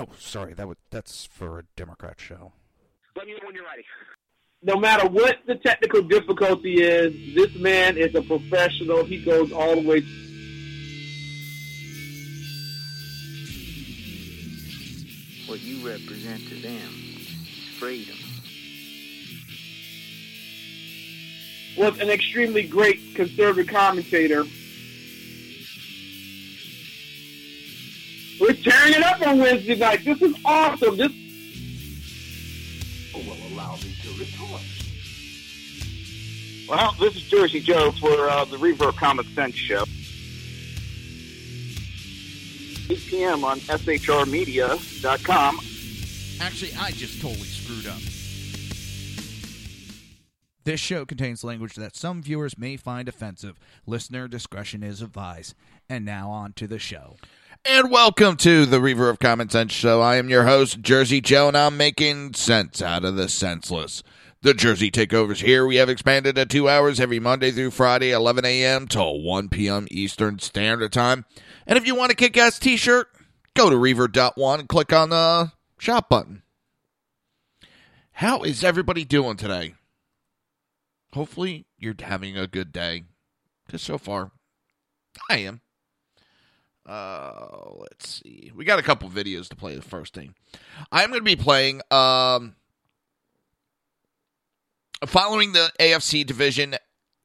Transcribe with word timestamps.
Oh, 0.00 0.08
sorry. 0.18 0.54
That 0.54 0.66
would 0.66 0.78
that's 0.88 1.26
for 1.26 1.58
a 1.58 1.64
Democrat 1.76 2.18
show. 2.18 2.52
Let 3.16 3.26
me 3.26 3.34
know 3.34 3.40
when 3.44 3.54
you're 3.54 3.66
ready. 3.66 3.84
No 4.62 4.76
matter 4.76 5.06
what 5.06 5.36
the 5.46 5.56
technical 5.56 6.00
difficulty 6.00 6.82
is, 6.82 7.34
this 7.34 7.54
man 7.56 7.98
is 7.98 8.14
a 8.14 8.22
professional. 8.22 9.04
He 9.04 9.22
goes 9.22 9.52
all 9.52 9.74
the 9.74 9.86
way. 9.86 10.00
What 15.46 15.60
you 15.60 15.86
represent 15.86 16.48
to 16.48 16.54
them 16.62 16.88
is 17.18 17.28
freedom. 17.78 18.16
Was 21.76 22.00
an 22.00 22.08
extremely 22.08 22.66
great 22.66 23.14
conservative 23.14 23.70
commentator. 23.70 24.44
We're 28.40 28.54
tearing 28.54 28.94
it 28.94 29.02
up 29.02 29.20
on 29.26 29.38
Wednesday 29.38 29.74
night. 29.76 30.02
This 30.04 30.22
is 30.22 30.34
awesome. 30.44 30.96
This 30.96 31.12
will 33.14 33.36
allow 33.52 33.76
me 33.76 33.94
to 34.02 34.08
retort. 34.18 34.62
Well, 36.68 36.94
this 36.98 37.14
is 37.16 37.22
Jersey 37.24 37.60
Joe 37.60 37.90
for 37.92 38.30
uh, 38.30 38.46
the 38.46 38.56
Reverb 38.56 38.96
Common 38.96 39.26
Sense 39.34 39.56
Show. 39.56 39.84
8 42.90 42.98
p.m. 43.08 43.44
on 43.44 43.60
shrmedia.com. 43.60 45.60
Actually, 46.40 46.72
I 46.80 46.90
just 46.92 47.20
totally 47.20 47.44
screwed 47.44 47.86
up. 47.86 48.00
This 50.64 50.80
show 50.80 51.04
contains 51.04 51.44
language 51.44 51.74
that 51.74 51.96
some 51.96 52.22
viewers 52.22 52.56
may 52.56 52.76
find 52.76 53.08
offensive. 53.08 53.58
Listener 53.86 54.28
discretion 54.28 54.82
is 54.82 55.02
advised. 55.02 55.54
And 55.88 56.04
now 56.04 56.30
on 56.30 56.52
to 56.54 56.66
the 56.66 56.78
show. 56.78 57.16
And 57.66 57.90
welcome 57.90 58.38
to 58.38 58.64
the 58.64 58.80
Reaver 58.80 59.10
of 59.10 59.18
Common 59.18 59.50
Sense 59.50 59.72
Show. 59.72 60.00
I 60.00 60.16
am 60.16 60.30
your 60.30 60.44
host, 60.44 60.80
Jersey 60.80 61.20
Joe, 61.20 61.48
and 61.48 61.56
I'm 61.56 61.76
making 61.76 62.32
sense 62.32 62.80
out 62.80 63.04
of 63.04 63.16
the 63.16 63.28
senseless. 63.28 64.02
The 64.40 64.54
Jersey 64.54 64.90
Takeovers 64.90 65.42
here. 65.42 65.66
We 65.66 65.76
have 65.76 65.90
expanded 65.90 66.36
to 66.36 66.46
two 66.46 66.70
hours 66.70 66.98
every 66.98 67.20
Monday 67.20 67.50
through 67.50 67.72
Friday, 67.72 68.12
11 68.12 68.46
a.m. 68.46 68.88
till 68.88 69.20
1 69.20 69.50
p.m. 69.50 69.86
Eastern 69.90 70.38
Standard 70.38 70.90
Time. 70.90 71.26
And 71.66 71.76
if 71.76 71.86
you 71.86 71.94
want 71.94 72.12
a 72.12 72.14
kick 72.14 72.38
ass 72.38 72.58
t 72.58 72.78
shirt, 72.78 73.08
go 73.52 73.68
to 73.68 73.76
Reaver.one 73.76 74.60
and 74.60 74.68
click 74.68 74.94
on 74.94 75.10
the 75.10 75.52
shop 75.78 76.08
button. 76.08 76.42
How 78.12 78.42
is 78.42 78.64
everybody 78.64 79.04
doing 79.04 79.36
today? 79.36 79.74
Hopefully, 81.12 81.66
you're 81.78 81.94
having 82.00 82.38
a 82.38 82.46
good 82.46 82.72
day. 82.72 83.04
Because 83.66 83.82
so 83.82 83.98
far, 83.98 84.30
I 85.28 85.36
am. 85.40 85.60
Uh, 86.90 87.74
let's 87.76 88.20
see. 88.20 88.50
We 88.52 88.64
got 88.64 88.80
a 88.80 88.82
couple 88.82 89.08
videos 89.08 89.48
to 89.50 89.56
play. 89.56 89.76
The 89.76 89.82
first 89.82 90.12
thing, 90.12 90.34
I'm 90.90 91.10
going 91.10 91.20
to 91.20 91.24
be 91.24 91.36
playing. 91.36 91.82
Um, 91.92 92.56
following 95.06 95.52
the 95.52 95.70
AFC 95.78 96.26
division 96.26 96.74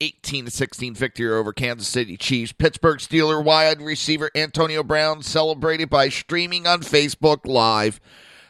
18 0.01 0.45
to 0.45 0.51
16 0.51 0.93
victory 0.93 1.31
over 1.31 1.51
Kansas 1.51 1.87
City 1.87 2.15
Chiefs, 2.15 2.51
Pittsburgh 2.51 2.99
Steeler 2.99 3.43
wide 3.43 3.81
receiver 3.81 4.29
Antonio 4.35 4.83
Brown 4.83 5.23
celebrated 5.23 5.89
by 5.89 6.09
streaming 6.09 6.67
on 6.67 6.81
Facebook 6.81 7.45
Live 7.45 7.99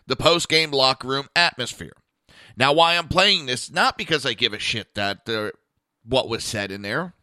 the 0.07 0.17
post 0.17 0.49
game 0.49 0.71
locker 0.71 1.07
room 1.07 1.27
atmosphere. 1.33 1.93
Now, 2.57 2.73
why 2.73 2.97
I'm 2.97 3.07
playing 3.07 3.45
this, 3.45 3.71
not 3.71 3.97
because 3.97 4.25
I 4.25 4.33
give 4.33 4.51
a 4.51 4.59
shit 4.59 4.95
that 4.95 5.29
uh, 5.29 5.51
what 6.03 6.27
was 6.27 6.43
said 6.43 6.71
in 6.71 6.81
there. 6.81 7.13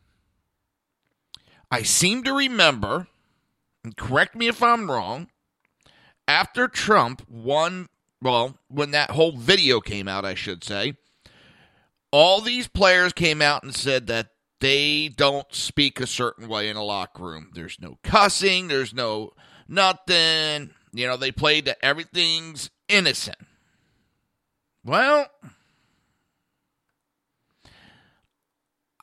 I 1.70 1.82
seem 1.82 2.22
to 2.24 2.32
remember, 2.32 3.08
correct 3.96 4.34
me 4.34 4.48
if 4.48 4.62
I'm 4.62 4.90
wrong, 4.90 5.28
after 6.28 6.68
Trump 6.68 7.22
won, 7.28 7.88
well, 8.20 8.58
when 8.68 8.92
that 8.92 9.10
whole 9.10 9.36
video 9.36 9.80
came 9.80 10.08
out, 10.08 10.24
I 10.24 10.34
should 10.34 10.62
say, 10.62 10.94
all 12.10 12.40
these 12.40 12.68
players 12.68 13.12
came 13.12 13.42
out 13.42 13.62
and 13.62 13.74
said 13.74 14.06
that 14.06 14.28
they 14.60 15.08
don't 15.08 15.52
speak 15.52 15.98
a 15.98 16.06
certain 16.06 16.46
way 16.46 16.68
in 16.68 16.76
a 16.76 16.84
locker 16.84 17.24
room. 17.24 17.50
There's 17.54 17.78
no 17.80 17.98
cussing, 18.04 18.68
there's 18.68 18.94
no 18.94 19.32
nothing. 19.66 20.70
You 20.92 21.06
know, 21.08 21.16
they 21.16 21.32
played 21.32 21.64
that 21.64 21.78
everything's 21.82 22.70
innocent. 22.88 23.38
Well, 24.84 25.26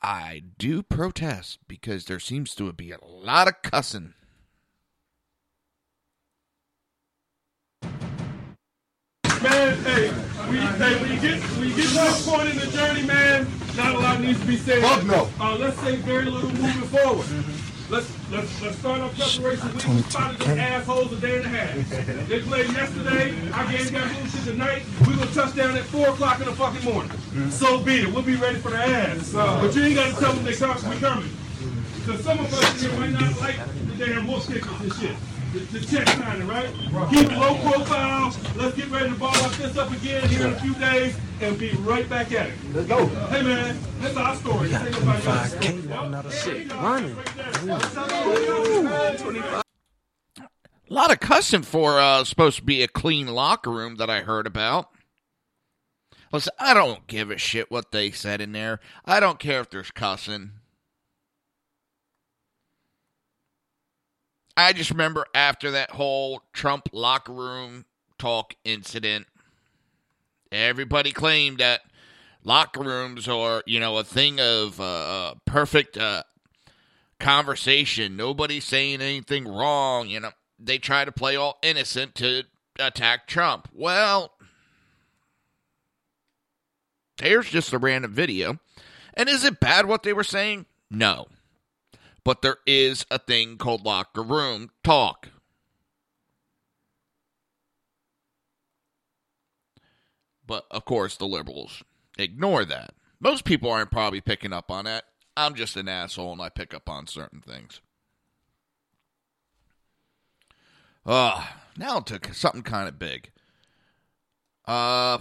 I 0.02 0.44
do 0.58 0.84
protest 0.84 1.60
because 1.68 2.06
there 2.06 2.20
seems 2.20 2.56
to 2.56 2.72
be 2.72 2.92
a 2.92 3.04
lot 3.04 3.48
of 3.48 3.62
cussing. 3.62 4.14
Man, 9.42 9.78
hey, 9.84 10.10
when 10.50 10.56
you, 10.56 10.68
hey, 10.68 11.00
when 11.00 11.12
you 11.14 11.20
get 11.22 11.40
when 11.56 11.70
you 11.70 11.76
get 11.76 11.88
to 11.88 11.94
this 11.94 12.28
point 12.28 12.50
in 12.50 12.58
the 12.60 12.68
journey, 12.68 13.04
man, 13.04 13.48
not 13.78 13.96
a 13.96 14.00
lot 14.00 14.20
needs 14.20 14.38
to 14.42 14.46
be 14.46 14.58
said. 14.58 14.82
Fuck 14.82 15.06
no. 15.06 15.30
Uh, 15.40 15.56
let's 15.58 15.80
say 15.80 15.96
very 15.96 16.26
little 16.26 16.50
moving 16.50 16.90
forward. 16.90 17.26
Let's 17.90 18.12
let's 18.32 18.62
let's 18.62 18.78
start 18.80 19.00
our 19.00 19.10
preparation. 19.10 19.74
We 19.74 20.02
spotted 20.02 20.42
them 20.42 20.60
assholes 20.60 21.14
a 21.14 21.16
day 21.22 21.38
and 21.38 21.46
a 21.46 21.50
half. 21.50 22.28
They 22.28 22.42
played 22.42 22.70
yesterday. 22.72 23.52
Our 23.54 23.72
game 23.72 23.90
got 23.94 24.12
moved 24.12 24.36
to 24.36 24.46
tonight. 24.52 24.84
We 25.08 25.16
gonna 25.16 25.32
touch 25.32 25.56
down 25.56 25.78
at 25.78 25.84
four 25.86 26.10
o'clock 26.10 26.40
in 26.42 26.46
the 26.46 26.54
fucking 26.54 26.84
morning. 26.84 27.12
So 27.50 27.80
be 27.80 28.02
it. 28.02 28.14
We'll 28.14 28.24
be 28.24 28.36
ready 28.36 28.60
for 28.60 28.72
the 28.72 28.78
ass. 28.78 29.32
But 29.32 29.74
you 29.74 29.84
ain't 29.84 29.96
gotta 29.96 30.20
tell 30.20 30.34
them 30.34 30.44
they 30.44 30.54
come, 30.54 30.76
we 30.90 30.98
coming. 30.98 31.30
Because 31.96 32.24
some 32.26 32.40
of 32.40 32.54
us 32.54 32.82
here 32.82 32.92
might 33.00 33.12
not 33.12 33.40
like 33.40 33.56
the 33.56 34.06
damn 34.06 34.28
wolf 34.28 34.48
kickers 34.48 34.82
and 34.82 34.94
shit. 34.96 35.16
The, 35.54 35.60
the 35.60 35.80
check 35.86 36.08
signing, 36.08 36.48
right? 36.48 36.70
Keep 37.10 37.32
it 37.32 37.38
low 37.38 37.56
profile. 37.58 38.36
Let's 38.56 38.76
get 38.76 38.88
ready 38.90 39.10
to 39.10 39.16
ball 39.16 39.32
like 39.32 39.58
this 39.58 39.78
up 39.78 39.92
again 39.92 40.30
here 40.30 40.46
in 40.46 40.54
a 40.54 40.60
few 40.60 40.76
days 40.76 41.18
and 41.42 41.58
be 41.58 41.72
right 41.78 42.08
back 42.08 42.32
at 42.32 42.50
it. 42.50 42.54
Let's 42.72 42.88
go. 42.88 43.08
Hey 43.08 43.42
man, 43.42 43.80
that's 44.00 44.16
our 44.16 44.36
story. 44.36 44.68
This 44.70 44.82
ain't 44.82 45.06
nobody 45.06 45.28
else's 45.28 45.52
story. 45.52 46.06
Another 46.06 46.32
shit 46.32 46.74
running. 46.74 47.18
A 50.90 50.94
lot 50.94 51.12
of 51.12 51.20
cussing 51.20 51.64
for 51.64 52.00
uh, 52.00 52.24
supposed 52.24 52.58
to 52.58 52.64
be 52.64 52.84
a 52.84 52.88
clean 52.88 53.28
locker 53.28 53.72
room 53.72 53.96
that 53.96 54.10
I 54.10 54.22
heard 54.22 54.46
about. 54.46 54.90
Listen, 56.32 56.54
I 56.60 56.76
don't 56.76 57.08
give 57.08 57.32
a 57.32 57.40
shit 57.40 57.72
what 57.72 57.92
they 57.92 58.12
said 58.12 58.40
in 58.40 58.52
there. 58.52 58.80
I 59.04 59.20
don't 59.20 59.40
care 59.40 59.62
if 59.62 59.72
there's 59.72 59.90
cussing. 59.90 60.52
I 64.58 64.74
just 64.74 64.90
remember 64.90 65.26
after 65.34 65.72
that 65.72 65.92
whole 65.92 66.42
Trump 66.54 66.90
locker 66.92 67.32
room 67.32 67.86
talk 68.18 68.56
incident, 68.64 69.26
everybody 70.52 71.12
claimed 71.12 71.60
that 71.60 71.82
locker 72.44 72.82
rooms 72.82 73.28
are, 73.28 73.64
you 73.66 73.80
know, 73.80 73.98
a 73.98 74.04
thing 74.04 74.40
of 74.40 74.80
uh, 74.80 74.84
uh, 74.84 75.34
perfect 75.46 75.98
uh, 75.98 76.24
conversation. 77.20 78.16
Nobody's 78.16 78.66
saying 78.66 79.02
anything 79.02 79.48
wrong. 79.48 80.08
You 80.08 80.20
know, 80.20 80.32
they 80.60 80.78
try 80.78 81.06
to 81.06 81.12
play 81.12 81.36
all 81.36 81.58
innocent 81.62 82.16
to 82.16 82.44
attack 82.80 83.28
Trump. 83.28 83.70
Well, 83.74 84.34
here's 87.22 87.50
just 87.50 87.74
a 87.74 87.78
random 87.78 88.12
video. 88.12 88.60
And 89.14 89.30
is 89.30 89.44
it 89.44 89.60
bad 89.60 89.86
what 89.86 90.04
they 90.04 90.14
were 90.14 90.24
saying? 90.24 90.66
No. 90.90 91.28
But 92.30 92.44
there 92.44 92.58
is 92.68 93.08
a 93.10 93.18
thing 93.18 93.58
called 93.58 93.84
locker 93.84 94.22
room 94.22 94.70
talk. 94.84 95.30
But 100.46 100.68
of 100.70 100.86
course, 100.86 101.18
the 101.18 101.26
liberals 101.26 101.82
ignore 102.20 102.66
that. 102.66 102.92
Most 103.20 103.46
people 103.46 103.72
aren't 103.72 103.90
probably 103.90 104.22
picking 104.22 104.54
up 104.54 104.70
on 104.70 104.86
that. 104.86 105.06
I'm 105.36 105.56
just 105.56 105.76
an 105.76 105.88
asshole 105.88 106.34
and 106.34 106.40
I 106.40 106.50
pick 106.50 106.72
up 106.72 106.88
on 106.88 107.08
certain 107.08 107.42
things. 107.42 107.82
Uh, 111.08 111.48
now 111.80 112.00
to 112.00 112.20
something 112.32 112.62
kind 112.62 112.88
of 112.88 113.00
big. 113.00 113.32
Uh, 114.68 115.18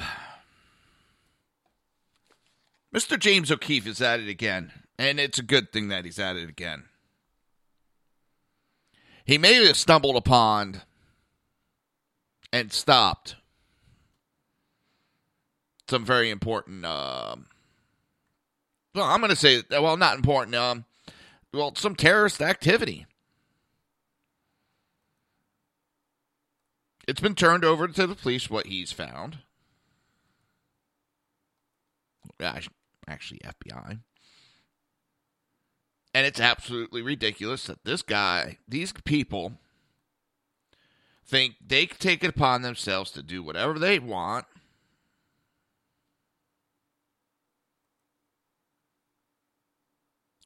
Mr. 2.94 3.18
James 3.18 3.50
O'Keefe 3.50 3.86
is 3.86 4.02
at 4.02 4.20
it 4.20 4.28
again, 4.28 4.72
and 4.98 5.18
it's 5.18 5.38
a 5.38 5.42
good 5.42 5.72
thing 5.72 5.88
that 5.88 6.04
he's 6.04 6.18
at 6.18 6.36
it 6.36 6.50
again. 6.50 6.84
He 9.28 9.36
may 9.36 9.62
have 9.66 9.76
stumbled 9.76 10.16
upon 10.16 10.80
and 12.50 12.72
stopped 12.72 13.36
some 15.86 16.02
very 16.02 16.30
important. 16.30 16.86
Um, 16.86 17.46
well, 18.94 19.04
I'm 19.04 19.20
going 19.20 19.28
to 19.28 19.36
say, 19.36 19.62
well, 19.70 19.98
not 19.98 20.16
important. 20.16 20.56
Um, 20.56 20.86
well, 21.52 21.74
some 21.74 21.94
terrorist 21.94 22.40
activity. 22.40 23.04
It's 27.06 27.20
been 27.20 27.34
turned 27.34 27.66
over 27.66 27.86
to 27.86 28.06
the 28.06 28.14
police 28.14 28.48
what 28.48 28.66
he's 28.66 28.92
found. 28.92 29.40
Actually, 33.06 33.40
FBI. 33.40 33.98
And 36.18 36.26
it's 36.26 36.40
absolutely 36.40 37.00
ridiculous 37.00 37.66
that 37.66 37.84
this 37.84 38.02
guy, 38.02 38.58
these 38.66 38.92
people, 38.92 39.52
think 41.24 41.54
they 41.64 41.86
can 41.86 41.96
take 41.98 42.24
it 42.24 42.30
upon 42.30 42.62
themselves 42.62 43.12
to 43.12 43.22
do 43.22 43.40
whatever 43.40 43.78
they 43.78 44.00
want. 44.00 44.46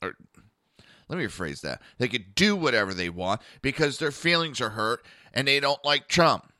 Or 0.02 0.12
let 1.08 1.18
me 1.18 1.24
rephrase 1.24 1.62
that. 1.62 1.80
They 1.96 2.08
could 2.08 2.34
do 2.34 2.54
whatever 2.54 2.92
they 2.92 3.08
want 3.08 3.40
because 3.62 3.96
their 3.96 4.10
feelings 4.10 4.60
are 4.60 4.68
hurt 4.68 5.02
and 5.32 5.48
they 5.48 5.58
don't 5.58 5.82
like 5.86 6.06
Trump. 6.06 6.52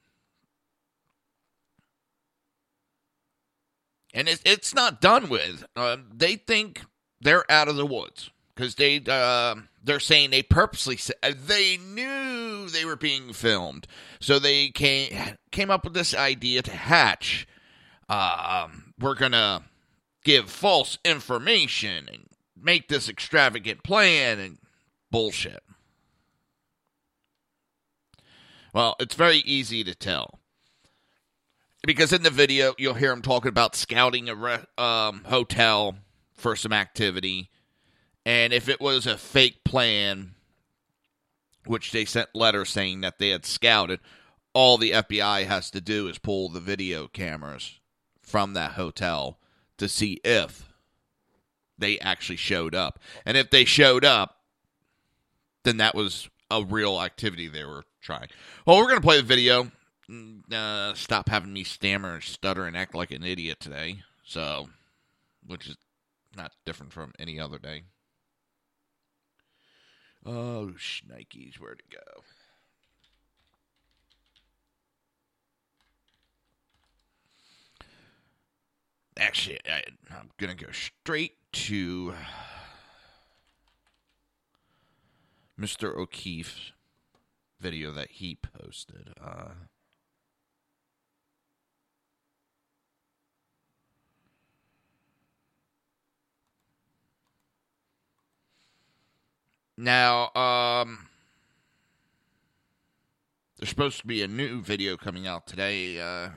and 4.14 4.26
it's 4.26 4.40
it's 4.46 4.74
not 4.74 5.02
done 5.02 5.28
with. 5.28 5.66
Uh, 5.76 5.98
they 6.10 6.36
think 6.36 6.86
they're 7.20 7.44
out 7.50 7.68
of 7.68 7.76
the 7.76 7.84
woods 7.84 8.30
because 8.54 8.74
they 8.74 9.02
uh, 9.08 9.56
they're 9.82 10.00
saying 10.00 10.30
they 10.30 10.42
purposely 10.42 10.98
they 11.22 11.76
knew 11.78 12.68
they 12.68 12.84
were 12.84 12.96
being 12.96 13.32
filmed, 13.32 13.86
so 14.20 14.38
they 14.38 14.68
came 14.68 15.36
came 15.50 15.70
up 15.70 15.84
with 15.84 15.94
this 15.94 16.14
idea 16.14 16.62
to 16.62 16.72
hatch. 16.72 17.46
Um, 18.08 18.94
we're 18.98 19.14
gonna 19.14 19.62
give 20.24 20.50
false 20.50 20.98
information 21.04 22.08
and 22.12 22.26
make 22.56 22.88
this 22.88 23.08
extravagant 23.08 23.82
plan 23.82 24.38
and 24.38 24.58
bullshit. 25.10 25.62
Well, 28.72 28.96
it's 29.00 29.14
very 29.14 29.38
easy 29.38 29.84
to 29.84 29.94
tell 29.94 30.38
because 31.86 32.12
in 32.12 32.22
the 32.22 32.30
video 32.30 32.74
you'll 32.78 32.94
hear 32.94 33.12
him 33.12 33.22
talking 33.22 33.48
about 33.48 33.74
scouting 33.74 34.28
a 34.28 34.34
re- 34.34 34.64
um, 34.78 35.22
hotel 35.24 35.96
for 36.34 36.56
some 36.56 36.72
activity, 36.72 37.50
and 38.24 38.52
if 38.52 38.68
it 38.68 38.80
was 38.80 39.06
a 39.06 39.18
fake 39.18 39.64
plan, 39.64 40.34
which 41.66 41.92
they 41.92 42.04
sent 42.04 42.34
letters 42.34 42.70
saying 42.70 43.00
that 43.02 43.18
they 43.18 43.30
had 43.30 43.44
scouted, 43.44 44.00
all 44.52 44.78
the 44.78 44.92
FBI 44.92 45.46
has 45.46 45.70
to 45.70 45.80
do 45.80 46.08
is 46.08 46.18
pull 46.18 46.48
the 46.48 46.60
video 46.60 47.08
cameras 47.08 47.80
from 48.20 48.54
that 48.54 48.72
hotel 48.72 49.38
to 49.78 49.88
see 49.88 50.20
if 50.24 50.72
they 51.78 51.98
actually 51.98 52.36
showed 52.36 52.74
up, 52.74 52.98
and 53.24 53.36
if 53.36 53.50
they 53.50 53.64
showed 53.64 54.04
up, 54.04 54.38
then 55.64 55.78
that 55.78 55.94
was 55.94 56.28
a 56.50 56.62
real 56.62 57.00
activity 57.00 57.48
they 57.48 57.64
were 57.64 57.84
trying. 58.00 58.28
Well, 58.66 58.78
we're 58.78 58.88
gonna 58.88 59.00
play 59.00 59.16
the 59.16 59.26
video 59.26 59.70
uh, 60.52 60.94
stop 60.94 61.28
having 61.28 61.52
me 61.52 61.64
stammer 61.64 62.14
and 62.14 62.22
stutter 62.22 62.66
and 62.66 62.76
act 62.76 62.94
like 62.94 63.10
an 63.10 63.24
idiot 63.24 63.60
today. 63.60 64.02
So, 64.24 64.68
which 65.46 65.68
is 65.68 65.76
not 66.36 66.52
different 66.64 66.92
from 66.92 67.12
any 67.18 67.40
other 67.40 67.58
day. 67.58 67.84
Oh, 70.24 70.72
shnikes, 70.78 71.56
where'd 71.56 71.80
it 71.80 71.96
go? 71.96 72.22
Actually, 79.16 79.58
I, 79.68 79.82
I'm 80.10 80.30
going 80.38 80.56
to 80.56 80.64
go 80.64 80.70
straight 80.72 81.34
to 81.52 82.14
Mr. 85.60 85.96
O'Keefe's 85.96 86.72
video 87.60 87.92
that 87.92 88.10
he 88.12 88.36
posted. 88.36 89.12
Uh, 89.20 89.50
Now, 99.76 100.30
um, 100.34 101.08
there's 103.58 103.70
supposed 103.70 104.00
to 104.00 104.06
be 104.06 104.22
a 104.22 104.28
new 104.28 104.60
video 104.60 104.96
coming 104.96 105.26
out 105.26 105.46
today. 105.46 106.00
Uh, 106.00 106.30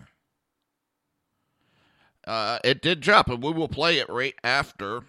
uh, 2.25 2.59
it 2.63 2.81
did 2.81 3.01
drop, 3.01 3.29
and 3.29 3.43
we 3.43 3.51
will 3.51 3.67
play 3.67 3.97
it 3.99 4.09
right 4.09 4.35
after. 4.43 5.03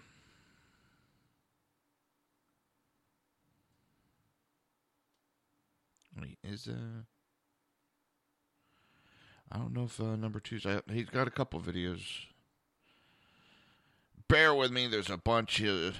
Wait, 6.19 6.37
is 6.43 6.67
uh, 6.67 7.03
I 9.51 9.57
don't 9.57 9.73
know 9.73 9.85
if 9.85 9.99
uh, 9.99 10.15
number 10.15 10.39
two's. 10.39 10.65
Uh, 10.65 10.81
he's 10.91 11.09
got 11.09 11.27
a 11.27 11.31
couple 11.31 11.59
videos. 11.59 12.01
Bear 14.27 14.53
with 14.53 14.71
me. 14.71 14.87
There's 14.87 15.09
a 15.09 15.17
bunch 15.17 15.61
of 15.61 15.97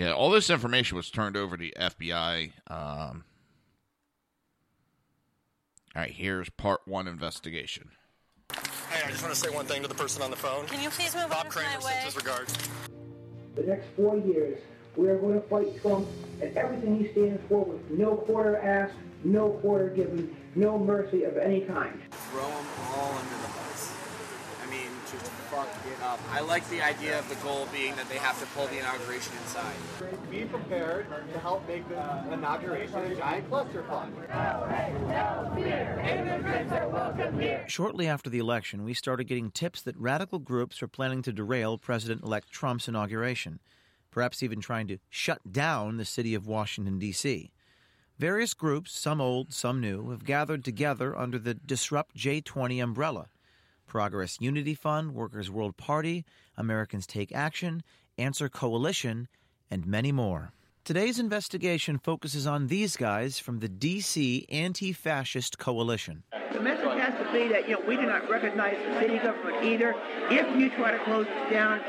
Yeah, 0.00 0.12
all 0.14 0.30
this 0.30 0.48
information 0.48 0.96
was 0.96 1.10
turned 1.10 1.36
over 1.36 1.58
to 1.58 1.62
the 1.62 1.74
FBI. 1.78 2.52
Um, 2.68 3.22
all 5.94 6.00
right, 6.00 6.10
here's 6.10 6.48
part 6.48 6.80
one 6.86 7.06
investigation. 7.06 7.90
Hey, 8.50 9.02
I 9.04 9.10
just 9.10 9.22
want 9.22 9.34
to 9.34 9.38
say 9.38 9.50
one 9.50 9.66
thing 9.66 9.82
to 9.82 9.88
the 9.88 9.94
person 9.94 10.22
on 10.22 10.30
the 10.30 10.38
phone. 10.38 10.64
Can 10.68 10.80
you 10.80 10.88
please 10.88 11.14
move 11.14 11.28
Bob 11.28 11.44
on 11.44 11.50
Kramer 11.50 11.68
my 11.80 11.84
way? 11.84 11.92
sends 12.00 12.14
his 12.14 12.16
regards. 12.16 12.56
The 13.56 13.62
next 13.64 13.88
four 13.94 14.16
years, 14.16 14.58
we 14.96 15.06
are 15.10 15.18
going 15.18 15.34
to 15.34 15.46
fight 15.48 15.78
Trump 15.82 16.08
and 16.40 16.56
everything 16.56 16.98
he 16.98 17.12
stands 17.12 17.42
for 17.46 17.66
with 17.66 17.90
no 17.90 18.16
quarter 18.16 18.56
asked, 18.56 18.94
no 19.22 19.50
quarter 19.50 19.90
given, 19.90 20.34
no 20.54 20.78
mercy 20.78 21.24
of 21.24 21.36
any 21.36 21.60
kind. 21.60 22.00
Throw 22.30 22.48
them 22.48 22.66
all 22.94 23.12
under 23.18 23.36
the 23.36 23.52
bus. 23.52 23.92
I 24.64 24.70
mean, 24.70 24.88
just 25.12 25.30
fuck 26.00 26.18
it 26.18 26.24
up. 26.24 26.34
I 26.34 26.40
like 26.40 26.68
the 26.68 26.82
idea 26.82 27.18
of 27.18 27.28
the 27.28 27.34
goal 27.36 27.68
being 27.72 27.94
that 27.96 28.08
they 28.08 28.18
have 28.18 28.38
to 28.40 28.46
pull 28.46 28.66
the 28.66 28.78
inauguration 28.78 29.32
inside. 29.42 29.74
Be 30.30 30.44
prepared 30.44 31.06
to 31.32 31.38
help 31.38 31.66
make 31.68 31.88
the 31.88 32.32
inauguration 32.32 32.98
a 32.98 33.14
giant 33.14 33.48
cluster 33.48 33.84
fund. 33.84 34.14
Shortly 37.68 38.06
after 38.06 38.30
the 38.30 38.38
election, 38.38 38.84
we 38.84 38.94
started 38.94 39.24
getting 39.24 39.50
tips 39.50 39.82
that 39.82 39.96
radical 39.96 40.38
groups 40.38 40.82
are 40.82 40.88
planning 40.88 41.22
to 41.22 41.32
derail 41.32 41.78
President 41.78 42.22
elect 42.22 42.50
Trump's 42.50 42.88
inauguration, 42.88 43.60
perhaps 44.10 44.42
even 44.42 44.60
trying 44.60 44.88
to 44.88 44.98
shut 45.08 45.52
down 45.52 45.96
the 45.96 46.04
city 46.04 46.34
of 46.34 46.46
Washington, 46.46 46.98
D.C. 46.98 47.52
Various 48.18 48.52
groups, 48.52 48.92
some 48.92 49.20
old, 49.20 49.52
some 49.52 49.80
new, 49.80 50.10
have 50.10 50.24
gathered 50.24 50.62
together 50.62 51.16
under 51.16 51.38
the 51.38 51.54
Disrupt 51.54 52.14
J20 52.16 52.82
umbrella. 52.82 53.28
Progress 53.90 54.36
Unity 54.40 54.74
Fund, 54.74 55.14
Workers' 55.14 55.50
World 55.50 55.76
Party, 55.76 56.24
Americans 56.56 57.08
Take 57.08 57.34
Action, 57.34 57.82
Answer 58.16 58.48
Coalition, 58.48 59.26
and 59.68 59.84
many 59.84 60.12
more. 60.12 60.52
Today's 60.84 61.18
investigation 61.18 61.98
focuses 61.98 62.46
on 62.46 62.68
these 62.68 62.96
guys 62.96 63.40
from 63.40 63.58
the 63.58 63.68
DC 63.68 64.44
Anti 64.48 64.92
Fascist 64.92 65.58
Coalition. 65.58 66.22
The 66.52 66.60
message 66.60 67.00
has 67.00 67.18
to 67.18 67.32
be 67.32 67.48
that, 67.48 67.68
you 67.68 67.74
know, 67.74 67.82
we 67.84 67.96
do 67.96 68.02
not 68.02 68.30
recognize 68.30 68.76
the 68.86 69.00
city 69.00 69.18
government 69.18 69.64
either. 69.64 69.96
If 70.30 70.56
you 70.56 70.70
try 70.70 70.92
to 70.92 71.02
close 71.02 71.26
us 71.26 71.50
down, 71.50 71.80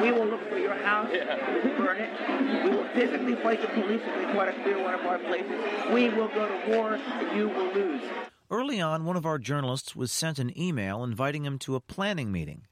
we 0.00 0.12
will 0.12 0.26
look 0.26 0.48
for 0.48 0.56
your 0.56 0.74
house, 0.74 1.10
we 1.12 1.68
will 1.68 1.76
burn 1.76 1.98
it. 1.98 2.64
We 2.64 2.70
will 2.70 2.88
physically 2.94 3.34
fight 3.42 3.60
the 3.60 3.68
police 3.68 4.00
if 4.02 4.26
they 4.26 4.32
try 4.32 4.50
to 4.50 4.62
clear 4.62 4.82
one 4.82 4.94
of 4.94 5.04
our 5.04 5.18
places. 5.18 5.52
We 5.92 6.08
will 6.08 6.28
go 6.28 6.48
to 6.48 6.70
war, 6.70 6.94
and 6.94 7.36
you 7.36 7.50
will 7.50 7.74
lose. 7.74 8.02
Early 8.50 8.80
on, 8.80 9.04
one 9.04 9.16
of 9.16 9.26
our 9.26 9.38
journalists 9.38 9.96
was 9.96 10.12
sent 10.12 10.38
an 10.38 10.56
email 10.58 11.02
inviting 11.02 11.44
him 11.44 11.58
to 11.60 11.74
a 11.74 11.80
planning 11.80 12.30
meeting. 12.30 12.62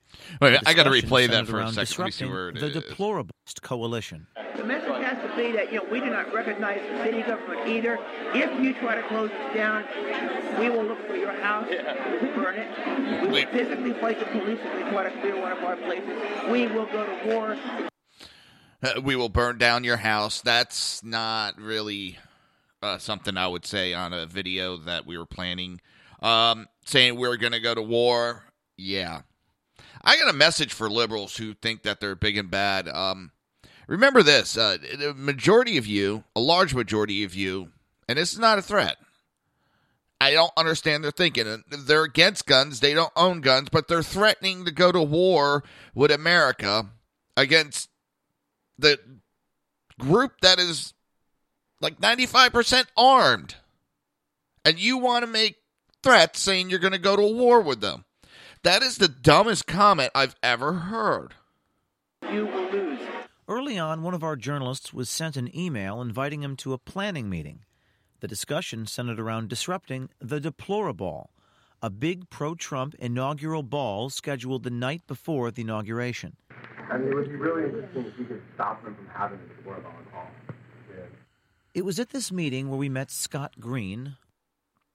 Wait, 0.40 0.60
The 0.60 0.68
I 0.68 0.74
got 0.74 0.84
to 0.84 0.90
replay 0.90 1.28
that 1.28 1.48
for 1.48 1.58
a 1.60 1.72
second. 1.72 1.98
Let 1.98 2.04
me 2.06 2.10
see 2.12 2.24
where 2.26 2.50
it 2.50 2.60
the 2.60 2.66
is. 2.66 2.76
deplorablest 2.76 3.62
coalition. 3.62 4.28
The 4.56 4.62
message 4.62 5.02
has 5.02 5.18
to 5.28 5.36
be 5.36 5.50
that, 5.52 5.72
you 5.72 5.78
know, 5.78 5.86
we 5.90 5.98
do 5.98 6.06
not 6.06 6.32
recognize 6.32 6.80
the 6.88 7.02
city 7.02 7.22
government 7.22 7.68
either. 7.68 7.98
If 8.32 8.60
you 8.60 8.74
try 8.74 8.94
to 8.94 9.02
close 9.08 9.30
us 9.32 9.54
down, 9.54 9.84
we 10.60 10.70
will 10.70 10.84
look 10.84 11.04
for 11.08 11.16
your 11.16 11.32
house, 11.32 11.66
burn 12.36 12.54
it. 12.56 13.22
We 13.22 13.28
will 13.28 13.46
physically 13.50 13.92
fight 13.94 14.20
the 14.20 14.26
police 14.26 14.60
if 14.62 14.72
they 14.84 14.90
try 14.90 15.10
to 15.10 15.20
clear 15.20 15.40
one 15.40 15.50
of 15.50 15.58
our 15.64 15.76
places. 15.76 16.08
We 16.48 16.68
will 16.68 16.86
go 16.86 17.04
to 17.04 17.26
war. 17.26 17.56
Uh, 18.80 19.00
we 19.02 19.16
will 19.16 19.28
burn 19.30 19.58
down 19.58 19.82
your 19.82 19.96
house. 19.96 20.40
That's 20.42 21.02
not 21.02 21.58
really 21.60 22.18
uh, 22.84 22.98
something 22.98 23.36
I 23.36 23.46
would 23.48 23.64
say 23.64 23.94
on 23.94 24.12
a 24.12 24.26
video 24.26 24.76
that 24.76 25.06
we 25.06 25.16
were 25.16 25.26
planning. 25.26 25.80
Um, 26.20 26.68
saying 26.84 27.16
we're 27.16 27.36
going 27.38 27.52
to 27.52 27.60
go 27.60 27.74
to 27.74 27.82
war. 27.82 28.44
Yeah. 28.76 29.22
I 30.02 30.18
got 30.18 30.28
a 30.28 30.36
message 30.36 30.72
for 30.72 30.90
liberals 30.90 31.36
who 31.36 31.54
think 31.54 31.82
that 31.82 32.00
they're 32.00 32.14
big 32.14 32.36
and 32.36 32.50
bad. 32.50 32.88
Um, 32.88 33.32
remember 33.86 34.22
this 34.22 34.56
uh, 34.58 34.76
the 34.98 35.14
majority 35.14 35.78
of 35.78 35.86
you, 35.86 36.24
a 36.36 36.40
large 36.40 36.74
majority 36.74 37.24
of 37.24 37.34
you, 37.34 37.70
and 38.06 38.18
this 38.18 38.34
is 38.34 38.38
not 38.38 38.58
a 38.58 38.62
threat. 38.62 38.96
I 40.20 40.32
don't 40.32 40.52
understand 40.56 41.04
their 41.04 41.10
thinking. 41.10 41.64
They're 41.68 42.04
against 42.04 42.46
guns. 42.46 42.80
They 42.80 42.94
don't 42.94 43.12
own 43.16 43.40
guns, 43.40 43.68
but 43.70 43.88
they're 43.88 44.02
threatening 44.02 44.64
to 44.64 44.70
go 44.70 44.92
to 44.92 45.02
war 45.02 45.64
with 45.94 46.10
America 46.10 46.86
against 47.36 47.88
the 48.78 48.98
group 49.98 50.32
that 50.42 50.58
is 50.58 50.94
like 51.84 52.00
95% 52.00 52.86
armed. 52.96 53.56
And 54.64 54.80
you 54.80 54.96
want 54.96 55.22
to 55.22 55.30
make 55.30 55.56
threats 56.02 56.40
saying 56.40 56.70
you're 56.70 56.78
going 56.78 56.94
to 56.94 56.98
go 56.98 57.14
to 57.14 57.22
war 57.22 57.60
with 57.60 57.82
them. 57.82 58.06
That 58.62 58.82
is 58.82 58.96
the 58.96 59.08
dumbest 59.08 59.66
comment 59.66 60.10
I've 60.14 60.34
ever 60.42 60.72
heard. 60.72 61.34
You 62.22 62.46
will 62.46 62.70
lose. 62.70 62.98
Early 63.46 63.78
on, 63.78 64.02
one 64.02 64.14
of 64.14 64.24
our 64.24 64.36
journalists 64.36 64.94
was 64.94 65.10
sent 65.10 65.36
an 65.36 65.54
email 65.54 66.00
inviting 66.00 66.42
him 66.42 66.56
to 66.56 66.72
a 66.72 66.78
planning 66.78 67.28
meeting. 67.28 67.60
The 68.20 68.28
discussion 68.28 68.86
centered 68.86 69.20
around 69.20 69.50
disrupting 69.50 70.08
the 70.18 70.40
Deploraball, 70.40 71.26
a 71.82 71.90
big 71.90 72.30
pro 72.30 72.54
Trump 72.54 72.94
inaugural 72.98 73.62
ball 73.62 74.08
scheduled 74.08 74.62
the 74.62 74.70
night 74.70 75.06
before 75.06 75.50
the 75.50 75.60
inauguration. 75.60 76.36
I 76.90 76.96
mean, 76.96 77.08
it 77.08 77.14
would 77.14 77.28
be 77.28 77.36
really 77.36 77.64
interesting 77.64 78.06
if 78.06 78.18
we 78.18 78.24
could 78.24 78.40
stop 78.54 78.82
them 78.82 78.94
from 78.94 79.06
having 79.08 79.38
the 79.40 79.62
Deploraball 79.62 79.92
at 79.92 80.14
all. 80.14 80.28
Yeah. 81.74 81.80
It 81.80 81.84
was 81.84 81.98
at 81.98 82.10
this 82.10 82.30
meeting 82.30 82.68
where 82.68 82.78
we 82.78 82.88
met 82.88 83.10
Scott 83.10 83.58
Green, 83.58 84.16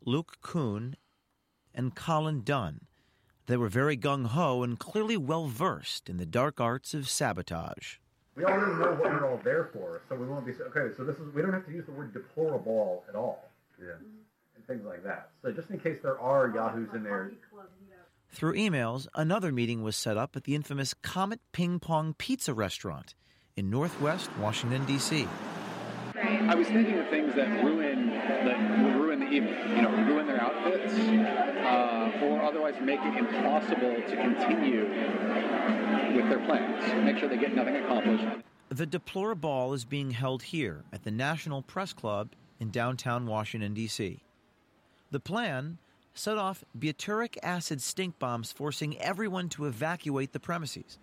Luke 0.05 0.37
Kuhn, 0.41 0.95
and 1.73 1.95
Colin 1.95 2.41
Dunn. 2.41 2.81
They 3.47 3.57
were 3.57 3.67
very 3.67 3.97
gung 3.97 4.27
ho 4.27 4.63
and 4.63 4.77
clearly 4.77 5.17
well 5.17 5.47
versed 5.47 6.09
in 6.09 6.17
the 6.17 6.25
dark 6.25 6.61
arts 6.61 6.93
of 6.93 7.09
sabotage. 7.09 7.95
We 8.35 8.45
already 8.45 8.73
know 8.73 8.91
what 8.91 9.11
we're 9.11 9.29
all 9.29 9.41
there 9.43 9.69
for, 9.73 10.01
so 10.07 10.15
we 10.15 10.27
won't 10.27 10.45
be 10.45 10.53
okay. 10.53 10.95
So 10.95 11.03
this 11.03 11.17
is 11.17 11.33
we 11.33 11.41
don't 11.41 11.51
have 11.51 11.65
to 11.65 11.71
use 11.71 11.85
the 11.85 11.91
word 11.91 12.13
deplorable 12.13 13.03
at 13.09 13.15
all. 13.15 13.49
Yeah. 13.79 13.95
And 14.55 14.65
things 14.67 14.85
like 14.85 15.03
that. 15.03 15.31
So 15.41 15.51
just 15.51 15.69
in 15.71 15.79
case 15.79 15.97
there 16.01 16.19
are 16.19 16.49
yahoos 16.53 16.93
in 16.93 17.03
there. 17.03 17.31
Through 18.31 18.53
emails, 18.53 19.07
another 19.15 19.51
meeting 19.51 19.81
was 19.81 19.95
set 19.95 20.15
up 20.15 20.35
at 20.35 20.43
the 20.43 20.53
infamous 20.53 20.93
Comet 20.93 21.41
Ping 21.51 21.79
Pong 21.79 22.13
Pizza 22.13 22.53
Restaurant 22.53 23.15
in 23.57 23.69
Northwest 23.69 24.29
Washington, 24.39 24.85
D.C. 24.85 25.27
I 26.21 26.55
was 26.55 26.67
thinking 26.67 26.97
of 26.99 27.07
things 27.09 27.33
that 27.35 27.63
ruin 27.63 28.09
that 28.09 28.83
will 28.83 29.01
ruin 29.01 29.19
the 29.19 29.27
evening. 29.27 29.55
You 29.75 29.81
know, 29.81 29.91
ruin 29.91 30.27
their 30.27 30.41
outfits, 30.41 30.93
uh, 30.93 32.25
or 32.25 32.41
otherwise 32.41 32.75
make 32.81 32.99
it 33.01 33.17
impossible 33.17 33.95
to 33.95 34.15
continue 34.15 34.85
with 36.15 36.29
their 36.29 36.39
plans. 36.45 37.05
Make 37.05 37.17
sure 37.17 37.29
they 37.29 37.37
get 37.37 37.55
nothing 37.55 37.77
accomplished. 37.77 38.25
The 38.69 38.85
Deploraball 38.85 39.73
is 39.73 39.85
being 39.85 40.11
held 40.11 40.43
here 40.43 40.83
at 40.93 41.03
the 41.03 41.11
National 41.11 41.61
Press 41.61 41.93
Club 41.93 42.29
in 42.59 42.69
downtown 42.69 43.25
Washington, 43.25 43.73
D.C. 43.73 44.19
The 45.11 45.19
plan 45.19 45.79
set 46.13 46.37
off 46.37 46.63
butyric 46.77 47.37
acid 47.41 47.81
stink 47.81 48.19
bombs, 48.19 48.51
forcing 48.51 48.97
everyone 48.99 49.49
to 49.49 49.65
evacuate 49.65 50.33
the 50.33 50.39
premises. 50.39 50.99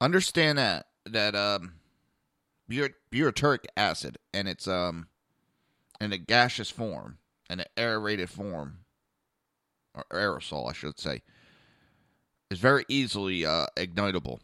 Understand 0.00 0.58
that 0.58 0.86
that 1.06 1.34
um, 1.34 1.74
but- 2.68 2.92
butyric 3.10 3.64
acid 3.76 4.18
and 4.32 4.48
it's 4.48 4.66
um 4.68 5.08
in 6.00 6.12
a 6.12 6.18
gaseous 6.18 6.70
form, 6.70 7.18
in 7.48 7.60
an 7.60 7.66
aerated 7.76 8.28
form, 8.28 8.78
or 9.94 10.04
aerosol, 10.12 10.68
I 10.68 10.72
should 10.72 10.98
say, 10.98 11.22
is 12.50 12.58
very 12.58 12.84
easily 12.88 13.46
uh, 13.46 13.66
ignitable. 13.76 14.40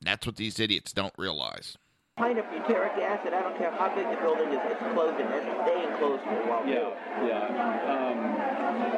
That's 0.00 0.26
what 0.26 0.36
these 0.36 0.58
idiots 0.58 0.92
don't 0.92 1.14
realize. 1.16 1.76
Pint 2.16 2.38
of 2.38 2.44
butyric 2.46 2.98
acid, 2.98 3.32
I 3.32 3.42
don't 3.42 3.56
care 3.56 3.70
how 3.70 3.94
big 3.94 4.08
the 4.08 4.16
building 4.20 4.48
is, 4.48 4.60
it's 4.64 4.80
closed 4.92 5.18
and 5.18 5.32
it's 5.32 5.46
staying 5.64 5.96
closed 5.98 6.22
for 6.22 6.40
a 6.40 6.48
while. 6.48 6.66
Yeah, 6.66 6.90
yeah. 7.26 8.50
Um, 8.50 8.51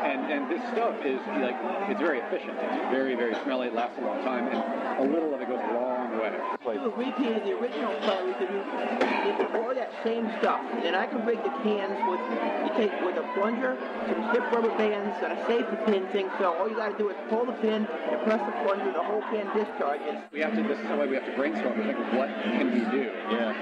and 0.04 0.30
and 0.30 0.50
this 0.50 0.60
stuff 0.72 0.94
is 1.04 1.20
like 1.40 1.56
it's 1.88 2.00
very 2.00 2.20
efficient. 2.20 2.56
It's 2.60 2.90
very 2.92 3.14
very 3.14 3.34
smelly. 3.44 3.68
It 3.68 3.74
lasts 3.74 3.98
a 3.98 4.04
long 4.04 4.22
time, 4.22 4.48
and 4.48 4.60
a 5.00 5.06
little 5.12 5.34
of 5.34 5.40
it 5.40 5.48
goes 5.48 5.60
a 5.60 5.74
long 5.74 6.18
way. 6.20 6.32
You 6.74 6.92
repeated 6.92 7.44
the 7.44 7.56
original 7.56 7.94
plan 8.04 8.26
we 8.26 8.34
could 8.34 8.48
do. 8.48 8.60
You 8.60 9.34
could 9.36 9.52
that 9.74 9.90
same 10.04 10.30
stuff, 10.38 10.60
and 10.72 10.82
then 10.82 10.94
I 10.94 11.06
can 11.06 11.24
break 11.24 11.42
the 11.42 11.50
cans 11.66 11.98
with 12.06 12.22
you 12.62 12.70
take 12.78 12.94
with 13.02 13.16
a 13.16 13.26
plunger, 13.34 13.76
some 14.06 14.30
stiff 14.30 14.44
rubber 14.52 14.70
bands, 14.78 15.16
and 15.22 15.32
a 15.32 15.46
safety 15.46 15.76
pin 15.86 16.06
thing. 16.08 16.30
So 16.38 16.54
all 16.54 16.68
you 16.68 16.76
got 16.76 16.90
to 16.90 16.98
do 16.98 17.10
is 17.10 17.16
pull 17.28 17.44
the 17.44 17.52
pin 17.58 17.86
and 17.86 18.22
press 18.22 18.40
the 18.40 18.54
plunger, 18.62 18.92
the 18.92 19.02
whole 19.02 19.22
can 19.34 19.46
discharges. 19.56 20.22
We 20.32 20.40
have 20.40 20.54
to. 20.54 20.62
This 20.62 20.78
is 20.78 20.88
the 20.88 20.96
way 20.96 21.06
we 21.06 21.14
have 21.16 21.26
to 21.26 21.36
brainstorm 21.36 21.80
and 21.80 21.90
think 21.90 21.98
what 22.14 22.28
can 22.28 22.72
we 22.72 22.80
do. 22.90 23.10
Yeah. 23.30 23.52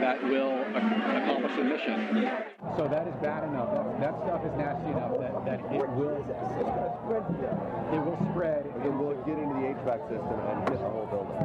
That 0.00 0.22
will 0.22 0.60
accomplish 0.76 1.56
the 1.56 1.64
mission. 1.64 2.30
So 2.76 2.86
that 2.88 3.08
is 3.08 3.14
bad 3.22 3.44
enough. 3.44 3.72
That, 3.72 4.00
that 4.00 4.14
stuff 4.26 4.44
is 4.44 4.52
nasty 4.58 4.90
enough 4.90 5.18
that, 5.18 5.34
that 5.46 5.65
it 5.70 5.88
will 5.90 6.16
it 7.92 8.04
will 8.04 8.18
spread. 8.30 8.66
It 8.84 8.92
will 8.92 9.14
get 9.24 9.38
into 9.38 9.54
the 9.54 9.74
HVAC 9.78 10.00
system 10.08 10.40
and 10.40 10.68
hit 10.68 10.78
the 10.78 10.88
whole 10.88 11.06
building. 11.06 11.38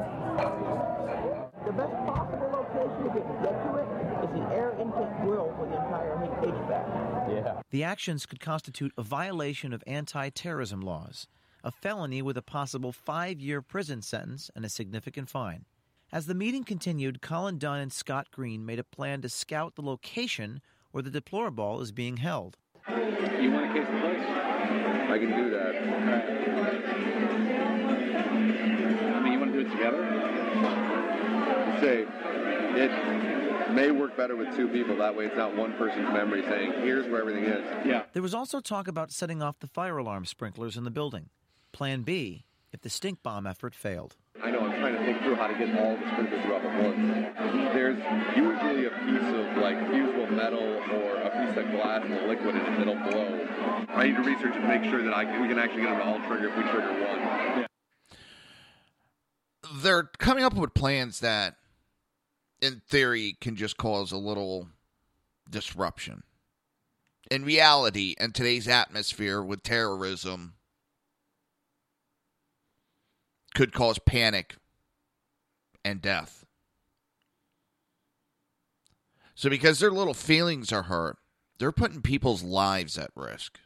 The 1.65 1.71
best 1.73 1.93
possible 2.05 2.49
location 2.51 3.03
to 3.03 3.09
get, 3.13 3.25
get 3.43 3.55
to 3.63 3.77
it 3.77 3.87
is 4.23 4.31
the 4.33 4.45
air 4.55 4.71
intake 4.79 5.21
grill 5.21 5.53
for 5.57 5.65
the 5.67 5.75
entire 5.75 6.17
HVAC. 6.41 7.45
Yeah. 7.45 7.61
The 7.69 7.83
actions 7.83 8.25
could 8.25 8.39
constitute 8.39 8.93
a 8.97 9.03
violation 9.03 9.71
of 9.73 9.83
anti 9.85 10.29
terrorism 10.29 10.81
laws, 10.81 11.27
a 11.63 11.71
felony 11.71 12.21
with 12.21 12.37
a 12.37 12.41
possible 12.41 12.91
five 12.91 13.39
year 13.39 13.61
prison 13.61 14.01
sentence 14.01 14.49
and 14.55 14.65
a 14.65 14.69
significant 14.69 15.29
fine. 15.29 15.65
As 16.11 16.25
the 16.25 16.35
meeting 16.35 16.63
continued, 16.63 17.21
Colin 17.21 17.57
Dunn 17.57 17.79
and 17.79 17.93
Scott 17.93 18.31
Green 18.31 18.65
made 18.65 18.79
a 18.79 18.83
plan 18.83 19.21
to 19.21 19.29
scout 19.29 19.75
the 19.75 19.81
location 19.81 20.61
where 20.91 21.03
the 21.03 21.21
Deploraball 21.21 21.81
is 21.81 21.91
being 21.91 22.17
held. 22.17 22.57
You 22.87 23.51
want 23.51 23.69
a 23.69 23.73
case 23.73 23.87
of 23.87 23.99
place? 24.01 24.25
I 25.09 25.17
can 25.17 25.29
do 25.35 25.49
that. 25.51 25.75
I 29.15 29.19
mean, 29.19 29.33
you 29.33 29.39
want 29.39 29.51
to 29.53 29.63
do 29.63 29.67
it 29.67 29.71
together? 29.71 30.01
Say, 31.79 32.05
it 32.79 32.91
may 33.73 33.91
work 33.91 34.15
better 34.17 34.35
with 34.35 34.55
two 34.55 34.67
people. 34.67 34.97
That 34.97 35.15
way, 35.15 35.25
it's 35.25 35.37
not 35.37 35.55
one 35.55 35.73
person's 35.73 36.11
memory 36.13 36.43
saying, 36.43 36.73
"Here's 36.81 37.07
where 37.07 37.21
everything 37.21 37.45
is." 37.45 37.63
Yeah. 37.85 38.03
There 38.13 38.21
was 38.21 38.33
also 38.33 38.59
talk 38.59 38.87
about 38.87 39.11
setting 39.11 39.41
off 39.41 39.59
the 39.59 39.67
fire 39.67 39.97
alarm 39.97 40.25
sprinklers 40.25 40.77
in 40.77 40.83
the 40.83 40.91
building. 40.91 41.29
Plan 41.71 42.01
B 42.03 42.45
if 42.71 42.81
the 42.81 42.89
stink 42.89 43.21
bomb 43.23 43.45
effort 43.45 43.75
failed. 43.75 44.15
I 44.43 44.49
know. 44.49 44.61
I'm 44.61 44.79
trying 44.79 44.97
to 44.97 45.05
think 45.05 45.21
through 45.21 45.35
how 45.35 45.47
to 45.47 45.53
get 45.53 45.77
all 45.77 45.95
the 45.97 46.07
sprinklers 46.11 46.45
up 46.45 46.63
at 46.63 46.83
once. 46.83 47.73
There's 47.73 47.97
usually 48.35 48.85
a 48.85 48.89
piece 48.89 49.29
of 49.35 49.57
like 49.57 49.77
fusible 49.89 50.27
metal 50.31 50.81
or 50.91 51.15
a 51.17 51.29
piece 51.29 51.57
of 51.57 51.69
glass 51.71 52.03
and 52.03 52.13
a 52.13 52.27
liquid 52.27 52.55
in 52.55 52.61
it 52.61 52.77
that'll 52.77 52.95
blow. 53.11 53.47
I 53.89 54.07
need 54.07 54.15
to 54.15 54.23
research 54.23 54.55
and 54.55 54.67
make 54.67 54.83
sure 54.89 55.03
that 55.03 55.13
I 55.13 55.39
we 55.39 55.47
can 55.47 55.59
actually 55.59 55.81
get 55.83 55.89
them 55.89 55.99
to 55.99 56.05
all 56.05 56.19
trigger 56.27 56.49
if 56.49 56.57
we 56.57 56.63
trigger 56.63 56.91
one. 56.91 57.67
They're 59.81 60.09
coming 60.17 60.43
up 60.43 60.55
with 60.55 60.73
plans 60.73 61.19
that, 61.19 61.55
in 62.61 62.81
theory, 62.89 63.37
can 63.39 63.55
just 63.55 63.77
cause 63.77 64.11
a 64.11 64.17
little 64.17 64.67
disruption. 65.49 66.23
In 67.29 67.45
reality, 67.45 68.15
in 68.19 68.31
today's 68.31 68.67
atmosphere 68.67 69.41
with 69.41 69.63
terrorism, 69.63 70.55
could 73.53 73.73
cause 73.73 73.99
panic 73.99 74.55
and 75.83 76.01
death. 76.01 76.45
So, 79.35 79.49
because 79.49 79.79
their 79.79 79.91
little 79.91 80.13
feelings 80.13 80.71
are 80.71 80.83
hurt, 80.83 81.17
they're 81.57 81.71
putting 81.71 82.01
people's 82.01 82.43
lives 82.43 82.97
at 82.97 83.11
risk. 83.15 83.59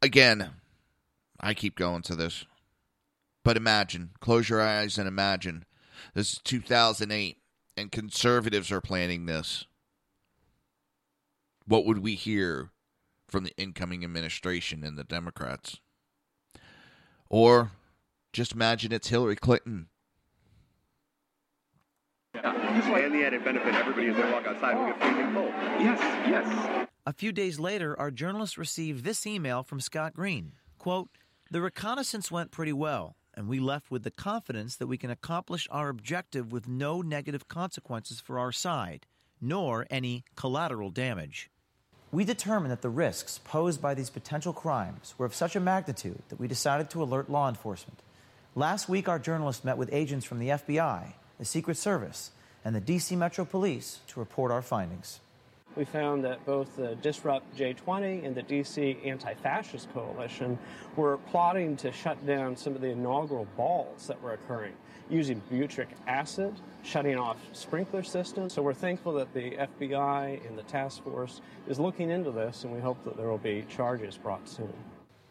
Again, 0.00 0.50
I 1.40 1.54
keep 1.54 1.76
going 1.76 2.02
to 2.02 2.16
this. 2.16 2.44
But 3.44 3.56
imagine, 3.56 4.10
close 4.20 4.48
your 4.48 4.60
eyes 4.60 4.98
and 4.98 5.08
imagine. 5.08 5.64
This 6.14 6.34
is 6.34 6.40
2008, 6.44 7.38
and 7.76 7.90
conservatives 7.90 8.70
are 8.70 8.80
planning 8.80 9.26
this. 9.26 9.66
What 11.66 11.84
would 11.84 11.98
we 11.98 12.14
hear 12.14 12.70
from 13.32 13.44
the 13.44 13.56
incoming 13.56 14.04
administration 14.04 14.84
and 14.84 14.98
the 14.98 15.04
Democrats. 15.04 15.80
Or 17.30 17.72
just 18.32 18.52
imagine 18.52 18.92
it's 18.92 19.08
Hillary 19.08 19.36
Clinton. 19.36 19.88
And 22.34 23.14
the 23.14 23.24
added 23.26 23.42
benefit, 23.42 23.74
everybody 23.74 24.08
as 24.08 24.16
they 24.16 24.30
walk 24.30 24.46
outside 24.46 24.76
will 24.76 24.86
get 24.86 25.00
freezing 25.00 25.32
cold. 25.32 25.48
Yes, 25.80 25.98
yes. 26.28 26.88
A 27.06 27.12
few 27.12 27.32
days 27.32 27.58
later, 27.58 27.98
our 27.98 28.10
journalists 28.10 28.58
received 28.58 29.04
this 29.04 29.26
email 29.26 29.62
from 29.62 29.80
Scott 29.80 30.14
Green. 30.14 30.52
Quote, 30.78 31.08
The 31.50 31.60
reconnaissance 31.60 32.30
went 32.30 32.50
pretty 32.50 32.72
well, 32.72 33.16
and 33.34 33.48
we 33.48 33.60
left 33.60 33.90
with 33.90 34.04
the 34.04 34.10
confidence 34.10 34.76
that 34.76 34.86
we 34.86 34.98
can 34.98 35.10
accomplish 35.10 35.66
our 35.70 35.88
objective 35.88 36.52
with 36.52 36.68
no 36.68 37.00
negative 37.00 37.48
consequences 37.48 38.20
for 38.20 38.38
our 38.38 38.52
side, 38.52 39.06
nor 39.40 39.86
any 39.90 40.24
collateral 40.36 40.90
damage. 40.90 41.50
We 42.12 42.26
determined 42.26 42.70
that 42.70 42.82
the 42.82 42.90
risks 42.90 43.38
posed 43.38 43.80
by 43.80 43.94
these 43.94 44.10
potential 44.10 44.52
crimes 44.52 45.14
were 45.16 45.24
of 45.24 45.34
such 45.34 45.56
a 45.56 45.60
magnitude 45.60 46.20
that 46.28 46.38
we 46.38 46.46
decided 46.46 46.90
to 46.90 47.02
alert 47.02 47.30
law 47.30 47.48
enforcement. 47.48 48.00
Last 48.54 48.86
week, 48.86 49.08
our 49.08 49.18
journalists 49.18 49.64
met 49.64 49.78
with 49.78 49.88
agents 49.90 50.26
from 50.26 50.38
the 50.38 50.50
FBI, 50.50 51.14
the 51.38 51.44
Secret 51.46 51.78
Service, 51.78 52.32
and 52.66 52.76
the 52.76 52.80
D.C. 52.80 53.16
Metro 53.16 53.46
Police 53.46 54.00
to 54.08 54.20
report 54.20 54.52
our 54.52 54.60
findings. 54.60 55.20
We 55.74 55.86
found 55.86 56.22
that 56.24 56.44
both 56.44 56.76
the 56.76 56.96
Disrupt 56.96 57.56
J20 57.56 58.26
and 58.26 58.34
the 58.34 58.42
DC 58.42 59.06
Anti 59.06 59.32
Fascist 59.32 59.90
Coalition 59.94 60.58
were 60.96 61.16
plotting 61.16 61.78
to 61.78 61.92
shut 61.92 62.26
down 62.26 62.58
some 62.58 62.74
of 62.74 62.82
the 62.82 62.88
inaugural 62.88 63.46
balls 63.56 64.06
that 64.08 64.20
were 64.20 64.34
occurring 64.34 64.74
using 65.10 65.42
butyric 65.50 65.88
acid, 66.06 66.54
shutting 66.82 67.18
off 67.18 67.36
sprinkler 67.52 68.02
systems. 68.02 68.52
So 68.52 68.62
we're 68.62 68.74
thankful 68.74 69.12
that 69.14 69.32
the 69.34 69.52
FBI 69.52 70.46
and 70.46 70.58
the 70.58 70.62
task 70.64 71.02
force 71.04 71.40
is 71.68 71.78
looking 71.78 72.10
into 72.10 72.30
this, 72.30 72.64
and 72.64 72.72
we 72.72 72.80
hope 72.80 73.02
that 73.04 73.16
there 73.16 73.28
will 73.28 73.38
be 73.38 73.64
charges 73.68 74.16
brought 74.16 74.48
soon. 74.48 74.72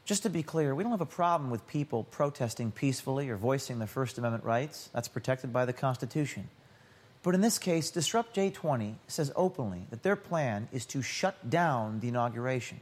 Just 0.05 0.23
to 0.23 0.29
be 0.29 0.43
clear, 0.43 0.73
we 0.73 0.83
don't 0.83 0.91
have 0.91 1.01
a 1.01 1.05
problem 1.05 1.49
with 1.49 1.65
people 1.67 2.03
protesting 2.05 2.71
peacefully 2.71 3.29
or 3.29 3.37
voicing 3.37 3.79
their 3.79 3.87
First 3.87 4.17
Amendment 4.17 4.43
rights. 4.43 4.89
That's 4.93 5.07
protected 5.07 5.53
by 5.53 5.65
the 5.65 5.73
Constitution. 5.73 6.49
But 7.23 7.35
in 7.35 7.41
this 7.41 7.59
case, 7.59 7.91
Disrupt 7.91 8.35
J20 8.35 8.95
says 9.07 9.31
openly 9.35 9.85
that 9.91 10.01
their 10.01 10.15
plan 10.15 10.67
is 10.71 10.85
to 10.87 11.01
shut 11.01 11.49
down 11.49 11.99
the 11.99 12.07
inauguration. 12.07 12.81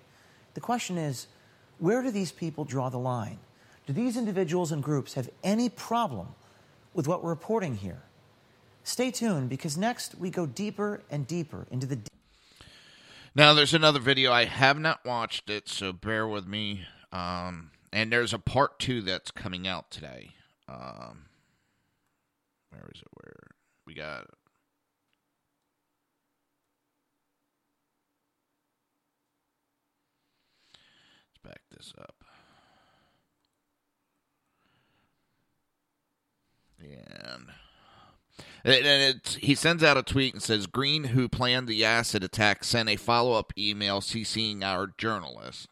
The 0.53 0.62
question 0.62 0.98
is 0.98 1.27
where 1.77 2.01
do 2.01 2.10
these 2.12 2.31
people 2.31 2.65
draw 2.65 2.89
the 2.89 2.98
line? 2.98 3.39
Do 3.86 3.93
these 3.93 4.17
individuals 4.17 4.72
and 4.72 4.84
groups 4.84 5.15
have 5.15 5.29
any 5.43 5.67
problem 5.69 6.27
with 6.93 7.08
what 7.08 7.24
we're 7.24 7.29
reporting 7.29 7.75
here? 7.75 8.03
Stay 8.84 9.12
tuned 9.12 9.50
because 9.50 9.77
next 9.77 10.15
we 10.15 10.29
go 10.29 10.46
deeper 10.46 11.01
and 11.10 11.27
deeper 11.27 11.67
into 11.69 11.86
the. 11.86 12.00
Now, 13.36 13.53
there's 13.53 13.74
another 13.74 14.00
video. 14.00 14.31
I 14.31 14.46
have 14.46 14.79
not 14.79 15.05
watched 15.05 15.50
it, 15.50 15.69
so 15.69 15.93
bear 15.93 16.27
with 16.27 16.48
me. 16.48 16.86
Um, 17.12 17.72
and 17.91 18.12
there's 18.12 18.34
a 18.34 18.39
part 18.39 18.79
two 18.79 19.01
that's 19.01 19.31
coming 19.31 19.67
out 19.67 19.91
today. 19.91 20.31
Um, 20.67 21.25
where 22.69 22.89
is 22.93 23.01
it? 23.01 23.08
Where 23.13 23.48
we 23.86 23.93
got. 23.93 24.25
Let's 31.27 31.38
back 31.43 31.62
this 31.72 31.93
up. 32.00 32.18
And 36.81 37.51
and 38.63 39.21
he 39.39 39.55
sends 39.55 39.83
out 39.83 39.98
a 39.98 40.03
tweet 40.03 40.33
and 40.33 40.43
says 40.43 40.67
Green, 40.67 41.05
who 41.05 41.29
planned 41.29 41.67
the 41.67 41.86
acid 41.86 42.24
attack, 42.24 42.63
sent 42.63 42.89
a 42.89 42.95
follow 42.95 43.33
up 43.33 43.53
email 43.57 44.01
CCing 44.01 44.63
our 44.63 44.91
journalists. 44.98 45.67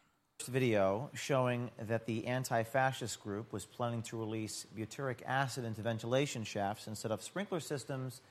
Video 0.46 1.10
showing 1.12 1.70
that 1.78 2.06
the 2.06 2.26
anti 2.26 2.62
fascist 2.62 3.22
group 3.22 3.52
was 3.52 3.66
planning 3.66 4.00
to 4.02 4.16
release 4.16 4.66
butyric 4.76 5.18
acid 5.26 5.64
into 5.64 5.82
ventilation 5.82 6.42
shafts 6.42 6.86
instead 6.86 7.12
of 7.12 7.22
sprinkler 7.22 7.60
systems. 7.60 8.22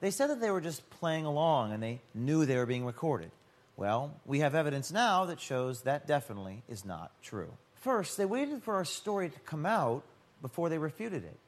They 0.00 0.10
said 0.10 0.28
that 0.28 0.40
they 0.40 0.50
were 0.50 0.62
just 0.62 0.88
playing 0.88 1.26
along 1.26 1.72
and 1.72 1.82
they 1.82 2.00
knew 2.14 2.46
they 2.46 2.56
were 2.56 2.66
being 2.66 2.86
recorded. 2.86 3.30
Well, 3.76 4.14
we 4.24 4.40
have 4.40 4.54
evidence 4.54 4.90
now 4.90 5.26
that 5.26 5.40
shows 5.40 5.82
that 5.82 6.06
definitely 6.06 6.62
is 6.68 6.84
not 6.84 7.10
true. 7.22 7.52
First, 7.74 8.16
they 8.16 8.24
waited 8.24 8.62
for 8.62 8.74
our 8.74 8.84
story 8.84 9.28
to 9.28 9.40
come 9.40 9.66
out 9.66 10.04
before 10.40 10.68
they 10.68 10.78
refuted 10.78 11.24
it. 11.24 11.38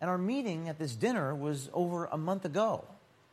And 0.00 0.08
our 0.08 0.18
meeting 0.18 0.68
at 0.68 0.78
this 0.78 0.94
dinner 0.94 1.34
was 1.34 1.70
over 1.72 2.06
a 2.06 2.18
month 2.18 2.44
ago. 2.44 2.84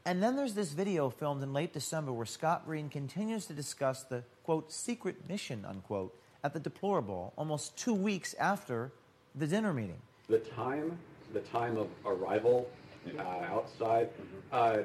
And 0.05 0.21
then 0.21 0.35
there's 0.35 0.53
this 0.53 0.71
video 0.71 1.09
filmed 1.09 1.41
in 1.43 1.53
late 1.53 1.73
December 1.73 2.11
where 2.11 2.25
Scott 2.25 2.65
Green 2.65 2.89
continues 2.89 3.45
to 3.47 3.53
discuss 3.53 4.03
the, 4.03 4.23
quote, 4.43 4.71
secret 4.71 5.27
mission, 5.27 5.65
unquote, 5.67 6.15
at 6.43 6.53
the 6.53 6.59
Deploraball 6.59 7.31
almost 7.37 7.75
two 7.75 7.93
weeks 7.93 8.35
after 8.39 8.91
the 9.33 9.47
dinner 9.47 9.73
meeting. 9.73 9.99
The 10.29 10.39
time, 10.39 10.97
the 11.33 11.39
time 11.41 11.77
of 11.77 11.87
arrival 12.05 12.69
uh, 13.17 13.21
outside, 13.21 14.09
uh, 14.51 14.77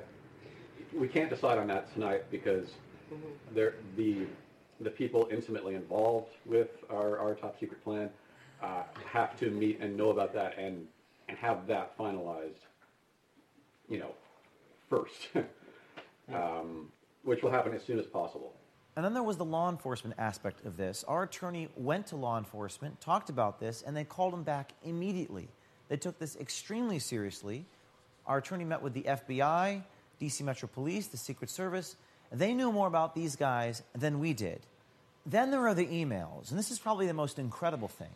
we 0.95 1.07
can't 1.07 1.31
decide 1.31 1.59
on 1.59 1.67
that 1.69 1.93
tonight 1.93 2.25
because 2.31 2.71
there, 3.55 3.75
the, 3.97 4.27
the 4.81 4.91
people 4.91 5.29
intimately 5.31 5.75
involved 5.75 6.33
with 6.47 6.71
our, 6.91 7.19
our 7.19 7.35
top 7.35 7.59
secret 7.61 7.83
plan 7.85 8.11
uh, 8.63 8.83
have 9.05 9.39
to 9.39 9.51
meet 9.51 9.81
and 9.81 9.97
know 9.97 10.11
about 10.11 10.33
that 10.35 10.59
and, 10.59 10.87
and 11.31 11.39
have 11.39 11.69
that 11.69 11.97
finalized, 11.97 12.59
you 13.89 14.01
know, 14.01 14.11
first, 14.89 15.29
um, 16.35 16.89
which 17.23 17.43
will 17.43 17.53
happen 17.53 17.73
as 17.73 17.85
soon 17.85 18.01
as 18.01 18.07
possible. 18.07 18.53
And 18.97 19.05
then 19.05 19.15
there 19.15 19.23
was 19.23 19.37
the 19.37 19.45
law 19.45 19.71
enforcement 19.71 20.17
aspect 20.19 20.67
of 20.67 20.77
this. 20.77 21.05
Our 21.07 21.23
attorney 21.23 21.69
went 21.77 22.09
to 22.09 22.17
law 22.17 22.37
enforcement, 22.37 23.01
talked 23.01 23.31
about 23.31 23.61
this, 23.61 23.83
and 23.83 23.97
they 23.97 24.03
called 24.03 24.35
him 24.35 24.43
back 24.43 24.73
immediately. 24.83 25.49
They 25.89 25.97
took 25.97 26.19
this 26.19 26.35
extremely 26.35 26.99
seriously. 26.99 27.65
Our 28.27 28.39
attorney 28.39 28.65
met 28.65 28.83
with 28.83 28.93
the 28.93 29.03
FBI, 29.03 29.83
DC 30.21 30.43
Metro 30.43 30.69
Police, 30.69 31.07
the 31.07 31.17
Secret 31.17 31.49
Service. 31.49 31.95
They 32.33 32.55
knew 32.55 32.73
more 32.73 32.89
about 32.89 33.15
these 33.15 33.37
guys 33.37 33.85
than 33.95 34.19
we 34.19 34.33
did. 34.33 34.61
Then 35.25 35.53
there 35.53 35.67
are 35.69 35.75
the 35.75 35.87
emails, 35.87 36.51
and 36.51 36.59
this 36.59 36.73
is 36.73 36.81
probably 36.81 37.07
the 37.07 37.15
most 37.15 37.39
incredible 37.39 37.89
thing. 37.89 38.11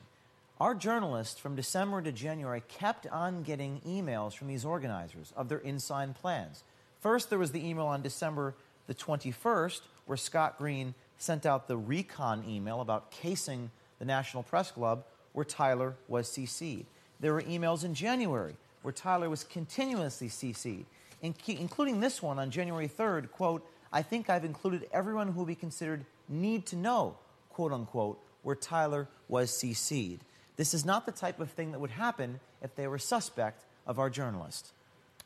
Our 0.65 0.75
journalists 0.75 1.39
from 1.39 1.57
December 1.57 2.01
to 2.01 2.11
January 2.11 2.63
kept 2.67 3.07
on 3.09 3.43
getting 3.43 3.83
emails 3.87 4.35
from 4.35 4.49
these 4.49 4.65
organizers 4.65 5.31
of 5.37 5.51
their 5.51 5.59
inside 5.59 6.15
plans. 6.15 6.65
First, 7.01 7.29
there 7.29 7.39
was 7.39 7.53
the 7.53 7.69
email 7.69 7.85
on 7.85 8.01
December 8.01 8.55
the 8.87 8.95
21st 8.95 9.83
where 10.07 10.17
Scott 10.17 10.57
Green 10.57 10.95
sent 11.19 11.45
out 11.45 11.69
the 11.69 11.77
recon 11.77 12.47
email 12.49 12.81
about 12.81 13.11
casing 13.11 13.71
the 13.99 14.07
National 14.07 14.43
Press 14.43 14.71
Club 14.71 15.05
where 15.35 15.45
Tyler 15.45 15.97
was 16.09 16.31
CC'd. 16.31 16.87
There 17.21 17.35
were 17.35 17.43
emails 17.43 17.85
in 17.85 17.93
January 17.93 18.57
where 18.81 18.93
Tyler 18.93 19.29
was 19.29 19.45
continuously 19.45 20.31
CC'd, 20.31 20.87
including 21.21 22.01
this 22.01 22.23
one 22.23 22.39
on 22.39 22.51
January 22.51 22.89
3rd, 22.89 23.31
quote, 23.33 23.69
I 23.93 24.01
think 24.01 24.31
I've 24.31 24.47
included 24.47 24.89
everyone 24.95 25.29
who 25.29 25.41
will 25.41 25.45
be 25.45 25.57
considered 25.57 26.07
need 26.27 26.65
to 26.69 26.77
know, 26.77 27.19
quote 27.51 27.73
unquote, 27.73 28.19
where 28.43 28.57
Tyler 28.57 29.09
was 29.29 29.51
CC'd. 29.51 30.21
This 30.57 30.75
is 30.75 30.85
not 30.85 31.07
the 31.07 31.13
type 31.13 31.41
of 31.41 31.51
thing 31.51 31.73
that 31.73 31.81
would 31.81 31.91
happen 31.91 32.41
if 32.63 32.75
they 32.75 32.87
were 32.87 32.99
suspect 32.99 33.65
of 33.87 33.99
our 33.99 34.11
journalist. 34.11 34.73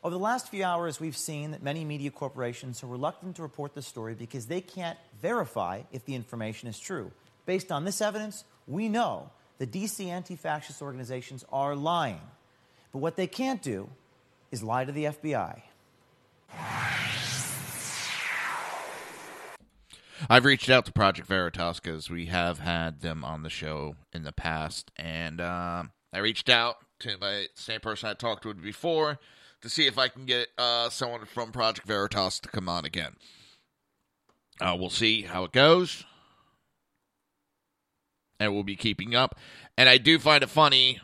Over 0.03 0.13
the 0.13 0.19
last 0.19 0.49
few 0.49 0.63
hours, 0.63 0.99
we've 0.99 1.17
seen 1.17 1.51
that 1.51 1.61
many 1.61 1.83
media 1.83 2.09
corporations 2.09 2.83
are 2.83 2.87
reluctant 2.87 3.35
to 3.35 3.41
report 3.41 3.73
the 3.75 3.81
story 3.81 4.15
because 4.15 4.45
they 4.45 4.61
can't 4.61 4.97
verify 5.21 5.81
if 5.91 6.05
the 6.05 6.15
information 6.15 6.69
is 6.69 6.79
true. 6.79 7.11
Based 7.45 7.71
on 7.71 7.83
this 7.83 7.99
evidence, 7.99 8.45
we 8.65 8.87
know 8.87 9.29
the 9.57 9.67
DC 9.67 10.07
anti 10.07 10.37
fascist 10.37 10.81
organizations 10.81 11.43
are 11.51 11.75
lying. 11.75 12.21
But 12.93 12.99
what 12.99 13.17
they 13.17 13.27
can't 13.27 13.61
do 13.61 13.89
is 14.51 14.63
lie 14.63 14.85
to 14.85 14.91
the 14.91 15.05
FBI. 15.05 15.61
I've 20.31 20.45
reached 20.45 20.69
out 20.69 20.85
to 20.85 20.93
Project 20.93 21.27
Veritas 21.27 21.79
because 21.79 22.07
we 22.11 22.27
have 22.27 22.59
had 22.59 23.01
them 23.01 23.25
on 23.25 23.41
the 23.41 23.49
show 23.49 23.95
in 24.13 24.21
the 24.21 24.31
past, 24.31 24.91
and 24.95 25.41
uh, 25.41 25.85
I 26.13 26.19
reached 26.19 26.49
out 26.49 26.77
to 26.99 27.17
my 27.19 27.47
same 27.55 27.79
person 27.79 28.09
I 28.09 28.13
talked 28.13 28.43
to 28.43 28.53
before 28.53 29.17
to 29.61 29.69
see 29.69 29.87
if 29.87 29.97
I 29.97 30.07
can 30.07 30.25
get 30.25 30.49
uh, 30.55 30.89
someone 30.89 31.25
from 31.25 31.51
Project 31.51 31.87
Veritas 31.87 32.39
to 32.41 32.49
come 32.49 32.69
on 32.69 32.85
again. 32.85 33.15
Uh, 34.61 34.75
we'll 34.79 34.91
see 34.91 35.23
how 35.23 35.45
it 35.45 35.51
goes, 35.51 36.05
and 38.39 38.53
we'll 38.53 38.61
be 38.61 38.75
keeping 38.75 39.15
up. 39.15 39.35
And 39.79 39.89
I 39.89 39.97
do 39.97 40.19
find 40.19 40.43
it 40.43 40.49
funny. 40.49 40.99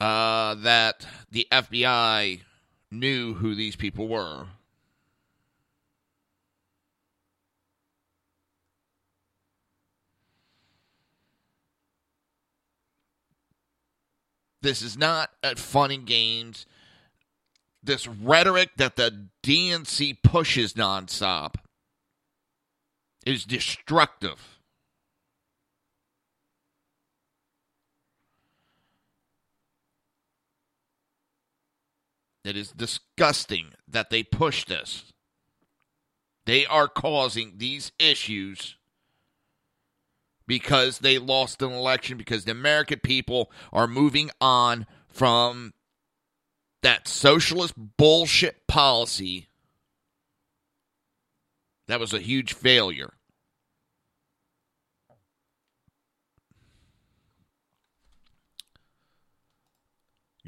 Uh, 0.00 0.54
that 0.54 1.06
the 1.30 1.46
FBI 1.50 2.40
knew 2.90 3.34
who 3.34 3.54
these 3.54 3.74
people 3.74 4.06
were. 4.06 4.46
This 14.60 14.82
is 14.82 14.98
not 14.98 15.30
at 15.42 15.58
fun 15.58 15.90
and 15.90 16.06
games. 16.06 16.66
This 17.82 18.06
rhetoric 18.06 18.70
that 18.76 18.96
the 18.96 19.28
DNC 19.42 20.22
pushes 20.22 20.74
nonstop 20.74 21.54
is 23.24 23.44
destructive. 23.44 24.57
It 32.48 32.56
is 32.56 32.70
disgusting 32.70 33.74
that 33.86 34.08
they 34.08 34.22
push 34.22 34.64
this. 34.64 35.12
They 36.46 36.64
are 36.64 36.88
causing 36.88 37.58
these 37.58 37.92
issues 37.98 38.76
because 40.46 41.00
they 41.00 41.18
lost 41.18 41.60
an 41.60 41.72
election, 41.72 42.16
because 42.16 42.46
the 42.46 42.52
American 42.52 43.00
people 43.00 43.52
are 43.70 43.86
moving 43.86 44.30
on 44.40 44.86
from 45.08 45.74
that 46.80 47.06
socialist 47.06 47.74
bullshit 47.76 48.66
policy 48.66 49.48
that 51.86 52.00
was 52.00 52.14
a 52.14 52.18
huge 52.18 52.54
failure. 52.54 53.12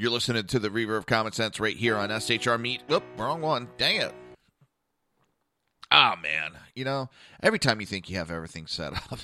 You're 0.01 0.11
listening 0.11 0.47
to 0.47 0.59
the 0.59 0.71
Reverb 0.71 1.05
Common 1.05 1.33
Sense 1.33 1.61
right 1.61 1.77
here 1.77 1.95
on 1.99 2.09
SHR 2.09 2.59
Meet. 2.59 2.81
Oop, 2.91 3.03
wrong 3.19 3.43
one. 3.43 3.69
Dang 3.77 3.97
it. 3.97 4.15
Ah, 5.91 6.17
man. 6.23 6.53
You 6.75 6.87
know, 6.87 7.11
every 7.43 7.59
time 7.59 7.81
you 7.81 7.87
think 7.87 8.09
you 8.09 8.17
have 8.17 8.31
everything 8.31 8.67
set 8.67 8.95
up. 8.95 9.19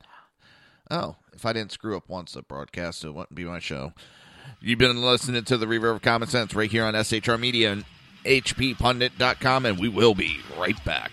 oh, 0.90 1.16
if 1.32 1.46
I 1.46 1.54
didn't 1.54 1.72
screw 1.72 1.96
up 1.96 2.06
once 2.06 2.32
the 2.32 2.42
broadcast, 2.42 3.02
it 3.02 3.12
wouldn't 3.12 3.34
be 3.34 3.44
my 3.44 3.60
show. 3.60 3.94
You've 4.60 4.78
been 4.78 5.00
listening 5.00 5.44
to 5.44 5.56
the 5.56 5.64
Reverb 5.64 5.94
of 5.94 6.02
Common 6.02 6.28
Sense 6.28 6.54
right 6.54 6.70
here 6.70 6.84
on 6.84 6.92
SHR 6.92 7.40
Media 7.40 7.72
and 7.72 7.86
HPPundit.com, 8.26 9.64
and 9.64 9.78
we 9.78 9.88
will 9.88 10.14
be 10.14 10.40
right 10.58 10.84
back. 10.84 11.12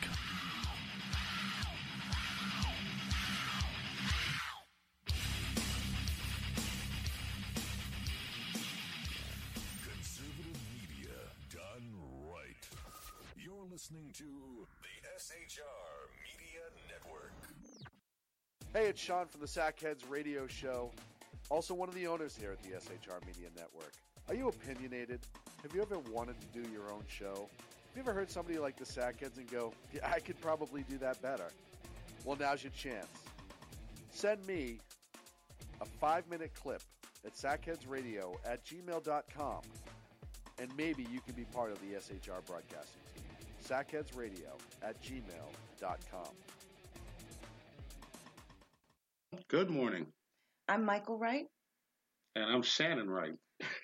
Hey, 18.76 18.88
it's 18.88 19.02
Sean 19.02 19.26
from 19.26 19.40
the 19.40 19.48
Sackheads 19.48 20.02
Radio 20.10 20.48
Show, 20.48 20.92
also 21.50 21.74
one 21.74 21.88
of 21.88 21.96
the 21.96 22.08
owners 22.08 22.36
here 22.36 22.52
at 22.52 22.62
the 22.62 22.72
SHR 22.72 23.26
Media 23.26 23.48
Network. 23.56 23.94
Are 24.28 24.36
you 24.36 24.50
opinionated? 24.50 25.22
Have 25.64 25.74
you 25.74 25.82
ever 25.82 25.98
wanted 26.12 26.36
to 26.42 26.48
do 26.48 26.70
your 26.74 26.92
own 26.92 27.06
show? 27.08 27.48
Have 27.48 27.96
you 27.96 28.02
ever 28.02 28.12
heard 28.12 28.30
somebody 28.30 28.60
like 28.60 28.76
the 28.76 28.84
Sackheads 28.84 29.38
and 29.38 29.50
go, 29.50 29.72
yeah, 29.94 30.02
I 30.12 30.20
could 30.20 30.42
probably 30.42 30.84
do 30.90 30.98
that 30.98 31.22
better? 31.22 31.48
Well, 32.26 32.36
now's 32.38 32.64
your 32.64 32.74
chance. 32.74 33.08
Send 34.12 34.46
me 34.46 34.80
a 35.80 35.86
five 35.86 36.30
minute 36.30 36.52
clip 36.54 36.82
at 37.26 37.34
sackheadsradio 37.34 38.36
at 38.46 38.66
gmail.com 38.66 39.62
and 40.60 40.70
maybe 40.76 41.08
you 41.14 41.22
can 41.22 41.34
be 41.34 41.46
part 41.46 41.72
of 41.72 41.80
the 41.80 41.96
SHR 41.96 42.46
broadcasting 42.46 43.04
team. 43.14 43.24
Sackheadsradio 43.66 44.52
at 44.84 45.02
gmail.com. 45.02 46.28
Good 49.48 49.70
morning. 49.70 50.08
I'm 50.68 50.84
Michael 50.84 51.20
Wright. 51.20 51.46
And 52.36 52.46
I'm 52.46 52.64
Shannon 52.64 53.08
Wright. 53.08 53.36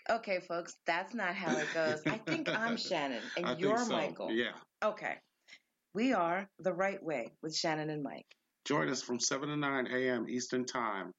Okay, 0.09 0.39
folks, 0.39 0.75
that's 0.87 1.13
not 1.13 1.35
how 1.35 1.55
it 1.55 1.67
goes. 1.71 2.01
I 2.07 2.17
think 2.17 2.49
I'm 2.49 2.77
Shannon 2.77 3.21
and 3.37 3.45
I 3.45 3.49
think 3.49 3.61
you're 3.61 3.77
so, 3.77 3.91
Michael. 3.91 4.31
yeah. 4.31 4.53
Okay. 4.83 5.13
We 5.93 6.13
are 6.13 6.49
The 6.59 6.73
Right 6.73 7.01
Way 7.03 7.27
with 7.43 7.55
Shannon 7.55 7.91
and 7.91 8.01
Mike, 8.01 8.25
Join 8.65 8.89
us 8.89 9.03
from 9.03 9.19
7 9.19 9.49
to 9.49 9.55
9 9.55 9.87
a.m. 9.93 10.25
Eastern 10.27 10.65
Time 10.65 11.11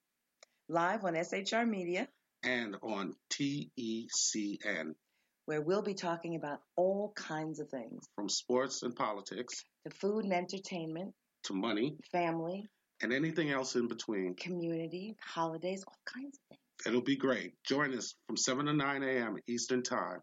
live 0.68 1.04
on 1.04 1.14
SHR 1.14 1.68
Media, 1.68 2.08
and 2.42 2.76
on 2.82 3.14
TECN 3.32 4.94
where 5.46 5.60
we'll 5.60 5.82
be 5.82 5.94
talking 5.94 6.36
about 6.36 6.60
all 6.76 7.12
kinds 7.16 7.60
of 7.60 7.68
things 7.68 8.04
from 8.16 8.28
sports 8.28 8.82
and 8.82 8.94
politics 8.94 9.64
to 9.86 9.94
food 9.94 10.24
and 10.24 10.32
entertainment, 10.32 11.12
to 11.44 11.54
money 11.54 11.96
family, 12.10 12.66
and 13.02 13.12
anything 13.12 13.50
else 13.50 13.74
in 13.76 13.88
between. 13.88 14.34
community, 14.34 15.16
holidays, 15.20 15.84
all 15.86 15.98
kinds 16.06 16.38
of 16.38 16.56
things. 16.56 16.60
It'll 16.86 17.00
be 17.00 17.16
great. 17.16 17.54
Join 17.64 17.96
us 17.96 18.14
from 18.26 18.36
7 18.36 18.66
to 18.66 18.72
9 18.72 19.02
a.m. 19.02 19.36
Eastern 19.46 19.82
Time. 19.82 20.20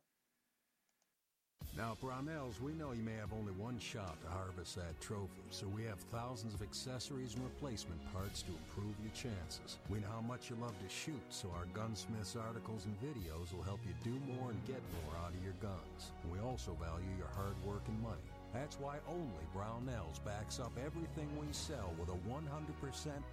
Now, 1.77 1.91
at 1.91 2.01
Brownells, 2.01 2.59
we 2.59 2.73
know 2.73 2.91
you 2.91 3.03
may 3.03 3.15
have 3.15 3.31
only 3.31 3.53
one 3.53 3.79
shot 3.79 4.19
to 4.21 4.27
harvest 4.27 4.75
that 4.75 4.99
trophy, 4.99 5.47
so 5.49 5.67
we 5.67 5.83
have 5.85 5.99
thousands 6.11 6.53
of 6.53 6.61
accessories 6.61 7.35
and 7.35 7.43
replacement 7.43 8.01
parts 8.11 8.41
to 8.41 8.51
improve 8.51 8.95
your 9.01 9.13
chances. 9.13 9.77
We 9.89 9.99
know 9.99 10.11
how 10.11 10.21
much 10.21 10.49
you 10.49 10.57
love 10.59 10.75
to 10.75 10.89
shoot, 10.93 11.21
so 11.29 11.47
our 11.55 11.65
gunsmiths 11.73 12.35
articles 12.35 12.85
and 12.85 12.99
videos 12.99 13.55
will 13.55 13.63
help 13.63 13.79
you 13.85 13.93
do 14.03 14.19
more 14.33 14.51
and 14.51 14.65
get 14.67 14.81
more 14.91 15.23
out 15.23 15.31
of 15.31 15.43
your 15.43 15.55
guns. 15.61 16.11
We 16.33 16.39
also 16.39 16.75
value 16.81 17.15
your 17.17 17.31
hard 17.35 17.55
work 17.63 17.83
and 17.87 18.01
money. 18.01 18.27
That's 18.53 18.79
why 18.79 18.97
only 19.07 19.45
Brownells 19.55 20.23
backs 20.25 20.59
up 20.59 20.71
everything 20.83 21.29
we 21.39 21.47
sell 21.51 21.93
with 21.99 22.09
a 22.09 22.29
100% 22.29 22.41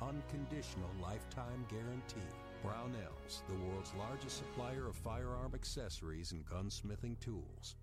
unconditional 0.00 0.90
lifetime 1.02 1.64
guarantee. 1.70 2.20
Brownells, 2.62 3.40
the 3.48 3.54
world's 3.66 3.92
largest 3.98 4.38
supplier 4.38 4.86
of 4.86 4.96
firearm 4.96 5.52
accessories 5.54 6.32
and 6.32 6.44
gunsmithing 6.44 7.18
tools. 7.20 7.76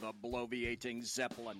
The 0.00 0.12
bloviating 0.24 1.04
Zeppelin. 1.04 1.58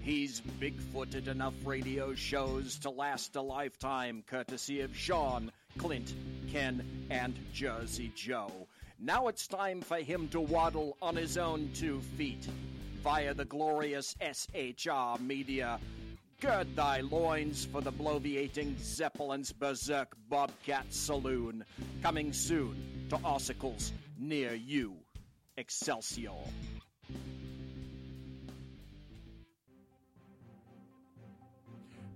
He's 0.00 0.40
big-footed 0.60 1.26
enough 1.26 1.54
radio 1.64 2.14
shows 2.14 2.78
to 2.80 2.90
last 2.90 3.34
a 3.34 3.40
lifetime, 3.40 4.22
courtesy 4.26 4.82
of 4.82 4.96
Sean, 4.96 5.50
Clint, 5.78 6.14
Ken, 6.52 6.84
and 7.10 7.36
Jersey 7.52 8.12
Joe. 8.14 8.68
Now 9.00 9.26
it's 9.26 9.48
time 9.48 9.80
for 9.80 9.96
him 9.96 10.28
to 10.28 10.40
waddle 10.40 10.96
on 11.02 11.16
his 11.16 11.36
own 11.36 11.70
two 11.74 12.00
feet 12.16 12.46
via 13.02 13.34
the 13.34 13.44
glorious 13.44 14.14
SHR 14.20 15.20
media. 15.20 15.80
Gird 16.40 16.74
thy 16.76 17.00
loins 17.00 17.64
for 17.64 17.80
the 17.80 17.92
bloviating 17.92 18.76
Zeppelin's 18.78 19.52
Berserk 19.52 20.16
Bobcat 20.28 20.86
Saloon. 20.90 21.64
Coming 22.00 22.32
soon 22.32 23.06
to 23.10 23.16
Ossicles 23.18 23.90
near 24.18 24.54
you. 24.54 24.94
Excelsior. 25.56 26.30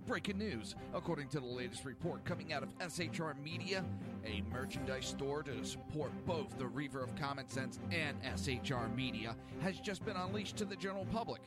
Breaking 0.07 0.37
news. 0.37 0.73
According 0.93 1.27
to 1.29 1.41
the 1.41 1.45
latest 1.45 1.83
report 1.83 2.23
coming 2.23 2.53
out 2.53 2.63
of 2.63 2.69
SHR 2.79 3.35
Media, 3.43 3.83
a 4.25 4.41
merchandise 4.49 5.07
store 5.07 5.43
to 5.43 5.65
support 5.65 6.13
both 6.25 6.57
the 6.57 6.65
Reaver 6.65 7.03
of 7.03 7.13
Common 7.17 7.49
Sense 7.49 7.81
and 7.91 8.15
SHR 8.23 8.95
Media 8.95 9.35
has 9.59 9.81
just 9.81 10.05
been 10.05 10.15
unleashed 10.15 10.55
to 10.57 10.65
the 10.65 10.77
general 10.77 11.05
public. 11.11 11.41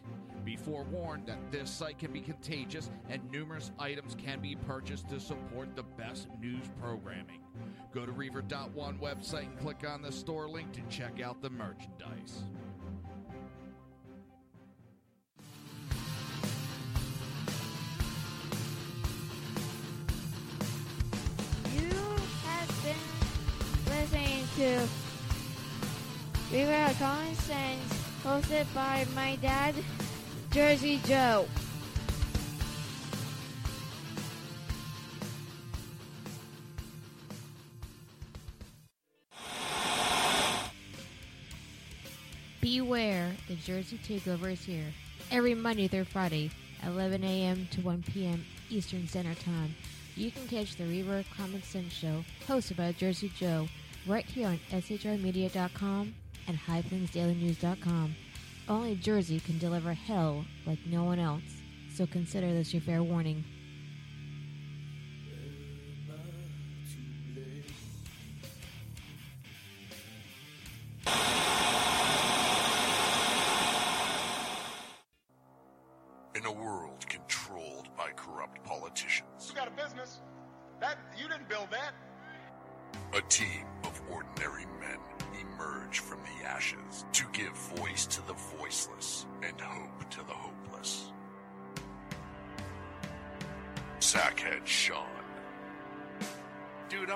Be 0.45 0.57
forewarned 0.57 1.25
that 1.27 1.51
this 1.51 1.71
site 1.71 1.99
can 1.99 2.13
be 2.13 2.21
contagious 2.21 2.91
and 3.09 3.23
numerous 3.31 3.71
items 3.79 4.15
can 4.15 4.41
be 4.41 4.57
purchased 4.57 5.09
to 5.09 5.19
support 5.19 5.75
the 5.75 5.83
best 5.83 6.29
news 6.39 6.65
programming. 6.79 7.41
Go 7.95 8.05
to 8.05 8.13
Reaver.one 8.13 8.99
website 8.99 9.47
and 9.47 9.59
click 9.59 9.89
on 9.89 10.03
the 10.03 10.13
store 10.13 10.51
link 10.51 10.71
to 10.73 10.83
check 10.95 11.23
out 11.23 11.41
the 11.41 11.51
merchandise. 11.51 12.45
Been 23.85 23.95
listening 23.97 24.45
to 24.57 24.89
River 26.53 26.91
of 26.91 26.99
Common 26.99 27.35
Sense, 27.35 27.95
hosted 28.25 28.67
by 28.75 29.07
my 29.15 29.37
dad, 29.37 29.75
Jersey 30.51 31.01
Joe. 31.07 31.47
Beware, 42.61 43.33
the 43.49 43.55
Jersey 43.55 43.99
Takeover 44.07 44.53
is 44.53 44.65
here. 44.65 44.85
Every 45.31 45.55
Monday 45.55 45.89
through 45.89 46.05
Friday, 46.05 46.51
11 46.85 47.25
a.m. 47.25 47.69
to 47.73 47.81
1 47.81 48.05
p.m. 48.13 48.45
Eastern 48.69 49.07
Standard 49.09 49.39
Time. 49.41 49.75
You 50.17 50.31
can 50.31 50.47
catch 50.49 50.77
the 50.77 50.85
Reverb 50.85 51.25
Common 51.37 51.63
Sense 51.63 51.93
Show, 51.93 52.25
hosted 52.47 52.77
by 52.77 52.93
Jersey 52.93 53.33
Joe, 53.37 53.69
right 54.07 54.25
here 54.25 54.49
on 54.49 54.61
SHRmedia.com 54.71 56.15
and 56.47 56.59
HighPlainsDailyNews.com. 56.59 58.17
Only 58.69 58.95
Jersey 58.97 59.41
can 59.41 59.59
deliver 59.59 59.95
hell 59.95 60.45
like 60.67 60.79
no 60.87 61.05
one 61.05 61.19
else, 61.19 61.43
so 61.95 62.07
consider 62.07 62.53
this 62.53 62.73
your 62.73 62.83
fair 62.83 63.03
warning. 63.03 63.45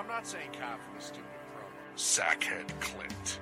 I'm 0.05 0.11
not 0.11 0.27
saying 0.27 0.51
cop 0.61 0.79
for 0.83 0.95
the 0.95 1.03
stupid 1.03 1.25
pro. 1.51 1.63
Sackhead 1.95 2.69
Clint, 2.79 3.39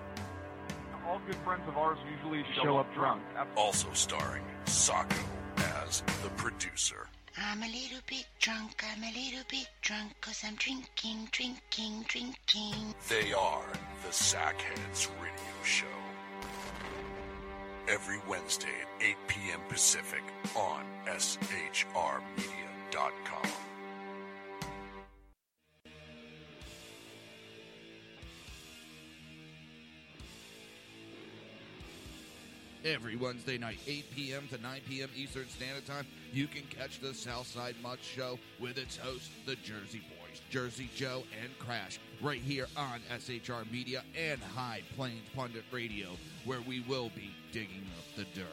All 1.06 1.19
good 1.28 1.36
friends 1.43 1.63
of 1.67 1.76
ours 1.78 1.97
usually 2.10 2.45
show 2.63 2.78
up 2.78 2.93
drunk. 2.93 3.21
also 3.58 3.89
starring 3.91 4.43
Sacco 4.63 5.21
as 5.58 6.04
the 6.23 6.30
producer. 6.38 7.10
I'm 7.38 7.63
a 7.63 7.67
little 7.67 7.99
bit 8.08 8.26
drunk, 8.39 8.82
I'm 8.82 9.04
a 9.04 9.12
little 9.12 9.43
bit 9.49 9.67
drunk, 9.82 10.13
cause 10.21 10.41
I'm 10.47 10.56
drinking, 10.56 11.28
drinking, 11.34 12.06
drinking. 12.08 12.95
They 13.10 13.34
are 13.34 13.65
the 14.06 14.12
Sackheads 14.12 15.10
Radio 15.21 15.63
Show. 15.65 15.86
Every 17.89 18.21
Wednesday 18.30 18.69
at 18.69 18.88
8 19.04 19.17
p.m. 19.28 19.60
Pacific 19.67 20.23
on 20.56 20.86
SHRmedia.com. 21.08 22.21
Every 32.86 33.15
Wednesday 33.15 33.58
night, 33.58 33.80
8 33.88 34.12
p.m. 34.13 34.48
to 34.50 34.62
9 34.62 34.82
p.m. 34.89 35.10
Eastern 35.15 35.48
Standard 35.48 35.86
Time, 35.86 36.06
you 36.34 36.48
can 36.48 36.63
catch 36.63 37.00
the 37.00 37.13
Southside 37.13 37.76
Mutt 37.82 38.00
Show 38.02 38.38
with 38.60 38.78
its 38.78 38.98
hosts, 38.98 39.30
the 39.46 39.56
Jersey 39.56 40.02
Boys, 40.10 40.41
Jersey 40.50 40.89
Joe 40.93 41.24
and 41.41 41.58
Crash, 41.60 42.00
right 42.22 42.41
here 42.41 42.67
on 42.76 43.00
SHR 43.10 43.72
Media 43.72 44.04
and 44.19 44.41
High 44.41 44.82
Plains 44.98 45.24
Pundit 45.34 45.63
Radio, 45.72 46.10
where 46.43 46.60
we 46.60 46.82
will 46.82 47.10
be 47.15 47.34
digging 47.54 47.88
up 47.98 48.17
the 48.17 48.26
dirt. 48.38 48.48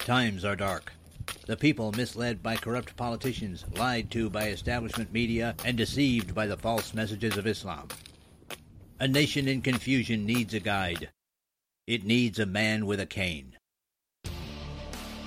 Times 0.00 0.44
are 0.44 0.56
dark. 0.56 0.92
The 1.46 1.56
people 1.58 1.92
misled 1.92 2.42
by 2.42 2.56
corrupt 2.56 2.96
politicians, 2.96 3.66
lied 3.76 4.10
to 4.12 4.30
by 4.30 4.48
establishment 4.48 5.12
media, 5.12 5.54
and 5.62 5.76
deceived 5.76 6.34
by 6.34 6.46
the 6.46 6.56
false 6.56 6.94
messages 6.94 7.36
of 7.36 7.46
Islam. 7.46 7.88
A 8.98 9.06
nation 9.06 9.46
in 9.46 9.60
confusion 9.60 10.24
needs 10.24 10.54
a 10.54 10.60
guide. 10.60 11.10
It 11.86 12.04
needs 12.04 12.38
a 12.38 12.46
man 12.46 12.86
with 12.86 12.98
a 12.98 13.06
cane. 13.06 13.58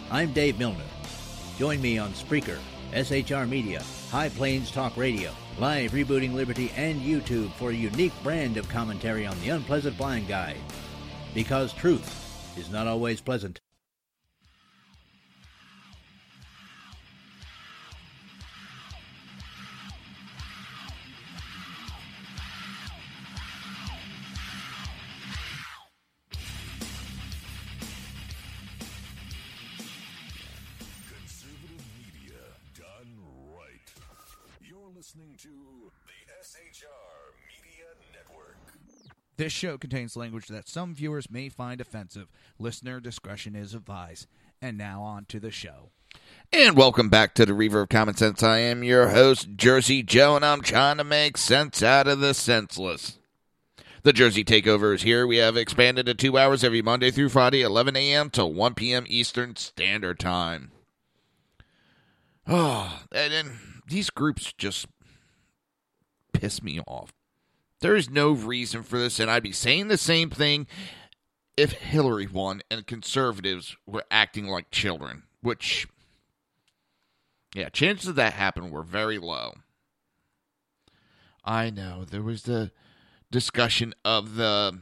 I'm 0.09 0.33
Dave 0.33 0.57
Milner. 0.57 0.83
Join 1.59 1.79
me 1.81 1.99
on 1.99 2.13
Spreaker, 2.13 2.57
SHR 2.93 3.47
Media, 3.47 3.83
High 4.09 4.29
Plains 4.29 4.71
Talk 4.71 4.97
Radio, 4.97 5.31
Live 5.59 5.91
Rebooting 5.91 6.33
Liberty, 6.33 6.71
and 6.75 6.99
YouTube 6.99 7.51
for 7.53 7.69
a 7.69 7.75
unique 7.75 8.13
brand 8.23 8.57
of 8.57 8.67
commentary 8.69 9.27
on 9.27 9.39
the 9.41 9.49
unpleasant 9.49 9.95
blind 9.97 10.27
guide. 10.27 10.57
Because 11.35 11.73
truth 11.73 12.57
is 12.57 12.71
not 12.71 12.87
always 12.87 13.21
pleasant. 13.21 13.59
This 39.37 39.53
show 39.53 39.77
contains 39.77 40.17
language 40.17 40.47
that 40.47 40.67
some 40.67 40.95
viewers 40.95 41.29
may 41.29 41.47
find 41.47 41.79
offensive. 41.79 42.27
Listener 42.57 42.99
discretion 42.99 43.55
is 43.55 43.75
advised. 43.75 44.25
And 44.59 44.79
now 44.79 45.03
on 45.03 45.25
to 45.25 45.39
the 45.39 45.51
show. 45.51 45.91
And 46.51 46.75
welcome 46.75 47.09
back 47.09 47.35
to 47.35 47.45
the 47.45 47.53
Reaver 47.53 47.81
of 47.81 47.89
Common 47.89 48.15
Sense. 48.15 48.41
I 48.41 48.57
am 48.59 48.83
your 48.83 49.09
host, 49.09 49.49
Jersey 49.55 50.01
Joe, 50.01 50.35
and 50.35 50.43
I'm 50.43 50.61
trying 50.61 50.97
to 50.97 51.03
make 51.03 51.37
sense 51.37 51.83
out 51.83 52.07
of 52.07 52.19
the 52.19 52.33
senseless. 52.33 53.19
The 54.01 54.13
Jersey 54.13 54.43
Takeover 54.43 54.95
is 54.95 55.03
here. 55.03 55.27
We 55.27 55.37
have 55.37 55.55
expanded 55.55 56.07
to 56.07 56.15
two 56.15 56.37
hours 56.37 56.63
every 56.63 56.81
Monday 56.81 57.11
through 57.11 57.29
Friday, 57.29 57.61
11 57.61 57.95
a.m. 57.95 58.31
to 58.31 58.45
1 58.45 58.73
p.m. 58.73 59.05
Eastern 59.07 59.55
Standard 59.55 60.17
Time. 60.17 60.71
Oh, 62.47 63.01
and 63.11 63.33
then 63.33 63.59
these 63.87 64.09
groups 64.09 64.51
just 64.57 64.87
piss 66.33 66.63
me 66.63 66.79
off. 66.87 67.11
There 67.79 67.95
is 67.95 68.09
no 68.09 68.31
reason 68.31 68.83
for 68.83 68.97
this, 68.97 69.19
and 69.19 69.29
I'd 69.29 69.43
be 69.43 69.51
saying 69.51 69.87
the 69.87 69.97
same 69.97 70.29
thing 70.29 70.67
if 71.55 71.73
Hillary 71.73 72.27
won 72.27 72.61
and 72.71 72.87
conservatives 72.87 73.75
were 73.85 74.03
acting 74.09 74.47
like 74.47 74.71
children, 74.71 75.23
which, 75.41 75.87
yeah, 77.53 77.69
chances 77.69 78.09
of 78.09 78.15
that 78.15 78.33
happening 78.33 78.71
were 78.71 78.83
very 78.83 79.17
low. 79.17 79.53
I 81.43 81.69
know 81.69 82.03
there 82.03 82.23
was 82.23 82.43
the 82.43 82.71
discussion 83.31 83.93
of 84.03 84.35
the 84.35 84.79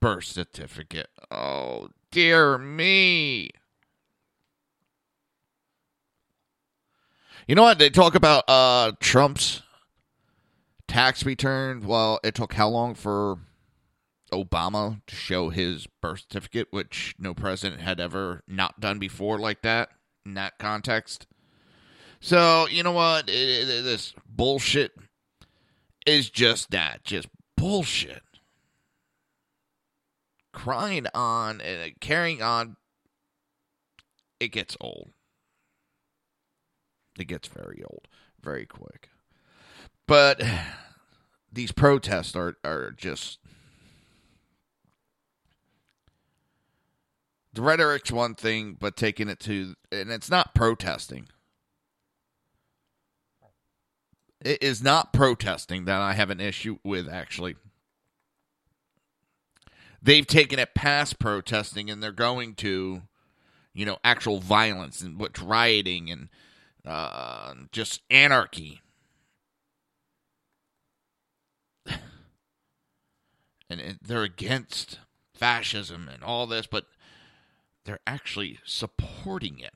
birth 0.00 0.24
certificate. 0.24 1.08
Oh, 1.30 1.88
dear 2.10 2.58
me. 2.58 3.50
You 7.46 7.54
know 7.54 7.62
what? 7.62 7.78
They 7.78 7.90
talk 7.90 8.14
about 8.14 8.44
uh, 8.48 8.92
Trump's 8.98 9.62
tax 10.96 11.26
return. 11.26 11.86
Well, 11.86 12.18
it 12.24 12.34
took 12.34 12.54
how 12.54 12.68
long 12.70 12.94
for 12.94 13.36
Obama 14.32 15.02
to 15.06 15.14
show 15.14 15.50
his 15.50 15.86
birth 16.00 16.20
certificate, 16.20 16.68
which 16.70 17.14
no 17.18 17.34
president 17.34 17.82
had 17.82 18.00
ever 18.00 18.42
not 18.48 18.80
done 18.80 18.98
before 18.98 19.38
like 19.38 19.60
that 19.60 19.90
in 20.24 20.32
that 20.34 20.58
context. 20.58 21.26
So, 22.18 22.66
you 22.68 22.82
know 22.82 22.92
what? 22.92 23.28
It, 23.28 23.68
it, 23.68 23.84
this 23.84 24.14
bullshit 24.26 24.92
is 26.06 26.30
just 26.30 26.70
that. 26.70 27.04
Just 27.04 27.28
bullshit. 27.58 28.22
Crying 30.54 31.06
on 31.14 31.60
and 31.60 31.92
uh, 31.92 31.94
carrying 32.00 32.40
on, 32.40 32.76
it 34.40 34.48
gets 34.48 34.78
old. 34.80 35.10
It 37.18 37.26
gets 37.26 37.48
very 37.48 37.82
old 37.84 38.08
very 38.42 38.64
quick. 38.64 39.10
But 40.06 40.40
these 41.52 41.72
protests 41.72 42.36
are, 42.36 42.56
are 42.64 42.92
just. 42.92 43.38
The 47.52 47.62
rhetoric's 47.62 48.12
one 48.12 48.34
thing, 48.34 48.76
but 48.78 48.96
taking 48.96 49.28
it 49.28 49.40
to. 49.40 49.74
And 49.90 50.10
it's 50.10 50.30
not 50.30 50.54
protesting. 50.54 51.28
It 54.44 54.62
is 54.62 54.82
not 54.82 55.12
protesting 55.12 55.86
that 55.86 56.00
I 56.00 56.12
have 56.12 56.30
an 56.30 56.40
issue 56.40 56.78
with, 56.84 57.08
actually. 57.08 57.56
They've 60.02 60.26
taken 60.26 60.58
it 60.58 60.74
past 60.74 61.18
protesting 61.18 61.90
and 61.90 62.02
they're 62.02 62.12
going 62.12 62.54
to, 62.56 63.02
you 63.72 63.86
know, 63.86 63.98
actual 64.04 64.38
violence 64.38 65.00
and 65.00 65.20
rioting 65.42 66.10
and 66.10 66.28
uh, 66.86 67.54
just 67.72 68.02
anarchy. 68.08 68.82
And 73.68 73.98
they're 74.02 74.22
against 74.22 75.00
fascism 75.34 76.08
and 76.12 76.22
all 76.22 76.46
this, 76.46 76.66
but 76.66 76.86
they're 77.84 78.00
actually 78.06 78.58
supporting 78.64 79.58
it. 79.58 79.74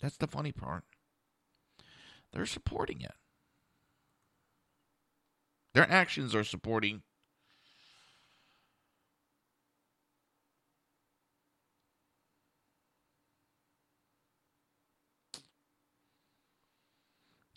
That's 0.00 0.16
the 0.16 0.26
funny 0.26 0.52
part. 0.52 0.84
They're 2.32 2.46
supporting 2.46 3.00
it. 3.00 3.14
Their 5.74 5.90
actions 5.90 6.34
are 6.34 6.44
supporting 6.44 7.02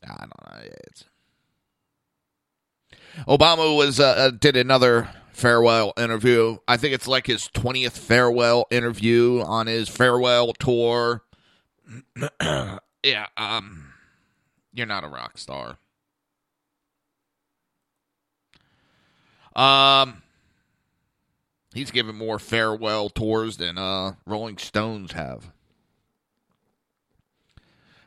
I 0.03 0.15
don't 0.19 0.29
know. 0.29 0.69
It's 0.87 1.05
Obama 3.27 3.75
was 3.75 3.99
uh, 3.99 4.05
uh, 4.05 4.31
did 4.31 4.55
another 4.55 5.09
farewell 5.31 5.93
interview. 5.97 6.57
I 6.67 6.77
think 6.77 6.93
it's 6.93 7.07
like 7.07 7.27
his 7.27 7.47
twentieth 7.47 7.97
farewell 7.97 8.65
interview 8.71 9.41
on 9.41 9.67
his 9.67 9.89
farewell 9.89 10.53
tour. 10.53 11.23
yeah, 12.41 13.27
um, 13.37 13.93
you're 14.73 14.85
not 14.85 15.03
a 15.03 15.07
rock 15.07 15.37
star. 15.37 15.77
Um, 19.55 20.21
he's 21.73 21.91
given 21.91 22.15
more 22.15 22.39
farewell 22.39 23.09
tours 23.09 23.57
than 23.57 23.77
uh, 23.77 24.13
Rolling 24.25 24.57
Stones 24.57 25.13
have. 25.13 25.51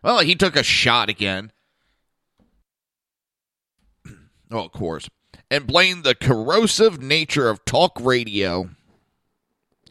Well, 0.03 0.21
he 0.21 0.35
took 0.35 0.57
a 0.57 0.62
shot 0.62 1.09
again. 1.09 1.53
Oh, 4.53 4.67
of 4.67 4.73
course. 4.73 5.09
And 5.51 5.67
blamed 5.67 6.05
the 6.05 6.15
corrosive 6.15 7.01
nature 7.01 7.49
of 7.49 7.65
talk 7.65 7.99
radio 8.01 8.71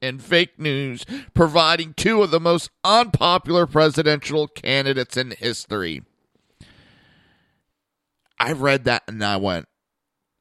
and 0.02 0.22
fake 0.22 0.60
news, 0.60 1.06
providing 1.34 1.94
two 1.94 2.24
of 2.24 2.32
the 2.32 2.40
most 2.40 2.72
unpopular 2.84 3.68
presidential 3.68 4.48
candidates 4.48 5.16
in 5.16 5.32
history. 5.32 6.04
I 8.40 8.54
read 8.54 8.86
that 8.86 9.04
and 9.08 9.24
I 9.24 9.38
went, 9.38 9.68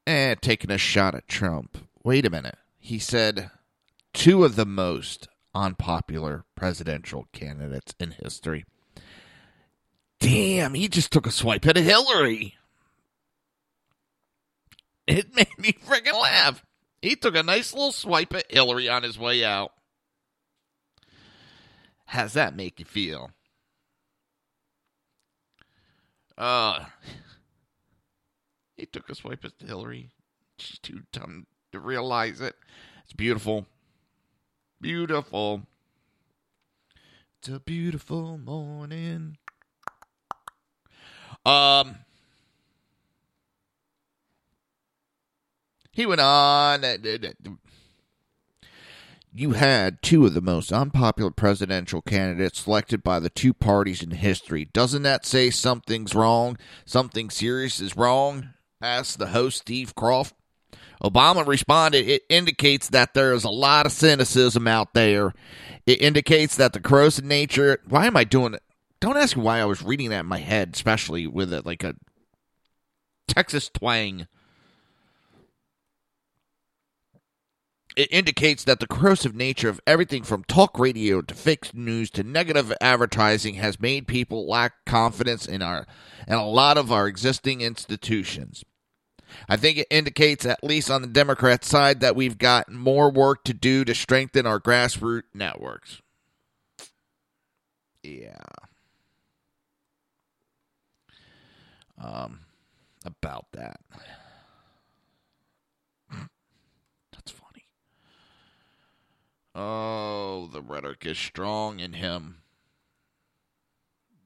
eh, 0.06 0.34
taking 0.40 0.70
a 0.70 0.78
shot 0.78 1.14
at 1.14 1.28
Trump. 1.28 1.76
Wait 2.02 2.24
a 2.24 2.30
minute. 2.30 2.56
He 2.78 2.98
said 2.98 3.50
two 4.14 4.44
of 4.44 4.56
the 4.56 4.64
most 4.64 5.28
unpopular 5.54 6.44
presidential 6.54 7.28
candidates 7.32 7.94
in 8.00 8.12
history. 8.12 8.64
Damn, 10.18 10.74
he 10.74 10.88
just 10.88 11.12
took 11.12 11.26
a 11.26 11.30
swipe 11.30 11.66
at 11.66 11.76
Hillary. 11.76 12.56
It 15.10 15.34
made 15.34 15.58
me 15.58 15.72
freaking 15.72 16.20
laugh. 16.20 16.64
He 17.02 17.16
took 17.16 17.34
a 17.34 17.42
nice 17.42 17.72
little 17.72 17.92
swipe 17.92 18.32
at 18.34 18.50
Hillary 18.50 18.88
on 18.88 19.02
his 19.02 19.18
way 19.18 19.44
out. 19.44 19.72
How's 22.06 22.34
that 22.34 22.56
make 22.56 22.78
you 22.78 22.84
feel? 22.84 23.30
Uh, 26.38 26.84
he 28.76 28.86
took 28.86 29.08
a 29.10 29.14
swipe 29.14 29.44
at 29.44 29.52
Hillary. 29.64 30.10
She's 30.58 30.78
too 30.78 31.02
dumb 31.12 31.46
to 31.72 31.80
realize 31.80 32.40
it. 32.40 32.54
It's 33.04 33.12
beautiful. 33.12 33.66
Beautiful. 34.80 35.62
It's 37.38 37.48
a 37.48 37.60
beautiful 37.60 38.38
morning. 38.38 39.38
Um, 41.44 41.96
he 45.92 46.06
went 46.06 46.20
on. 46.20 46.84
uh, 46.84 46.96
You 49.32 49.52
had 49.52 50.02
two 50.02 50.26
of 50.26 50.34
the 50.34 50.40
most 50.40 50.72
unpopular 50.72 51.30
presidential 51.30 52.02
candidates 52.02 52.60
selected 52.60 53.02
by 53.04 53.20
the 53.20 53.30
two 53.30 53.54
parties 53.54 54.02
in 54.02 54.10
history. 54.10 54.64
Doesn't 54.72 55.02
that 55.02 55.24
say 55.24 55.50
something's 55.50 56.14
wrong? 56.14 56.56
Something 56.84 57.30
serious 57.30 57.80
is 57.80 57.96
wrong? 57.96 58.50
asked 58.82 59.18
the 59.18 59.28
host, 59.28 59.58
Steve 59.58 59.94
Kroft. 59.94 60.32
Obama 61.02 61.46
responded, 61.46 62.08
It 62.08 62.22
indicates 62.28 62.88
that 62.90 63.14
there 63.14 63.32
is 63.32 63.44
a 63.44 63.50
lot 63.50 63.86
of 63.86 63.92
cynicism 63.92 64.66
out 64.66 64.94
there. 64.94 65.32
It 65.86 66.02
indicates 66.02 66.56
that 66.56 66.72
the 66.72 66.80
corrosive 66.80 67.24
nature. 67.24 67.78
Why 67.88 68.06
am 68.06 68.16
I 68.16 68.24
doing 68.24 68.54
it? 68.54 68.62
Don't 69.00 69.16
ask 69.16 69.36
me 69.36 69.42
why 69.42 69.60
I 69.60 69.64
was 69.64 69.82
reading 69.82 70.10
that 70.10 70.20
in 70.20 70.26
my 70.26 70.38
head, 70.38 70.70
especially 70.74 71.26
with 71.26 71.52
it 71.54 71.64
like 71.64 71.82
a 71.84 71.94
Texas 73.28 73.70
twang. 73.72 74.26
It 77.96 78.08
indicates 78.12 78.64
that 78.64 78.78
the 78.78 78.86
corrosive 78.86 79.34
nature 79.34 79.68
of 79.68 79.80
everything 79.86 80.22
from 80.22 80.44
talk 80.44 80.78
radio 80.78 81.22
to 81.22 81.34
fake 81.34 81.74
news 81.74 82.10
to 82.10 82.22
negative 82.22 82.72
advertising 82.80 83.54
has 83.54 83.80
made 83.80 84.06
people 84.06 84.48
lack 84.48 84.84
confidence 84.86 85.46
in 85.46 85.60
our 85.60 85.86
and 86.26 86.38
a 86.38 86.44
lot 86.44 86.78
of 86.78 86.92
our 86.92 87.08
existing 87.08 87.60
institutions. 87.60 88.64
I 89.48 89.56
think 89.56 89.78
it 89.78 89.86
indicates, 89.90 90.44
at 90.44 90.64
least 90.64 90.90
on 90.90 91.02
the 91.02 91.08
Democrat 91.08 91.64
side, 91.64 92.00
that 92.00 92.16
we've 92.16 92.38
got 92.38 92.70
more 92.70 93.10
work 93.10 93.44
to 93.44 93.54
do 93.54 93.84
to 93.84 93.94
strengthen 93.94 94.46
our 94.46 94.60
grassroots 94.60 95.22
networks. 95.34 96.00
Yeah. 98.02 98.36
Um, 102.02 102.40
about 103.04 103.46
that. 103.52 103.80
That's 107.12 107.30
funny. 107.30 107.66
Oh, 109.62 110.48
the 110.50 110.62
rhetoric 110.62 111.04
is 111.04 111.18
strong 111.18 111.80
in 111.80 111.92
him. 111.92 112.38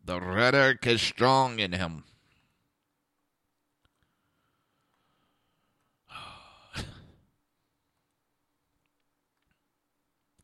The 0.04 0.20
rhetoric 0.20 0.86
is 0.86 1.02
strong 1.02 1.58
in 1.58 1.72
him. 1.72 2.04
I 6.08 6.82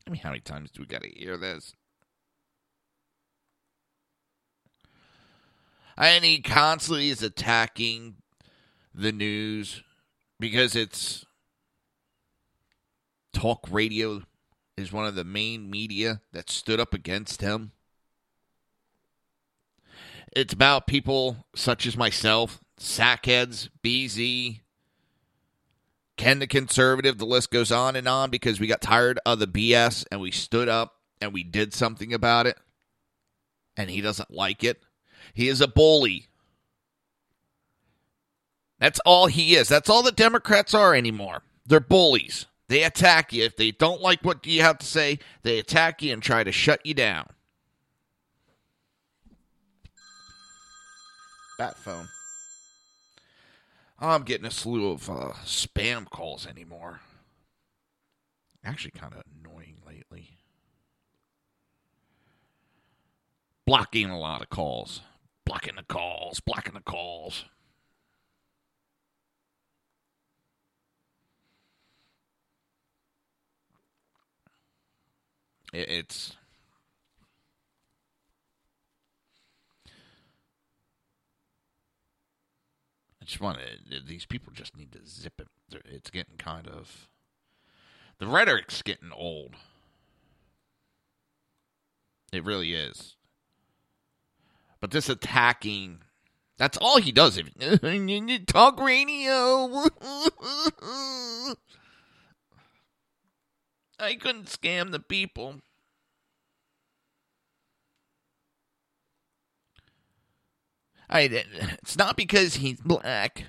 mean, 0.09 0.19
how 0.19 0.31
many 0.31 0.41
times 0.41 0.71
do 0.71 0.81
we 0.81 0.87
got 0.87 1.03
to 1.03 1.09
hear 1.09 1.37
this? 1.37 1.73
And 5.97 6.25
he 6.25 6.41
constantly 6.41 7.09
is 7.09 7.23
attacking 7.23 8.15
the 8.93 9.13
news 9.13 9.83
because 10.37 10.75
it's 10.75 11.23
talk 13.31 13.65
radio 13.71 14.23
is 14.77 14.91
one 14.91 15.05
of 15.05 15.15
the 15.15 15.23
main 15.23 15.69
media 15.69 16.21
that 16.31 16.49
stood 16.49 16.79
up 16.79 16.93
against 16.93 17.41
him. 17.41 17.71
It's 20.33 20.53
about 20.53 20.87
people 20.87 21.45
such 21.55 21.85
as 21.85 21.97
myself, 21.97 22.61
sackheads, 22.79 23.69
BZ, 23.83 24.61
Ken 26.21 26.37
the 26.37 26.45
conservative. 26.45 27.17
The 27.17 27.25
list 27.25 27.49
goes 27.49 27.71
on 27.71 27.95
and 27.95 28.07
on 28.07 28.29
because 28.29 28.59
we 28.59 28.67
got 28.67 28.79
tired 28.79 29.19
of 29.25 29.39
the 29.39 29.47
BS 29.47 30.05
and 30.11 30.21
we 30.21 30.29
stood 30.29 30.69
up 30.69 30.97
and 31.19 31.33
we 31.33 31.43
did 31.43 31.73
something 31.73 32.13
about 32.13 32.45
it. 32.45 32.57
And 33.75 33.89
he 33.89 34.01
doesn't 34.01 34.31
like 34.31 34.63
it. 34.63 34.83
He 35.33 35.47
is 35.47 35.61
a 35.61 35.67
bully. 35.67 36.27
That's 38.79 38.99
all 38.99 39.27
he 39.27 39.55
is. 39.55 39.67
That's 39.67 39.89
all 39.89 40.03
the 40.03 40.11
Democrats 40.11 40.75
are 40.75 40.93
anymore. 40.93 41.41
They're 41.65 41.79
bullies. 41.79 42.45
They 42.71 42.83
attack 42.83 43.33
you. 43.33 43.43
If 43.43 43.57
they 43.57 43.71
don't 43.71 43.99
like 43.99 44.23
what 44.23 44.47
you 44.47 44.61
have 44.61 44.77
to 44.77 44.85
say, 44.85 45.19
they 45.43 45.59
attack 45.59 46.01
you 46.01 46.13
and 46.13 46.23
try 46.23 46.45
to 46.45 46.53
shut 46.53 46.79
you 46.85 46.93
down. 46.93 47.27
Bat 51.59 51.75
phone. 51.75 52.07
I'm 53.99 54.23
getting 54.23 54.45
a 54.45 54.51
slew 54.51 54.89
of 54.89 55.09
uh, 55.09 55.33
spam 55.43 56.09
calls 56.09 56.47
anymore. 56.47 57.01
Actually, 58.63 58.91
kind 58.91 59.15
of 59.15 59.23
annoying 59.43 59.75
lately. 59.85 60.37
Blocking 63.65 64.09
a 64.09 64.17
lot 64.17 64.41
of 64.41 64.49
calls. 64.49 65.01
Blocking 65.43 65.75
the 65.75 65.83
calls. 65.83 66.39
Blocking 66.39 66.75
the 66.75 66.79
calls. 66.79 67.43
It- 75.73 75.89
It's. 75.89 76.35
I 83.21 83.25
just 83.25 83.39
want 83.39 83.59
to. 83.59 83.99
These 84.05 84.25
people 84.25 84.51
just 84.53 84.75
need 84.75 84.91
to 84.93 84.99
zip 85.07 85.39
it. 85.39 85.47
It's 85.85 86.09
getting 86.09 86.37
kind 86.37 86.67
of. 86.67 87.07
The 88.19 88.27
rhetoric's 88.27 88.81
getting 88.81 89.11
old. 89.11 89.55
It 92.31 92.43
really 92.43 92.73
is. 92.73 93.15
But 94.79 94.91
this 94.91 95.09
attacking. 95.09 95.99
That's 96.57 96.77
all 96.77 96.99
he 96.99 97.11
does. 97.11 97.39
Talk 98.47 98.79
radio. 98.79 99.67
I 104.01 104.15
couldn't 104.15 104.47
scam 104.47 104.91
the 104.91 104.99
people. 104.99 105.61
I 111.09 111.21
it's 111.21 111.97
not 111.97 112.15
because 112.15 112.55
he's 112.55 112.81
black. 112.81 113.45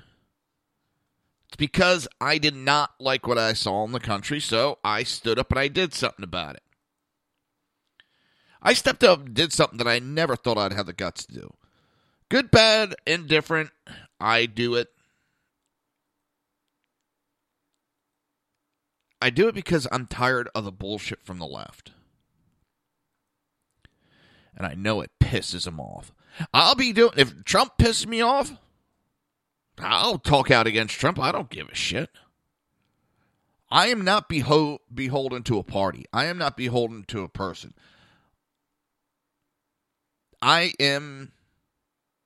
It's 1.47 1.57
because 1.57 2.09
I 2.21 2.39
did 2.39 2.55
not 2.55 2.91
like 2.99 3.27
what 3.27 3.39
I 3.39 3.53
saw 3.53 3.85
in 3.85 3.93
the 3.93 4.01
country, 4.01 4.41
so 4.41 4.79
I 4.85 5.05
stood 5.05 5.39
up 5.39 5.51
and 5.51 5.59
I 5.59 5.69
did 5.69 5.95
something 5.95 6.25
about 6.25 6.57
it. 6.57 6.63
I 8.61 8.75
stepped 8.75 9.05
up 9.05 9.27
and 9.27 9.35
did 9.35 9.53
something 9.53 9.79
that 9.79 9.89
I 9.89 9.99
never 9.99 10.37
thought 10.37 10.59
I'd 10.59 10.73
have 10.73 10.87
the 10.87 10.93
guts 10.93 11.27
to 11.27 11.33
do. 11.33 11.55
Good, 12.29 12.51
bad, 12.51 12.95
indifferent, 13.07 13.71
I 14.21 14.47
do 14.47 14.75
it. 14.75 14.89
I 19.23 19.31
do 19.31 19.47
it 19.47 19.55
because 19.55 19.87
I'm 19.93 20.07
tired 20.07 20.49
of 20.53 20.65
the 20.65 20.73
bullshit 20.73 21.23
from 21.23 21.39
the 21.39 21.47
left. 21.47 21.93
And 24.57 24.67
I 24.67 24.75
know 24.75 25.01
it 25.01 25.13
pisses 25.21 25.65
them 25.65 25.79
off. 25.79 26.13
I'll 26.53 26.75
be 26.75 26.93
doing 26.93 27.13
if 27.17 27.45
Trump 27.45 27.79
pisses 27.79 28.07
me 28.07 28.21
off, 28.21 28.53
I'll 29.79 30.19
talk 30.19 30.51
out 30.51 30.67
against 30.67 30.99
Trump. 30.99 31.21
I 31.21 31.31
don't 31.31 31.51
give 31.51 31.69
a 31.69 31.75
shit. 31.75 32.11
I 33.71 33.87
am 33.87 34.05
not 34.05 34.29
beho- 34.29 34.81
beholden 34.93 35.45
to 35.45 35.59
a 35.59 35.63
party. 35.63 36.05
I 36.13 36.27
am 36.27 36.37
not 36.37 36.57
beholden 36.57 37.05
to 37.09 37.23
a 37.23 37.29
person. 37.29 37.75
I 40.43 40.73
am 40.81 41.33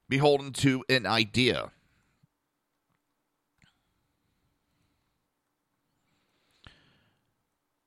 beholden 0.08 0.52
to 0.54 0.82
an 0.88 1.06
idea. 1.06 1.70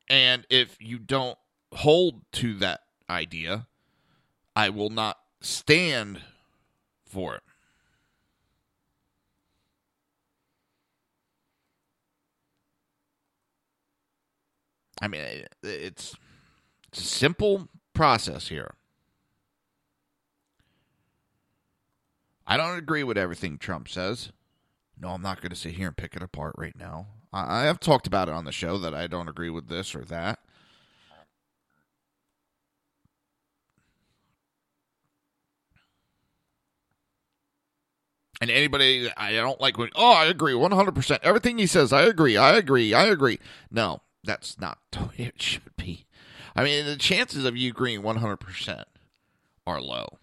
And 0.10 0.46
if 0.50 0.78
you 0.80 0.98
don't 0.98 1.38
hold 1.74 2.22
to 2.34 2.56
that 2.56 2.82
idea, 3.10 3.68
I 4.56 4.70
will 4.70 4.90
not 4.90 5.18
stand 5.42 6.22
for 7.06 7.36
it. 7.36 7.44
I 15.02 15.08
mean, 15.08 15.22
it's, 15.64 16.16
it's 16.92 17.02
a 17.02 17.04
simple 17.04 17.70
process 17.94 18.50
here. 18.50 18.74
I 22.46 22.58
don't 22.58 22.78
agree 22.78 23.04
with 23.04 23.18
everything 23.18 23.58
Trump 23.58 23.88
says. 23.88 24.32
No, 25.00 25.10
I'm 25.10 25.22
not 25.22 25.40
going 25.40 25.52
to 25.52 25.56
sit 25.56 25.76
here 25.76 25.88
and 25.88 25.96
pick 25.96 26.16
it 26.16 26.24
apart 26.24 26.56
right 26.58 26.76
now. 26.76 27.08
I, 27.32 27.64
have 27.64 27.80
talked 27.80 28.08
about 28.08 28.28
it 28.28 28.34
on 28.34 28.46
the 28.46 28.52
show 28.52 28.78
that 28.80 28.96
I 28.96 29.08
don't 29.08 29.28
agree 29.28 29.50
with 29.50 29.68
this 29.68 29.94
or 29.94 30.04
that. 30.06 30.40
And 38.42 38.50
anybody, 38.50 39.12
I 39.18 39.34
don't 39.34 39.60
like 39.60 39.78
when, 39.78 39.90
oh, 39.96 40.14
I 40.14 40.26
agree 40.26 40.54
100%. 40.54 41.20
Everything 41.24 41.58
he 41.58 41.68
says, 41.68 41.92
I 41.92 42.04
agree, 42.04 42.38
I 42.38 42.56
agree, 42.58 42.94
I 42.94 43.06
agree. 43.06 43.38
No, 43.70 44.02
that's 44.24 44.60
not 44.60 44.80
the 44.92 45.00
way 45.00 45.16
it 45.18 45.42
should 45.42 45.76
be. 45.76 46.06
I 46.56 46.64
mean, 46.64 46.86
the 46.86 46.96
chances 46.96 47.46
of 47.46 47.58
you 47.58 47.72
agreeing 47.72 48.02
100% 48.02 48.84
are 49.68 49.82
low. 49.82 50.20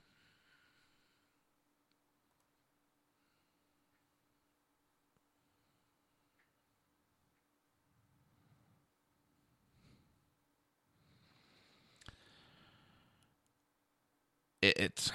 It, 14.66 14.78
it's. 14.78 15.12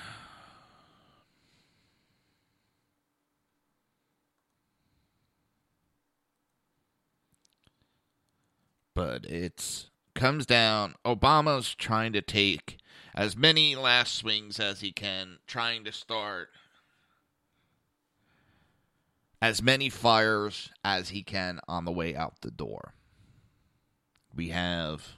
But 8.96 9.26
it's 9.26 9.90
comes 10.16 10.46
down. 10.46 10.96
Obama's 11.04 11.76
trying 11.76 12.14
to 12.14 12.22
take 12.22 12.78
as 13.14 13.36
many 13.36 13.76
last 13.76 14.16
swings 14.16 14.58
as 14.58 14.80
he 14.80 14.94
can, 14.94 15.40
trying 15.48 15.84
to 15.84 15.92
start 15.92 16.50
as 19.42 19.62
many 19.62 19.90
fires 19.90 20.70
as 20.86 21.10
he 21.10 21.24
can 21.24 21.60
on 21.68 21.84
the 21.84 21.92
way 21.92 22.16
out 22.16 22.40
the 22.42 22.52
door. 22.52 22.94
We 24.34 24.50
have. 24.50 25.18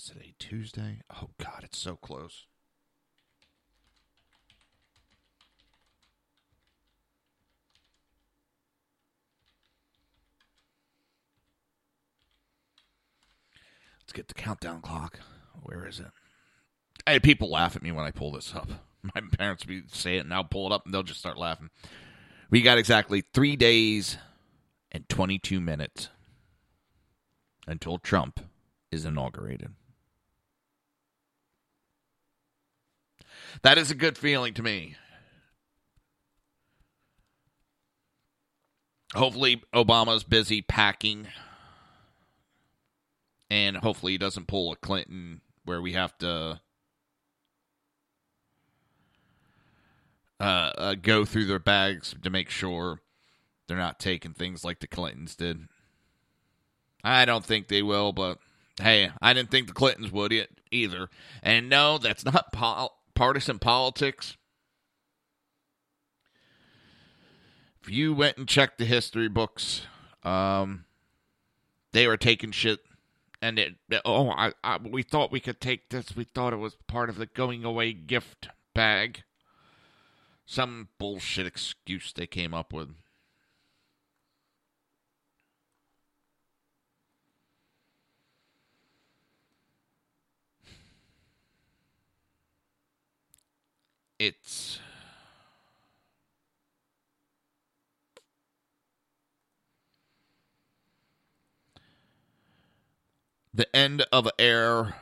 Today? 0.00 0.34
Tuesday? 0.38 1.02
Oh, 1.14 1.30
God, 1.38 1.60
it's 1.64 1.78
so 1.78 1.96
close. 1.96 2.46
Let's 14.00 14.12
get 14.12 14.28
the 14.28 14.34
countdown 14.34 14.80
clock. 14.80 15.20
Where 15.62 15.86
is 15.86 16.00
it? 16.00 16.06
I 17.06 17.12
had 17.12 17.22
people 17.22 17.50
laugh 17.50 17.76
at 17.76 17.82
me 17.82 17.92
when 17.92 18.04
I 18.04 18.10
pull 18.10 18.32
this 18.32 18.54
up. 18.54 18.68
My 19.02 19.22
parents 19.38 19.64
be 19.64 19.82
say 19.88 20.16
it 20.16 20.24
and 20.24 20.32
I'll 20.32 20.44
pull 20.44 20.66
it 20.66 20.74
up 20.74 20.84
and 20.84 20.92
they'll 20.92 21.02
just 21.02 21.20
start 21.20 21.38
laughing. 21.38 21.70
We 22.50 22.62
got 22.62 22.78
exactly 22.78 23.24
three 23.32 23.56
days 23.56 24.16
and 24.90 25.08
22 25.08 25.60
minutes 25.60 26.08
until 27.66 27.98
Trump 27.98 28.40
is 28.90 29.04
inaugurated. 29.04 29.74
That 33.60 33.76
is 33.76 33.90
a 33.90 33.94
good 33.94 34.16
feeling 34.16 34.54
to 34.54 34.62
me. 34.62 34.96
Hopefully, 39.14 39.62
Obama's 39.74 40.24
busy 40.24 40.62
packing 40.62 41.28
and 43.52 43.76
hopefully 43.76 44.12
he 44.12 44.18
doesn't 44.18 44.48
pull 44.48 44.72
a 44.72 44.76
Clinton 44.76 45.42
where 45.66 45.82
we 45.82 45.92
have 45.92 46.16
to 46.16 46.58
uh, 50.40 50.42
uh, 50.42 50.94
go 50.94 51.26
through 51.26 51.44
their 51.44 51.58
bags 51.58 52.14
to 52.22 52.30
make 52.30 52.48
sure 52.48 53.02
they're 53.68 53.76
not 53.76 54.00
taking 54.00 54.32
things 54.32 54.64
like 54.64 54.80
the 54.80 54.86
Clintons 54.86 55.36
did. 55.36 55.68
I 57.04 57.26
don't 57.26 57.44
think 57.44 57.68
they 57.68 57.82
will, 57.82 58.14
but 58.14 58.38
hey, 58.80 59.10
I 59.20 59.34
didn't 59.34 59.50
think 59.50 59.66
the 59.66 59.74
Clintons 59.74 60.10
would 60.10 60.48
either. 60.70 61.10
And 61.42 61.68
no, 61.68 61.98
that's 61.98 62.24
not 62.24 62.52
pol- 62.52 63.01
partisan 63.14 63.58
politics. 63.58 64.36
If 67.82 67.90
you 67.90 68.14
went 68.14 68.36
and 68.36 68.48
checked 68.48 68.78
the 68.78 68.84
history 68.84 69.28
books, 69.28 69.82
um, 70.22 70.84
they 71.92 72.06
were 72.06 72.16
taking 72.16 72.52
shit 72.52 72.80
and 73.42 73.58
it 73.58 73.74
oh 74.04 74.30
I, 74.30 74.52
I, 74.62 74.78
we 74.78 75.02
thought 75.02 75.32
we 75.32 75.40
could 75.40 75.60
take 75.60 75.90
this. 75.90 76.16
We 76.16 76.24
thought 76.24 76.52
it 76.52 76.58
was 76.58 76.76
part 76.86 77.10
of 77.10 77.16
the 77.16 77.26
going 77.26 77.64
away 77.64 77.92
gift 77.92 78.48
bag. 78.72 79.24
Some 80.46 80.88
bullshit 80.98 81.46
excuse 81.46 82.12
they 82.12 82.26
came 82.26 82.54
up 82.54 82.72
with 82.72 82.90
it's 94.22 94.78
the 103.52 103.74
end 103.74 104.06
of 104.12 104.28
air 104.38 104.94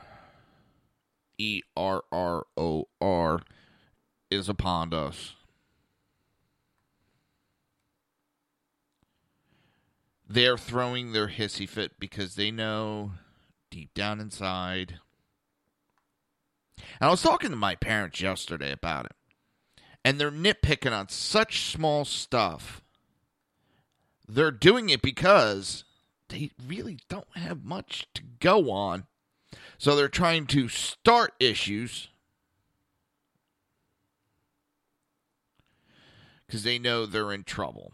E 1.37 1.61
R 1.77 2.01
R 2.11 2.47
O 2.57 2.87
R 2.99 3.41
is 4.31 4.49
upon 4.49 4.91
us. 4.91 5.35
They're 10.27 10.57
throwing 10.57 11.11
their 11.11 11.27
hissy 11.27 11.69
fit 11.69 11.99
because 11.99 12.33
they 12.33 12.49
know 12.49 13.11
deep 13.69 13.93
down 13.93 14.19
inside. 14.19 14.99
And 16.99 17.07
I 17.07 17.11
was 17.11 17.21
talking 17.21 17.49
to 17.49 17.55
my 17.55 17.75
parents 17.75 18.21
yesterday 18.21 18.71
about 18.71 19.05
it. 19.05 19.15
And 20.03 20.19
they're 20.19 20.31
nitpicking 20.31 20.91
on 20.91 21.09
such 21.09 21.71
small 21.71 22.05
stuff. 22.05 22.81
They're 24.27 24.51
doing 24.51 24.89
it 24.89 25.01
because 25.01 25.83
they 26.29 26.51
really 26.65 26.97
don't 27.09 27.35
have 27.35 27.63
much 27.63 28.07
to 28.15 28.23
go 28.39 28.71
on. 28.71 29.05
So 29.77 29.95
they're 29.95 30.07
trying 30.07 30.47
to 30.47 30.69
start 30.69 31.33
issues 31.39 32.07
because 36.45 36.63
they 36.63 36.79
know 36.79 37.05
they're 37.05 37.31
in 37.31 37.43
trouble. 37.43 37.93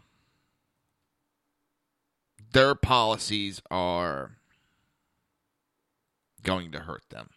Their 2.52 2.74
policies 2.74 3.60
are 3.70 4.38
going 6.42 6.72
to 6.72 6.80
hurt 6.80 7.04
them. 7.10 7.30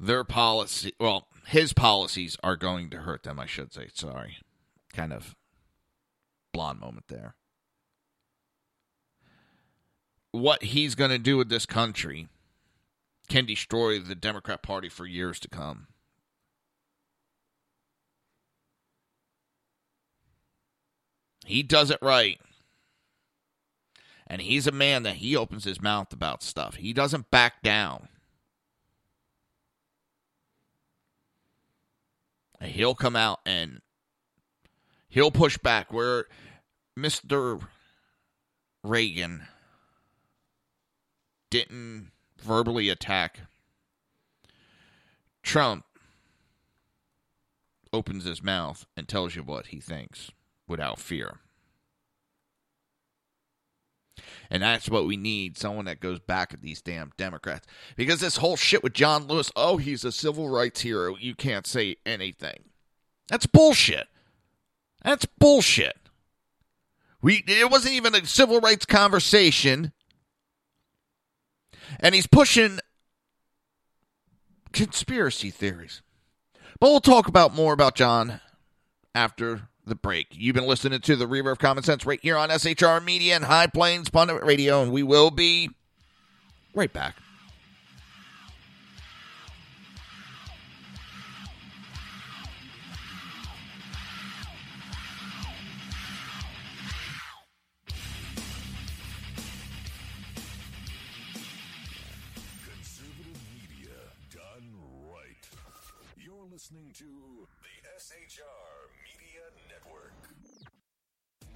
Their 0.00 0.24
policy, 0.24 0.94
well, 0.98 1.28
his 1.46 1.72
policies 1.72 2.36
are 2.42 2.56
going 2.56 2.90
to 2.90 2.98
hurt 2.98 3.22
them, 3.22 3.38
I 3.38 3.46
should 3.46 3.72
say. 3.72 3.88
Sorry 3.92 4.38
kind 4.92 5.12
of 5.12 5.34
blonde 6.52 6.80
moment 6.80 7.06
there. 7.08 7.34
What 10.32 10.62
he's 10.62 10.94
going 10.94 11.10
to 11.10 11.18
do 11.18 11.36
with 11.36 11.48
this 11.48 11.66
country 11.66 12.28
can 13.28 13.46
destroy 13.46 13.98
the 13.98 14.14
Democrat 14.14 14.62
Party 14.62 14.88
for 14.88 15.06
years 15.06 15.40
to 15.40 15.48
come. 15.48 15.88
He 21.46 21.62
does 21.62 21.90
it 21.90 21.98
right. 22.00 22.40
And 24.26 24.40
he's 24.42 24.68
a 24.68 24.72
man 24.72 25.02
that 25.02 25.16
he 25.16 25.34
opens 25.34 25.64
his 25.64 25.82
mouth 25.82 26.12
about 26.12 26.44
stuff. 26.44 26.76
He 26.76 26.92
doesn't 26.92 27.32
back 27.32 27.62
down. 27.62 28.08
He'll 32.62 32.94
come 32.94 33.16
out 33.16 33.40
and 33.46 33.80
He'll 35.10 35.32
push 35.32 35.58
back 35.58 35.92
where 35.92 36.26
Mr. 36.96 37.60
Reagan 38.84 39.42
didn't 41.50 42.12
verbally 42.40 42.88
attack 42.88 43.40
Trump 45.42 45.84
opens 47.92 48.24
his 48.24 48.40
mouth 48.40 48.86
and 48.96 49.08
tells 49.08 49.34
you 49.34 49.42
what 49.42 49.66
he 49.66 49.80
thinks 49.80 50.30
without 50.68 51.00
fear. 51.00 51.40
And 54.50 54.62
that's 54.62 54.88
what 54.88 55.06
we 55.06 55.16
need 55.16 55.56
someone 55.56 55.84
that 55.84 56.00
goes 56.00 56.18
back 56.18 56.52
at 56.52 56.62
these 56.62 56.82
damn 56.82 57.12
Democrats. 57.16 57.66
Because 57.96 58.20
this 58.20 58.36
whole 58.36 58.56
shit 58.56 58.82
with 58.82 58.92
John 58.92 59.26
Lewis, 59.26 59.52
oh, 59.54 59.76
he's 59.76 60.04
a 60.04 60.12
civil 60.12 60.48
rights 60.48 60.80
hero. 60.80 61.16
You 61.16 61.34
can't 61.34 61.66
say 61.66 61.96
anything. 62.04 62.64
That's 63.28 63.46
bullshit. 63.46 64.08
That's 65.02 65.24
bullshit. 65.24 65.96
We 67.22 67.44
it 67.46 67.70
wasn't 67.70 67.94
even 67.94 68.14
a 68.14 68.26
civil 68.26 68.60
rights 68.60 68.86
conversation. 68.86 69.92
And 71.98 72.14
he's 72.14 72.26
pushing 72.26 72.80
conspiracy 74.72 75.50
theories. 75.50 76.02
But 76.78 76.90
we'll 76.90 77.00
talk 77.00 77.28
about 77.28 77.54
more 77.54 77.72
about 77.72 77.94
John 77.94 78.40
after 79.14 79.68
the 79.86 79.94
break. 79.94 80.28
You've 80.32 80.54
been 80.54 80.66
listening 80.66 81.00
to 81.00 81.16
the 81.16 81.26
Reverb 81.26 81.58
Common 81.58 81.82
Sense 81.82 82.06
right 82.06 82.20
here 82.22 82.36
on 82.36 82.50
SHR 82.50 83.04
Media 83.04 83.36
and 83.36 83.44
High 83.44 83.66
Plains 83.66 84.08
Pundit 84.08 84.42
Radio, 84.44 84.82
and 84.82 84.92
we 84.92 85.02
will 85.02 85.30
be 85.30 85.70
right 86.74 86.92
back. 86.92 87.16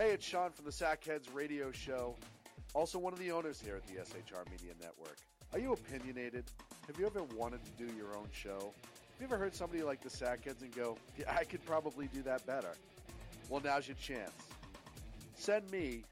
Hey, 0.05 0.11
it's 0.11 0.27
Sean 0.27 0.51
from 0.51 0.67
the 0.67 0.71
Sackheads 0.71 1.35
Radio 1.35 1.73
Show, 1.73 2.15
also 2.75 2.99
one 2.99 3.15
of 3.15 3.19
the 3.19 3.31
owners 3.31 3.59
here 3.59 3.75
at 3.75 3.87
the 3.87 3.95
SHR 3.95 4.45
Media 4.51 4.75
Network. 4.79 5.17
Are 5.55 5.59
you 5.59 5.73
opinionated? 5.73 6.45
Have 6.87 6.99
you 6.99 7.07
ever 7.07 7.23
wanted 7.35 7.61
to 7.65 7.71
do 7.87 7.91
your 7.97 8.15
own 8.15 8.29
show? 8.31 8.59
Have 8.59 9.19
you 9.19 9.25
ever 9.25 9.39
heard 9.39 9.55
somebody 9.55 9.83
like 9.83 10.03
the 10.03 10.11
Sackheads 10.11 10.61
and 10.61 10.77
go, 10.77 10.99
yeah, 11.17 11.35
I 11.35 11.45
could 11.45 11.65
probably 11.65 12.09
do 12.09 12.21
that 12.25 12.47
better? 12.47 12.75
Well, 13.49 13.63
now's 13.65 13.89
your 13.89 13.97
chance. 13.97 14.31
Send 15.37 15.71
me 15.71 16.05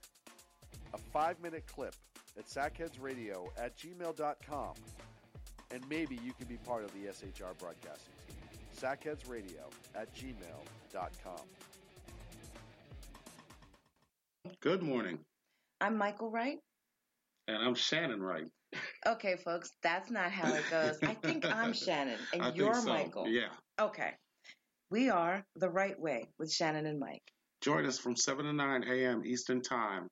a 0.94 0.98
five 1.12 1.38
minute 1.42 1.66
clip 1.66 1.94
at 2.38 2.46
sackheadsradio 2.46 3.48
at 3.58 3.76
gmail.com 3.76 4.74
and 5.70 5.84
maybe 5.90 6.18
you 6.24 6.32
can 6.32 6.46
be 6.46 6.56
part 6.56 6.82
of 6.82 6.90
the 6.94 7.10
SHR 7.10 7.58
broadcasting 7.58 8.14
team. 8.26 8.38
Sackheadsradio 8.74 9.70
at 9.94 10.08
gmail.com. 10.14 11.46
Good 14.62 14.80
morning. 14.80 15.18
I'm 15.80 15.98
Michael 15.98 16.30
Wright. 16.30 16.58
And 17.48 17.56
I'm 17.56 17.74
Shannon 17.74 18.22
Wright. 18.22 18.46
Okay, 19.04 19.34
folks, 19.34 19.72
that's 19.82 20.08
not 20.08 20.30
how 20.30 20.54
it 20.54 20.62
goes. 20.70 20.98
I 21.02 21.14
think 21.14 21.44
I'm 21.44 21.72
Shannon 21.72 22.16
and 22.32 22.42
I 22.42 22.44
think 22.46 22.58
you're 22.58 22.74
so. 22.74 22.86
Michael. 22.86 23.26
Yeah. 23.26 23.48
Okay. 23.80 24.12
We 24.88 25.10
are 25.10 25.44
The 25.56 25.68
Right 25.68 25.98
Way 25.98 26.28
with 26.38 26.52
Shannon 26.52 26.86
and 26.86 27.00
Mike, 27.00 27.24
Join 27.60 27.86
us 27.86 27.98
from 27.98 28.14
7 28.14 28.44
to 28.44 28.52
9 28.52 28.84
a.m. 28.84 29.22
Eastern 29.26 29.62
Time 29.62 30.06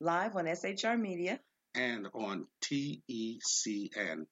live 0.00 0.34
on 0.34 0.46
SHR 0.46 0.98
Media, 0.98 1.38
and 1.76 2.08
on 2.14 2.48
TECN 2.64 4.26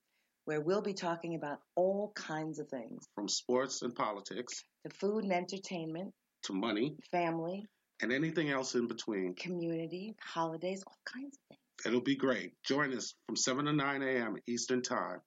where 0.47 0.61
we'll 0.61 0.83
be 0.83 0.95
talking 0.95 1.37
about 1.37 1.59
all 1.77 2.13
kinds 2.17 2.59
of 2.59 2.69
things 2.69 3.05
from 3.15 3.29
sports 3.29 3.83
and 3.83 3.95
politics 3.95 4.65
to 4.85 4.91
food 4.97 5.23
and 5.23 5.33
entertainment, 5.33 6.13
to 6.43 6.53
money 6.53 6.97
family, 7.13 7.65
and 8.03 8.13
anything 8.13 8.51
else 8.51 8.75
in 8.75 8.87
between. 8.87 9.35
community, 9.35 10.17
holidays, 10.21 10.83
all 10.87 10.99
kinds 11.05 11.37
of 11.37 11.43
things. 11.49 11.61
It'll 11.85 12.01
be 12.01 12.17
great. 12.17 12.53
Join 12.65 12.93
us 12.95 13.15
from 13.27 13.37
7 13.37 13.65
to 13.67 13.73
9 13.73 14.03
a.m. 14.03 14.37
Eastern 14.47 14.83
Time. 14.83 15.21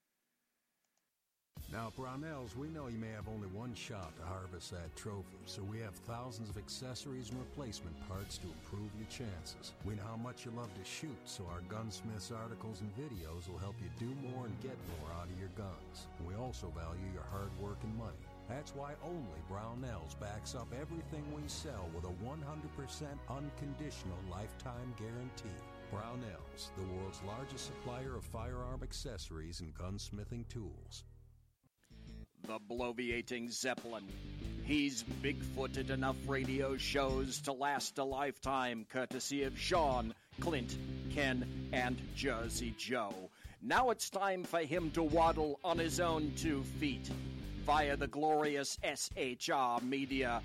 Now, 1.72 1.94
Brownells, 1.96 2.56
we 2.58 2.68
know 2.70 2.88
you 2.88 2.98
may 2.98 3.12
have 3.14 3.28
only 3.28 3.48
one 3.48 3.76
shot 3.76 4.16
to 4.18 4.26
harvest 4.26 4.72
that 4.72 4.96
trophy, 4.96 5.38
so 5.46 5.62
we 5.62 5.78
have 5.80 5.94
thousands 5.94 6.50
of 6.50 6.58
accessories 6.58 7.30
and 7.30 7.38
replacement 7.38 7.94
parts 8.10 8.40
to 8.40 8.48
improve 8.48 8.90
your 8.98 9.06
chances. 9.06 9.74
We 9.86 9.94
know 9.94 10.08
how 10.10 10.18
much 10.18 10.46
you 10.46 10.52
love 10.58 10.74
to 10.74 10.84
shoot, 10.84 11.20
so 11.26 11.46
our 11.54 11.62
gunsmiths 11.70 12.32
articles 12.32 12.82
and 12.82 12.90
videos 12.98 13.48
will 13.48 13.60
help 13.60 13.76
you 13.84 13.90
do 14.00 14.10
more 14.34 14.48
and 14.48 14.62
get 14.62 14.78
more 14.98 15.14
out 15.22 15.30
of 15.30 15.38
your 15.38 15.54
guns. 15.56 16.10
We 16.28 16.34
also 16.34 16.74
value 16.74 17.06
your 17.14 17.28
hard 17.30 17.54
work 17.62 17.78
and 17.84 17.96
money. 17.96 18.26
That's 18.50 18.74
why 18.74 18.94
only 19.06 19.40
Brownells 19.50 20.20
backs 20.20 20.56
up 20.56 20.74
everything 20.74 21.24
we 21.36 21.48
sell 21.48 21.88
with 21.94 22.04
a 22.06 22.08
100% 22.08 23.06
unconditional 23.30 24.18
lifetime 24.30 24.94
guarantee. 24.98 25.62
Brownells, 25.94 26.72
the 26.76 26.84
world's 26.96 27.22
largest 27.28 27.68
supplier 27.68 28.16
of 28.18 28.24
firearm 28.26 28.82
accessories 28.82 29.62
and 29.62 29.74
gunsmithing 29.76 30.48
tools. 30.48 31.04
The 32.48 32.60
bloviating 32.60 33.52
Zeppelin. 33.52 34.08
He's 34.64 35.04
big-footed 35.04 35.92
enough 35.92 36.18
radio 36.28 36.76
shows 36.76 37.42
to 37.42 37.54
last 37.54 38.00
a 38.00 38.04
lifetime, 38.04 38.86
courtesy 38.90 39.44
of 39.44 39.60
Sean, 39.60 40.16
Clint, 40.40 40.76
Ken, 41.14 41.46
and 41.72 42.02
Jersey 42.16 42.74
Joe. 42.78 43.14
Now 43.62 43.92
it's 43.92 44.10
time 44.10 44.44
for 44.44 44.60
him 44.62 44.90
to 44.92 45.04
waddle 45.04 45.60
on 45.64 45.78
his 45.78 46.00
own 46.00 46.34
two 46.36 46.64
feet 46.80 47.10
via 47.70 47.96
the 47.96 48.08
glorious 48.08 48.80
SHR 48.84 49.80
media. 49.84 50.42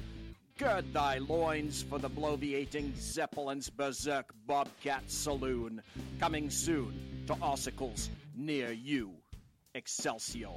Gird 0.59 0.93
thy 0.93 1.17
loins 1.17 1.83
for 1.83 1.99
the 1.99 2.11
bloviating 2.11 2.95
Zeppelin's 2.99 3.71
Berserk 3.71 4.27
Bobcat 4.47 5.11
Saloon. 5.11 5.81
Coming 6.21 6.51
soon 6.51 7.25
to 7.27 7.33
Ossicles 7.37 8.11
near 8.37 8.73
you. 8.73 9.13
Excelsior. 9.75 10.51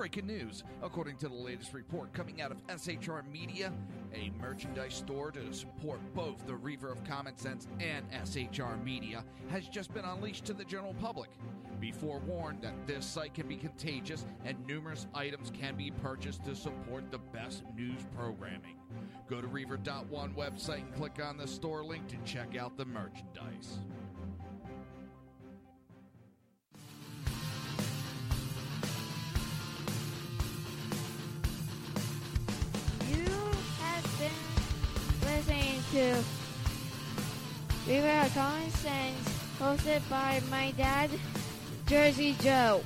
Breaking 0.00 0.28
news. 0.28 0.64
According 0.82 1.18
to 1.18 1.28
the 1.28 1.34
latest 1.34 1.74
report 1.74 2.14
coming 2.14 2.40
out 2.40 2.50
of 2.50 2.66
SHR 2.68 3.22
Media, 3.30 3.70
a 4.14 4.32
merchandise 4.40 4.94
store 4.94 5.30
to 5.32 5.52
support 5.52 6.00
both 6.14 6.46
the 6.46 6.54
Reaver 6.54 6.90
of 6.90 7.04
Common 7.04 7.36
Sense 7.36 7.68
and 7.80 8.10
SHR 8.10 8.82
Media 8.82 9.22
has 9.50 9.68
just 9.68 9.92
been 9.92 10.06
unleashed 10.06 10.46
to 10.46 10.54
the 10.54 10.64
general 10.64 10.94
public. 10.94 11.28
Be 11.80 11.92
forewarned 11.92 12.62
that 12.62 12.86
this 12.86 13.04
site 13.04 13.34
can 13.34 13.46
be 13.46 13.56
contagious 13.56 14.24
and 14.46 14.56
numerous 14.66 15.06
items 15.12 15.50
can 15.50 15.76
be 15.76 15.90
purchased 15.90 16.46
to 16.46 16.56
support 16.56 17.10
the 17.10 17.18
best 17.18 17.64
news 17.76 18.00
programming. 18.16 18.76
Go 19.28 19.42
to 19.42 19.48
Reaver.one 19.48 20.32
website 20.32 20.80
and 20.80 20.94
click 20.94 21.22
on 21.22 21.36
the 21.36 21.46
store 21.46 21.84
link 21.84 22.08
to 22.08 22.16
check 22.24 22.56
out 22.56 22.78
the 22.78 22.86
merchandise. 22.86 23.80
To 35.92 36.22
of 37.88 38.34
Common 38.34 38.70
Sense, 38.70 39.28
hosted 39.58 40.08
by 40.08 40.40
my 40.48 40.70
dad, 40.76 41.10
Jersey 41.86 42.36
Joe. 42.40 42.82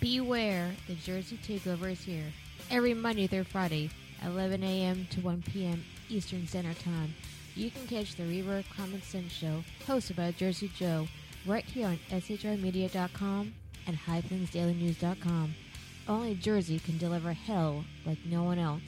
Beware, 0.00 0.72
the 0.88 0.94
Jersey 0.94 1.38
Takeover 1.46 1.92
is 1.92 2.00
here. 2.00 2.32
Every 2.72 2.94
Monday 2.94 3.28
through 3.28 3.44
Friday, 3.44 3.90
11 4.24 4.64
a.m. 4.64 5.06
to 5.10 5.20
1 5.20 5.44
p.m. 5.52 5.84
Eastern 6.08 6.46
Standard 6.48 6.78
Time. 6.80 7.14
You 7.54 7.70
can 7.70 7.86
catch 7.86 8.16
the 8.16 8.24
Reverb 8.24 8.64
Common 8.76 9.00
Sense 9.02 9.32
Show, 9.32 9.62
hosted 9.86 10.16
by 10.16 10.32
Jersey 10.32 10.72
Joe, 10.76 11.06
right 11.46 11.64
here 11.64 11.86
on 11.86 11.98
SHRmedia.com 12.10 13.54
and 13.86 13.98
HighPlainsDailyNews.com. 13.98 15.54
Only 16.08 16.34
Jersey 16.34 16.78
can 16.78 16.98
deliver 16.98 17.32
hell 17.32 17.84
like 18.04 18.18
no 18.24 18.42
one 18.42 18.58
else, 18.58 18.82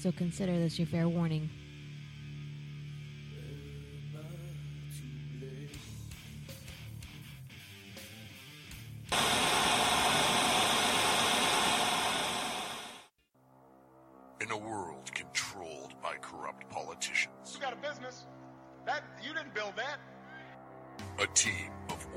so 0.00 0.12
consider 0.12 0.58
this 0.58 0.78
your 0.78 0.86
fair 0.86 1.08
warning. 1.08 1.50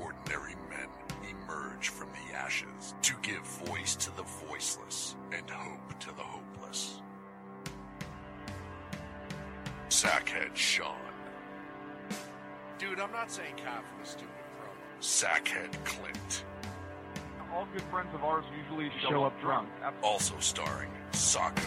Ordinary 0.04 0.54
men 0.68 0.88
emerge 1.28 1.88
from 1.88 2.08
the 2.10 2.36
ashes 2.36 2.94
to 3.02 3.14
give 3.22 3.40
voice 3.66 3.96
to 3.96 4.14
the 4.16 4.22
voiceless 4.48 5.16
and 5.32 5.48
hope 5.48 5.98
to 6.00 6.08
the 6.08 6.22
hopeless. 6.22 7.00
Sackhead 9.88 10.54
Sean, 10.54 10.96
Dude, 12.78 13.00
I'm 13.00 13.12
not 13.12 13.30
saying 13.30 13.54
cow 13.56 13.80
for 13.82 14.02
the 14.02 14.08
stupid 14.08 14.28
pro. 14.58 14.68
Sackhead 15.00 15.72
Clint, 15.84 16.44
All 17.52 17.66
good 17.72 17.82
friends 17.82 18.12
of 18.14 18.24
ours 18.24 18.44
usually 18.58 18.90
show, 19.08 19.24
up 19.24 19.40
drunk. 19.40 19.68
also 20.02 20.34
starring 20.40 20.90
Sacco 21.12 21.62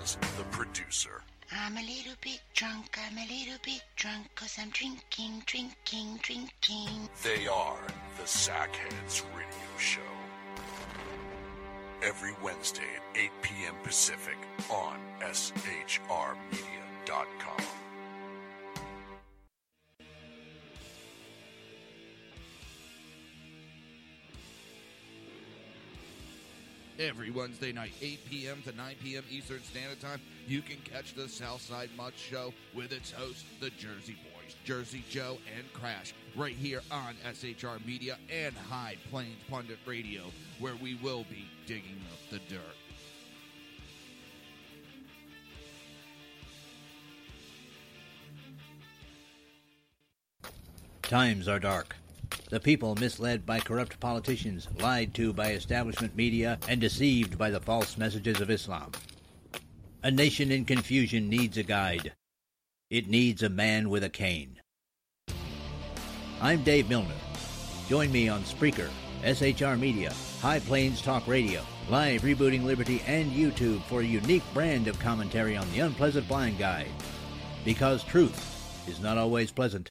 as 0.00 0.16
the 0.36 0.44
producer. 0.50 1.22
I'm 1.60 1.76
a 1.76 1.82
little 1.82 2.14
bit 2.22 2.40
drunk, 2.54 2.98
I'm 3.06 3.18
a 3.18 3.26
little 3.28 3.58
bit 3.62 3.82
drunk, 3.96 4.28
cause 4.34 4.56
I'm 4.60 4.70
drinking, 4.70 5.42
drinking, 5.44 6.18
drinking. 6.22 7.10
They 7.22 7.46
are 7.46 7.76
the 8.16 8.22
Sackheads 8.24 9.22
Radio 9.36 9.78
Show. 9.78 10.00
Every 12.02 12.32
Wednesday 12.42 12.88
at 12.96 13.02
8 13.18 13.30
p.m. 13.42 13.74
Pacific 13.82 14.38
on 14.70 14.98
SHRmedia.com. 15.20 17.81
Every 27.02 27.32
Wednesday 27.32 27.72
night, 27.72 27.90
8 28.00 28.30
p.m. 28.30 28.62
to 28.62 28.70
9 28.76 28.94
p.m. 29.02 29.24
Eastern 29.28 29.60
Standard 29.64 30.00
Time, 30.00 30.20
you 30.46 30.62
can 30.62 30.76
catch 30.84 31.14
the 31.14 31.28
Southside 31.28 31.90
Mud 31.96 32.12
Show 32.16 32.54
with 32.76 32.92
its 32.92 33.10
hosts, 33.10 33.42
the 33.60 33.70
Jersey 33.70 34.16
Boys, 34.22 34.54
Jersey 34.64 35.02
Joe 35.10 35.38
and 35.56 35.64
Crash, 35.72 36.14
right 36.36 36.54
here 36.54 36.80
on 36.92 37.16
SHR 37.26 37.84
Media 37.84 38.18
and 38.32 38.54
High 38.54 38.98
Plains 39.10 39.34
Pundit 39.50 39.78
Radio, 39.84 40.22
where 40.60 40.76
we 40.76 40.94
will 41.02 41.24
be 41.28 41.48
digging 41.66 42.00
up 42.12 42.18
the 42.30 42.38
dirt. 42.48 42.60
Times 51.02 51.48
are 51.48 51.58
dark. 51.58 51.96
The 52.52 52.60
people 52.60 52.94
misled 52.96 53.46
by 53.46 53.60
corrupt 53.60 53.98
politicians, 53.98 54.68
lied 54.78 55.14
to 55.14 55.32
by 55.32 55.52
establishment 55.52 56.14
media, 56.14 56.58
and 56.68 56.82
deceived 56.82 57.38
by 57.38 57.48
the 57.48 57.60
false 57.60 57.96
messages 57.96 58.42
of 58.42 58.50
Islam. 58.50 58.92
A 60.02 60.10
nation 60.10 60.52
in 60.52 60.66
confusion 60.66 61.30
needs 61.30 61.56
a 61.56 61.62
guide. 61.62 62.12
It 62.90 63.08
needs 63.08 63.42
a 63.42 63.48
man 63.48 63.88
with 63.88 64.04
a 64.04 64.10
cane. 64.10 64.60
I'm 66.42 66.62
Dave 66.62 66.90
Milner. 66.90 67.14
Join 67.88 68.12
me 68.12 68.28
on 68.28 68.42
Spreaker, 68.42 68.90
SHR 69.22 69.80
Media, 69.80 70.12
High 70.42 70.60
Plains 70.60 71.00
Talk 71.00 71.26
Radio, 71.26 71.62
Live 71.88 72.20
Rebooting 72.20 72.64
Liberty, 72.64 73.02
and 73.06 73.32
YouTube 73.32 73.82
for 73.84 74.02
a 74.02 74.04
unique 74.04 74.44
brand 74.52 74.88
of 74.88 74.98
commentary 74.98 75.56
on 75.56 75.72
the 75.72 75.80
unpleasant 75.80 76.28
blind 76.28 76.58
guide. 76.58 76.92
Because 77.64 78.04
truth 78.04 78.84
is 78.86 79.00
not 79.00 79.16
always 79.16 79.50
pleasant. 79.50 79.90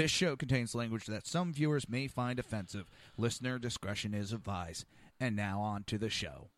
This 0.00 0.10
show 0.10 0.34
contains 0.34 0.74
language 0.74 1.04
that 1.08 1.26
some 1.26 1.52
viewers 1.52 1.86
may 1.86 2.08
find 2.08 2.38
offensive. 2.38 2.86
Listener 3.18 3.58
discretion 3.58 4.14
is 4.14 4.32
advised. 4.32 4.86
And 5.20 5.36
now 5.36 5.60
on 5.60 5.84
to 5.88 5.98
the 5.98 6.08
show. 6.08 6.48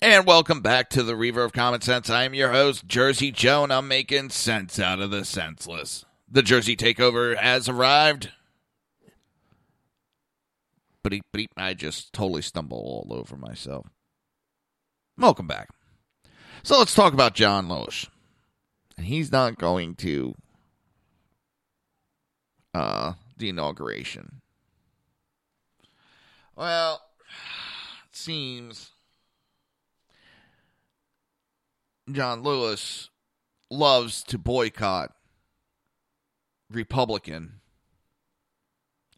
And 0.00 0.24
welcome 0.24 0.60
back 0.60 0.88
to 0.90 1.02
the 1.02 1.16
Reaver 1.16 1.42
of 1.42 1.52
Common 1.52 1.80
Sense. 1.80 2.08
I 2.08 2.22
am 2.22 2.32
your 2.32 2.52
host, 2.52 2.86
Jersey 2.86 3.32
Joe, 3.32 3.64
and 3.64 3.72
I'm 3.72 3.88
making 3.88 4.30
sense 4.30 4.78
out 4.78 5.00
of 5.00 5.10
the 5.10 5.24
senseless. 5.24 6.04
The 6.30 6.44
Jersey 6.44 6.76
Takeover 6.76 7.36
has 7.36 7.68
arrived. 7.68 8.30
Beep, 11.02 11.24
beep. 11.32 11.50
I 11.56 11.74
just 11.74 12.12
totally 12.12 12.42
stumble 12.42 12.78
all 12.78 13.18
over 13.18 13.36
myself. 13.36 13.88
Welcome 15.18 15.48
back. 15.48 15.70
So 16.62 16.78
let's 16.78 16.94
talk 16.94 17.14
about 17.14 17.34
John 17.34 17.68
Lewis. 17.68 18.06
And 18.96 19.06
he's 19.06 19.32
not 19.32 19.58
going 19.58 19.96
to 19.96 20.36
uh, 22.74 23.14
the 23.36 23.48
inauguration. 23.48 24.40
Well, 26.56 27.02
it 28.08 28.16
seems 28.16 28.90
John 32.10 32.42
Lewis 32.42 33.10
loves 33.70 34.22
to 34.24 34.38
boycott 34.38 35.12
Republican 36.70 37.60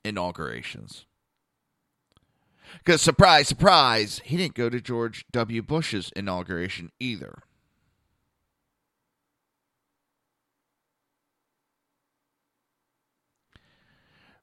inaugurations. 0.04 1.06
Because, 2.78 3.00
surprise, 3.00 3.48
surprise, 3.48 4.20
he 4.24 4.36
didn't 4.36 4.54
go 4.54 4.68
to 4.68 4.80
George 4.80 5.24
W. 5.32 5.62
Bush's 5.62 6.10
inauguration 6.16 6.90
either. 6.98 7.42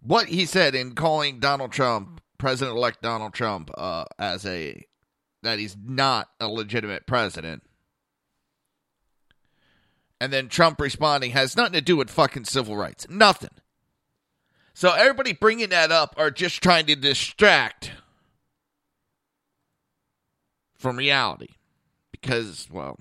What 0.01 0.27
he 0.27 0.45
said 0.45 0.73
in 0.73 0.95
calling 0.95 1.39
Donald 1.39 1.71
Trump, 1.71 2.21
President 2.37 2.75
elect 2.75 3.01
Donald 3.01 3.33
Trump, 3.33 3.69
uh, 3.77 4.05
as 4.17 4.45
a 4.45 4.83
that 5.43 5.59
he's 5.59 5.75
not 5.83 6.29
a 6.39 6.47
legitimate 6.47 7.05
president. 7.05 7.63
And 10.19 10.31
then 10.31 10.49
Trump 10.49 10.79
responding 10.79 11.31
has 11.31 11.57
nothing 11.57 11.73
to 11.73 11.81
do 11.81 11.97
with 11.97 12.09
fucking 12.09 12.45
civil 12.45 12.75
rights. 12.75 13.07
Nothing. 13.09 13.49
So 14.73 14.91
everybody 14.91 15.33
bringing 15.33 15.69
that 15.69 15.91
up 15.91 16.15
are 16.17 16.31
just 16.31 16.61
trying 16.61 16.85
to 16.85 16.95
distract 16.95 17.91
from 20.75 20.97
reality. 20.97 21.55
Because, 22.11 22.67
well, 22.71 22.99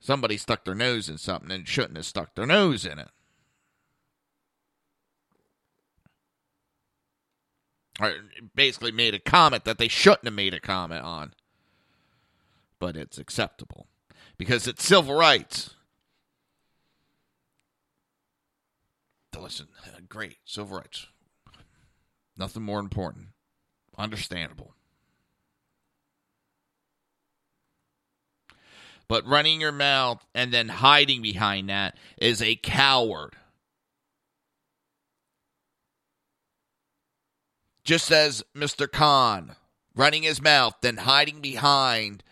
somebody 0.00 0.36
stuck 0.36 0.64
their 0.64 0.74
nose 0.74 1.08
in 1.08 1.16
something 1.16 1.50
and 1.52 1.66
shouldn't 1.66 1.96
have 1.96 2.06
stuck 2.06 2.34
their 2.34 2.46
nose 2.46 2.84
in 2.84 2.98
it. 2.98 3.08
Basically 8.54 8.92
made 8.92 9.14
a 9.14 9.18
comment 9.18 9.64
that 9.64 9.78
they 9.78 9.88
shouldn't 9.88 10.24
have 10.24 10.34
made 10.34 10.54
a 10.54 10.60
comment 10.60 11.02
on. 11.02 11.34
But 12.78 12.96
it's 12.96 13.18
acceptable. 13.18 13.86
Because 14.38 14.66
it's 14.66 14.84
civil 14.84 15.14
rights. 15.14 15.74
Listen, 19.38 19.68
uh, 19.86 20.00
great, 20.08 20.36
civil 20.44 20.78
rights. 20.78 21.06
Nothing 22.36 22.62
more 22.62 22.78
important. 22.78 23.28
Understandable. 23.96 24.74
But 29.08 29.26
running 29.26 29.60
your 29.60 29.72
mouth 29.72 30.24
and 30.34 30.52
then 30.52 30.68
hiding 30.68 31.20
behind 31.20 31.68
that 31.68 31.96
is 32.16 32.40
a 32.40 32.54
coward. 32.54 33.34
Just 37.84 38.10
as 38.12 38.44
Mr. 38.54 38.90
Khan 38.90 39.56
running 39.94 40.22
his 40.22 40.42
mouth, 40.42 40.76
then 40.80 40.98
hiding 40.98 41.40
behind 41.40 42.22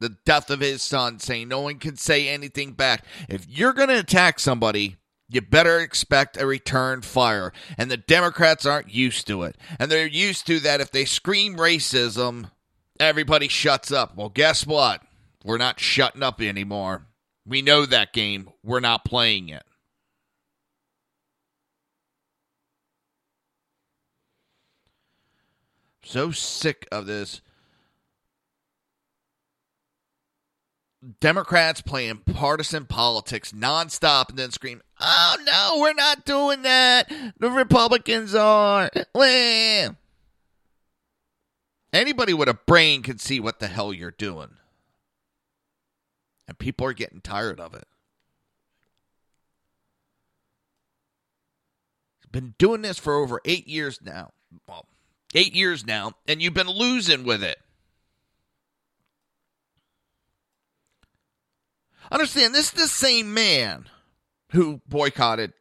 the 0.00 0.16
death 0.24 0.50
of 0.50 0.60
his 0.60 0.82
son, 0.82 1.18
saying 1.18 1.48
no 1.48 1.60
one 1.60 1.78
can 1.78 1.96
say 1.96 2.28
anything 2.28 2.72
back. 2.72 3.04
If 3.28 3.48
you're 3.48 3.72
going 3.72 3.88
to 3.88 3.98
attack 3.98 4.38
somebody, 4.38 4.96
you 5.28 5.40
better 5.40 5.78
expect 5.78 6.40
a 6.40 6.46
return 6.46 7.02
fire. 7.02 7.52
And 7.78 7.90
the 7.90 7.96
Democrats 7.96 8.66
aren't 8.66 8.92
used 8.92 9.26
to 9.28 9.42
it. 9.44 9.56
And 9.78 9.90
they're 9.90 10.06
used 10.06 10.46
to 10.48 10.60
that 10.60 10.80
if 10.80 10.90
they 10.90 11.04
scream 11.04 11.56
racism, 11.56 12.50
everybody 13.00 13.48
shuts 13.48 13.90
up. 13.90 14.16
Well, 14.16 14.28
guess 14.28 14.66
what? 14.66 15.02
We're 15.44 15.58
not 15.58 15.80
shutting 15.80 16.22
up 16.22 16.40
anymore. 16.40 17.06
We 17.46 17.62
know 17.62 17.86
that 17.86 18.12
game. 18.12 18.50
We're 18.62 18.80
not 18.80 19.04
playing 19.04 19.48
it. 19.48 19.64
So 26.04 26.30
sick 26.30 26.86
of 26.92 27.06
this 27.06 27.40
Democrats 31.20 31.80
playing 31.80 32.18
partisan 32.32 32.86
politics 32.86 33.52
nonstop 33.52 34.30
and 34.30 34.38
then 34.38 34.50
scream, 34.50 34.82
oh 35.00 35.36
no, 35.44 35.80
we're 35.80 35.92
not 35.94 36.24
doing 36.24 36.62
that. 36.62 37.12
The 37.38 37.50
Republicans 37.50 38.34
are. 38.34 38.90
Anybody 41.92 42.34
with 42.34 42.48
a 42.48 42.58
brain 42.66 43.02
can 43.02 43.18
see 43.18 43.40
what 43.40 43.60
the 43.60 43.68
hell 43.68 43.92
you're 43.92 44.10
doing. 44.10 44.56
And 46.48 46.58
people 46.58 46.86
are 46.86 46.92
getting 46.92 47.20
tired 47.20 47.60
of 47.60 47.74
it. 47.74 47.86
Been 52.30 52.54
doing 52.58 52.82
this 52.82 52.98
for 52.98 53.14
over 53.14 53.40
eight 53.44 53.68
years 53.68 54.00
now. 54.02 54.32
Well, 54.66 54.86
eight 55.34 55.54
years 55.54 55.86
now, 55.86 56.12
and 56.26 56.40
you've 56.40 56.54
been 56.54 56.68
losing 56.68 57.24
with 57.24 57.42
it. 57.42 57.58
Understand, 62.10 62.54
this 62.54 62.66
is 62.66 62.72
the 62.72 62.86
same 62.86 63.34
man 63.34 63.86
who 64.50 64.80
boycotted 64.86 65.52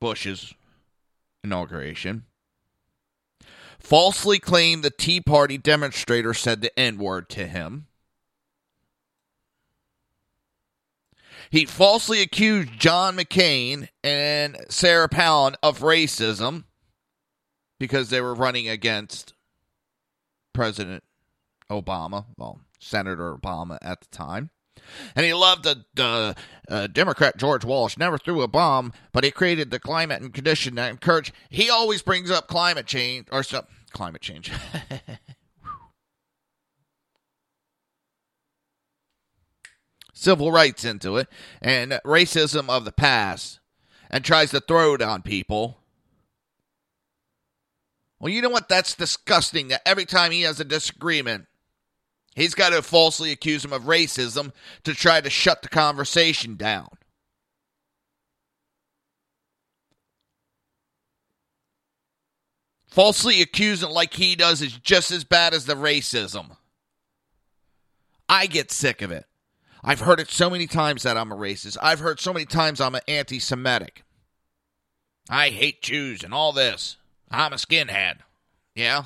Bush's 0.00 0.52
inauguration, 1.44 2.24
falsely 3.78 4.38
claimed 4.38 4.82
the 4.82 4.90
Tea 4.90 5.20
Party 5.20 5.58
demonstrator 5.58 6.34
said 6.34 6.60
the 6.60 6.76
N 6.78 6.98
word 6.98 7.28
to 7.30 7.46
him. 7.46 7.86
He 11.50 11.64
falsely 11.64 12.20
accused 12.20 12.72
John 12.78 13.16
McCain 13.16 13.88
and 14.02 14.56
Sarah 14.68 15.08
Palin 15.08 15.54
of 15.62 15.80
racism 15.80 16.64
because 17.78 18.10
they 18.10 18.20
were 18.20 18.34
running 18.34 18.68
against 18.68 19.34
President 20.52 21.02
Obama, 21.70 22.26
well, 22.36 22.60
Senator 22.78 23.34
Obama 23.34 23.78
at 23.82 24.00
the 24.00 24.06
time. 24.08 24.50
And 25.14 25.26
he 25.26 25.34
loved 25.34 25.64
the, 25.64 25.84
the 25.94 26.36
uh, 26.68 26.86
Democrat 26.88 27.36
George 27.36 27.64
Wallace. 27.64 27.98
Never 27.98 28.18
threw 28.18 28.42
a 28.42 28.48
bomb, 28.48 28.92
but 29.12 29.24
he 29.24 29.30
created 29.30 29.70
the 29.70 29.80
climate 29.80 30.20
and 30.22 30.32
condition 30.32 30.74
that 30.76 30.90
encouraged. 30.90 31.32
He 31.48 31.70
always 31.70 32.02
brings 32.02 32.30
up 32.30 32.46
climate 32.46 32.86
change 32.86 33.26
or 33.32 33.42
some 33.42 33.66
climate 33.92 34.20
change. 34.22 34.52
Civil 40.12 40.52
rights 40.52 40.84
into 40.84 41.16
it 41.16 41.28
and 41.60 41.92
racism 42.04 42.68
of 42.70 42.84
the 42.84 42.92
past 42.92 43.60
and 44.10 44.24
tries 44.24 44.50
to 44.52 44.60
throw 44.60 44.94
it 44.94 45.02
on 45.02 45.22
people. 45.22 45.78
Well, 48.18 48.32
you 48.32 48.42
know 48.42 48.48
what? 48.48 48.68
That's 48.68 48.94
disgusting 48.94 49.68
that 49.68 49.82
every 49.86 50.06
time 50.06 50.32
he 50.32 50.42
has 50.42 50.58
a 50.58 50.64
disagreement, 50.64 51.46
He's 52.36 52.54
got 52.54 52.68
to 52.70 52.82
falsely 52.82 53.32
accuse 53.32 53.64
him 53.64 53.72
of 53.72 53.84
racism 53.84 54.52
to 54.84 54.92
try 54.92 55.22
to 55.22 55.30
shut 55.30 55.62
the 55.62 55.70
conversation 55.70 56.56
down. 56.56 56.90
Falsely 62.88 63.40
accusing 63.40 63.88
like 63.88 64.12
he 64.12 64.36
does 64.36 64.60
is 64.60 64.74
just 64.74 65.10
as 65.10 65.24
bad 65.24 65.54
as 65.54 65.64
the 65.64 65.74
racism. 65.74 66.56
I 68.28 68.46
get 68.46 68.70
sick 68.70 69.00
of 69.00 69.10
it. 69.10 69.24
I've 69.82 70.00
heard 70.00 70.20
it 70.20 70.30
so 70.30 70.50
many 70.50 70.66
times 70.66 71.04
that 71.04 71.16
I'm 71.16 71.32
a 71.32 71.36
racist. 71.36 71.78
I've 71.80 72.00
heard 72.00 72.20
so 72.20 72.34
many 72.34 72.44
times 72.44 72.82
I'm 72.82 72.94
an 72.94 73.02
anti 73.08 73.38
Semitic. 73.38 74.02
I 75.30 75.48
hate 75.48 75.80
Jews 75.80 76.22
and 76.22 76.34
all 76.34 76.52
this. 76.52 76.98
I'm 77.30 77.52
a 77.52 77.56
skinhead. 77.56 78.18
Yeah? 78.74 79.04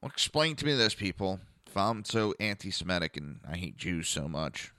Well, 0.00 0.10
explain 0.10 0.56
to 0.56 0.66
me 0.66 0.74
this, 0.74 0.94
people. 0.94 1.40
If 1.66 1.76
I'm 1.76 2.04
so 2.04 2.34
anti 2.40 2.70
Semitic 2.70 3.16
and 3.16 3.40
I 3.48 3.56
hate 3.56 3.76
Jews 3.76 4.08
so 4.08 4.28
much, 4.28 4.72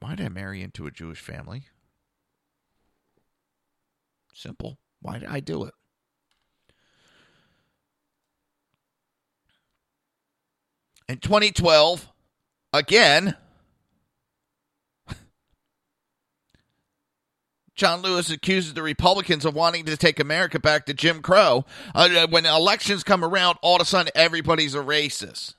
why 0.00 0.14
did 0.14 0.26
I 0.26 0.28
marry 0.28 0.62
into 0.62 0.86
a 0.86 0.90
Jewish 0.90 1.20
family? 1.20 1.64
Simple. 4.34 4.78
Why 5.00 5.18
did 5.18 5.28
I 5.28 5.40
do 5.40 5.64
it? 5.64 5.74
In 11.08 11.18
2012, 11.18 12.08
again, 12.72 13.36
John 17.80 18.02
Lewis 18.02 18.28
accuses 18.28 18.74
the 18.74 18.82
Republicans 18.82 19.46
of 19.46 19.54
wanting 19.54 19.86
to 19.86 19.96
take 19.96 20.20
America 20.20 20.60
back 20.60 20.84
to 20.84 20.92
Jim 20.92 21.22
Crow. 21.22 21.64
Uh, 21.94 22.26
when 22.28 22.44
elections 22.44 23.02
come 23.02 23.24
around, 23.24 23.56
all 23.62 23.76
of 23.76 23.80
a 23.80 23.86
sudden 23.86 24.12
everybody's 24.14 24.74
a 24.74 24.80
racist. 24.80 25.54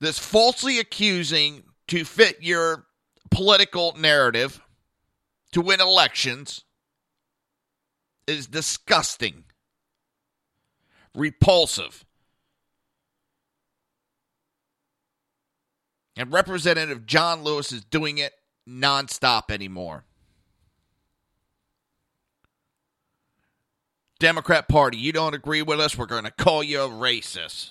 This 0.00 0.18
falsely 0.18 0.78
accusing 0.78 1.64
to 1.88 2.06
fit 2.06 2.38
your 2.40 2.86
political 3.30 3.94
narrative 3.98 4.62
to 5.52 5.60
win 5.60 5.82
elections 5.82 6.64
is 8.26 8.46
disgusting, 8.46 9.44
repulsive. 11.14 12.06
And 16.16 16.32
Representative 16.32 17.04
John 17.04 17.44
Lewis 17.44 17.72
is 17.72 17.84
doing 17.84 18.16
it 18.16 18.32
nonstop 18.68 19.50
anymore. 19.50 20.04
Democrat 24.18 24.68
Party, 24.68 24.98
you 24.98 25.12
don't 25.12 25.34
agree 25.34 25.62
with 25.62 25.80
us, 25.80 25.96
we're 25.96 26.04
going 26.04 26.24
to 26.24 26.30
call 26.30 26.62
you 26.62 26.82
a 26.82 26.88
racist. 26.88 27.70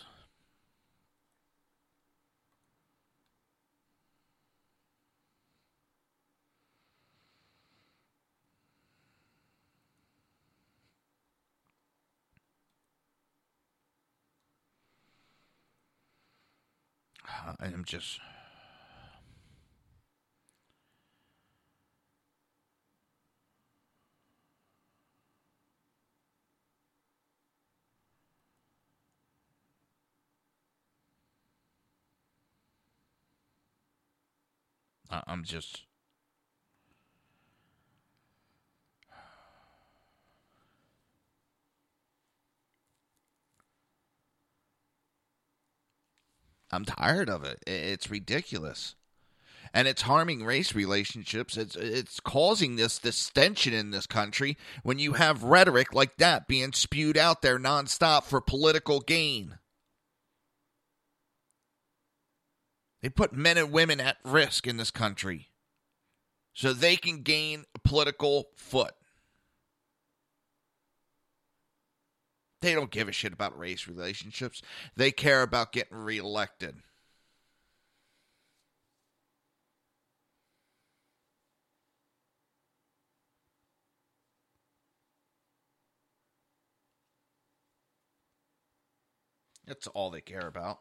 I'm 17.60 17.84
just. 17.86 18.20
I'm 35.10 35.44
just. 35.44 35.84
I'm 46.72 46.86
tired 46.86 47.30
of 47.30 47.44
it. 47.44 47.64
It's 47.66 48.12
ridiculous. 48.12 48.96
And 49.74 49.88
it's 49.88 50.04
harming 50.04 50.44
race 50.44 50.74
relationships. 50.74 51.56
It's 51.56 51.76
it's 51.76 52.20
causing 52.20 52.76
this 52.76 52.98
this 52.98 53.30
tension 53.30 53.74
in 53.74 53.92
this 53.92 54.08
country 54.08 54.58
when 54.82 54.98
you 54.98 55.14
have 55.14 55.44
rhetoric 55.44 55.94
like 55.94 56.18
that 56.18 56.48
being 56.48 56.74
spewed 56.74 57.18
out 57.18 57.44
there 57.44 57.60
nonstop 57.60 58.24
for 58.24 58.42
political 58.42 59.00
gain. 59.00 59.59
They 63.02 63.10
put 63.10 63.34
men 63.34 63.58
and 63.58 63.72
women 63.72 64.00
at 64.00 64.18
risk 64.24 64.68
in 64.68 64.78
this 64.78 64.92
country 64.92 65.50
so 66.54 66.74
they 66.74 66.98
can 66.98 67.22
gain 67.22 67.66
a 67.74 67.80
political 67.80 68.50
foot. 68.56 68.94
They 72.62 72.74
don't 72.74 72.92
give 72.92 73.08
a 73.08 73.14
shit 73.14 73.32
about 73.32 73.58
race 73.58 73.88
relationships. 73.88 74.62
They 74.98 75.12
care 75.12 75.44
about 75.44 75.72
getting 75.72 75.98
reelected. 75.98 76.76
That's 89.66 89.88
all 89.88 90.10
they 90.10 90.20
care 90.20 90.48
about. 90.48 90.80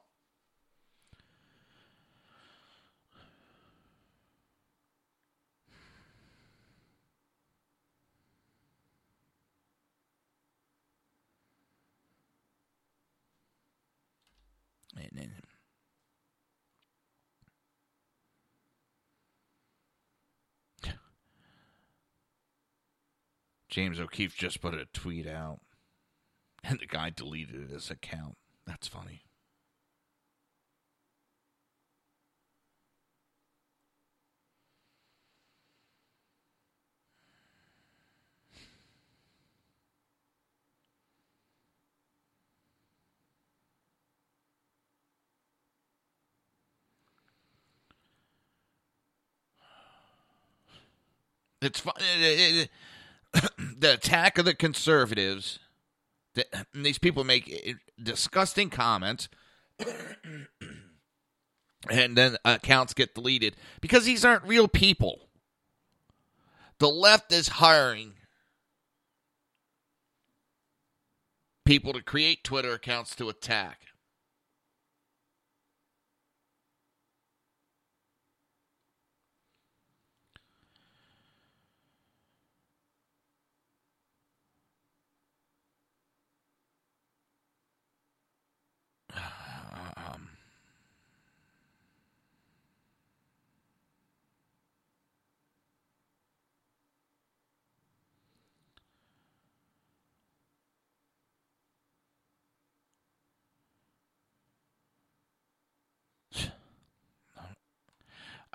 James 23.69 24.01
O'Keefe 24.01 24.37
just 24.37 24.61
put 24.61 24.75
a 24.75 24.87
tweet 24.93 25.27
out, 25.27 25.61
and 26.65 26.81
the 26.81 26.87
guy 26.87 27.11
deleted 27.11 27.71
his 27.71 27.91
account. 27.91 28.37
That's 28.67 28.89
funny. 28.89 29.28
It's 51.61 51.81
fun. 51.81 51.95
the 53.79 53.95
attack 53.95 54.39
of 54.39 54.45
the 54.45 54.55
conservatives. 54.55 55.59
The, 56.35 56.47
these 56.75 56.99
people 56.99 57.25
make 57.25 57.77
disgusting 58.01 58.71
comments, 58.71 59.29
and 61.91 62.17
then 62.17 62.37
accounts 62.45 62.95
get 62.95 63.15
deleted 63.15 63.57
because 63.81 64.05
these 64.05 64.25
aren't 64.25 64.45
real 64.45 64.69
people. 64.69 65.29
The 66.79 66.89
left 66.89 67.33
is 67.33 67.49
hiring 67.49 68.15
people 71.65 71.93
to 71.93 72.03
create 72.03 72.45
Twitter 72.45 72.73
accounts 72.73 73.17
to 73.17 73.29
attack. 73.29 73.81
Um, 89.97 90.29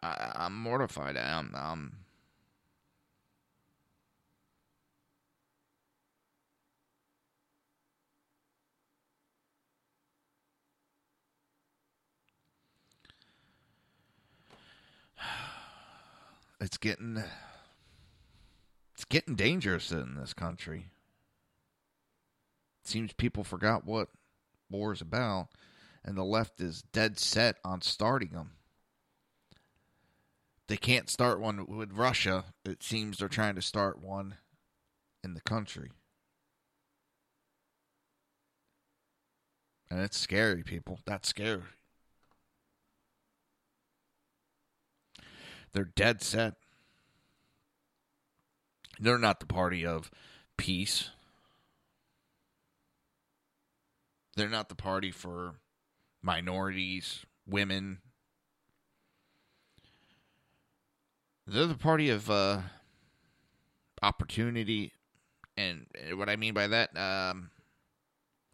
I, 0.03 0.31
I'm 0.35 0.53
mortified. 0.55 1.15
I'm, 1.15 1.51
I'm 1.55 1.93
it's 16.61 16.77
getting 16.77 17.23
it's 18.93 19.05
getting 19.05 19.35
dangerous 19.35 19.91
in 19.91 20.15
this 20.15 20.33
country. 20.33 20.87
It 22.83 22.89
seems 22.89 23.13
people 23.13 23.45
forgot 23.45 23.85
what 23.85 24.09
war 24.69 24.91
is 24.91 24.99
about, 24.99 25.47
and 26.03 26.17
the 26.17 26.25
left 26.25 26.59
is 26.59 26.81
dead 26.91 27.17
set 27.17 27.55
on 27.63 27.81
starting 27.81 28.31
them. 28.31 28.51
They 30.67 30.77
can't 30.77 31.09
start 31.09 31.39
one 31.39 31.65
with 31.67 31.91
Russia. 31.93 32.45
It 32.65 32.83
seems 32.83 33.17
they're 33.17 33.27
trying 33.27 33.55
to 33.55 33.61
start 33.61 34.01
one 34.01 34.35
in 35.23 35.33
the 35.33 35.41
country. 35.41 35.91
And 39.89 39.99
it's 39.99 40.17
scary, 40.17 40.63
people. 40.63 40.99
That's 41.05 41.29
scary. 41.29 41.61
They're 45.73 45.83
dead 45.83 46.21
set. 46.21 46.55
They're 48.99 49.17
not 49.17 49.39
the 49.39 49.45
party 49.45 49.85
of 49.85 50.09
peace. 50.57 51.09
They're 54.35 54.49
not 54.49 54.69
the 54.69 54.75
party 54.75 55.11
for 55.11 55.55
minorities, 56.21 57.25
women. 57.45 57.99
They're 61.45 61.65
the 61.65 61.75
party 61.75 62.09
of 62.09 62.29
uh, 62.29 62.61
opportunity. 64.01 64.93
And 65.57 65.87
what 66.13 66.29
I 66.29 66.35
mean 66.35 66.53
by 66.53 66.67
that, 66.67 66.97
um, 66.97 67.51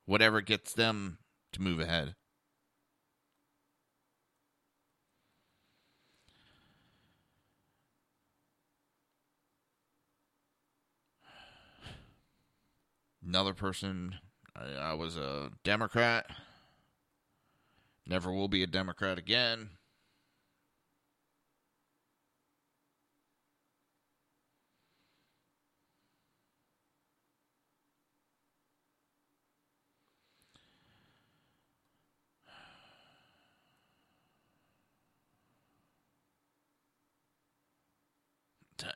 whatever 0.06 0.42
gets 0.42 0.74
them 0.74 1.20
to 1.54 1.62
move 1.62 1.80
ahead. 1.80 2.16
Another 13.26 13.54
person, 13.54 14.16
I, 14.56 14.74
I 14.74 14.94
was 14.94 15.16
a 15.16 15.52
Democrat. 15.64 16.26
Never 18.08 18.34
will 18.34 18.48
be 18.48 18.64
a 18.64 18.68
Democrat 18.68 19.20
again. 19.20 19.70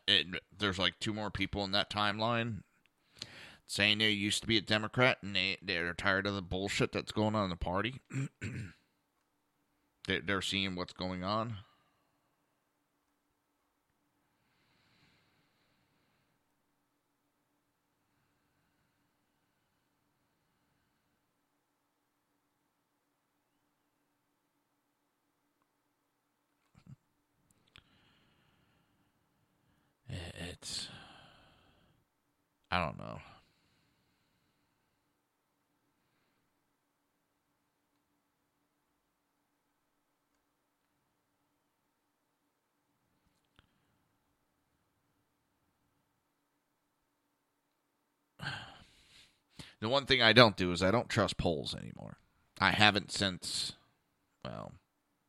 It, 0.08 0.28
there's 0.58 0.80
like 0.80 1.00
two 1.00 1.14
more 1.14 1.32
people 1.32 1.64
in 1.64 1.72
that 1.72 1.90
timeline 1.90 2.62
saying 3.68 3.98
they 3.98 4.10
used 4.10 4.42
to 4.42 4.48
be 4.48 4.58
a 4.58 4.62
Democrat 4.62 5.18
and 5.22 5.36
they 5.36 5.58
they're 5.62 5.94
tired 5.94 6.28
of 6.28 6.36
the 6.36 6.42
bullshit 6.42 6.92
that's 6.92 7.12
going 7.12 7.36
on 7.36 7.46
in 7.46 7.50
the 7.50 7.56
party. 7.56 8.02
they, 10.08 10.20
they're 10.20 10.42
seeing 10.42 10.76
what's 10.76 10.94
going 10.94 11.24
on. 11.24 11.58
I 32.72 32.80
don't 32.84 32.98
know. 32.98 33.20
The 49.82 49.90
one 49.90 50.06
thing 50.06 50.22
I 50.22 50.32
don't 50.32 50.56
do 50.56 50.72
is 50.72 50.82
I 50.82 50.92
don't 50.92 51.10
trust 51.10 51.36
polls 51.36 51.76
anymore. 51.76 52.16
I 52.58 52.72
haven't 52.72 53.12
since, 53.12 53.74
well, 54.46 54.72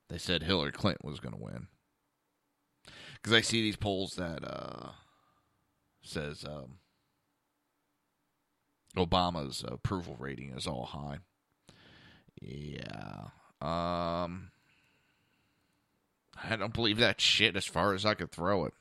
they 0.08 0.16
said 0.16 0.44
Hillary 0.44 0.70
Clinton 0.70 1.10
was 1.10 1.18
going 1.18 1.34
to 1.34 1.42
win. 1.42 1.66
Because 3.14 3.32
I 3.32 3.40
see 3.40 3.62
these 3.62 3.74
polls 3.74 4.14
that 4.14 4.44
uh, 4.44 4.92
says 6.04 6.44
um, 6.44 6.78
Obama's 8.96 9.64
approval 9.66 10.16
rating 10.18 10.52
is 10.56 10.66
all 10.66 10.84
high. 10.84 11.18
Yeah. 12.40 13.28
Um, 13.60 14.50
I 16.42 16.56
don't 16.56 16.74
believe 16.74 16.98
that 16.98 17.20
shit 17.20 17.56
as 17.56 17.64
far 17.64 17.94
as 17.94 18.04
I 18.04 18.14
could 18.14 18.30
throw 18.30 18.66
it. 18.66 18.74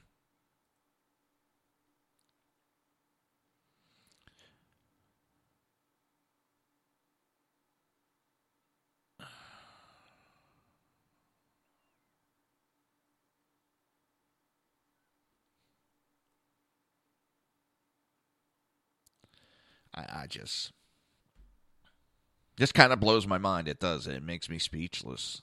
I, 19.93 20.23
I 20.23 20.27
just 20.27 20.71
just 22.57 22.73
kind 22.73 22.93
of 22.93 22.99
blows 22.99 23.25
my 23.25 23.37
mind. 23.37 23.67
It 23.67 23.79
does. 23.79 24.07
It 24.07 24.23
makes 24.23 24.49
me 24.49 24.59
speechless. 24.59 25.41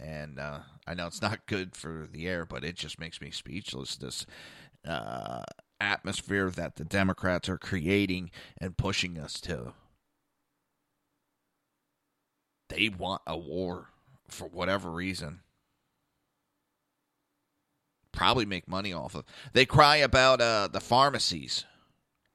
And 0.00 0.38
uh, 0.38 0.60
I 0.86 0.94
know 0.94 1.06
it's 1.06 1.22
not 1.22 1.46
good 1.46 1.74
for 1.74 2.08
the 2.10 2.28
air, 2.28 2.44
but 2.44 2.64
it 2.64 2.76
just 2.76 3.00
makes 3.00 3.20
me 3.20 3.30
speechless. 3.30 3.96
This 3.96 4.26
uh, 4.86 5.42
atmosphere 5.80 6.50
that 6.50 6.76
the 6.76 6.84
Democrats 6.84 7.48
are 7.48 7.58
creating 7.58 8.30
and 8.60 8.76
pushing 8.76 9.18
us 9.18 9.40
to. 9.42 9.72
They 12.68 12.88
want 12.88 13.22
a 13.26 13.36
war 13.36 13.88
for 14.28 14.46
whatever 14.46 14.90
reason. 14.90 15.40
Probably 18.12 18.46
make 18.46 18.68
money 18.68 18.92
off 18.92 19.14
of. 19.14 19.24
They 19.52 19.64
cry 19.64 19.96
about 19.96 20.40
uh, 20.40 20.68
the 20.70 20.80
pharmacies 20.80 21.64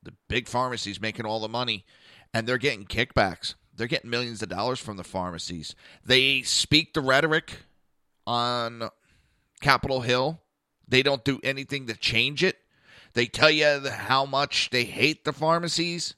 the 0.03 0.13
big 0.27 0.47
pharmacies 0.47 1.01
making 1.01 1.25
all 1.25 1.39
the 1.39 1.49
money, 1.49 1.85
and 2.33 2.47
they're 2.47 2.57
getting 2.57 2.85
kickbacks. 2.85 3.55
They're 3.75 3.87
getting 3.87 4.09
millions 4.09 4.41
of 4.41 4.49
dollars 4.49 4.79
from 4.79 4.97
the 4.97 5.03
pharmacies. 5.03 5.75
They 6.05 6.41
speak 6.43 6.93
the 6.93 7.01
rhetoric 7.01 7.57
on 8.27 8.89
Capitol 9.61 10.01
Hill. 10.01 10.41
They 10.87 11.01
don't 11.01 11.23
do 11.23 11.39
anything 11.43 11.87
to 11.87 11.95
change 11.95 12.43
it. 12.43 12.57
They 13.13 13.25
tell 13.25 13.49
you 13.49 13.89
how 13.89 14.25
much 14.25 14.69
they 14.69 14.83
hate 14.83 15.23
the 15.23 15.33
pharmacies. 15.33 16.15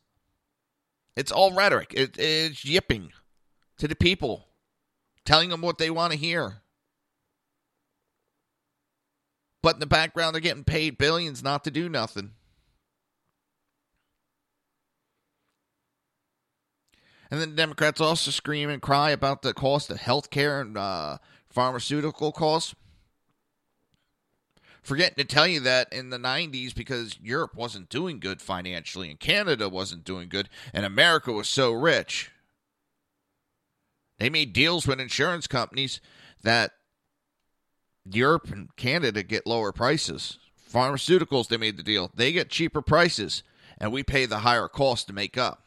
It's 1.16 1.32
all 1.32 1.54
rhetoric. 1.54 1.94
It, 1.96 2.18
it's 2.18 2.66
yipping 2.66 3.12
to 3.78 3.88
the 3.88 3.96
people, 3.96 4.48
telling 5.24 5.50
them 5.50 5.62
what 5.62 5.78
they 5.78 5.90
want 5.90 6.14
to 6.14 6.20
hear. 6.20 6.62
But 9.62 9.76
in 9.76 9.80
the 9.80 9.88
background, 9.88 10.34
they're 10.34 10.42
getting 10.42 10.64
paid 10.64 10.98
billions 10.98 11.42
not 11.42 11.64
to 11.64 11.72
do 11.72 11.90
nothing. 11.90 12.32
And 17.32 17.42
then 17.42 17.52
the 17.52 17.56
Democrats 17.56 18.00
also 18.00 18.32
scream 18.32 18.70
and 18.70 18.82
cry 18.82 19.10
about 19.12 19.42
the 19.42 19.54
cost 19.54 19.90
of 19.90 19.98
health 19.98 20.30
care 20.30 20.62
and 20.62 20.78
uh, 20.78 21.18
pharmaceutical 21.50 22.32
costs. 22.32 22.76
Forgetting 24.84 25.16
to 25.16 25.24
tell 25.24 25.48
you 25.48 25.60
that 25.62 25.92
in 25.92 26.12
the 26.12 26.20
90s, 26.20 26.76
because 26.76 27.18
Europe 27.20 27.56
wasn't 27.56 27.90
doing 27.90 28.20
good 28.20 28.40
financially 28.40 29.10
and 29.10 29.20
Canada 29.20 29.68
wasn't 29.68 30.04
doing 30.04 30.30
good, 30.30 30.48
and 30.74 30.86
America 30.86 31.32
was 31.32 31.50
so 31.50 31.72
rich, 31.72 32.30
they 34.20 34.30
made 34.30 34.54
deals 34.54 34.86
with 34.86 35.00
insurance 35.00 35.48
companies 35.48 36.00
that 36.44 36.74
Europe 38.06 38.52
and 38.52 38.76
Canada 38.76 39.24
get 39.24 39.48
lower 39.48 39.72
prices. 39.72 40.38
Pharmaceuticals, 40.72 41.48
they 41.48 41.58
made 41.58 41.78
the 41.78 41.84
deal. 41.84 42.12
They 42.14 42.32
get 42.32 42.50
cheaper 42.50 42.84
prices, 42.84 43.42
and 43.80 43.92
we 43.92 44.04
pay 44.04 44.28
the 44.28 44.40
higher 44.40 44.68
cost 44.68 45.08
to 45.08 45.14
make 45.14 45.36
up 45.36 45.65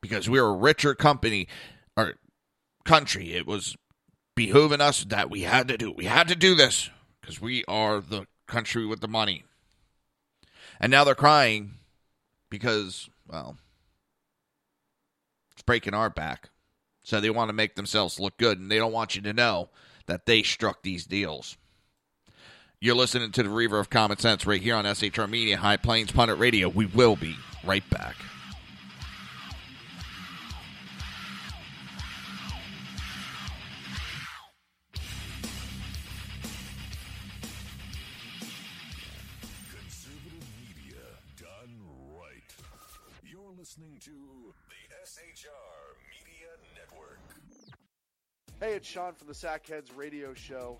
because 0.00 0.28
we're 0.28 0.46
a 0.46 0.52
richer 0.52 0.94
company 0.94 1.48
or 1.96 2.14
country. 2.84 3.32
It 3.32 3.46
was 3.46 3.76
behooving 4.36 4.80
us 4.80 5.04
that 5.04 5.30
we 5.30 5.42
had 5.42 5.68
to 5.68 5.76
do. 5.76 5.92
We 5.92 6.06
had 6.06 6.28
to 6.28 6.36
do 6.36 6.54
this 6.54 6.90
because 7.20 7.40
we 7.40 7.64
are 7.66 8.00
the 8.00 8.26
country 8.46 8.86
with 8.86 9.00
the 9.00 9.08
money. 9.08 9.44
And 10.80 10.90
now 10.90 11.04
they're 11.04 11.14
crying 11.14 11.74
because, 12.48 13.08
well, 13.28 13.56
it's 15.52 15.62
breaking 15.62 15.94
our 15.94 16.10
back. 16.10 16.50
So 17.02 17.20
they 17.20 17.30
want 17.30 17.48
to 17.48 17.54
make 17.54 17.76
themselves 17.76 18.20
look 18.20 18.36
good, 18.36 18.58
and 18.58 18.70
they 18.70 18.78
don't 18.78 18.92
want 18.92 19.16
you 19.16 19.22
to 19.22 19.32
know 19.32 19.70
that 20.06 20.26
they 20.26 20.42
struck 20.42 20.82
these 20.82 21.06
deals. 21.06 21.56
You're 22.80 22.94
listening 22.94 23.32
to 23.32 23.42
the 23.42 23.50
Reaver 23.50 23.78
of 23.78 23.90
Common 23.90 24.18
Sense 24.18 24.46
right 24.46 24.60
here 24.60 24.74
on 24.74 24.84
SHR 24.84 25.28
Media, 25.28 25.58
High 25.58 25.76
Plains 25.76 26.12
Pundit 26.12 26.38
Radio. 26.38 26.68
We 26.68 26.86
will 26.86 27.16
be 27.16 27.36
right 27.64 27.88
back. 27.90 28.16
Hey, 48.60 48.74
it's 48.74 48.86
Sean 48.86 49.14
from 49.14 49.26
the 49.26 49.32
Sackheads 49.32 49.86
Radio 49.96 50.34
Show, 50.34 50.76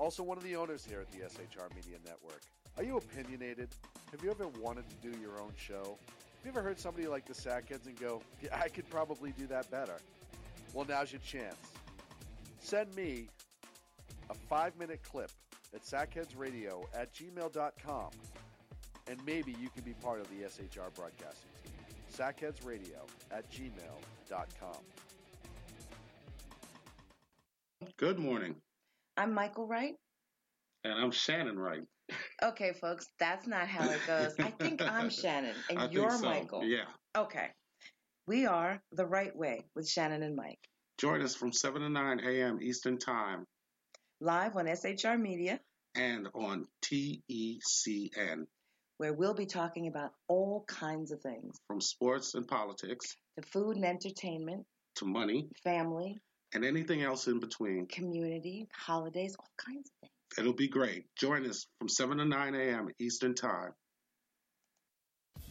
also 0.00 0.24
one 0.24 0.38
of 0.38 0.42
the 0.42 0.56
owners 0.56 0.84
here 0.84 0.98
at 0.98 1.08
the 1.12 1.18
SHR 1.18 1.72
Media 1.72 1.96
Network. 2.04 2.40
Are 2.76 2.82
you 2.82 2.96
opinionated? 2.96 3.68
Have 4.10 4.24
you 4.24 4.30
ever 4.32 4.48
wanted 4.60 4.86
to 4.90 4.96
do 4.96 5.16
your 5.20 5.40
own 5.40 5.52
show? 5.56 5.84
Have 5.84 6.44
you 6.44 6.50
ever 6.50 6.62
heard 6.62 6.80
somebody 6.80 7.06
like 7.06 7.24
the 7.24 7.32
Sackheads 7.32 7.86
and 7.86 7.96
go, 8.00 8.22
yeah, 8.42 8.60
I 8.60 8.66
could 8.66 8.90
probably 8.90 9.30
do 9.38 9.46
that 9.46 9.70
better? 9.70 9.98
Well, 10.74 10.84
now's 10.88 11.12
your 11.12 11.20
chance. 11.20 11.54
Send 12.58 12.92
me 12.96 13.28
a 14.28 14.34
five 14.34 14.76
minute 14.76 15.04
clip 15.04 15.30
at 15.72 15.84
sackheadsradio 15.84 16.86
at 16.92 17.14
gmail.com, 17.14 18.10
and 19.06 19.24
maybe 19.24 19.54
you 19.60 19.68
can 19.68 19.84
be 19.84 19.92
part 19.92 20.20
of 20.20 20.28
the 20.28 20.44
SHR 20.44 20.92
broadcasting 20.96 21.50
team. 21.62 21.72
Sackheadsradio 22.12 23.06
at 23.30 23.48
gmail.com. 23.52 24.78
Good 27.98 28.18
morning. 28.18 28.56
I'm 29.16 29.32
Michael 29.32 29.66
Wright. 29.66 29.94
And 30.84 30.92
I'm 30.92 31.10
Shannon 31.10 31.58
Wright. 31.58 31.82
Okay, 32.42 32.72
folks, 32.72 33.06
that's 33.18 33.46
not 33.46 33.68
how 33.68 33.88
it 33.88 34.00
goes. 34.06 34.34
I 34.38 34.50
think 34.50 34.82
I'm 34.82 35.08
Shannon 35.10 35.54
and 35.70 35.78
I 35.78 35.82
think 35.82 35.94
you're 35.94 36.10
so, 36.10 36.24
Michael. 36.24 36.64
Yeah. 36.64 36.84
Okay. 37.16 37.48
We 38.26 38.46
are 38.46 38.82
The 38.92 39.06
Right 39.06 39.34
Way 39.34 39.64
with 39.74 39.88
Shannon 39.88 40.22
and 40.22 40.36
Mike, 40.36 40.58
Join 40.98 41.22
us 41.22 41.34
from 41.34 41.52
7 41.52 41.80
to 41.82 41.88
9 41.88 42.20
a.m. 42.20 42.58
Eastern 42.62 42.98
Time 42.98 43.46
live 44.20 44.56
on 44.56 44.66
SHR 44.66 45.20
Media, 45.20 45.58
and 45.94 46.28
on 46.34 46.66
TECN 46.84 48.46
where 48.98 49.12
we'll 49.12 49.34
be 49.34 49.46
talking 49.46 49.88
about 49.88 50.12
all 50.28 50.64
kinds 50.68 51.10
of 51.10 51.20
things 51.20 51.56
from 51.66 51.80
sports 51.80 52.34
and 52.34 52.46
politics 52.46 53.16
to 53.36 53.44
food 53.44 53.74
and 53.74 53.84
entertainment, 53.84 54.64
to 54.94 55.04
money 55.04 55.48
family, 55.64 56.18
and 56.54 56.64
anything 56.64 57.02
else 57.02 57.26
in 57.26 57.40
between. 57.40 57.86
community, 57.86 58.68
holidays, 58.74 59.36
all 59.38 59.50
kinds 59.56 59.90
of 59.90 60.00
things. 60.00 60.12
It'll 60.38 60.52
be 60.52 60.68
great. 60.68 61.04
Join 61.16 61.46
us 61.46 61.66
from 61.78 61.88
7 61.88 62.18
to 62.18 62.24
9 62.24 62.54
a.m. 62.54 62.88
Eastern 62.98 63.34
Time. 63.34 63.72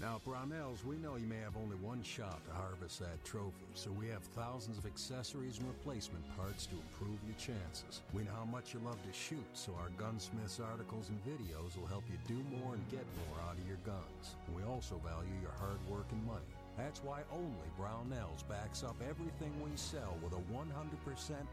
Now, 0.01 0.15
at 0.15 0.25
Brownells, 0.25 0.83
we 0.83 0.97
know 0.97 1.15
you 1.15 1.27
may 1.27 1.37
have 1.37 1.55
only 1.55 1.75
one 1.75 2.01
shot 2.01 2.43
to 2.47 2.53
harvest 2.53 2.99
that 3.01 3.23
trophy, 3.23 3.69
so 3.75 3.91
we 3.91 4.07
have 4.07 4.23
thousands 4.23 4.79
of 4.79 4.87
accessories 4.87 5.59
and 5.59 5.67
replacement 5.67 6.25
parts 6.35 6.65
to 6.65 6.73
improve 6.73 7.19
your 7.21 7.37
chances. 7.37 8.01
We 8.11 8.23
know 8.23 8.33
how 8.33 8.45
much 8.45 8.73
you 8.73 8.81
love 8.83 8.97
to 9.05 9.13
shoot, 9.13 9.45
so 9.53 9.77
our 9.79 9.89
gunsmiths 10.01 10.59
articles 10.59 11.09
and 11.09 11.21
videos 11.21 11.77
will 11.77 11.85
help 11.85 12.03
you 12.09 12.17
do 12.27 12.41
more 12.49 12.73
and 12.73 12.89
get 12.89 13.05
more 13.29 13.45
out 13.45 13.57
of 13.59 13.67
your 13.67 13.77
guns. 13.85 14.41
We 14.55 14.63
also 14.63 14.99
value 15.05 15.37
your 15.39 15.53
hard 15.59 15.77
work 15.87 16.07
and 16.11 16.25
money. 16.25 16.49
That's 16.77 17.03
why 17.03 17.21
only 17.31 17.69
Brownells 17.79 18.47
backs 18.47 18.83
up 18.83 18.95
everything 19.07 19.53
we 19.63 19.71
sell 19.75 20.17
with 20.23 20.33
a 20.33 20.53
100% 20.53 20.65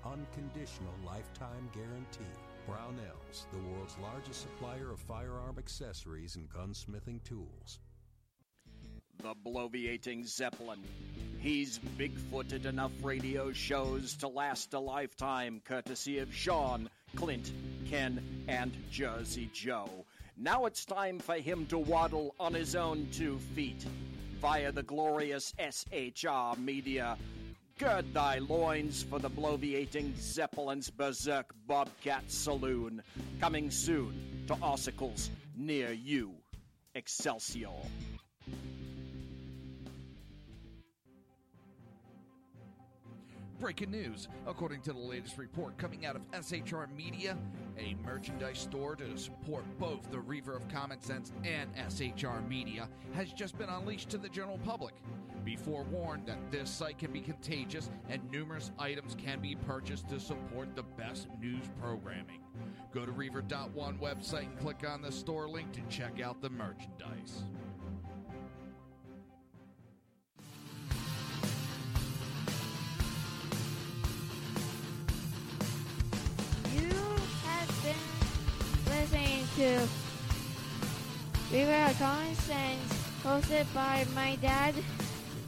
unconditional 0.05 0.95
lifetime 1.05 1.69
guarantee. 1.75 2.25
Brownells, 2.69 3.47
the 3.53 3.59
world's 3.71 3.97
largest 4.01 4.43
supplier 4.43 4.91
of 4.91 5.01
firearm 5.01 5.57
accessories 5.59 6.37
and 6.37 6.49
gunsmithing 6.51 7.23
tools. 7.25 7.81
The 9.23 9.35
bloviating 9.45 10.25
Zeppelin. 10.27 10.85
He's 11.39 11.79
big-footed 11.97 12.67
enough 12.67 12.93
radio 13.03 13.53
shows 13.53 14.15
to 14.17 14.29
last 14.29 14.75
a 14.75 14.79
lifetime, 14.79 15.61
courtesy 15.65 16.19
of 16.19 16.33
Sean, 16.33 16.89
Clint, 17.17 17.53
Ken, 17.89 18.23
and 18.47 18.73
Jersey 18.91 19.51
Joe. 19.53 20.05
Now 20.37 20.67
it's 20.67 20.85
time 20.85 21.19
for 21.19 21.35
him 21.35 21.67
to 21.67 21.79
waddle 21.79 22.35
on 22.39 22.55
his 22.55 22.77
own 22.77 23.09
two 23.11 23.39
feet 23.57 23.85
via 24.41 24.71
the 24.71 24.83
glorious 24.83 25.53
SHR 25.59 26.57
media. 26.59 27.17
Gird 27.79 28.13
thy 28.13 28.39
loins 28.39 29.03
for 29.03 29.19
the 29.19 29.31
bloviating 29.31 30.15
Zeppelin's 30.17 30.91
Berserk 30.91 31.55
Bobcat 31.67 32.25
Saloon. 32.31 33.03
Coming 33.41 33.71
soon 33.71 34.45
to 34.47 34.55
Ossicles 34.55 35.31
near 35.57 35.93
you. 35.93 36.35
Excelsior. 36.95 37.69
Breaking 43.59 43.91
news. 43.91 44.29
According 44.47 44.83
to 44.83 44.93
the 44.93 45.01
latest 45.01 45.37
report 45.37 45.77
coming 45.79 46.07
out 46.07 46.15
of 46.15 46.23
SHR 46.31 46.95
Media, 46.97 47.37
a 47.77 47.97
merchandise 48.05 48.61
store 48.61 48.95
to 48.95 49.19
support 49.19 49.65
both 49.81 50.09
the 50.13 50.21
Reaver 50.21 50.57
of 50.57 50.69
Common 50.69 51.01
Sense 51.03 51.33
and 51.43 51.69
SHR 51.75 52.49
Media 52.49 52.89
has 53.15 53.33
just 53.33 53.59
been 53.59 53.69
unleashed 53.69 54.11
to 54.11 54.19
the 54.19 54.29
general 54.29 54.59
public. 54.59 54.95
Be 55.45 55.57
forewarned 55.57 56.27
that 56.27 56.53
this 56.53 56.71
site 56.71 56.99
can 56.99 57.13
be 57.13 57.21
contagious 57.21 57.91
and 58.09 58.23
numerous 58.31 58.71
items 58.79 59.17
can 59.17 59.41
be 59.41 59.57
purchased 59.57 60.09
to 60.11 60.21
support 60.21 60.77
the 60.77 60.85
best 60.85 61.27
news 61.41 61.65
programming. 61.81 62.41
Go 62.95 63.05
to 63.05 63.11
Reaver.one 63.11 63.99
website 63.99 64.47
and 64.47 64.59
click 64.61 64.89
on 64.89 65.03
the 65.03 65.11
store 65.11 65.49
link 65.49 65.73
to 65.73 65.81
check 65.89 66.21
out 66.21 66.41
the 66.41 66.51
merchandise. 66.51 67.43
Listening 78.87 79.47
to 79.57 79.89
River 81.53 81.95
Common 81.99 82.35
Sense, 82.35 82.93
hosted 83.23 83.67
by 83.75 84.07
my 84.15 84.37
dad, 84.37 84.75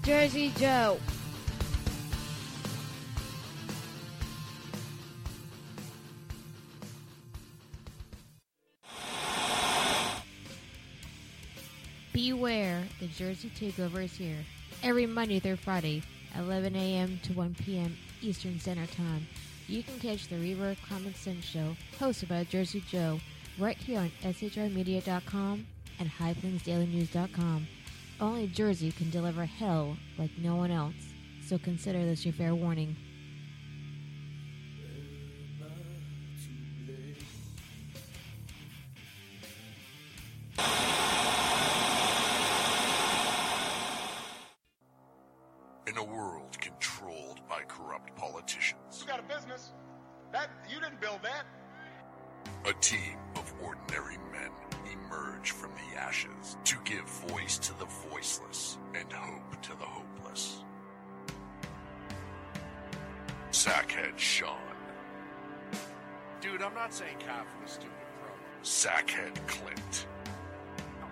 Jersey 0.03 0.53
Joe. 0.57 0.99
Beware, 12.13 12.85
the 12.99 13.07
Jersey 13.07 13.51
Takeover 13.51 14.05
is 14.05 14.13
here. 14.13 14.45
Every 14.83 15.07
Monday 15.07 15.39
through 15.41 15.57
Friday, 15.57 16.03
11 16.37 16.75
a.m. 16.77 17.21
to 17.23 17.33
1 17.33 17.55
p.m. 17.55 17.97
Eastern 18.21 18.59
Standard 18.59 18.91
Time. 18.93 19.27
You 19.71 19.85
can 19.85 20.01
catch 20.01 20.27
the 20.27 20.35
of 20.71 20.83
Common 20.83 21.15
Sense 21.15 21.45
show, 21.45 21.77
hosted 22.01 22.29
by 22.29 22.43
Jersey 22.43 22.83
Joe, 22.91 23.21
right 23.57 23.77
here 23.77 24.01
on 24.01 24.11
SHRmedia.com 24.25 25.65
and 26.01 26.11
highplainsdailynews.com. 26.11 27.69
Only 28.21 28.49
Jersey 28.49 28.91
can 28.91 29.11
deliver 29.11 29.45
hell 29.45 29.97
like 30.19 30.33
no 30.39 30.57
one 30.57 30.73
else, 30.73 30.97
so 31.47 31.57
consider 31.57 32.05
this 32.05 32.27
your 32.27 32.35
fair 32.35 32.53
warning. 32.53 32.97
Sackhead 68.81 69.37
Clint, 69.47 70.07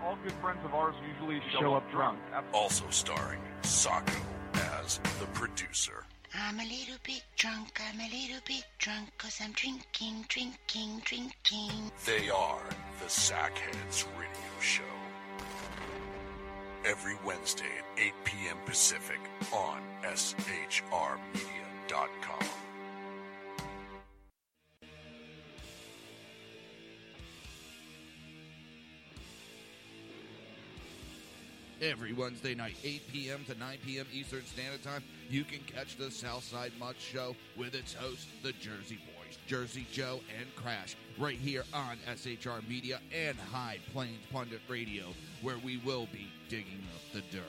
All 0.03 0.17
good 0.23 0.33
friends 0.41 0.65
of 0.65 0.73
ours 0.73 0.95
usually 1.07 1.43
show 1.53 1.75
up 1.75 1.91
drunk. 1.91 2.19
also 2.55 2.87
starring 2.89 3.41
Sacco 3.61 4.17
as 4.81 4.99
the 5.21 5.27
producer. 5.35 6.07
I'm 6.33 6.61
a 6.61 6.63
little 6.63 6.97
bit 7.05 7.23
drunk, 7.37 7.79
I'm 7.79 8.01
a 8.01 8.09
little 8.09 8.41
bit 8.47 8.65
drunk, 8.79 9.11
cause 9.19 9.39
I'm 9.45 9.53
drinking, 9.53 10.25
drinking, 10.29 11.03
drinking. 11.05 11.93
They 12.07 12.31
are 12.31 12.63
the 13.01 13.07
Sackheads 13.07 14.07
Radio 14.19 14.61
Show. 14.63 14.83
Every 16.87 17.17
Wednesday 17.23 17.65
at 17.65 17.85
8 18.03 18.15
p.m. 18.25 18.57
Pacific 18.65 19.21
on 19.53 19.83
SHRmedia.com. 20.05 21.19
Every 31.81 32.13
Wednesday 32.13 32.57
night, 32.57 32.75
8 32.83 33.03
p.m. 33.13 33.45
to 33.47 33.57
9 33.57 33.79
p.m. 33.87 34.07
Eastern 34.13 34.45
Standard 34.47 34.83
Time, 34.83 35.05
you 35.31 35.45
can 35.45 35.61
catch 35.61 35.97
the 35.97 36.11
Southside 36.11 36.73
Much 36.79 36.99
Show 36.99 37.37
with 37.57 37.75
its 37.75 37.95
host, 37.95 38.27
the 38.43 38.53
Jersey 38.53 38.99
Boys, 39.07 39.39
Jersey 39.47 39.87
Joe 39.93 40.19
and 40.41 40.53
Crash, 40.57 40.97
right 41.19 41.37
here 41.37 41.63
on 41.73 41.99
SHR 42.09 42.69
Media 42.69 42.99
and 43.17 43.39
High 43.39 43.79
Plains 43.93 44.19
Pundit 44.33 44.61
Radio, 44.69 45.05
where 45.41 45.59
we 45.59 45.77
will 45.79 46.09
be 46.13 46.29
digging 46.49 46.83
up 46.97 47.13
the 47.13 47.23
dirt. 47.31 47.45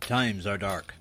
Times 0.00 0.46
are 0.46 0.58
dark. 0.58 0.94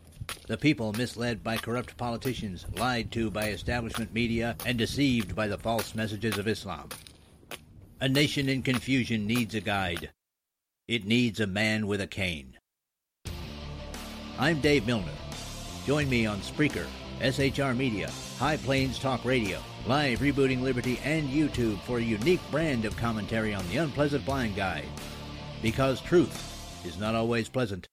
The 0.47 0.57
people 0.57 0.93
misled 0.93 1.43
by 1.43 1.57
corrupt 1.57 1.95
politicians, 1.97 2.65
lied 2.76 3.11
to 3.13 3.32
by 3.32 3.49
establishment 3.49 4.13
media, 4.13 4.55
and 4.65 4.78
deceived 4.78 5.36
by 5.36 5.47
the 5.47 5.57
false 5.57 5.95
messages 5.95 6.38
of 6.38 6.47
Islam. 6.47 6.89
A 8.01 8.09
nation 8.09 8.49
in 8.49 8.61
confusion 8.61 9.26
needs 9.26 9.55
a 9.55 9.61
guide. 9.61 10.11
It 10.88 11.05
needs 11.05 11.39
a 11.39 11.47
man 11.47 11.88
with 11.88 12.01
a 12.01 12.07
cane. 12.07 12.57
I'm 14.38 14.59
Dave 14.59 14.86
Milner. 14.86 15.13
Join 15.86 16.09
me 16.09 16.26
on 16.26 16.39
Spreaker, 16.39 16.88
SHR 17.21 17.78
Media, 17.78 18.11
High 18.39 18.57
Plains 18.57 18.99
Talk 18.99 19.24
Radio, 19.24 19.59
Live 19.88 20.19
Rebooting 20.19 20.61
Liberty, 20.61 20.99
and 21.05 21.30
YouTube 21.30 21.80
for 21.82 21.99
a 21.99 22.01
unique 22.01 22.41
brand 22.51 22.84
of 22.84 22.97
commentary 22.97 23.53
on 23.53 23.67
the 23.69 23.78
unpleasant 23.78 24.26
blind 24.26 24.55
guide. 24.55 24.88
Because 25.61 26.01
truth 26.01 26.84
is 26.86 26.97
not 26.97 27.15
always 27.15 27.47
pleasant. 27.47 27.88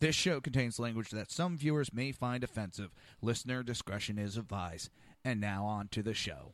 This 0.00 0.14
show 0.14 0.40
contains 0.40 0.78
language 0.78 1.10
that 1.10 1.32
some 1.32 1.56
viewers 1.56 1.92
may 1.92 2.12
find 2.12 2.44
offensive. 2.44 2.90
Listener 3.20 3.64
discretion 3.64 4.18
is 4.18 4.36
advised. 4.36 4.90
And 5.24 5.40
now 5.40 5.64
on 5.64 5.88
to 5.88 6.02
the 6.02 6.14
show. 6.14 6.52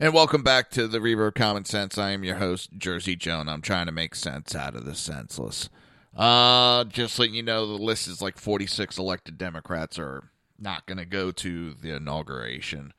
And 0.00 0.14
welcome 0.14 0.42
back 0.42 0.70
to 0.70 0.88
the 0.88 1.00
Reaver 1.00 1.26
of 1.26 1.34
Common 1.34 1.66
Sense. 1.66 1.98
I 1.98 2.10
am 2.12 2.24
your 2.24 2.36
host, 2.36 2.70
Jersey 2.78 3.14
Joe. 3.14 3.44
I'm 3.46 3.60
trying 3.60 3.86
to 3.86 3.92
make 3.92 4.14
sense 4.14 4.54
out 4.54 4.74
of 4.74 4.86
the 4.86 4.94
senseless. 4.94 5.68
Uh, 6.16 6.84
just 6.84 7.18
letting 7.18 7.34
you 7.34 7.42
know, 7.42 7.66
the 7.66 7.74
list 7.74 8.08
is 8.08 8.22
like 8.22 8.38
46 8.38 8.96
elected 8.96 9.36
Democrats 9.36 9.98
are 9.98 10.30
not 10.58 10.86
going 10.86 10.98
to 10.98 11.04
go 11.04 11.30
to 11.30 11.74
the 11.74 11.94
inauguration. 11.94 12.94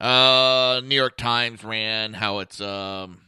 Uh, 0.00 0.80
New 0.82 0.94
York 0.94 1.18
Times 1.18 1.62
ran 1.62 2.14
how 2.14 2.38
it's 2.38 2.60
um 2.62 3.20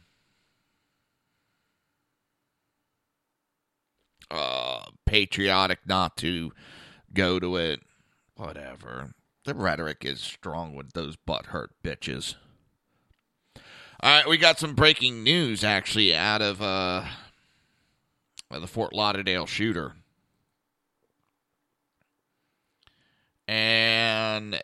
uh 4.33 4.81
patriotic 5.05 5.79
not 5.85 6.17
to 6.17 6.51
go 7.13 7.39
to 7.39 7.55
it. 7.55 7.79
Whatever. 8.35 9.11
The 9.45 9.53
rhetoric 9.53 10.03
is 10.03 10.19
strong 10.21 10.75
with 10.75 10.93
those 10.93 11.15
butthurt 11.15 11.67
bitches. 11.83 12.35
All 14.01 14.17
right, 14.17 14.27
we 14.27 14.37
got 14.37 14.59
some 14.59 14.73
breaking 14.73 15.23
news 15.23 15.63
actually 15.63 16.15
out 16.15 16.41
of 16.41 16.61
uh 16.61 17.05
the 18.49 18.67
Fort 18.67 18.93
Lauderdale 18.93 19.45
shooter. 19.45 19.93
And 23.47 24.61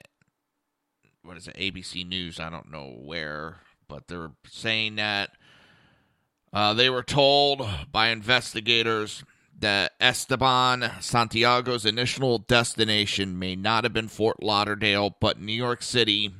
what 1.24 1.38
is 1.38 1.48
it? 1.48 1.58
ABC 1.58 2.08
News. 2.08 2.40
I 2.40 2.50
don't 2.50 2.72
know 2.72 2.96
where, 3.04 3.58
but 3.88 4.08
they're 4.08 4.32
saying 4.48 4.96
that 4.96 5.32
uh, 6.52 6.74
they 6.74 6.90
were 6.90 7.04
told 7.04 7.68
by 7.92 8.10
investigators 8.10 9.24
that 9.62 9.94
Esteban 10.00 10.92
Santiago's 11.02 11.86
initial 11.86 12.38
destination 12.40 13.38
may 13.38 13.56
not 13.56 13.84
have 13.84 13.94
been 13.94 14.08
Fort 14.08 14.42
Lauderdale, 14.42 15.16
but 15.20 15.40
New 15.40 15.54
York 15.54 15.84
City, 15.84 16.34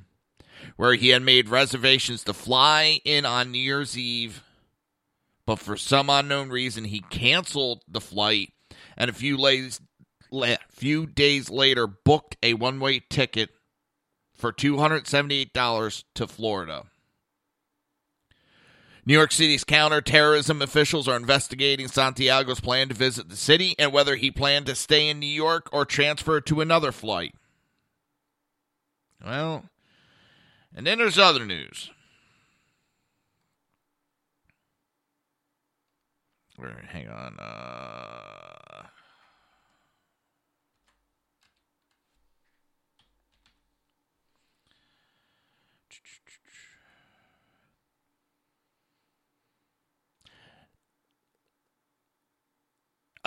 where 0.78 0.94
he 0.94 1.10
had 1.10 1.22
made 1.22 1.50
reservations 1.50 2.24
to 2.24 2.34
fly 2.34 3.02
in 3.04 3.26
on 3.26 3.52
New 3.52 3.60
Year's 3.60 3.98
Eve, 3.98 4.44
but 5.46 5.58
for 5.58 5.76
some 5.76 6.10
unknown 6.10 6.50
reason 6.50 6.86
he 6.86 7.02
canceled 7.02 7.84
the 7.88 8.02
flight, 8.02 8.54
and 8.96 9.10
a 9.10 9.14
few 9.14 9.38
days, 9.38 9.82
few 10.70 11.06
days 11.06 11.50
later 11.50 11.88
booked 11.88 12.38
a 12.44 12.54
one-way 12.54 13.02
ticket 13.10 13.50
for 14.34 14.54
$278 14.54 16.04
to 16.16 16.28
Florida. 16.28 16.86
New 19.06 19.14
York 19.14 19.32
City's 19.32 19.64
counterterrorism 19.64 20.62
officials 20.62 21.08
are 21.08 21.16
investigating 21.16 21.88
Santiago's 21.88 22.60
plan 22.60 22.90
to 22.90 22.96
visit 22.96 23.30
the 23.30 23.36
city 23.36 23.76
and 23.80 23.92
whether 23.92 24.16
he 24.16 24.32
planned 24.32 24.66
to 24.68 24.76
stay 24.76 25.08
in 25.08 25.20
New 25.20 25.26
York 25.26 25.70
or 25.72 25.86
transfer 25.86 26.42
to 26.42 26.62
another 26.62 26.92
flight. 26.92 27.34
Well, 29.26 29.66
and 30.76 30.86
then 30.86 30.98
there's 30.98 31.18
other 31.18 31.46
news. 31.46 31.90
Hang 36.90 37.08
on. 37.08 37.38
Uh, 37.40 38.29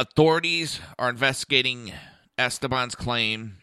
authorities 0.03 0.81
are 0.99 1.09
investigating 1.09 1.93
Esteban's 2.37 2.97
claim 2.97 3.59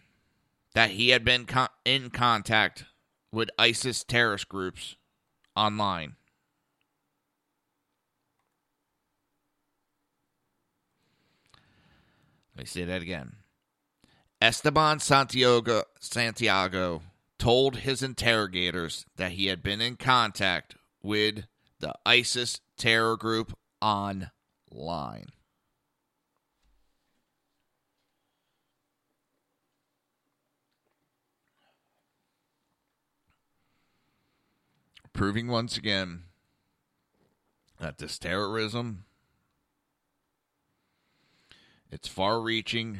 that 0.73 0.91
he 0.91 1.09
had 1.09 1.25
been 1.25 1.45
in 1.83 2.09
contact 2.09 2.85
with 3.29 3.49
ISIS 3.59 4.05
terrorist 4.05 4.47
groups 4.47 4.95
online. 5.53 6.15
Let 12.55 12.63
me 12.63 12.65
say 12.65 12.85
that 12.85 13.01
again. 13.01 13.35
Esteban 14.41 14.99
Santiago, 14.99 15.83
Santiago 15.99 17.01
told 17.37 17.77
his 17.77 18.01
interrogators 18.01 19.05
that 19.17 19.33
he 19.33 19.47
had 19.47 19.61
been 19.61 19.81
in 19.81 19.97
contact 19.97 20.75
with 21.03 21.45
the 21.81 21.93
ISIS 22.05 22.61
terror 22.77 23.17
group 23.17 23.57
online. 23.81 25.27
Proving 35.14 35.48
once 35.48 35.77
again 35.77 36.23
that 37.80 37.98
this 37.98 38.18
terrorism 38.18 39.06
it's 41.91 42.07
far 42.07 42.40
reaching 42.40 42.99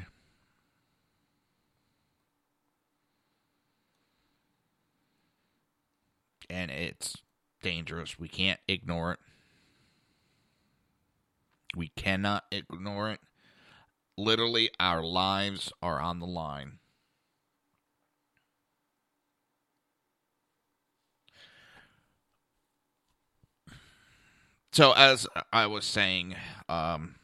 and 6.50 6.72
it's 6.72 7.18
dangerous. 7.62 8.18
We 8.18 8.28
can't 8.28 8.60
ignore 8.68 9.14
it. 9.14 9.20
We 11.76 11.90
cannot 11.90 12.46
ignore 12.52 13.12
it. 13.12 13.20
Literally, 14.18 14.72
our 14.80 15.04
lives 15.04 15.72
are 15.82 16.00
on 16.00 16.20
the 16.20 16.26
line. 16.26 16.79
So, 24.72 24.92
as 24.94 25.28
I 25.52 25.66
was 25.66 25.84
saying, 25.84 26.36
um, 26.68 27.16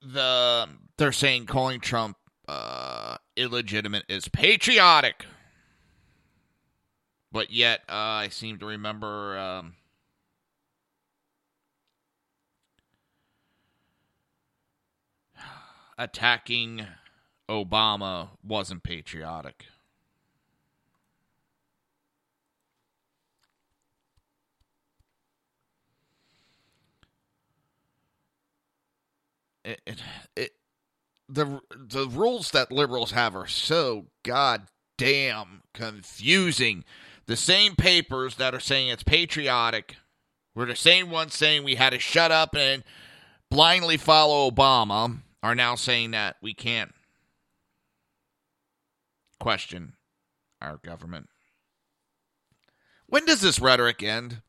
the 0.00 0.68
they're 0.96 1.12
saying 1.12 1.46
calling 1.46 1.80
Trump 1.80 2.16
uh, 2.48 3.18
illegitimate 3.36 4.04
is 4.08 4.28
patriotic, 4.28 5.26
but 7.30 7.50
yet 7.50 7.80
uh, 7.88 7.92
I 7.92 8.28
seem 8.30 8.58
to 8.58 8.66
remember 8.66 9.38
um, 9.38 9.74
attacking 15.98 16.86
Obama 17.48 18.30
wasn't 18.42 18.82
patriotic. 18.82 19.66
it, 29.68 29.80
it, 29.86 30.02
it 30.34 30.50
the 31.28 31.60
the 31.70 32.08
rules 32.08 32.50
that 32.52 32.72
liberals 32.72 33.12
have 33.12 33.36
are 33.36 33.46
so 33.46 34.06
goddamn 34.22 35.62
confusing. 35.74 36.84
The 37.26 37.36
same 37.36 37.76
papers 37.76 38.36
that 38.36 38.54
are 38.54 38.60
saying 38.60 38.88
it's 38.88 39.02
patriotic 39.02 39.96
were 40.54 40.64
the 40.64 40.74
same 40.74 41.10
ones 41.10 41.34
saying 41.34 41.64
we 41.64 41.74
had 41.74 41.90
to 41.90 41.98
shut 41.98 42.32
up 42.32 42.56
and 42.56 42.82
blindly 43.50 43.98
follow 43.98 44.50
Obama 44.50 45.18
are 45.42 45.54
now 45.54 45.74
saying 45.74 46.10
that 46.12 46.36
we 46.42 46.54
can't 46.54 46.92
question 49.38 49.94
our 50.60 50.78
government. 50.78 51.28
When 53.06 53.24
does 53.24 53.40
this 53.40 53.60
rhetoric 53.60 54.02
end? 54.02 54.42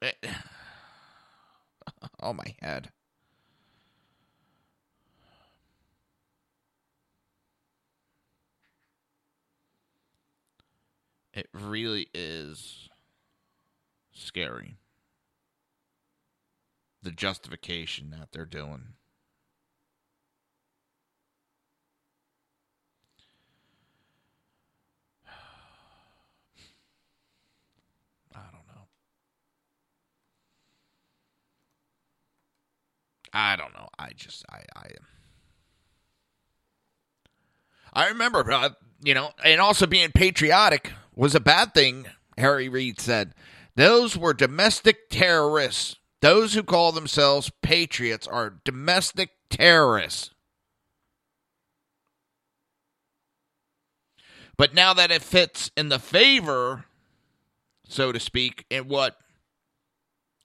Eh, 0.00 0.12
oh 2.20 2.32
my 2.32 2.54
head. 2.60 2.90
It 11.38 11.48
really 11.52 12.08
is 12.12 12.88
scary. 14.12 14.74
The 17.00 17.12
justification 17.12 18.10
that 18.10 18.32
they're 18.32 18.44
doing. 18.44 18.94
I 28.34 28.40
don't 28.50 28.66
know. 28.66 28.88
I 33.32 33.54
don't 33.54 33.74
know. 33.74 33.86
I 33.96 34.10
just 34.16 34.44
I 34.50 34.62
I 34.74 34.88
I 37.92 38.08
remember 38.08 38.50
uh, 38.50 38.70
you 39.04 39.14
know, 39.14 39.30
and 39.44 39.60
also 39.60 39.86
being 39.86 40.10
patriotic 40.10 40.94
was 41.18 41.34
a 41.34 41.40
bad 41.40 41.74
thing. 41.74 42.06
Harry 42.38 42.68
Reid 42.68 43.00
said 43.00 43.34
those 43.74 44.16
were 44.16 44.32
domestic 44.32 45.10
terrorists. 45.10 45.96
Those 46.20 46.54
who 46.54 46.62
call 46.62 46.92
themselves 46.92 47.50
patriots 47.60 48.26
are 48.26 48.58
domestic 48.64 49.30
terrorists. 49.50 50.30
But 54.56 54.74
now 54.74 54.94
that 54.94 55.10
it 55.10 55.22
fits 55.22 55.70
in 55.76 55.88
the 55.88 56.00
favor, 56.00 56.84
so 57.86 58.10
to 58.10 58.18
speak, 58.18 58.64
in 58.70 58.88
what 58.88 59.18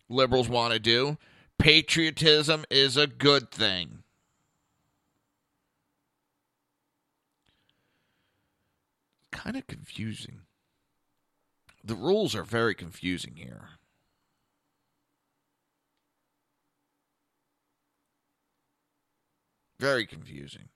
liberals 0.09 0.49
want 0.49 0.73
to 0.73 0.79
do, 0.79 1.17
patriotism 1.57 2.65
is 2.69 2.97
a 2.97 3.07
good 3.07 3.49
thing. 3.51 4.03
Kind 9.31 9.55
of 9.55 9.65
confusing. 9.65 10.41
The 11.83 11.95
rules 11.95 12.33
are 12.35 12.43
very 12.43 12.75
confusing 12.75 13.35
here. 13.35 13.69
Very 19.79 20.05
confusing. 20.05 20.69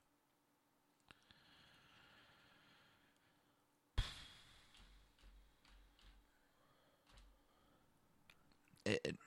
It, 8.85 9.17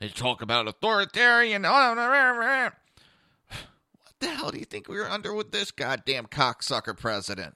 They 0.00 0.08
talk 0.08 0.42
about 0.42 0.68
authoritarian. 0.68 1.64
Oh, 1.66 1.94
The 4.20 4.28
hell 4.28 4.50
do 4.50 4.58
you 4.58 4.64
think 4.64 4.88
we 4.88 4.96
were 4.96 5.08
under 5.08 5.32
with 5.32 5.52
this 5.52 5.70
goddamn 5.70 6.26
cocksucker 6.26 6.96
president? 6.96 7.54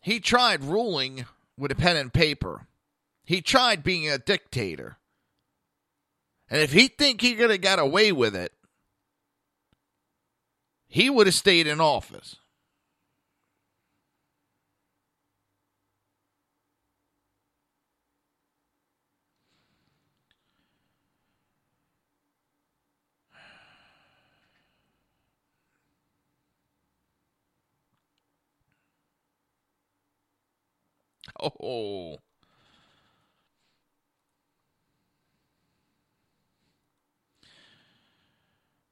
He 0.00 0.20
tried 0.20 0.62
ruling 0.62 1.26
with 1.56 1.72
a 1.72 1.74
pen 1.74 1.96
and 1.96 2.12
paper. 2.12 2.66
He 3.24 3.42
tried 3.42 3.82
being 3.82 4.08
a 4.08 4.18
dictator. 4.18 4.98
And 6.48 6.62
if 6.62 6.72
he 6.72 6.88
think 6.88 7.20
he 7.20 7.34
could 7.34 7.50
have 7.50 7.60
got 7.60 7.78
away 7.78 8.12
with 8.12 8.34
it, 8.34 8.52
he 10.86 11.10
would 11.10 11.26
have 11.26 11.34
stayed 11.34 11.66
in 11.66 11.80
office. 11.80 12.36
Oh. 31.40 32.18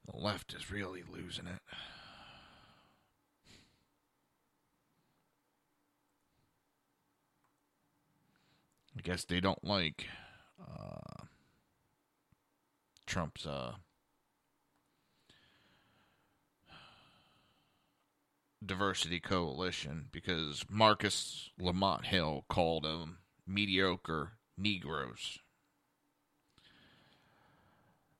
The 0.05 0.17
left 0.17 0.53
is 0.53 0.71
really 0.71 1.03
losing 1.11 1.47
it. 1.47 1.59
I 8.97 9.01
guess 9.01 9.25
they 9.25 9.39
don't 9.39 9.63
like 9.63 10.07
uh, 10.59 11.25
Trump's 13.05 13.45
uh, 13.45 13.73
diversity 18.67 19.19
coalition 19.19 20.07
because 20.11 20.65
Marcus 20.69 21.49
Lamont 21.59 22.05
Hill 22.05 22.45
called 22.49 22.83
them 22.83 23.19
mediocre 23.45 24.33
Negroes. 24.57 25.39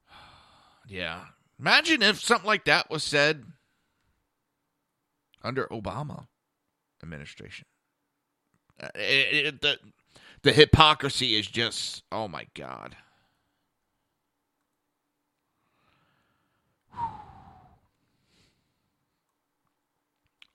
Yeah. 0.89 1.25
Imagine 1.59 2.01
if 2.01 2.21
something 2.21 2.47
like 2.47 2.63
that 2.63 2.89
was 2.89 3.03
said 3.03 3.43
under 5.43 5.65
Obama 5.67 6.27
administration. 7.03 7.65
Uh, 8.81 8.87
it, 8.95 9.45
it, 9.45 9.61
the, 9.61 9.77
the 10.43 10.53
hypocrisy 10.53 11.35
is 11.35 11.47
just, 11.47 12.03
oh 12.09 12.29
my 12.29 12.47
God. 12.53 12.95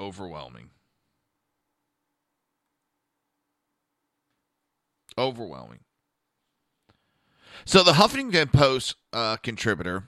Overwhelming. 0.02 0.70
Overwhelming. 5.16 5.78
So 7.64 7.84
the 7.84 7.92
Huffington 7.92 8.52
Post 8.52 8.96
uh, 9.12 9.36
contributor 9.36 10.02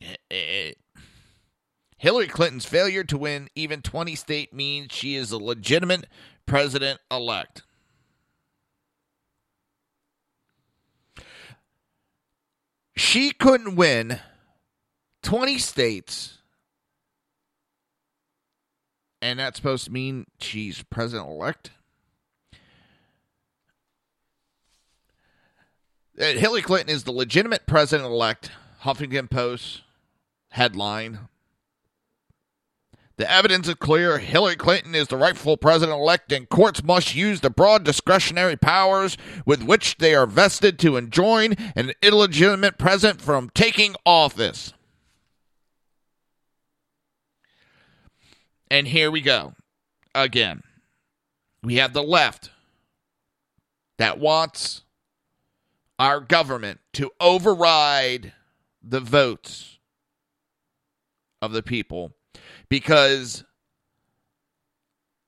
Hillary 1.98 2.28
Clinton's 2.28 2.64
failure 2.64 3.04
to 3.04 3.18
win 3.18 3.50
even 3.54 3.82
20 3.82 4.14
state 4.14 4.54
means 4.54 4.92
she 4.92 5.16
is 5.16 5.32
a 5.32 5.38
legitimate 5.38 6.06
president 6.46 6.98
elect. 7.10 7.64
She 12.98 13.30
couldn't 13.30 13.76
win 13.76 14.18
20 15.22 15.58
states. 15.58 16.38
And 19.22 19.38
that's 19.38 19.56
supposed 19.56 19.84
to 19.84 19.92
mean 19.92 20.26
she's 20.40 20.82
president 20.82 21.28
elect? 21.28 21.70
Uh, 26.20 26.24
Hillary 26.24 26.62
Clinton 26.62 26.92
is 26.92 27.04
the 27.04 27.12
legitimate 27.12 27.68
president 27.68 28.10
elect. 28.10 28.50
Huffington 28.82 29.30
Post 29.30 29.82
headline. 30.50 31.20
The 33.18 33.28
evidence 33.28 33.66
is 33.66 33.74
clear. 33.74 34.18
Hillary 34.18 34.54
Clinton 34.54 34.94
is 34.94 35.08
the 35.08 35.16
rightful 35.16 35.56
president 35.56 35.98
elect, 35.98 36.30
and 36.30 36.48
courts 36.48 36.84
must 36.84 37.16
use 37.16 37.40
the 37.40 37.50
broad 37.50 37.82
discretionary 37.82 38.56
powers 38.56 39.16
with 39.44 39.64
which 39.64 39.98
they 39.98 40.14
are 40.14 40.24
vested 40.24 40.78
to 40.78 40.96
enjoin 40.96 41.54
an 41.74 41.92
illegitimate 42.00 42.78
president 42.78 43.20
from 43.20 43.50
taking 43.54 43.96
office. 44.06 44.72
And 48.70 48.86
here 48.86 49.10
we 49.10 49.20
go. 49.20 49.54
Again, 50.14 50.62
we 51.64 51.76
have 51.76 51.94
the 51.94 52.04
left 52.04 52.50
that 53.96 54.20
wants 54.20 54.82
our 55.98 56.20
government 56.20 56.78
to 56.92 57.10
override 57.18 58.32
the 58.80 59.00
votes 59.00 59.78
of 61.42 61.50
the 61.50 61.64
people 61.64 62.12
because 62.68 63.44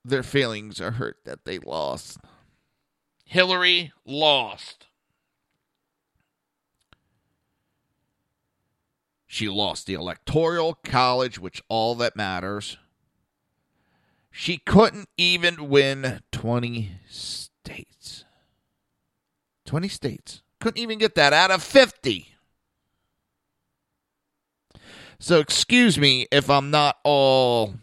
their 0.05 0.23
feelings 0.23 0.81
are 0.81 0.93
hurt 0.93 1.19
that 1.25 1.45
they 1.45 1.59
lost. 1.59 2.19
Hillary 3.25 3.93
lost. 4.05 4.87
She 9.27 9.49
lost 9.49 9.87
the 9.87 9.95
electoral 9.95 10.75
college, 10.75 11.39
which 11.39 11.63
all 11.69 11.95
that 11.97 12.17
matters. 12.17 12.79
She 14.33 14.59
couldn't 14.59 15.09
even 15.17 15.69
win 15.69 16.21
20 16.33 16.91
states. 17.09 18.25
20 19.67 19.89
states. 19.89 20.43
Couldn't 20.61 20.81
even 20.81 20.99
get 20.99 21.15
that 21.15 21.33
out 21.33 21.53
of 21.53 21.63
50. 21.63 22.35
So 25.23 25.39
excuse 25.39 25.99
me 25.99 26.27
if 26.33 26.49
I'm 26.49 26.71
not 26.71 26.97
all 27.05 27.75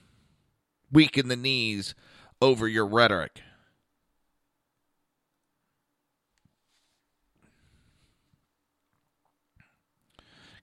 weak 0.91 1.19
in 1.19 1.27
the 1.27 1.35
knees 1.35 1.93
over 2.41 2.67
your 2.67 2.87
rhetoric. 2.87 3.43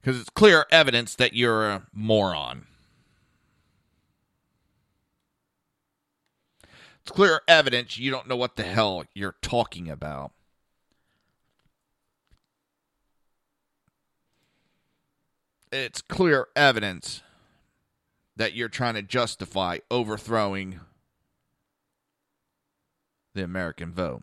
Because 0.00 0.20
it's 0.20 0.30
clear 0.30 0.66
evidence 0.72 1.14
that 1.14 1.32
you're 1.32 1.70
a 1.70 1.86
moron. 1.92 2.66
It's 7.02 7.12
clear 7.12 7.42
evidence 7.46 7.98
you 7.98 8.10
don't 8.10 8.26
know 8.26 8.36
what 8.36 8.56
the 8.56 8.64
hell 8.64 9.04
you're 9.14 9.36
talking 9.40 9.88
about. 9.88 10.32
It's 15.74 16.00
clear 16.00 16.46
evidence 16.54 17.22
that 18.36 18.54
you're 18.54 18.68
trying 18.68 18.94
to 18.94 19.02
justify 19.02 19.78
overthrowing 19.90 20.80
the 23.34 23.42
American 23.42 23.92
vote. 23.92 24.22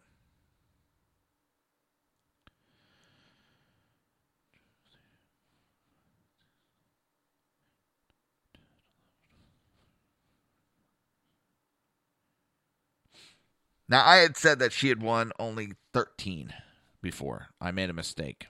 Now, 13.89 14.05
I 14.05 14.17
had 14.17 14.37
said 14.37 14.59
that 14.59 14.71
she 14.71 14.87
had 14.87 15.03
won 15.03 15.33
only 15.37 15.73
13 15.91 16.53
before. 17.01 17.47
I 17.59 17.71
made 17.71 17.89
a 17.89 17.93
mistake. 17.93 18.47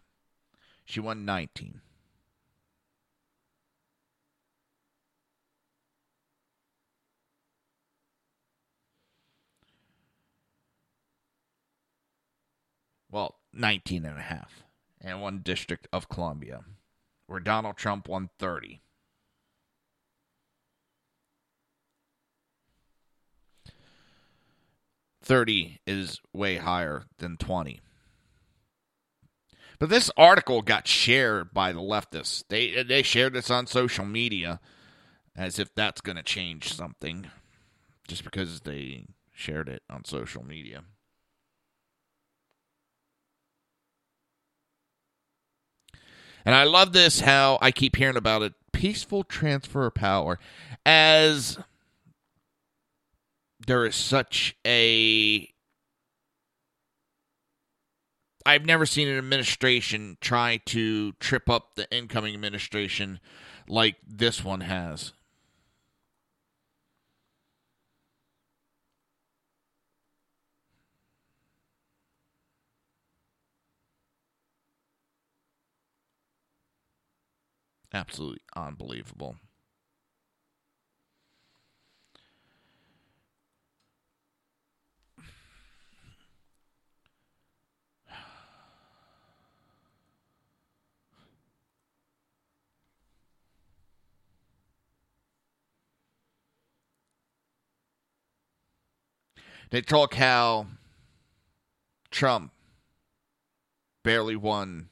She 0.86 0.99
won 0.99 1.26
19. 1.26 1.82
Well, 13.12 13.36
19 13.54 14.06
and 14.06 14.18
a 14.18 14.22
half, 14.22 14.64
and 15.00 15.22
one 15.22 15.40
district 15.40 15.88
of 15.92 16.10
Columbia, 16.10 16.62
where 17.28 17.40
Donald 17.40 17.78
Trump 17.78 18.08
won 18.08 18.30
30. 18.40 18.82
Thirty 25.24 25.80
is 25.86 26.20
way 26.34 26.58
higher 26.58 27.04
than 27.20 27.38
twenty. 27.38 27.80
But 29.78 29.90
this 29.90 30.10
article 30.18 30.62
got 30.62 30.88
shared 30.88 31.54
by 31.54 31.72
the 31.72 31.80
leftists. 31.80 32.44
They 32.50 32.82
they 32.84 33.04
shared 33.04 33.34
this 33.34 33.52
on 33.52 33.68
social 33.68 34.04
media 34.06 34.60
as 35.36 35.60
if 35.60 35.74
that's 35.74 36.02
going 36.02 36.18
to 36.18 36.24
change 36.24 36.74
something 36.74 37.30
just 38.08 38.24
because 38.24 38.62
they 38.62 39.06
shared 39.34 39.70
it 39.70 39.84
on 39.90 40.06
social 40.06 40.44
media. 40.44 40.84
And 46.46 46.56
I 46.56 46.64
love 46.64 46.94
this 46.94 47.22
how 47.22 47.58
I 47.62 47.72
keep 47.72 47.96
hearing 47.96 48.18
about 48.18 48.42
it 48.42 48.54
peaceful 48.72 49.24
transfer 49.24 49.86
of 49.86 49.94
power 49.94 50.40
as 50.86 51.60
there 53.68 53.86
is 53.86 53.96
such 53.96 54.56
a 54.66 55.48
I've 58.44 58.66
never 58.66 58.88
seen 58.88 59.08
an 59.08 59.20
administration 59.20 60.18
try 60.20 60.58
to 60.66 61.12
trip 61.14 61.48
up 61.48 61.76
the 61.76 61.88
incoming 61.96 62.34
administration 62.34 63.20
like 63.68 63.98
this 64.08 64.44
one 64.44 64.62
has. 64.62 65.14
Absolutely 77.94 78.42
unbelievable. 78.56 79.36
They 99.70 99.82
talk 99.82 100.16
how 100.16 100.68
Trump 102.12 102.52
barely 104.04 104.36
won 104.36 104.90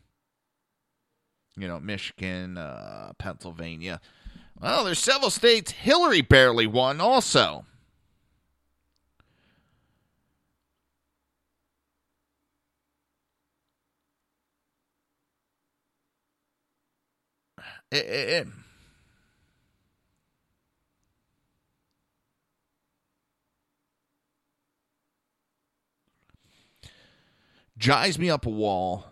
you 1.60 1.68
know, 1.68 1.80
Michigan, 1.80 2.58
uh, 2.58 3.12
Pennsylvania. 3.18 4.00
Well, 4.60 4.84
there's 4.84 5.00
several 5.00 5.30
states 5.30 5.72
Hillary 5.72 6.22
barely 6.22 6.68
won 6.68 7.02
also. 7.02 7.66
It, 17.92 18.06
it, 18.06 18.30
it, 18.30 18.48
jives 27.80 28.20
me 28.20 28.30
up 28.30 28.46
a 28.46 28.50
wall 28.50 29.09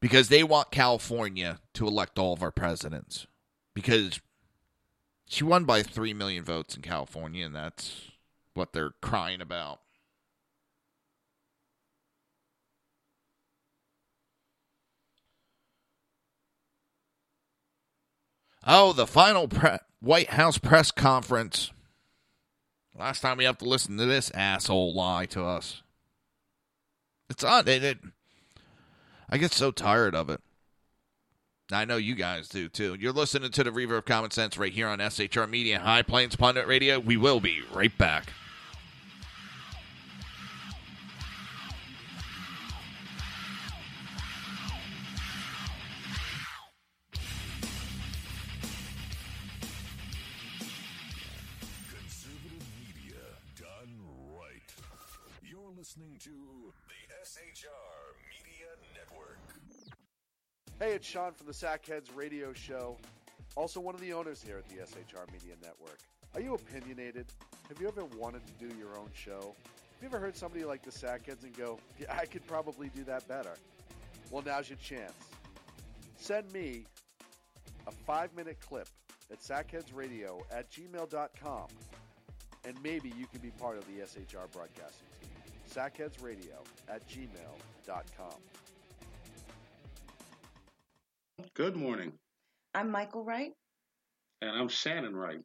because 0.00 0.28
they 0.28 0.42
want 0.42 0.70
California 0.70 1.58
to 1.74 1.86
elect 1.86 2.18
all 2.18 2.32
of 2.32 2.42
our 2.42 2.50
presidents 2.50 3.26
because 3.74 4.20
she 5.26 5.44
won 5.44 5.64
by 5.64 5.82
3 5.82 6.14
million 6.14 6.44
votes 6.44 6.76
in 6.76 6.82
California 6.82 7.44
and 7.44 7.54
that's 7.54 8.02
what 8.54 8.72
they're 8.72 8.92
crying 9.00 9.40
about. 9.40 9.80
Oh, 18.66 18.92
the 18.92 19.06
final 19.06 19.48
pre- 19.48 19.78
White 20.00 20.30
House 20.30 20.58
press 20.58 20.90
conference. 20.90 21.72
Last 22.94 23.20
time 23.20 23.38
we 23.38 23.44
have 23.44 23.58
to 23.58 23.64
listen 23.64 23.96
to 23.96 24.04
this 24.04 24.30
asshole 24.32 24.92
lie 24.94 25.26
to 25.26 25.42
us. 25.42 25.82
It's 27.30 27.44
odd. 27.44 27.68
It, 27.68 27.84
it, 27.84 27.98
I 29.30 29.38
get 29.38 29.52
so 29.52 29.70
tired 29.70 30.14
of 30.14 30.30
it. 30.30 30.40
I 31.70 31.84
know 31.84 31.96
you 31.96 32.14
guys 32.14 32.48
do 32.48 32.68
too. 32.68 32.96
You're 32.98 33.12
listening 33.12 33.50
to 33.50 33.64
the 33.64 33.72
Reaver 33.72 33.98
of 33.98 34.06
Common 34.06 34.30
Sense 34.30 34.56
right 34.56 34.72
here 34.72 34.88
on 34.88 35.00
SHR 35.00 35.48
Media 35.48 35.78
High 35.78 36.02
Plains 36.02 36.34
Pundit 36.34 36.66
Radio. 36.66 36.98
We 36.98 37.18
will 37.18 37.40
be 37.40 37.60
right 37.72 37.96
back. 37.98 38.32
Hey, 60.80 60.92
it's 60.92 61.08
Sean 61.08 61.32
from 61.32 61.48
the 61.48 61.52
Sackheads 61.52 62.14
Radio 62.14 62.52
Show, 62.52 62.96
also 63.56 63.80
one 63.80 63.96
of 63.96 64.00
the 64.00 64.12
owners 64.12 64.40
here 64.40 64.58
at 64.58 64.68
the 64.68 64.76
SHR 64.76 65.26
Media 65.32 65.56
Network. 65.60 65.98
Are 66.36 66.40
you 66.40 66.54
opinionated? 66.54 67.26
Have 67.68 67.80
you 67.80 67.88
ever 67.88 68.04
wanted 68.16 68.42
to 68.46 68.52
do 68.64 68.72
your 68.76 68.96
own 68.96 69.08
show? 69.12 69.40
Have 69.40 70.02
you 70.02 70.06
ever 70.06 70.20
heard 70.20 70.36
somebody 70.36 70.64
like 70.64 70.84
the 70.84 70.92
Sackheads 70.92 71.42
and 71.42 71.52
go, 71.56 71.80
yeah, 71.98 72.16
I 72.16 72.26
could 72.26 72.46
probably 72.46 72.90
do 72.94 73.02
that 73.04 73.26
better? 73.26 73.54
Well, 74.30 74.44
now's 74.46 74.68
your 74.68 74.78
chance. 74.78 75.14
Send 76.16 76.52
me 76.52 76.84
a 77.88 77.90
five 77.90 78.32
minute 78.36 78.58
clip 78.60 78.86
at 79.32 79.40
sackheadsradio 79.40 80.42
at 80.52 80.70
gmail.com, 80.70 81.66
and 82.64 82.82
maybe 82.84 83.12
you 83.18 83.26
can 83.26 83.40
be 83.40 83.50
part 83.50 83.78
of 83.78 83.86
the 83.86 83.94
SHR 83.94 84.46
broadcasting 84.52 85.08
team. 85.20 85.30
Sackheadsradio 85.74 86.64
at 86.88 87.02
gmail.com. 87.08 88.34
Good 91.54 91.76
morning. 91.76 92.12
I'm 92.74 92.90
Michael 92.90 93.24
Wright. 93.24 93.52
And 94.42 94.50
I'm 94.50 94.68
Shannon 94.68 95.14
Wright. 95.14 95.40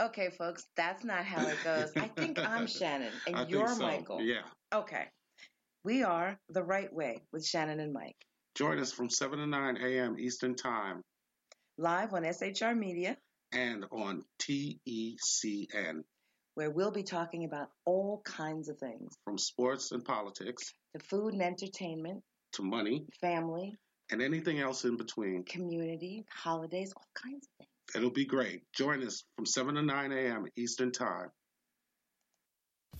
Okay, 0.00 0.30
folks, 0.30 0.64
that's 0.76 1.04
not 1.04 1.24
how 1.24 1.46
it 1.46 1.56
goes. 1.62 1.90
I 1.96 2.08
think 2.08 2.38
I'm 2.38 2.66
Shannon 2.78 3.12
and 3.26 3.36
I 3.36 3.40
think 3.40 3.50
you're 3.50 3.68
so, 3.68 3.82
Michael. 3.82 4.20
Yeah. 4.20 4.42
Okay. 4.74 5.04
We 5.84 6.02
are 6.02 6.38
The 6.50 6.62
Right 6.62 6.92
Way 6.92 7.22
with 7.32 7.46
Shannon 7.46 7.80
and 7.80 7.92
Mike, 7.92 8.16
Join 8.54 8.78
us 8.78 8.92
from 8.92 9.08
7 9.08 9.38
to 9.38 9.46
9 9.46 9.76
a.m. 9.76 10.16
Eastern 10.18 10.54
Time 10.56 11.02
live 11.76 12.12
on 12.12 12.24
SHR 12.24 12.76
Media, 12.76 13.16
and 13.52 13.84
on 13.92 14.24
TECN 14.42 16.02
where 16.54 16.70
we'll 16.70 16.90
be 16.90 17.04
talking 17.04 17.44
about 17.44 17.68
all 17.84 18.20
kinds 18.24 18.68
of 18.68 18.76
things 18.78 19.14
from 19.24 19.38
sports 19.38 19.92
and 19.92 20.04
politics 20.04 20.74
to 20.92 21.04
food 21.04 21.32
and 21.32 21.40
entertainment, 21.40 22.20
to 22.54 22.64
money 22.64 23.06
family, 23.20 23.76
and 24.10 24.22
anything 24.22 24.60
else 24.60 24.84
in 24.84 24.96
between. 24.96 25.44
community, 25.44 26.24
holidays, 26.30 26.92
all 26.96 27.08
kinds 27.14 27.46
of 27.46 27.58
things. 27.58 27.70
It'll 27.94 28.10
be 28.10 28.26
great. 28.26 28.62
Join 28.72 29.02
us 29.02 29.24
from 29.36 29.46
7 29.46 29.74
to 29.74 29.82
9 29.82 30.12
a.m. 30.12 30.46
Eastern 30.56 30.92
Time. 30.92 31.30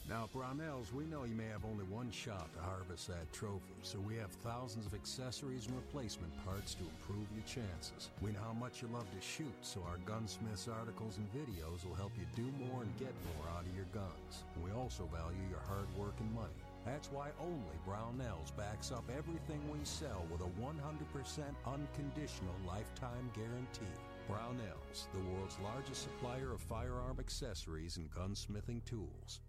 Now, 0.08 0.24
at 0.24 0.32
Brownells, 0.32 0.90
we 0.90 1.04
know 1.04 1.24
you 1.24 1.34
may 1.34 1.48
have 1.52 1.66
only 1.66 1.84
one 1.84 2.10
shot 2.10 2.48
to 2.54 2.60
harvest 2.62 3.08
that 3.08 3.30
trophy, 3.30 3.76
so 3.82 3.98
we 3.98 4.16
have 4.16 4.30
thousands 4.30 4.86
of 4.86 4.94
accessories 4.94 5.66
and 5.66 5.76
replacement 5.76 6.32
parts 6.46 6.72
to 6.74 6.84
improve 6.84 7.28
your 7.36 7.44
chances. 7.44 8.08
We 8.22 8.32
know 8.32 8.40
how 8.40 8.54
much 8.54 8.80
you 8.80 8.88
love 8.88 9.04
to 9.04 9.20
shoot, 9.20 9.52
so 9.60 9.84
our 9.84 9.98
gunsmiths 10.06 10.66
articles 10.66 11.18
and 11.18 11.28
videos 11.36 11.84
will 11.84 11.94
help 11.94 12.12
you 12.16 12.24
do 12.34 12.48
more 12.56 12.82
and 12.82 12.96
get 12.96 13.12
more 13.36 13.52
out 13.52 13.66
of 13.68 13.76
your 13.76 13.84
guns. 13.92 14.48
We 14.64 14.72
also 14.72 15.04
value 15.12 15.44
your 15.50 15.60
hard 15.68 15.88
work 15.98 16.14
and 16.20 16.32
money. 16.32 16.67
That's 16.90 17.12
why 17.12 17.28
only 17.38 17.76
Brownells 17.86 18.56
backs 18.56 18.92
up 18.92 19.04
everything 19.14 19.60
we 19.70 19.78
sell 19.82 20.24
with 20.32 20.40
a 20.40 20.44
100% 20.44 21.42
unconditional 21.66 22.54
lifetime 22.66 23.30
guarantee. 23.34 23.94
Brownells, 24.28 25.06
the 25.12 25.20
world's 25.30 25.58
largest 25.62 26.02
supplier 26.04 26.52
of 26.52 26.62
firearm 26.62 27.18
accessories 27.20 27.98
and 27.98 28.10
gunsmithing 28.10 28.84
tools. 28.86 29.40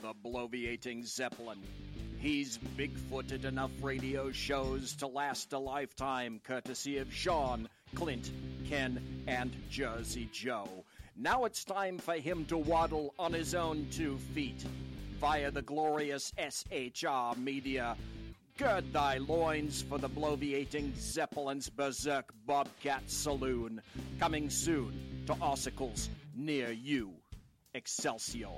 The 0.00 0.14
bloviating 0.24 1.04
Zeppelin. 1.04 1.58
He's 2.18 2.58
big-footed 2.76 3.44
enough 3.44 3.72
radio 3.82 4.30
shows 4.30 4.94
to 4.96 5.08
last 5.08 5.52
a 5.54 5.58
lifetime, 5.58 6.40
courtesy 6.44 6.98
of 6.98 7.12
Sean, 7.12 7.68
Clint, 7.96 8.30
Ken, 8.68 9.02
and 9.26 9.50
Jersey 9.70 10.28
Joe. 10.32 10.84
Now 11.16 11.46
it's 11.46 11.64
time 11.64 11.98
for 11.98 12.14
him 12.14 12.44
to 12.44 12.58
waddle 12.58 13.12
on 13.18 13.32
his 13.32 13.56
own 13.56 13.88
two 13.90 14.18
feet 14.34 14.64
via 15.20 15.50
the 15.50 15.62
glorious 15.62 16.32
SHR 16.38 17.36
media. 17.36 17.96
Gird 18.58 18.92
thy 18.92 19.18
loins 19.18 19.82
for 19.82 19.98
the 19.98 20.08
bloviating 20.08 20.94
Zeppelin's 20.96 21.68
Berserk 21.68 22.32
Bobcat 22.46 23.02
Saloon. 23.06 23.80
Coming 24.18 24.48
soon 24.50 24.92
to 25.26 25.34
Ossicles 25.34 26.08
near 26.34 26.70
you. 26.70 27.12
Excelsior. 27.74 28.48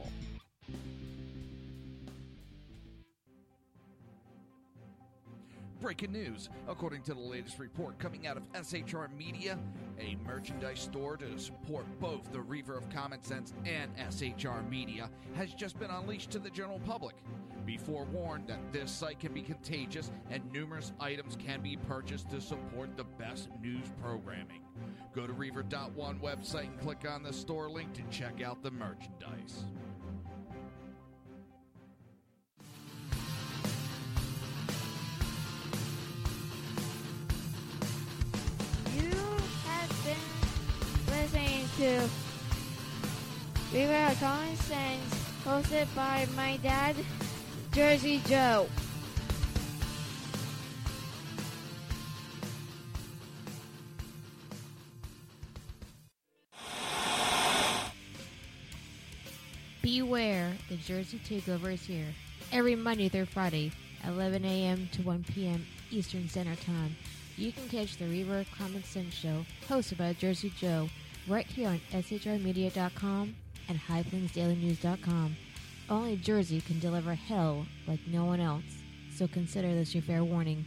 Breaking 5.81 6.11
news. 6.11 6.49
According 6.67 7.03
to 7.03 7.15
the 7.15 7.21
latest 7.21 7.61
report 7.61 8.01
coming 8.01 8.27
out 8.27 8.37
of 8.37 8.43
SHR 8.53 9.17
Media, 9.17 9.57
a 10.01 10.17
merchandise 10.27 10.81
store 10.81 11.17
to 11.19 11.39
support 11.39 11.87
both 12.01 12.33
the 12.33 12.41
Reaver 12.41 12.77
of 12.77 12.91
Common 12.91 13.23
Sense 13.23 13.55
and 13.65 13.93
SHR 13.97 14.69
Media 14.69 15.09
has 15.35 15.55
just 15.55 15.79
been 15.79 15.91
unleashed 15.91 16.33
to 16.33 16.41
the 16.41 16.51
general 16.51 16.81
public. 16.81 17.15
Be 17.65 17.77
forewarned 17.77 18.49
that 18.49 18.73
this 18.73 18.91
site 18.91 19.21
can 19.21 19.33
be 19.33 19.43
contagious 19.43 20.11
and 20.31 20.43
numerous 20.51 20.93
items 20.99 21.37
can 21.37 21.61
be 21.63 21.77
purchased 21.77 22.29
to 22.31 22.41
support 22.41 22.97
the 22.97 23.05
best 23.05 23.49
news 23.63 23.87
programming. 24.03 24.63
Go 25.15 25.29
to 25.29 25.33
Reaver.one 25.33 26.19
website 26.19 26.67
and 26.67 26.81
click 26.81 27.05
on 27.09 27.23
the 27.23 27.33
store 27.33 27.71
link 27.71 27.93
to 27.93 28.03
check 28.11 28.43
out 28.43 28.65
the 28.65 28.71
merchandise. 28.73 29.65
Been 40.09 41.17
listening 41.19 41.69
to 41.77 42.09
of 44.11 44.21
Common 44.21 44.57
Sense, 44.57 45.15
hosted 45.45 45.87
by 45.95 46.27
my 46.35 46.57
dad, 46.59 46.97
Jersey 47.73 48.23
Joe. 48.27 48.67
Beware, 59.83 60.53
the 60.69 60.77
Jersey 60.77 61.21
Takeover 61.29 61.75
is 61.75 61.85
here. 61.85 62.07
Every 62.53 62.75
Monday 62.75 63.09
through 63.09 63.27
Friday, 63.27 63.73
11 64.07 64.45
a.m. 64.45 64.89
to 64.93 65.03
1 65.03 65.25
p.m. 65.35 65.67
Eastern 65.91 66.29
Standard 66.29 66.61
Time. 66.63 66.97
You 67.39 67.53
can 67.53 67.69
catch 67.69 67.97
the 67.97 68.07
Reaver 68.07 68.41
of 68.41 68.51
Common 68.51 68.83
Sense 68.83 69.15
Show, 69.15 69.47
hosted 69.69 69.99
by 69.99 70.13
Jersey 70.15 70.53
Joe, 70.59 70.89
right 71.29 71.47
here 71.47 71.69
on 71.69 71.81
SHRmedia.com 71.93 73.37
and 73.69 73.79
HighPlainsDailyNews.com. 73.79 75.37
Only 75.89 76.17
Jersey 76.17 76.61
can 76.61 76.81
deliver 76.81 77.15
hell 77.15 77.65
like 77.87 78.01
no 78.09 78.25
one 78.25 78.41
else, 78.41 78.65
so 79.15 79.29
consider 79.29 79.73
this 79.73 79.95
your 79.95 80.03
fair 80.03 80.25
warning. 80.25 80.65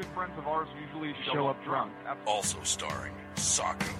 Good 0.00 0.08
friends 0.14 0.32
of 0.38 0.46
ours 0.46 0.68
usually 0.80 1.14
show, 1.30 1.48
up 1.48 1.62
drunk. 1.62 1.92
also 2.26 2.56
starring 2.62 3.12
Sacco 3.34 3.92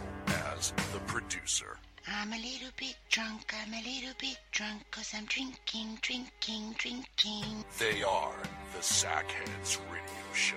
as 0.54 0.72
the 0.94 1.00
producer. 1.00 1.76
I'm 2.08 2.32
a 2.32 2.36
little 2.36 2.70
bit 2.78 2.96
drunk, 3.10 3.52
I'm 3.62 3.74
a 3.74 3.82
little 3.84 4.14
bit 4.18 4.38
drunk, 4.50 4.80
cause 4.90 5.12
I'm 5.14 5.26
drinking, 5.26 5.98
drinking, 6.00 6.74
drinking. 6.78 7.66
They 7.78 8.02
are 8.02 8.32
the 8.72 8.78
Sackheads 8.78 9.78
Radio 9.92 10.32
Show. 10.32 10.56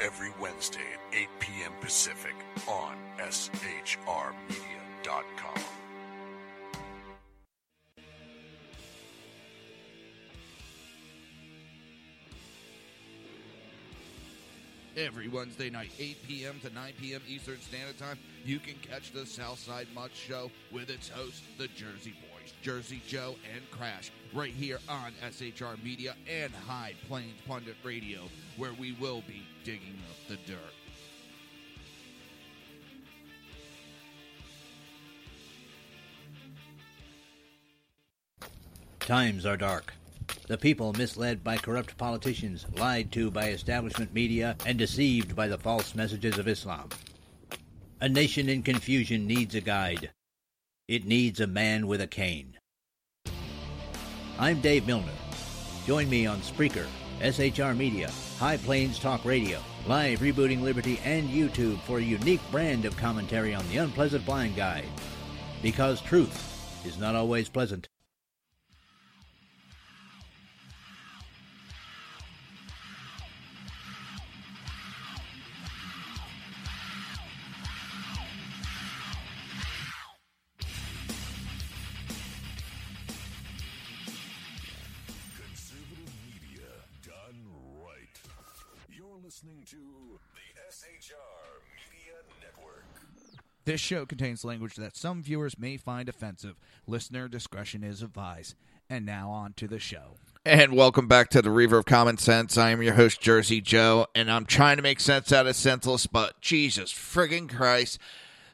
Every 0.00 0.30
Wednesday 0.40 0.86
at 0.94 1.00
8 1.12 1.28
p.m. 1.40 1.72
Pacific 1.80 2.36
on 2.68 2.96
SHRmedia.com. 3.18 5.64
Every 14.96 15.26
Wednesday 15.26 15.70
night, 15.70 15.90
8 15.98 16.28
p.m. 16.28 16.60
to 16.60 16.70
9 16.74 16.92
p.m. 17.00 17.22
Eastern 17.26 17.58
Standard 17.60 17.98
Time, 17.98 18.18
you 18.44 18.58
can 18.58 18.74
catch 18.74 19.12
the 19.12 19.24
Southside 19.24 19.86
Much 19.94 20.14
Show 20.14 20.50
with 20.70 20.90
its 20.90 21.08
hosts, 21.08 21.40
the 21.56 21.68
Jersey 21.68 22.12
Boys, 22.20 22.52
Jersey 22.60 23.00
Joe 23.06 23.36
and 23.54 23.62
Crash, 23.70 24.10
right 24.34 24.52
here 24.52 24.78
on 24.90 25.12
SHR 25.24 25.82
Media 25.82 26.14
and 26.30 26.52
High 26.52 26.92
Plains 27.08 27.40
Pundit 27.48 27.76
Radio, 27.82 28.20
where 28.58 28.74
we 28.74 28.92
will 29.00 29.22
be 29.26 29.46
digging 29.64 29.98
up 30.10 30.28
the 30.28 30.36
dirt. 30.46 30.58
Times 39.00 39.46
are 39.46 39.56
dark. 39.56 39.94
The 40.52 40.58
people 40.58 40.92
misled 40.92 41.42
by 41.42 41.56
corrupt 41.56 41.96
politicians, 41.96 42.66
lied 42.76 43.10
to 43.12 43.30
by 43.30 43.48
establishment 43.48 44.12
media, 44.12 44.54
and 44.66 44.76
deceived 44.76 45.34
by 45.34 45.48
the 45.48 45.56
false 45.56 45.94
messages 45.94 46.36
of 46.36 46.46
Islam. 46.46 46.90
A 48.02 48.08
nation 48.10 48.50
in 48.50 48.62
confusion 48.62 49.26
needs 49.26 49.54
a 49.54 49.62
guide. 49.62 50.10
It 50.88 51.06
needs 51.06 51.40
a 51.40 51.46
man 51.46 51.86
with 51.86 52.02
a 52.02 52.06
cane. 52.06 52.58
I'm 54.38 54.60
Dave 54.60 54.86
Milner. 54.86 55.14
Join 55.86 56.10
me 56.10 56.26
on 56.26 56.42
Spreaker, 56.42 56.86
SHR 57.22 57.74
Media, 57.74 58.10
High 58.38 58.58
Plains 58.58 58.98
Talk 58.98 59.24
Radio, 59.24 59.58
Live 59.86 60.18
Rebooting 60.18 60.60
Liberty, 60.60 61.00
and 61.02 61.30
YouTube 61.30 61.80
for 61.84 61.96
a 61.96 62.02
unique 62.02 62.42
brand 62.50 62.84
of 62.84 62.94
commentary 62.98 63.54
on 63.54 63.66
the 63.70 63.78
unpleasant 63.78 64.26
blind 64.26 64.54
guide. 64.54 64.84
Because 65.62 66.02
truth 66.02 66.84
is 66.84 66.98
not 66.98 67.14
always 67.14 67.48
pleasant. 67.48 67.88
This 93.64 93.80
show 93.80 94.04
contains 94.04 94.44
language 94.44 94.74
that 94.74 94.96
some 94.96 95.22
viewers 95.22 95.56
may 95.56 95.76
find 95.76 96.08
offensive. 96.08 96.56
Listener 96.86 97.28
discretion 97.28 97.84
is 97.84 98.02
advised. 98.02 98.56
And 98.90 99.06
now 99.06 99.30
on 99.30 99.52
to 99.54 99.68
the 99.68 99.78
show. 99.78 100.16
And 100.44 100.72
welcome 100.72 101.06
back 101.06 101.30
to 101.30 101.40
the 101.40 101.52
Reaver 101.52 101.78
of 101.78 101.84
Common 101.84 102.18
Sense. 102.18 102.58
I 102.58 102.70
am 102.70 102.82
your 102.82 102.94
host, 102.94 103.20
Jersey 103.20 103.60
Joe, 103.60 104.08
and 104.16 104.28
I'm 104.28 104.44
trying 104.44 104.78
to 104.78 104.82
make 104.82 104.98
sense 104.98 105.32
out 105.32 105.46
of 105.46 105.54
senseless, 105.54 106.08
but 106.08 106.40
Jesus 106.40 106.92
friggin' 106.92 107.48
Christ. 107.48 108.00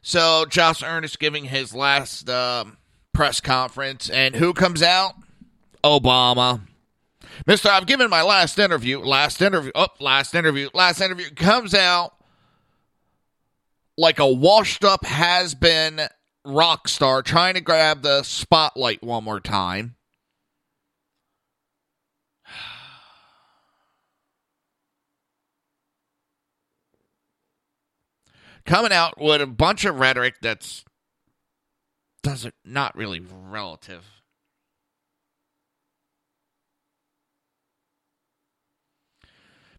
So, 0.03 0.45
Josh 0.45 0.83
Earnest 0.83 1.17
giving 1.17 1.45
his 1.45 1.73
last 1.73 2.29
um, 2.29 2.77
press 3.11 3.41
conference, 3.41 4.07
and 4.11 4.35
who 4.35 4.53
comes 4.53 4.83
out? 4.83 5.15
Obama. 5.83 6.61
Mister, 7.47 7.69
I've 7.69 7.87
given 7.87 8.09
my 8.11 8.21
last 8.21 8.59
interview. 8.59 8.99
Last 8.99 9.41
interview. 9.41 9.71
Oh, 9.73 9.87
last 9.99 10.35
interview. 10.35 10.69
Last 10.75 11.01
interview 11.01 11.31
comes 11.31 11.73
out 11.73 12.13
like 13.99 14.17
a 14.19 14.25
washed 14.25 14.85
up 14.85 15.05
has 15.05 15.53
been 15.53 15.99
rock 16.45 16.87
star 16.87 17.21
trying 17.21 17.55
to 17.55 17.59
grab 17.61 18.01
the 18.01 18.23
spotlight 18.23 19.03
one 19.03 19.25
more 19.25 19.41
time. 19.41 19.97
Coming 28.65 28.93
out 28.93 29.19
with 29.19 29.41
a 29.41 29.47
bunch 29.47 29.83
of 29.83 29.99
rhetoric 29.99 30.35
that's 30.41 30.85
doesn't 32.23 32.55
not 32.63 32.95
really 32.95 33.19
relative. 33.19 34.05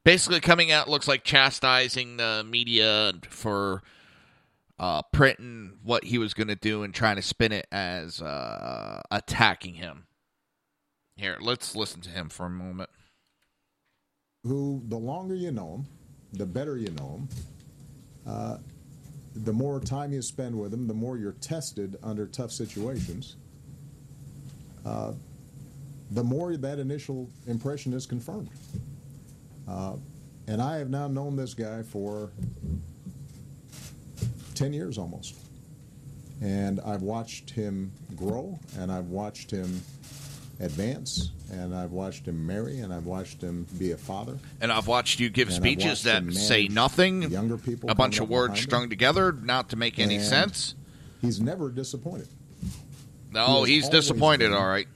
Basically, 0.05 0.41
coming 0.41 0.71
out 0.71 0.91
looks 0.91 1.09
like 1.09 1.25
chastising 1.25 2.19
the 2.19 2.45
media 2.47 3.13
for 3.29 3.83
uh, 4.81 5.03
printing 5.13 5.79
what 5.83 6.05
he 6.05 6.17
was 6.17 6.33
going 6.33 6.49
to 6.49 6.57
do 6.57 6.83
and 6.83 6.95
trying 6.95 7.17
to 7.17 7.23
spin 7.23 7.53
it 7.53 7.67
as 7.71 8.23
uh, 8.23 9.03
attacking 9.11 9.75
him. 9.75 10.07
Here, 11.17 11.37
let's 11.39 11.77
listen 11.77 12.01
to 12.01 12.09
him 12.09 12.31
for 12.31 12.47
a 12.47 12.51
moment. 12.51 12.89
who 14.43 14.83
the 14.89 14.97
longer 14.97 15.35
you 15.35 15.53
know 15.53 15.73
them, 15.73 15.87
the 16.33 16.47
better 16.47 16.79
you 16.79 16.91
know 16.93 17.13
them. 17.13 17.29
Uh, 18.27 18.57
the 19.35 19.53
more 19.53 19.81
time 19.81 20.13
you 20.15 20.23
spend 20.23 20.59
with 20.59 20.71
them, 20.71 20.87
the 20.89 20.95
more 20.95 21.19
you're 21.19 21.33
tested 21.33 21.99
under 22.03 22.27
tough 22.27 22.51
situations. 22.51 23.37
Uh, 24.87 25.13
the 26.13 26.25
more 26.25 26.57
that 26.57 26.79
initial 26.79 27.29
impression 27.47 27.93
is 27.93 28.07
confirmed. 28.07 28.49
Uh, 29.69 29.97
and 30.49 30.63
I 30.63 30.79
have 30.79 30.89
now 30.89 31.07
known 31.07 31.37
this 31.37 31.53
guy 31.53 31.83
for 31.83 32.33
10 34.61 34.75
years 34.75 34.99
almost. 34.99 35.37
And 36.43 36.81
I've 36.81 37.01
watched 37.01 37.49
him 37.49 37.93
grow, 38.15 38.59
and 38.79 38.93
I've 38.93 39.07
watched 39.07 39.51
him 39.51 39.81
advance, 40.61 41.31
and 41.51 41.75
I've 41.75 41.93
watched 41.93 42.27
him 42.27 42.47
marry, 42.47 42.81
and 42.81 42.93
I've 42.93 43.07
watched 43.07 43.41
him 43.41 43.67
be 43.79 43.93
a 43.93 43.97
father. 43.97 44.39
And 44.61 44.71
I've 44.71 44.87
watched 44.87 45.19
you 45.19 45.31
give 45.31 45.49
And 45.49 45.57
speeches 45.57 46.03
that 46.03 46.31
say 46.35 46.69
nothing, 46.69 47.23
younger 47.31 47.57
people 47.57 47.91
a 47.91 47.95
bunch 47.95 48.21
of 48.21 48.29
words 48.29 48.51
behind 48.51 48.59
him. 48.59 48.69
strung 48.69 48.91
together, 48.91 49.33
not 49.33 49.71
to 49.71 49.77
make 49.77 49.99
any 49.99 50.17
And 50.17 50.25
sense. 50.25 50.75
He's 51.23 51.41
never 51.41 51.71
disappointed. 51.71 52.29
No, 53.33 53.65
He 53.65 53.77
he's 53.77 53.89
disappointed, 53.89 54.53
all 54.53 54.69
right. 54.69 54.89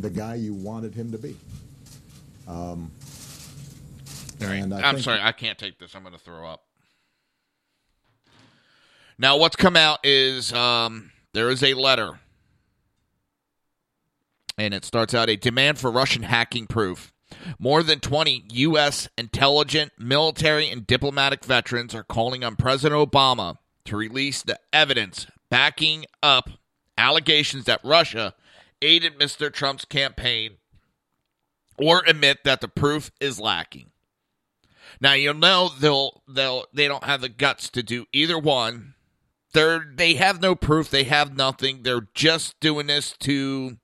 The 0.00 0.10
guy 0.10 0.36
you 0.36 0.54
wanted 0.54 0.94
him 0.94 1.10
to 1.10 1.18
be. 1.18 1.36
Um, 2.46 2.92
right. 4.40 4.72
I'm 4.72 5.00
sorry, 5.00 5.20
I 5.20 5.32
can't 5.32 5.58
take 5.58 5.80
this. 5.80 5.96
I'm 5.96 6.02
going 6.02 6.14
to 6.14 6.20
throw 6.20 6.46
up. 6.46 6.62
Now, 9.18 9.36
what's 9.36 9.56
come 9.56 9.76
out 9.76 10.00
is 10.04 10.52
um, 10.52 11.12
there 11.32 11.50
is 11.50 11.62
a 11.62 11.74
letter, 11.74 12.20
and 14.58 14.74
it 14.74 14.84
starts 14.84 15.14
out 15.14 15.30
a 15.30 15.36
demand 15.36 15.78
for 15.78 15.90
Russian 15.90 16.24
hacking 16.24 16.66
proof. 16.66 17.12
More 17.58 17.82
than 17.82 18.00
20 18.00 18.44
U.S. 18.52 19.08
intelligent, 19.16 19.92
military, 19.98 20.68
and 20.68 20.86
diplomatic 20.86 21.44
veterans 21.44 21.94
are 21.94 22.04
calling 22.04 22.44
on 22.44 22.56
President 22.56 23.10
Obama 23.10 23.56
to 23.86 23.96
release 23.96 24.42
the 24.42 24.58
evidence 24.72 25.26
backing 25.50 26.04
up 26.22 26.50
allegations 26.96 27.64
that 27.64 27.80
Russia 27.82 28.34
aided 28.80 29.18
Mr. 29.18 29.52
Trump's 29.52 29.84
campaign 29.84 30.52
or 31.78 32.02
admit 32.06 32.44
that 32.44 32.60
the 32.60 32.68
proof 32.68 33.10
is 33.20 33.40
lacking. 33.40 33.90
Now 35.00 35.14
you'll 35.14 35.34
know 35.34 35.70
they'll 35.80 36.22
they'll 36.28 36.66
they 36.72 36.86
don't 36.86 37.04
have 37.04 37.20
the 37.20 37.28
guts 37.28 37.70
to 37.70 37.82
do 37.82 38.06
either 38.12 38.38
one. 38.38 38.91
They're 39.52 39.84
they 39.94 40.14
have 40.14 40.40
no 40.40 40.54
proof, 40.54 40.90
they 40.90 41.04
have 41.04 41.36
nothing. 41.36 41.82
They're 41.82 42.08
just 42.14 42.58
doing 42.60 42.86
this 42.86 43.14
to 43.20 43.76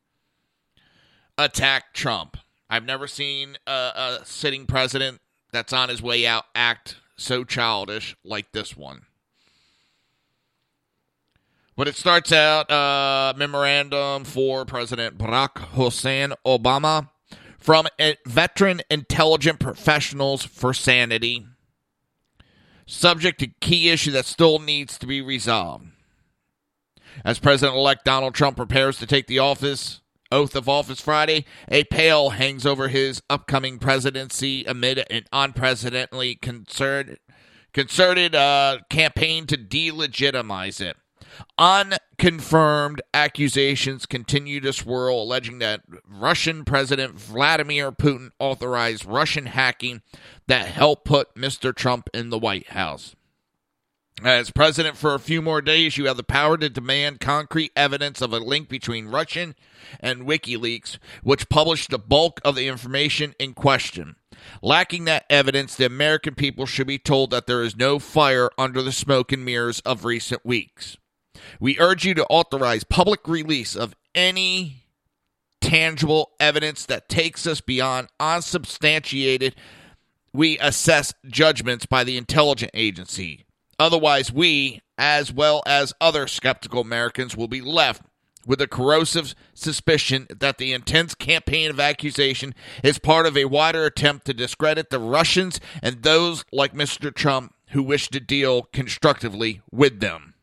attack 1.36 1.92
Trump. 1.92 2.36
I've 2.70 2.84
never 2.84 3.06
seen 3.06 3.56
a, 3.66 3.70
a 3.70 4.20
sitting 4.24 4.66
president 4.66 5.20
that's 5.52 5.72
on 5.72 5.88
his 5.88 6.02
way 6.02 6.26
out 6.26 6.44
act 6.54 6.96
so 7.16 7.44
childish 7.44 8.16
like 8.24 8.52
this 8.52 8.76
one. 8.76 9.02
But 11.76 11.86
it 11.86 11.96
starts 11.96 12.32
out 12.32 12.70
uh, 12.70 13.34
memorandum 13.36 14.24
for 14.24 14.64
President 14.64 15.16
Barack 15.16 15.58
Hussein 15.74 16.32
Obama 16.44 17.10
from 17.56 17.86
veteran 18.26 18.80
intelligent 18.90 19.60
professionals 19.60 20.44
for 20.44 20.74
sanity. 20.74 21.46
Subject 22.90 23.38
to 23.40 23.48
key 23.60 23.90
issue 23.90 24.12
that 24.12 24.24
still 24.24 24.58
needs 24.58 24.96
to 24.96 25.06
be 25.06 25.20
resolved. 25.20 25.88
As 27.22 27.38
President 27.38 27.76
elect 27.76 28.06
Donald 28.06 28.34
Trump 28.34 28.56
prepares 28.56 28.96
to 28.96 29.06
take 29.06 29.26
the 29.26 29.38
office, 29.38 30.00
oath 30.32 30.56
of 30.56 30.70
office 30.70 30.98
Friday, 30.98 31.44
a 31.68 31.84
pale 31.84 32.30
hangs 32.30 32.64
over 32.64 32.88
his 32.88 33.20
upcoming 33.28 33.78
presidency 33.78 34.64
amid 34.64 35.04
an 35.10 35.24
unprecedentedly 35.34 36.36
concerted, 36.36 37.18
concerted 37.74 38.34
uh, 38.34 38.78
campaign 38.88 39.46
to 39.48 39.58
delegitimize 39.58 40.80
it. 40.80 40.96
Unconfirmed 41.58 43.02
accusations 43.12 44.06
continue 44.06 44.60
to 44.60 44.72
swirl, 44.72 45.22
alleging 45.22 45.58
that 45.58 45.82
Russian 46.08 46.64
President 46.64 47.14
Vladimir 47.14 47.92
Putin 47.92 48.30
authorized 48.38 49.04
Russian 49.04 49.46
hacking 49.46 50.02
that 50.46 50.66
helped 50.66 51.04
put 51.04 51.34
Mr. 51.34 51.74
Trump 51.74 52.08
in 52.12 52.30
the 52.30 52.38
White 52.38 52.68
House. 52.68 53.14
As 54.24 54.50
president 54.50 54.96
for 54.96 55.14
a 55.14 55.20
few 55.20 55.40
more 55.40 55.62
days, 55.62 55.96
you 55.96 56.06
have 56.06 56.16
the 56.16 56.24
power 56.24 56.56
to 56.58 56.68
demand 56.68 57.20
concrete 57.20 57.70
evidence 57.76 58.20
of 58.20 58.32
a 58.32 58.40
link 58.40 58.68
between 58.68 59.06
Russian 59.06 59.54
and 60.00 60.26
WikiLeaks, 60.26 60.98
which 61.22 61.48
published 61.48 61.90
the 61.90 62.00
bulk 62.00 62.40
of 62.44 62.56
the 62.56 62.66
information 62.66 63.36
in 63.38 63.54
question. 63.54 64.16
Lacking 64.60 65.04
that 65.04 65.24
evidence, 65.30 65.76
the 65.76 65.86
American 65.86 66.34
people 66.34 66.66
should 66.66 66.88
be 66.88 66.98
told 66.98 67.30
that 67.30 67.46
there 67.46 67.62
is 67.62 67.76
no 67.76 68.00
fire 68.00 68.50
under 68.58 68.82
the 68.82 68.92
smoke 68.92 69.30
and 69.30 69.44
mirrors 69.44 69.80
of 69.80 70.04
recent 70.04 70.44
weeks. 70.44 70.96
We 71.60 71.78
urge 71.78 72.04
you 72.04 72.14
to 72.14 72.26
authorize 72.26 72.84
public 72.84 73.26
release 73.26 73.76
of 73.76 73.94
any 74.14 74.84
tangible 75.60 76.30
evidence 76.38 76.86
that 76.86 77.08
takes 77.08 77.46
us 77.46 77.60
beyond 77.60 78.08
unsubstantiated 78.20 79.56
we 80.32 80.58
assess 80.58 81.14
judgments 81.26 81.86
by 81.86 82.04
the 82.04 82.16
intelligence 82.16 82.70
agency. 82.74 83.44
Otherwise, 83.78 84.32
we, 84.32 84.80
as 84.96 85.32
well 85.32 85.62
as 85.66 85.94
other 86.00 86.26
skeptical 86.26 86.80
Americans, 86.80 87.36
will 87.36 87.48
be 87.48 87.60
left 87.60 88.02
with 88.46 88.60
a 88.60 88.66
corrosive 88.66 89.34
suspicion 89.52 90.26
that 90.30 90.58
the 90.58 90.72
intense 90.72 91.14
campaign 91.14 91.70
of 91.70 91.78
accusation 91.78 92.54
is 92.82 92.98
part 92.98 93.26
of 93.26 93.36
a 93.36 93.44
wider 93.44 93.84
attempt 93.84 94.26
to 94.26 94.34
discredit 94.34 94.90
the 94.90 94.98
Russians 94.98 95.60
and 95.82 96.02
those 96.02 96.44
like 96.52 96.72
Mr. 96.72 97.14
Trump 97.14 97.54
who 97.70 97.82
wish 97.82 98.08
to 98.08 98.20
deal 98.20 98.62
constructively 98.72 99.60
with 99.70 100.00
them. 100.00 100.34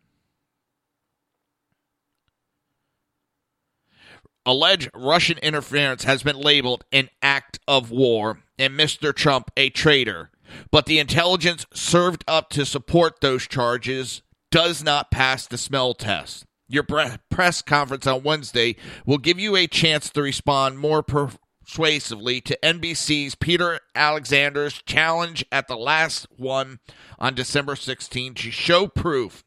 Alleged 4.46 4.92
Russian 4.94 5.38
interference 5.40 6.04
has 6.04 6.22
been 6.22 6.38
labeled 6.38 6.86
an 6.92 7.10
act 7.22 7.60
of 7.68 7.90
war 7.90 8.40
and 8.60 8.74
Mr. 8.74 9.14
Trump 9.14 9.50
a 9.58 9.70
traitor, 9.72 10.30
but 10.72 10.86
the 10.86 11.00
intelligence 11.00 11.66
served 11.74 12.24
up 12.28 12.50
to 12.52 12.66
support 12.66 13.22
those 13.22 13.48
charges 13.48 14.22
does 14.52 14.84
not 14.84 15.10
pass 15.10 15.48
the 15.48 15.58
smell 15.58 15.94
test. 15.94 16.46
Your 16.68 16.84
press 16.84 17.62
conference 17.62 18.08
on 18.08 18.24
Wednesday 18.24 18.76
will 19.06 19.18
give 19.18 19.40
you 19.40 19.56
a 19.56 19.68
chance 19.68 20.10
to 20.12 20.22
respond 20.22 20.80
more 20.80 21.04
persuasively 21.04 22.40
to 22.42 22.58
NBC's 22.64 23.36
Peter 23.36 23.80
Alexander's 23.96 24.82
challenge 24.84 25.44
at 25.52 25.68
the 25.68 25.78
last 25.78 26.28
one 26.38 26.80
on 27.20 27.34
December 27.36 27.76
16 27.76 28.36
to 28.36 28.52
show 28.52 28.88
proof 28.88 29.44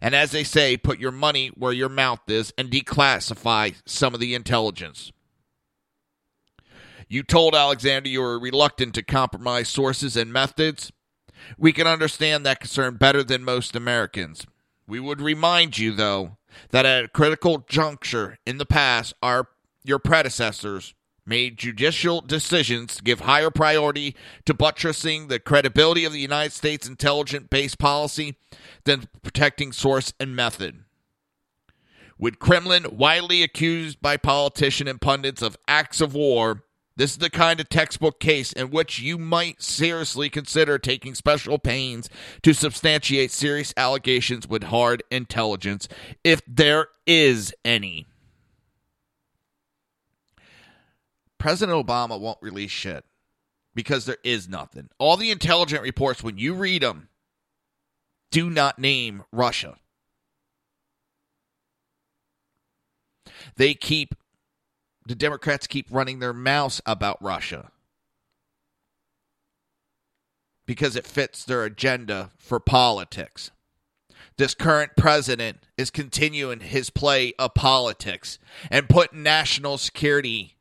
and 0.00 0.14
as 0.14 0.30
they 0.30 0.44
say, 0.44 0.76
put 0.76 0.98
your 0.98 1.12
money 1.12 1.48
where 1.48 1.72
your 1.72 1.88
mouth 1.88 2.20
is 2.28 2.52
and 2.56 2.70
declassify 2.70 3.74
some 3.86 4.14
of 4.14 4.20
the 4.20 4.34
intelligence. 4.34 5.12
You 7.08 7.22
told 7.22 7.54
Alexander 7.54 8.08
you 8.08 8.20
were 8.20 8.38
reluctant 8.38 8.94
to 8.94 9.02
compromise 9.02 9.68
sources 9.68 10.16
and 10.16 10.32
methods. 10.32 10.90
We 11.58 11.72
can 11.72 11.86
understand 11.86 12.46
that 12.46 12.60
concern 12.60 12.96
better 12.96 13.22
than 13.22 13.44
most 13.44 13.76
Americans. 13.76 14.46
We 14.86 15.00
would 15.00 15.20
remind 15.20 15.78
you, 15.78 15.92
though, 15.92 16.38
that 16.70 16.86
at 16.86 17.04
a 17.04 17.08
critical 17.08 17.64
juncture 17.68 18.38
in 18.46 18.58
the 18.58 18.66
past, 18.66 19.14
our 19.22 19.48
your 19.82 19.98
predecessors 19.98 20.94
made 21.26 21.56
judicial 21.56 22.20
decisions 22.20 22.96
to 22.96 23.02
give 23.02 23.20
higher 23.20 23.50
priority 23.50 24.14
to 24.44 24.54
buttressing 24.54 25.28
the 25.28 25.38
credibility 25.38 26.04
of 26.04 26.12
the 26.12 26.20
United 26.20 26.52
States 26.52 26.86
intelligence 26.86 27.46
based 27.50 27.78
policy 27.78 28.36
than 28.84 29.08
protecting 29.22 29.72
source 29.72 30.12
and 30.20 30.36
method. 30.36 30.84
With 32.18 32.38
Kremlin 32.38 32.86
widely 32.96 33.42
accused 33.42 34.00
by 34.00 34.16
politicians 34.16 34.90
and 34.90 35.00
pundits 35.00 35.42
of 35.42 35.56
acts 35.66 36.00
of 36.00 36.14
war, 36.14 36.62
this 36.96 37.12
is 37.12 37.18
the 37.18 37.30
kind 37.30 37.58
of 37.58 37.68
textbook 37.68 38.20
case 38.20 38.52
in 38.52 38.70
which 38.70 39.00
you 39.00 39.18
might 39.18 39.60
seriously 39.60 40.30
consider 40.30 40.78
taking 40.78 41.16
special 41.16 41.58
pains 41.58 42.08
to 42.42 42.52
substantiate 42.54 43.32
serious 43.32 43.74
allegations 43.76 44.46
with 44.46 44.64
hard 44.64 45.02
intelligence, 45.10 45.88
if 46.22 46.40
there 46.46 46.86
is 47.04 47.52
any. 47.64 48.06
President 51.44 51.86
Obama 51.86 52.18
won't 52.18 52.38
release 52.40 52.70
shit 52.70 53.04
because 53.74 54.06
there 54.06 54.16
is 54.24 54.48
nothing. 54.48 54.88
All 54.98 55.18
the 55.18 55.30
intelligent 55.30 55.82
reports, 55.82 56.22
when 56.22 56.38
you 56.38 56.54
read 56.54 56.80
them, 56.80 57.10
do 58.30 58.48
not 58.48 58.78
name 58.78 59.24
Russia. 59.30 59.76
They 63.56 63.74
keep, 63.74 64.14
the 65.04 65.14
Democrats 65.14 65.66
keep 65.66 65.86
running 65.90 66.18
their 66.18 66.32
mouths 66.32 66.80
about 66.86 67.22
Russia 67.22 67.70
because 70.64 70.96
it 70.96 71.06
fits 71.06 71.44
their 71.44 71.64
agenda 71.64 72.30
for 72.38 72.58
politics. 72.58 73.50
This 74.38 74.54
current 74.54 74.92
president 74.96 75.58
is 75.76 75.90
continuing 75.90 76.60
his 76.60 76.88
play 76.88 77.34
of 77.38 77.52
politics 77.52 78.38
and 78.70 78.88
putting 78.88 79.22
national 79.22 79.76
security 79.76 80.53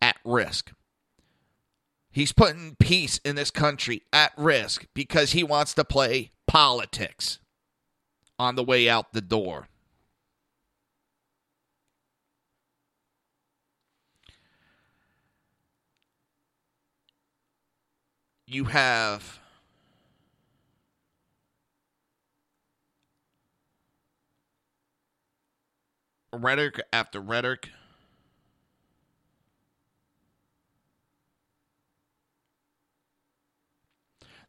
at 0.00 0.16
risk. 0.24 0.72
He's 2.10 2.32
putting 2.32 2.76
peace 2.76 3.20
in 3.24 3.36
this 3.36 3.50
country 3.50 4.02
at 4.12 4.32
risk 4.36 4.86
because 4.94 5.32
he 5.32 5.44
wants 5.44 5.74
to 5.74 5.84
play 5.84 6.30
politics 6.46 7.38
on 8.38 8.56
the 8.56 8.64
way 8.64 8.88
out 8.88 9.12
the 9.12 9.20
door. 9.20 9.68
You 18.46 18.64
have 18.64 19.38
rhetoric 26.32 26.80
after 26.92 27.20
rhetoric 27.20 27.70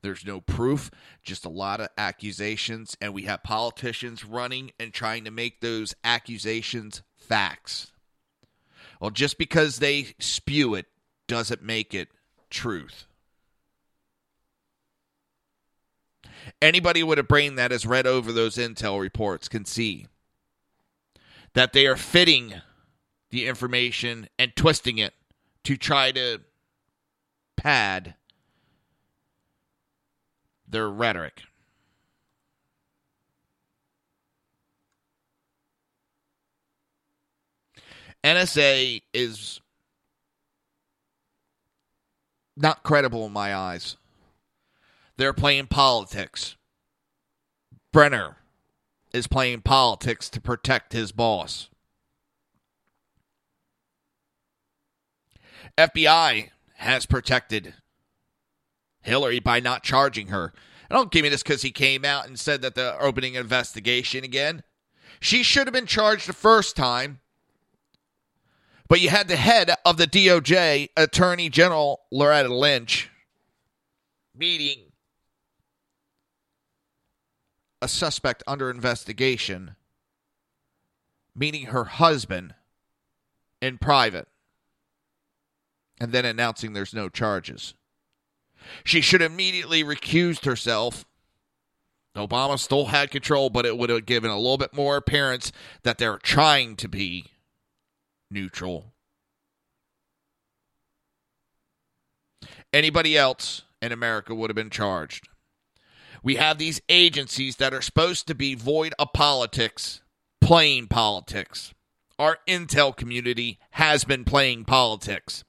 There's 0.02 0.26
no 0.26 0.40
proof, 0.42 0.90
just 1.24 1.46
a 1.46 1.50
lot 1.50 1.82
of 1.82 1.90
accusations, 1.98 2.96
and 3.02 3.14
we 3.14 3.24
have 3.24 3.44
politicians 3.44 4.24
running 4.24 4.72
and 4.80 4.94
trying 4.94 5.26
to 5.26 5.32
make 5.32 5.60
those 5.60 5.94
accusations 6.04 7.02
facts. 7.18 7.92
Well, 9.02 9.12
just 9.12 9.38
because 9.38 9.80
they 9.80 10.14
spew 10.20 10.76
it 10.76 10.88
doesn't 11.28 11.64
make 11.64 11.94
it 11.94 12.10
truth. 12.50 13.06
Anybody 16.62 17.04
with 17.04 17.20
a 17.20 17.24
brain 17.24 17.56
that 17.56 17.72
has 17.72 17.86
read 17.86 18.08
over 18.08 18.32
those 18.32 18.56
intel 18.56 19.00
reports 19.00 19.48
can 19.48 19.66
see 19.66 20.08
that 21.54 21.74
they 21.74 21.86
are 21.86 21.96
fitting 21.96 22.56
the 23.30 23.48
information 23.48 24.28
and 24.38 24.56
twisting 24.56 24.98
it 24.98 25.14
to 25.64 25.78
try 25.78 26.12
to 26.12 26.42
pad 27.58 28.16
their 30.70 30.90
rhetoric. 30.90 31.42
NSA 38.24 39.02
is 39.14 39.62
not 42.58 42.84
credible 42.84 43.26
in 43.26 43.32
my 43.32 43.56
eyes. 43.56 43.96
They're 45.18 45.34
playing 45.34 45.68
politics. 45.68 46.58
Brennan 47.92 48.36
is 49.14 49.28
playing 49.28 49.62
politics 49.62 50.30
to 50.30 50.42
protect 50.42 50.94
his 50.94 51.12
boss. 51.12 51.70
FBI 55.78 56.50
has 56.76 57.06
protected 57.06 57.74
Hillary 59.10 59.40
by 59.40 59.60
not 59.60 59.84
charging 59.84 60.28
her 60.28 60.54
I 60.90 60.96
Don't 60.96 61.12
give 61.12 61.24
me 61.24 61.30
this 61.30 61.44
because 61.44 61.62
he 61.62 61.72
came 61.72 62.04
out 62.04 62.28
and 62.28 62.40
said 62.40 62.62
that 62.62 62.76
they're 62.76 63.02
opening 63.02 63.36
investigation 63.36 64.24
again. 64.24 64.64
She 65.20 65.44
should 65.44 65.68
have 65.68 65.74
been 65.74 65.86
charged 65.86 66.28
the 66.28 66.34
first 66.34 66.76
time. 66.76 67.20
But 68.88 69.02
you 69.02 69.10
had 69.10 69.28
the 69.28 69.36
head 69.36 69.72
of 69.86 69.98
the 69.98 70.08
DOJ, 70.08 70.90
Attorney 70.98 71.50
General 71.50 72.02
Loretta 72.12 72.52
Lynch, 72.52 73.12
meeting 74.36 74.92
a 77.84 77.88
suspect 77.88 78.42
under 78.48 78.72
investigation, 78.72 79.76
meeting 81.36 81.68
her 81.68 81.84
husband 81.84 82.56
in 83.62 83.78
private, 83.78 84.28
and 86.02 86.12
then 86.12 86.26
announcing 86.26 86.74
there's 86.74 86.96
no 86.96 87.10
charges. 87.10 87.76
She 88.84 89.02
should 89.02 89.22
immediately 89.22 89.84
recused 89.84 90.46
herself. 90.46 91.06
Obama 92.16 92.58
still 92.60 92.88
had 92.88 93.12
control, 93.12 93.50
but 93.50 93.66
it 93.66 93.78
would 93.78 93.90
have 93.90 94.06
given 94.06 94.32
a 94.32 94.38
little 94.38 94.58
bit 94.58 94.74
more 94.74 94.98
appearance 94.98 95.52
that 95.84 95.98
they're 95.98 96.18
trying 96.18 96.76
to 96.78 96.88
be 96.88 97.26
neutral. 98.32 98.94
Anybody 102.74 103.18
else 103.18 103.64
in 103.82 103.92
America 103.92 104.36
would 104.36 104.50
have 104.50 104.56
been 104.56 104.70
charged. 104.70 105.28
We 106.22 106.36
have 106.36 106.58
these 106.58 106.82
agencies 106.90 107.56
that 107.58 107.74
are 107.74 107.82
supposed 107.82 108.28
to 108.28 108.36
be 108.36 108.54
void 108.54 108.94
of 109.00 109.14
politics, 109.14 110.02
playing 110.42 110.88
politics. 110.88 111.74
Our 112.18 112.40
intel 112.48 112.96
community 112.96 113.60
has 113.72 114.04
been 114.04 114.26
playing 114.26 114.66
politics. 114.66 115.46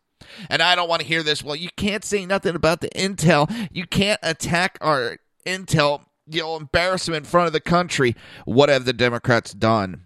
And 0.48 0.62
I 0.62 0.74
don't 0.74 0.88
want 0.88 1.02
to 1.02 1.08
hear 1.08 1.22
this. 1.22 1.42
Well, 1.42 1.56
you 1.56 1.70
can't 1.76 2.04
say 2.04 2.26
nothing 2.26 2.54
about 2.54 2.80
the 2.80 2.90
intel. 2.90 3.68
You 3.72 3.86
can't 3.86 4.20
attack 4.22 4.78
our 4.80 5.18
intel. 5.46 6.04
You'll 6.26 6.56
embarrass 6.56 7.06
them 7.06 7.14
in 7.14 7.24
front 7.24 7.46
of 7.46 7.52
the 7.52 7.60
country. 7.60 8.14
What 8.44 8.68
have 8.68 8.84
the 8.84 8.92
Democrats 8.92 9.52
done 9.52 10.04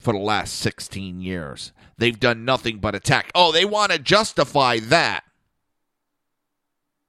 for 0.00 0.12
the 0.12 0.18
last 0.18 0.54
16 0.56 1.20
years? 1.20 1.72
They've 1.98 2.18
done 2.18 2.44
nothing 2.44 2.78
but 2.78 2.94
attack. 2.94 3.30
Oh, 3.34 3.52
they 3.52 3.64
want 3.64 3.92
to 3.92 3.98
justify 3.98 4.78
that 4.80 5.24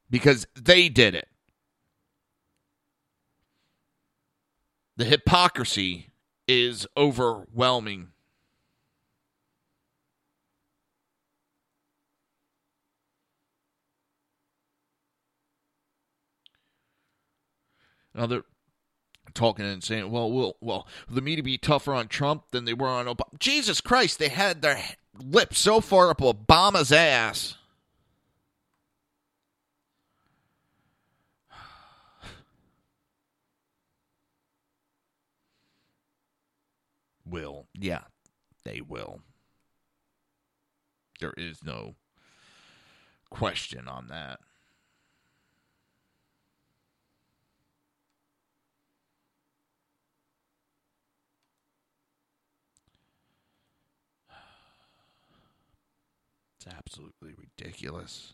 because 0.10 0.48
they 0.56 0.90
did 0.90 1.16
it. 1.16 1.28
The 4.96 5.06
hypocrisy 5.06 6.10
is 6.48 6.88
overwhelming. 6.98 8.10
Now 18.18 18.26
they're 18.26 18.44
talking 19.36 19.66
and 19.66 19.84
saying, 19.84 20.10
"Well, 20.12 20.32
well, 20.32 20.58
well, 20.60 20.88
the 21.08 21.22
media 21.22 21.44
be 21.44 21.60
tougher 21.60 21.94
on 21.94 22.08
Trump 22.08 22.46
than 22.52 22.66
they 22.66 22.74
were 22.74 22.88
on 22.88 23.06
Obama." 23.06 23.38
Jesus 23.40 23.80
Christ, 23.80 24.18
they 24.18 24.30
had 24.30 24.64
their 24.64 24.84
lips 25.24 25.60
so 25.60 25.80
far 25.80 26.10
up 26.10 26.18
Obama's 26.20 26.92
ass. 26.92 27.56
Will, 37.26 37.68
yeah, 37.74 38.06
they 38.66 38.82
will. 38.82 39.22
There 41.20 41.34
is 41.38 41.64
no 41.64 41.96
question 43.30 43.88
on 43.88 44.08
that. 44.08 44.40
Absolutely 56.70 57.34
ridiculous. 57.38 58.34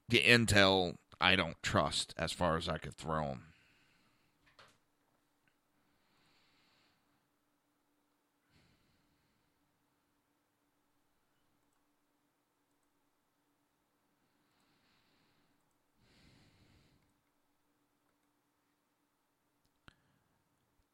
The 0.08 0.22
intel, 0.22 0.96
I 1.20 1.36
don't 1.36 1.62
trust 1.62 2.14
as 2.16 2.32
far 2.32 2.56
as 2.56 2.68
I 2.68 2.78
could 2.78 2.96
throw 2.96 3.26
them. 3.28 3.42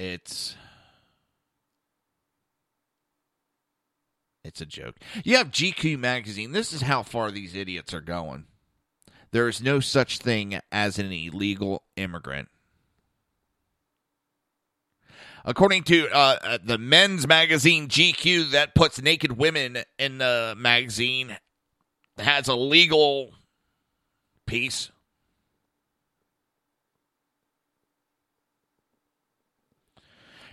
It's 0.06 0.54
it's 4.44 4.60
a 4.60 4.66
joke. 4.66 4.94
You 5.24 5.36
have 5.36 5.50
GQ 5.50 5.98
magazine. 5.98 6.52
This 6.52 6.72
is 6.72 6.82
how 6.82 7.02
far 7.02 7.32
these 7.32 7.56
idiots 7.56 7.92
are 7.92 8.00
going. 8.00 8.44
There 9.32 9.48
is 9.48 9.60
no 9.60 9.80
such 9.80 10.18
thing 10.18 10.60
as 10.70 11.00
an 11.00 11.10
illegal 11.10 11.82
immigrant. 11.96 12.48
According 15.44 15.82
to 15.84 16.08
uh, 16.08 16.58
the 16.62 16.78
men's 16.78 17.26
magazine 17.26 17.88
GQ, 17.88 18.52
that 18.52 18.74
puts 18.74 19.02
naked 19.02 19.36
women 19.36 19.78
in 19.98 20.18
the 20.18 20.54
magazine, 20.56 21.36
has 22.18 22.46
a 22.46 22.54
legal 22.54 23.32
piece. 24.46 24.90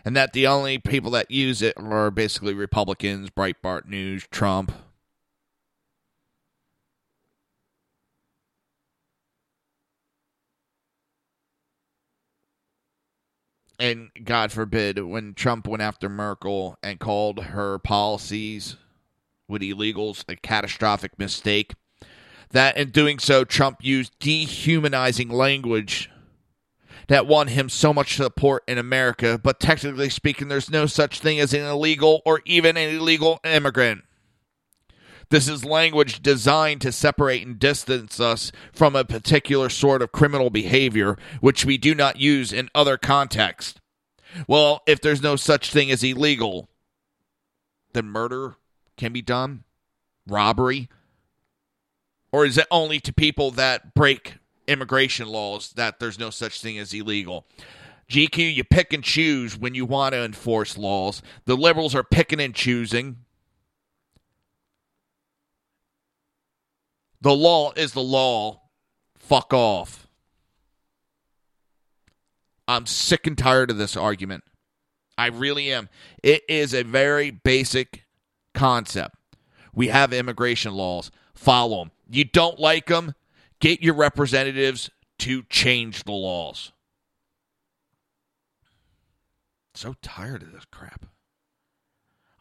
And 0.06 0.16
that 0.16 0.34
the 0.34 0.48
only 0.48 0.78
people 0.78 1.12
that 1.12 1.32
use 1.32 1.62
it 1.62 1.76
are 1.78 2.12
basically 2.12 2.54
Republicans, 2.54 3.30
Breitbart 3.30 3.86
News, 3.86 4.28
Trump. 4.32 4.72
And 13.80 14.12
God 14.24 14.52
forbid, 14.52 15.00
when 15.00 15.34
Trump 15.34 15.68
went 15.68 15.82
after 15.82 16.08
Merkel 16.08 16.78
and 16.84 17.00
called 17.00 17.46
her 17.46 17.80
policies 17.80 18.78
with 19.48 19.62
illegals 19.62 20.24
a 20.30 20.36
catastrophic 20.36 21.18
mistake, 21.18 21.74
that 22.52 22.78
in 22.78 22.92
doing 22.92 23.20
so, 23.20 23.44
Trump 23.44 23.80
used 23.82 24.18
dehumanizing 24.20 25.30
language 25.30 26.10
that 27.14 27.28
won 27.28 27.48
him 27.48 27.70
so 27.70 27.94
much 27.94 28.16
support 28.16 28.64
in 28.68 28.80
America, 28.80 29.40
but 29.44 29.60
technically 29.60 30.10
speaking, 30.10 30.48
there's 30.48 30.72
no 30.72 30.88
such 30.88 31.20
thing 31.20 31.40
as 31.40 31.54
an 31.54 31.62
illegal 31.62 32.24
or 32.26 32.42
even 32.44 32.76
an 32.76 32.90
illegal 32.90 33.40
immigrant. 33.44 34.04
This 35.30 35.48
is 35.48 35.64
language 35.64 36.24
designed 36.24 36.82
to 36.82 36.92
separate 36.92 37.46
and 37.46 37.60
distance 37.60 38.20
us 38.20 38.52
from 38.72 38.96
a 38.96 39.06
particular 39.06 39.70
sort 39.70 40.02
of 40.02 40.12
criminal 40.12 40.50
behavior, 40.50 41.16
which 41.40 41.66
we 41.66 41.78
do 41.78 41.94
not 41.94 42.20
use 42.20 42.52
in 42.52 42.68
other 42.74 42.98
contexts. 42.98 43.80
Well, 44.48 44.82
if 44.88 45.00
there's 45.00 45.22
no 45.22 45.36
such 45.36 45.72
thing 45.72 45.92
as 45.92 46.04
illegal, 46.04 46.68
then 47.94 48.06
murder 48.06 48.56
can 48.98 49.14
be 49.14 49.22
done, 49.22 49.66
robbery, 50.26 50.90
or 52.32 52.44
is 52.44 52.58
it 52.58 52.66
only 52.72 53.00
to 53.02 53.14
people 53.14 53.52
that 53.52 53.94
break 53.94 54.40
immigration 54.68 55.28
laws 55.28 55.74
that 55.74 56.00
there's 56.00 56.20
no 56.20 56.30
such 56.30 56.62
thing 56.62 56.78
as 56.78 56.94
illegal. 56.94 57.46
GQ, 58.10 58.54
you 58.54 58.64
pick 58.64 58.94
and 58.94 59.04
choose 59.04 59.58
when 59.58 59.76
you 59.76 59.86
want 59.86 60.14
to 60.14 60.24
enforce 60.24 60.78
laws. 60.78 61.22
The 61.46 61.56
liberals 61.56 61.96
are 61.96 62.04
picking 62.04 62.40
and 62.40 62.54
choosing. 62.54 63.18
The 67.22 67.34
law 67.34 67.72
is 67.76 67.94
the 67.94 68.04
law. 68.04 68.62
Fuck 69.18 69.54
off. 69.54 70.08
I'm 72.68 72.86
sick 72.86 73.26
and 73.28 73.38
tired 73.38 73.72
of 73.72 73.78
this 73.78 73.96
argument. 73.96 74.44
I 75.18 75.28
really 75.28 75.72
am. 75.72 75.90
It 76.22 76.44
is 76.50 76.74
a 76.74 76.84
very 76.84 77.32
basic 77.32 78.04
concept. 78.54 79.16
We 79.74 79.88
have 79.88 80.14
immigration 80.14 80.74
laws. 80.74 81.12
Follow 81.34 81.80
them. 81.80 81.92
You 82.10 82.26
don't 82.26 82.60
like 82.60 82.88
them, 82.88 83.16
Get 83.64 83.82
your 83.82 83.94
representatives 83.94 84.90
to 85.20 85.44
change 85.44 86.04
the 86.04 86.12
laws. 86.12 86.74
So 89.74 89.96
tired 90.02 90.44
of 90.44 90.52
this 90.52 90.66
crap. 90.70 91.06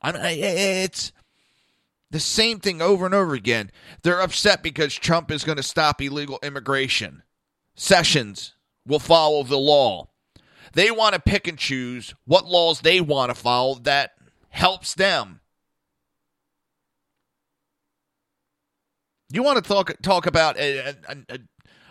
I'm, 0.02 0.16
it's 0.16 1.12
the 2.10 2.18
same 2.18 2.58
thing 2.58 2.82
over 2.82 3.06
and 3.06 3.14
over 3.14 3.34
again. 3.34 3.70
They're 4.02 4.20
upset 4.20 4.64
because 4.64 4.96
Trump 4.96 5.30
is 5.30 5.44
going 5.44 5.58
to 5.58 5.62
stop 5.62 6.02
illegal 6.02 6.40
immigration. 6.42 7.22
Sessions 7.76 8.56
will 8.84 8.98
follow 8.98 9.44
the 9.44 9.56
law. 9.56 10.08
They 10.72 10.90
want 10.90 11.14
to 11.14 11.20
pick 11.20 11.46
and 11.46 11.56
choose 11.56 12.16
what 12.24 12.46
laws 12.46 12.80
they 12.80 13.00
want 13.00 13.30
to 13.30 13.40
follow 13.40 13.76
that 13.84 14.10
helps 14.48 14.94
them. 14.94 15.38
You 19.32 19.42
want 19.42 19.62
to 19.62 19.68
talk 19.68 19.92
talk 20.02 20.26
about 20.26 20.58
a, 20.58 20.88
a, 20.88 20.94
a 21.28 21.38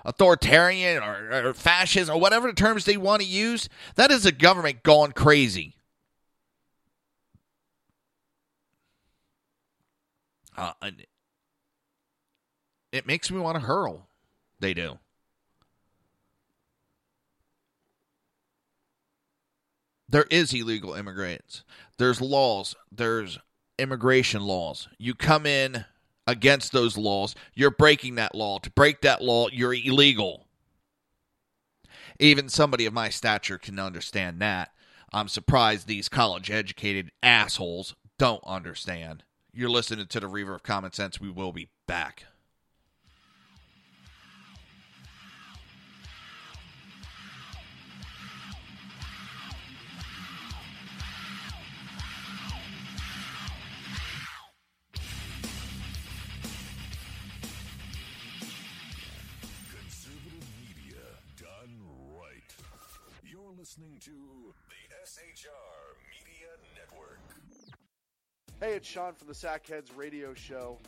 authoritarian 0.06 1.02
or, 1.02 1.48
or 1.48 1.54
fascism 1.54 2.16
or 2.16 2.20
whatever 2.20 2.48
the 2.48 2.54
terms 2.54 2.86
they 2.86 2.98
want 2.98 3.22
to 3.22 3.28
use? 3.28 3.68
That 3.96 4.12
is 4.12 4.26
a 4.26 4.32
government 4.32 4.84
gone 4.84 5.12
crazy. 5.12 5.76
Uh, 10.56 10.74
it 12.92 13.08
makes 13.08 13.32
me 13.32 13.40
want 13.40 13.56
to 13.56 13.66
hurl. 13.66 14.08
They 14.60 14.76
do. 14.76 15.00
There 20.08 20.28
is 20.30 20.54
illegal 20.54 20.94
immigrants. 20.94 21.64
There's 21.98 22.22
laws. 22.22 22.76
There's 22.92 23.40
immigration 23.80 24.44
laws. 24.44 24.90
You 25.00 25.16
come 25.16 25.46
in 25.46 25.86
against 26.32 26.72
those 26.72 26.98
laws, 26.98 27.36
you're 27.54 27.70
breaking 27.70 28.16
that 28.16 28.34
law. 28.34 28.58
To 28.60 28.72
break 28.72 29.02
that 29.02 29.22
law, 29.22 29.48
you're 29.52 29.74
illegal. 29.74 30.48
Even 32.20 32.50
somebody 32.50 32.86
of 32.86 32.94
my 32.94 33.10
stature 33.10 33.58
can 33.58 33.80
understand 33.80 34.42
that. 34.42 34.72
I'm 35.14 35.28
surprised 35.28 35.88
these 35.88 36.10
college 36.10 36.50
educated 36.50 37.12
assholes 37.22 37.96
don't 38.18 38.44
understand. 38.46 39.24
You're 39.54 39.70
listening 39.70 40.08
to 40.08 40.20
the 40.20 40.28
Reaver 40.28 40.56
of 40.56 40.64
Common 40.64 40.94
Sense. 40.94 41.20
We 41.20 41.30
will 41.30 41.52
be 41.52 41.70
back. 41.88 42.26
Listening 63.62 63.96
to 64.00 64.10
the 64.10 64.96
SHR 65.06 65.94
Media 66.10 66.50
Network. 66.76 67.20
Hey, 68.60 68.74
it's 68.74 68.88
Sean 68.88 69.14
from 69.14 69.28
the 69.28 69.36
Sackheads 69.36 69.96
Radio 69.96 70.34
Show, 70.34 70.80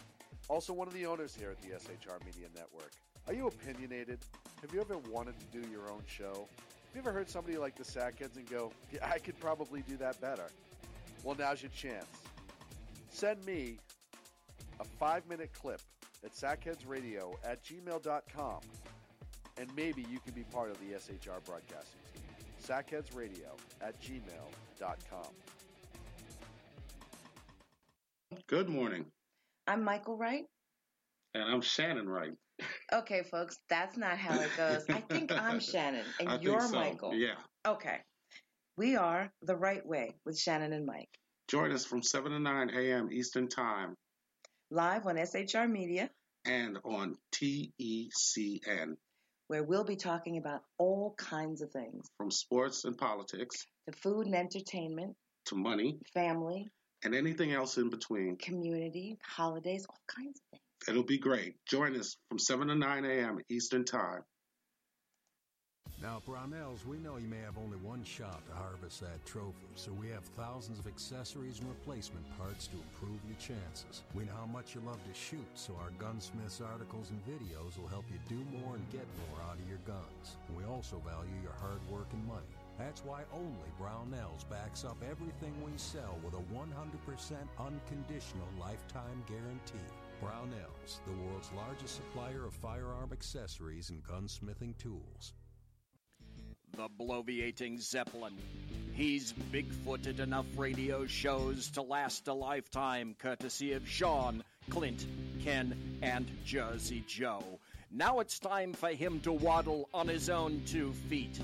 also 0.49 0.73
one 0.73 0.87
of 0.87 0.93
the 0.95 1.05
owners 1.05 1.35
here 1.35 1.51
at 1.51 1.61
the 1.61 1.67
SHR 1.67 2.25
Media 2.25 2.47
Network. 2.55 2.89
Are 3.27 3.33
you 3.35 3.45
opinionated? 3.45 4.17
Have 4.61 4.73
you 4.73 4.81
ever 4.81 4.97
wanted 5.11 5.35
to 5.39 5.61
do 5.61 5.69
your 5.69 5.91
own 5.91 6.01
show? 6.07 6.33
Have 6.33 6.95
you 6.95 7.01
ever 7.01 7.11
heard 7.11 7.29
somebody 7.29 7.57
like 7.59 7.75
the 7.75 7.83
Sackheads 7.83 8.37
and 8.37 8.49
go, 8.49 8.71
yeah, 8.91 9.07
I 9.07 9.19
could 9.19 9.39
probably 9.39 9.83
do 9.87 9.95
that 9.97 10.19
better? 10.19 10.47
Well, 11.23 11.35
now's 11.37 11.61
your 11.61 11.69
chance. 11.77 12.07
Send 13.11 13.45
me 13.45 13.77
a 14.79 14.83
five 14.83 15.29
minute 15.29 15.51
clip 15.53 15.81
at 16.25 16.33
sackheadsradio 16.33 17.35
at 17.45 17.63
gmail.com 17.63 18.61
and 19.59 19.75
maybe 19.75 20.07
you 20.09 20.17
can 20.25 20.33
be 20.33 20.43
part 20.45 20.71
of 20.71 20.79
the 20.79 20.95
SHR 20.95 21.45
broadcasting. 21.45 22.02
Sackheadsradio 22.67 23.57
at 23.81 24.01
gmail.com. 24.01 25.27
Good 28.47 28.69
morning. 28.69 29.05
I'm 29.67 29.83
Michael 29.83 30.17
Wright. 30.17 30.45
And 31.33 31.43
I'm 31.43 31.61
Shannon 31.61 32.07
Wright. 32.07 32.33
Okay, 32.91 33.23
folks, 33.23 33.57
that's 33.69 33.97
not 33.97 34.17
how 34.17 34.39
it 34.39 34.49
goes. 34.55 34.85
I 34.89 35.01
think 35.01 35.31
I'm 35.31 35.59
Shannon 35.71 36.05
and 36.19 36.29
I 36.29 36.33
think 36.33 36.43
you're 36.43 36.61
so, 36.61 36.75
Michael. 36.75 37.13
Yeah. 37.13 37.35
Okay. 37.67 37.97
We 38.77 38.95
are 38.95 39.31
The 39.41 39.55
Right 39.55 39.85
Way 39.85 40.15
with 40.25 40.37
Shannon 40.37 40.73
and 40.73 40.85
Mike, 40.85 41.09
Join 41.47 41.71
us 41.71 41.85
from 41.85 42.01
7 42.01 42.31
to 42.31 42.39
9 42.39 42.69
a.m. 42.75 43.09
Eastern 43.11 43.47
Time 43.47 43.95
live 44.71 45.05
on 45.05 45.17
SHR 45.17 45.69
Media, 45.69 46.09
and 46.45 46.77
on 46.83 47.15
TECN 47.33 48.95
where 49.53 49.63
we'll 49.63 49.83
be 49.83 49.95
talking 49.95 50.37
about 50.37 50.63
all 50.79 51.13
kinds 51.15 51.61
of 51.61 51.69
things 51.69 52.07
from 52.17 52.31
sports 52.31 52.85
and 52.85 52.97
politics 52.97 53.67
to 53.87 53.95
food 53.95 54.25
and 54.25 54.33
entertainment, 54.33 55.15
to 55.45 55.55
money 55.55 55.99
family, 56.11 56.67
and 57.03 57.13
anything 57.13 57.51
else 57.51 57.77
in 57.77 57.91
between. 57.91 58.35
community, 58.35 59.15
holidays, 59.23 59.85
all 59.87 60.01
kinds 60.07 60.39
of 60.39 60.57
things. 60.57 60.63
It'll 60.87 61.03
be 61.03 61.19
great. 61.19 61.53
Join 61.69 61.95
us 61.99 62.17
from 62.29 62.39
7 62.39 62.67
to 62.67 62.75
9 62.75 63.05
a.m. 63.05 63.41
Eastern 63.47 63.85
Time. 63.85 64.23
Now, 66.01 66.21
Brownells, 66.27 66.85
we 66.85 66.97
know 66.97 67.15
you 67.17 67.27
may 67.27 67.39
have 67.39 67.57
only 67.57 67.77
one 67.77 68.03
shot 68.03 68.45
to 68.47 68.53
harvest 68.53 68.99
that 69.01 69.25
trophy, 69.25 69.71
so 69.75 69.91
we 69.93 70.09
have 70.09 70.25
thousands 70.35 70.79
of 70.79 70.87
accessories 70.87 71.59
and 71.59 71.69
replacement 71.69 72.25
parts 72.37 72.67
to 72.67 72.75
improve 72.75 73.19
your 73.25 73.39
chances. 73.39 74.03
We 74.13 74.25
know 74.25 74.35
how 74.35 74.45
much 74.45 74.75
you 74.75 74.81
love 74.81 74.99
to 75.07 75.13
shoot, 75.13 75.47
so 75.55 75.77
our 75.79 75.91
gunsmiths 75.99 76.59
articles 76.59 77.11
and 77.11 77.23
videos 77.23 77.79
will 77.79 77.87
help 77.87 78.03
you 78.11 78.19
do 78.27 78.43
more 78.59 78.75
and 78.75 78.91
get 78.91 79.07
more 79.29 79.39
out 79.47 79.55
of 79.55 79.69
your 79.69 79.79
guns. 79.87 80.35
We 80.57 80.65
also 80.65 80.99
value 81.07 81.39
your 81.41 81.55
hard 81.61 81.79
work 81.89 82.07
and 82.11 82.27
money. 82.27 82.51
That's 82.77 83.05
why 83.05 83.21
only 83.31 83.69
Brownells 83.79 84.49
backs 84.49 84.83
up 84.83 84.97
everything 85.09 85.53
we 85.63 85.71
sell 85.77 86.17
with 86.23 86.33
a 86.33 86.43
100% 86.51 86.67
unconditional 87.59 88.49
lifetime 88.59 89.23
guarantee. 89.27 89.87
Brownells, 90.21 90.99
the 91.05 91.15
world's 91.23 91.51
largest 91.55 91.95
supplier 91.95 92.45
of 92.45 92.53
firearm 92.53 93.11
accessories 93.13 93.89
and 93.89 94.03
gunsmithing 94.03 94.77
tools. 94.77 95.33
The 96.75 96.89
bloviating 96.99 97.79
Zeppelin. 97.79 98.33
He's 98.93 99.31
big-footed 99.51 100.19
enough 100.19 100.47
radio 100.57 101.05
shows 101.05 101.69
to 101.71 101.83
last 101.83 102.27
a 102.27 102.33
lifetime, 102.33 103.15
courtesy 103.19 103.73
of 103.73 103.87
Sean, 103.87 104.43
Clint, 104.71 105.05
Ken, 105.43 105.77
and 106.01 106.25
Jersey 106.43 107.03
Joe. 107.05 107.59
Now 107.91 108.21
it's 108.21 108.39
time 108.39 108.73
for 108.73 108.89
him 108.89 109.19
to 109.19 109.31
waddle 109.31 109.87
on 109.93 110.07
his 110.07 110.31
own 110.31 110.63
two 110.65 110.93
feet 111.09 111.39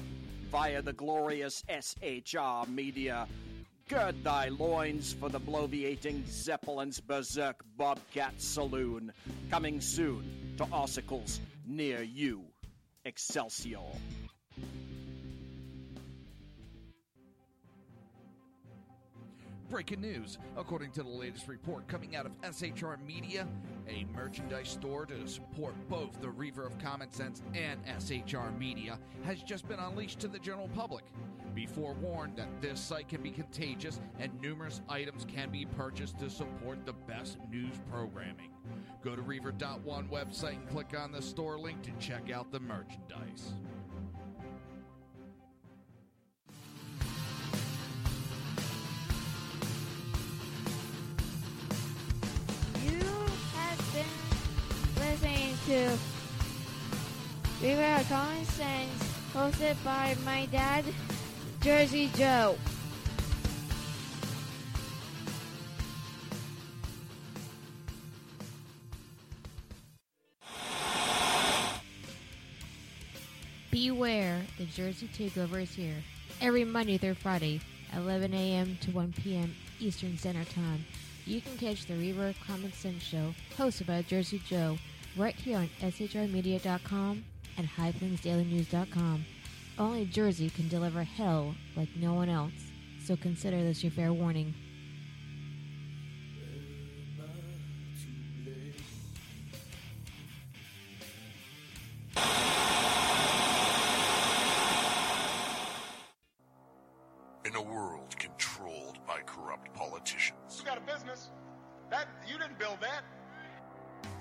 via 0.49 0.81
the 0.81 0.93
glorious 0.93 1.63
SHR 1.69 2.67
media. 2.67 3.27
Gird 3.87 4.23
thy 4.23 4.49
loins 4.49 5.13
for 5.13 5.29
the 5.29 5.39
bloviating 5.39 6.27
Zeppelin's 6.27 6.99
Berserk 6.99 7.63
Bobcat 7.77 8.41
Saloon. 8.41 9.13
Coming 9.51 9.79
soon 9.79 10.55
to 10.57 10.65
Ossicles 10.65 11.39
near 11.67 12.01
you. 12.01 12.45
Excelsior. 13.05 13.77
Breaking 19.69 20.01
news. 20.01 20.39
According 20.57 20.89
to 20.93 21.03
the 21.03 21.09
latest 21.09 21.47
report 21.47 21.87
coming 21.87 22.15
out 22.15 22.25
of 22.25 22.31
SHR 22.41 22.97
Media, 23.05 23.47
a 23.87 24.03
merchandise 24.15 24.69
store 24.69 25.05
to 25.05 25.27
support 25.27 25.75
both 25.87 26.19
the 26.21 26.29
Reaver 26.29 26.65
of 26.65 26.79
Common 26.79 27.11
Sense 27.11 27.43
and 27.53 27.79
SHR 27.85 28.57
Media 28.57 28.97
has 29.25 29.43
just 29.43 29.67
been 29.67 29.77
unleashed 29.77 30.19
to 30.21 30.27
the 30.27 30.39
general 30.39 30.69
public. 30.69 31.03
Be 31.53 31.67
forewarned 31.67 32.35
that 32.37 32.61
this 32.61 32.79
site 32.79 33.09
can 33.09 33.21
be 33.21 33.29
contagious 33.29 34.01
and 34.17 34.31
numerous 34.41 34.81
items 34.89 35.23
can 35.25 35.51
be 35.51 35.65
purchased 35.65 36.17
to 36.17 36.31
support 36.31 36.83
the 36.83 36.93
best 36.93 37.37
news 37.51 37.75
programming. 37.91 38.49
Go 39.03 39.15
to 39.15 39.21
Reaver.one 39.21 40.07
website 40.07 40.55
and 40.55 40.67
click 40.67 40.97
on 40.97 41.11
the 41.11 41.21
store 41.21 41.59
link 41.59 41.83
to 41.83 41.91
check 41.99 42.31
out 42.31 42.51
the 42.51 42.59
merchandise. 42.59 43.53
Have 53.69 53.93
been 53.93 55.05
listening 55.05 55.55
to 55.67 55.97
Reaver 57.61 58.01
of 58.01 58.09
Common 58.09 58.45
Sense, 58.45 59.13
hosted 59.31 59.75
by 59.83 60.15
my 60.25 60.47
dad, 60.47 60.85
Jersey 61.61 62.09
Joe. 62.15 62.57
Beware, 73.69 74.41
the 74.57 74.65
Jersey 74.65 75.07
Takeover 75.15 75.61
is 75.61 75.71
here. 75.75 75.93
Every 76.41 76.63
Monday 76.63 76.97
through 76.97 77.13
Friday, 77.13 77.61
11 77.95 78.33
a.m. 78.33 78.79
to 78.81 78.91
1 78.91 79.13
p.m. 79.21 79.55
Eastern 79.79 80.17
Standard 80.17 80.49
Time. 80.49 80.83
You 81.29 81.41
can 81.41 81.57
catch 81.59 81.85
the 81.85 81.93
Reaver 81.93 82.29
of 82.29 82.39
Common 82.47 82.73
Sense 82.73 83.03
show, 83.03 83.35
hosted 83.55 83.85
by 83.85 84.01
Jersey 84.01 84.41
Joe, 84.47 84.79
right 85.15 85.35
here 85.35 85.59
on 85.59 85.69
SHRmedia.com 85.79 87.23
and 87.55 87.67
HighPlainsDailyNews.com. 87.69 89.25
Only 89.77 90.05
Jersey 90.05 90.49
can 90.49 90.67
deliver 90.69 91.03
hell 91.03 91.53
like 91.75 91.89
no 91.95 92.15
one 92.15 92.29
else, 92.29 92.71
so 93.05 93.15
consider 93.15 93.61
this 93.61 93.83
your 93.83 93.91
fair 93.91 94.11
warning. 94.11 94.55
In 107.49 107.55
a 107.55 107.61
world 107.63 108.15
controlled 108.19 108.99
by 109.07 109.21
corrupt 109.25 109.73
politicians, 109.73 110.59
You 110.59 110.65
got 110.65 110.77
a 110.77 110.81
business. 110.81 111.31
That 111.89 112.07
you 112.27 112.37
didn't 112.37 112.59
build 112.59 112.77
that. 112.81 113.03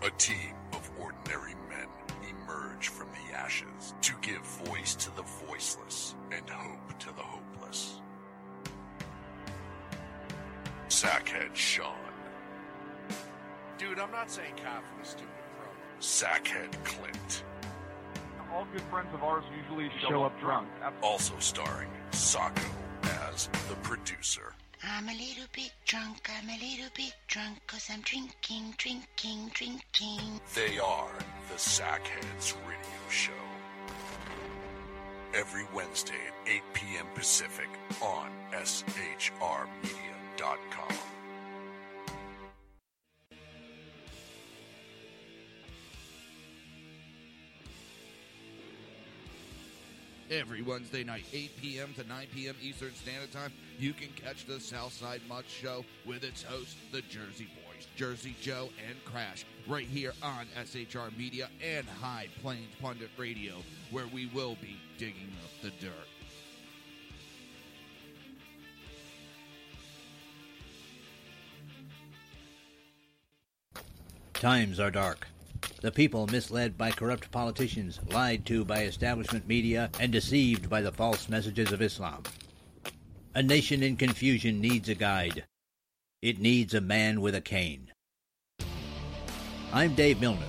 A 0.00 0.10
team 0.16 0.54
of 0.72 0.90
ordinary 0.98 1.54
men 1.68 1.88
emerge 2.26 2.88
from 2.88 3.08
the 3.10 3.36
ashes 3.36 3.92
to 4.00 4.14
give 4.22 4.40
voice 4.64 4.94
to 4.94 5.14
the 5.14 5.24
voiceless 5.46 6.14
and 6.32 6.48
hope 6.48 6.98
to 7.00 7.08
the 7.08 7.20
hopeless. 7.20 8.00
Sackhead 10.88 11.54
Sean, 11.54 11.92
Dude, 13.76 13.98
I'm 13.98 14.10
not 14.10 14.30
saying 14.30 14.54
cop 14.64 14.82
for 14.86 15.02
the 15.02 15.06
stupid 15.06 15.28
pro. 15.58 15.68
Sackhead 16.00 16.72
Clint, 16.82 17.44
All 18.54 18.66
good 18.72 18.80
friends 18.90 19.08
of 19.12 19.22
ours 19.22 19.44
usually 19.54 19.90
show, 20.00 20.24
up 20.24 20.40
drunk. 20.40 20.68
also 21.02 21.34
starring 21.38 21.90
Sacco 22.10 22.62
the 23.46 23.76
producer. 23.76 24.54
I'm 24.82 25.08
a 25.08 25.12
little 25.12 25.46
bit 25.54 25.72
drunk, 25.86 26.28
I'm 26.28 26.48
a 26.48 26.58
little 26.58 26.90
bit 26.94 27.14
drunk, 27.28 27.58
cause 27.66 27.88
I'm 27.92 28.00
drinking, 28.00 28.74
drinking, 28.76 29.50
drinking. 29.54 30.40
They 30.54 30.78
are 30.78 31.10
the 31.48 31.54
Sackheads 31.56 32.54
Radio 32.66 33.08
Show. 33.10 33.32
Every 35.34 35.64
Wednesday 35.74 36.14
at 36.14 36.48
8 36.48 36.62
p.m. 36.74 37.06
Pacific 37.14 37.68
on 38.00 38.30
SHRmedia.com. 38.52 39.68
Every 50.30 50.60
Wednesday 50.60 51.04
night, 51.04 51.24
8 51.32 51.50
p.m. 51.60 51.94
to 51.94 52.06
9 52.06 52.26
p.m. 52.34 52.54
Eastern 52.60 52.94
Standard 52.94 53.32
Time, 53.32 53.50
you 53.78 53.94
can 53.94 54.08
catch 54.08 54.44
the 54.44 54.60
Southside 54.60 55.22
Much 55.26 55.48
Show 55.48 55.86
with 56.04 56.22
its 56.22 56.42
hosts, 56.42 56.76
the 56.92 57.00
Jersey 57.02 57.48
Boys, 57.54 57.86
Jersey 57.96 58.36
Joe 58.42 58.68
and 58.86 59.02
Crash, 59.06 59.46
right 59.66 59.86
here 59.86 60.12
on 60.22 60.46
SHR 60.62 61.16
Media 61.16 61.48
and 61.64 61.86
High 61.86 62.28
Plains 62.42 62.74
Pundit 62.80 63.08
Radio, 63.16 63.54
where 63.90 64.06
we 64.12 64.26
will 64.26 64.56
be 64.60 64.76
digging 64.98 65.32
up 65.44 65.62
the 65.62 65.70
dirt. 65.80 65.92
Times 74.34 74.78
are 74.78 74.90
dark. 74.90 75.26
The 75.80 75.92
people 75.92 76.26
misled 76.26 76.76
by 76.76 76.90
corrupt 76.90 77.30
politicians, 77.30 78.00
lied 78.10 78.44
to 78.46 78.64
by 78.64 78.82
establishment 78.82 79.46
media, 79.46 79.90
and 80.00 80.10
deceived 80.10 80.68
by 80.68 80.80
the 80.80 80.90
false 80.90 81.28
messages 81.28 81.70
of 81.70 81.80
Islam. 81.80 82.24
A 83.36 83.42
nation 83.44 83.84
in 83.84 83.96
confusion 83.96 84.60
needs 84.60 84.88
a 84.88 84.96
guide. 84.96 85.44
It 86.20 86.40
needs 86.40 86.74
a 86.74 86.80
man 86.80 87.20
with 87.20 87.36
a 87.36 87.40
cane. 87.40 87.92
I'm 89.72 89.94
Dave 89.94 90.20
Milner. 90.20 90.46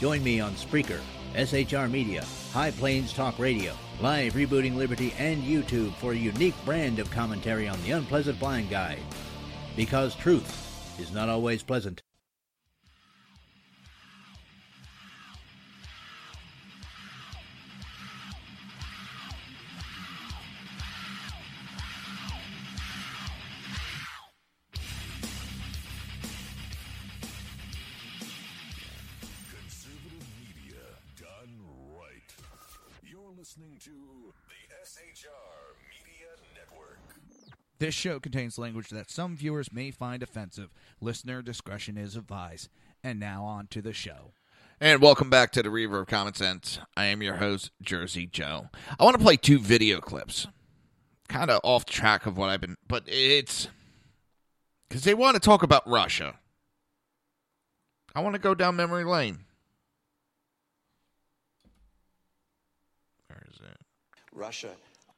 Join 0.00 0.24
me 0.24 0.40
on 0.40 0.54
Spreaker, 0.54 1.00
SHR 1.36 1.88
Media, 1.88 2.24
High 2.52 2.72
Plains 2.72 3.12
Talk 3.12 3.38
Radio, 3.38 3.74
Live 4.00 4.32
Rebooting 4.32 4.74
Liberty, 4.74 5.14
and 5.18 5.44
YouTube 5.44 5.94
for 5.96 6.12
a 6.12 6.16
unique 6.16 6.56
brand 6.64 6.98
of 6.98 7.10
commentary 7.12 7.68
on 7.68 7.80
the 7.82 7.92
unpleasant 7.92 8.40
blind 8.40 8.70
guide. 8.70 9.02
Because 9.76 10.16
truth 10.16 10.98
is 10.98 11.12
not 11.12 11.28
always 11.28 11.62
pleasant. 11.62 12.02
This 37.80 37.94
show 37.94 38.18
contains 38.18 38.58
language 38.58 38.88
that 38.88 39.08
some 39.08 39.36
viewers 39.36 39.72
may 39.72 39.92
find 39.92 40.20
offensive. 40.20 40.70
Listener 41.00 41.42
discretion 41.42 41.96
is 41.96 42.16
advised. 42.16 42.68
And 43.04 43.20
now 43.20 43.44
on 43.44 43.68
to 43.68 43.80
the 43.80 43.92
show. 43.92 44.32
And 44.80 45.00
welcome 45.00 45.30
back 45.30 45.52
to 45.52 45.62
the 45.62 45.70
Reaver 45.70 46.00
of 46.00 46.08
Common 46.08 46.34
Sense. 46.34 46.80
I 46.96 47.04
am 47.04 47.22
your 47.22 47.36
host, 47.36 47.70
Jersey 47.80 48.26
Joe. 48.26 48.70
I 48.98 49.04
want 49.04 49.16
to 49.16 49.22
play 49.22 49.36
two 49.36 49.60
video 49.60 50.00
clips. 50.00 50.48
Kind 51.28 51.52
of 51.52 51.60
off 51.62 51.84
track 51.84 52.26
of 52.26 52.36
what 52.36 52.48
I've 52.48 52.60
been, 52.60 52.76
but 52.88 53.04
it's 53.06 53.68
because 54.88 55.04
they 55.04 55.14
want 55.14 55.34
to 55.34 55.40
talk 55.40 55.62
about 55.62 55.86
Russia. 55.86 56.34
I 58.12 58.20
want 58.20 58.34
to 58.34 58.40
go 58.40 58.54
down 58.54 58.74
memory 58.74 59.04
lane. 59.04 59.38
Where 63.28 63.44
is 63.52 63.60
it? 63.60 63.78
Russia, 64.32 64.70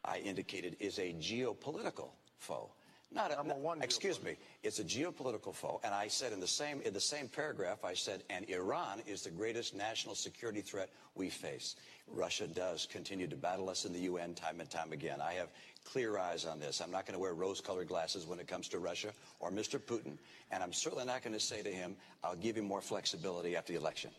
I 0.04 0.18
indicated, 0.18 0.76
is 0.80 0.98
a 0.98 1.14
geopolitical 1.14 2.10
foe. 2.40 2.70
Not 3.12 3.32
a, 3.32 3.42
no, 3.46 3.74
excuse 3.82 4.22
me, 4.22 4.36
it's 4.62 4.78
a 4.78 4.84
geopolitical 4.84 5.52
foe. 5.52 5.80
And 5.82 5.92
I 5.92 6.06
said 6.06 6.32
in 6.32 6.38
the 6.38 6.46
same 6.46 6.80
in 6.82 6.94
the 6.94 7.00
same 7.00 7.26
paragraph, 7.26 7.84
I 7.84 7.92
said, 7.92 8.22
and 8.30 8.48
Iran 8.48 9.02
is 9.04 9.22
the 9.22 9.30
greatest 9.30 9.74
national 9.74 10.14
security 10.14 10.60
threat 10.60 10.90
we 11.16 11.28
face. 11.28 11.74
Russia 12.06 12.46
does 12.46 12.86
continue 12.86 13.26
to 13.26 13.36
battle 13.36 13.68
us 13.68 13.84
in 13.84 13.92
the 13.92 14.00
UN 14.00 14.34
time 14.34 14.60
and 14.60 14.70
time 14.70 14.92
again. 14.92 15.20
I 15.20 15.32
have 15.32 15.48
clear 15.84 16.18
eyes 16.18 16.44
on 16.44 16.60
this. 16.60 16.80
I'm 16.80 16.92
not 16.92 17.04
going 17.04 17.14
to 17.14 17.18
wear 17.18 17.34
rose-colored 17.34 17.88
glasses 17.88 18.26
when 18.26 18.38
it 18.38 18.46
comes 18.46 18.68
to 18.68 18.78
Russia 18.78 19.10
or 19.40 19.50
Mr. 19.50 19.80
Putin, 19.80 20.16
and 20.52 20.62
I'm 20.62 20.72
certainly 20.72 21.04
not 21.04 21.22
going 21.22 21.34
to 21.34 21.40
say 21.40 21.62
to 21.62 21.70
him, 21.70 21.96
"I'll 22.22 22.36
give 22.36 22.56
you 22.56 22.62
more 22.62 22.80
flexibility 22.80 23.56
after 23.56 23.72
the 23.72 23.78
election." 23.78 24.12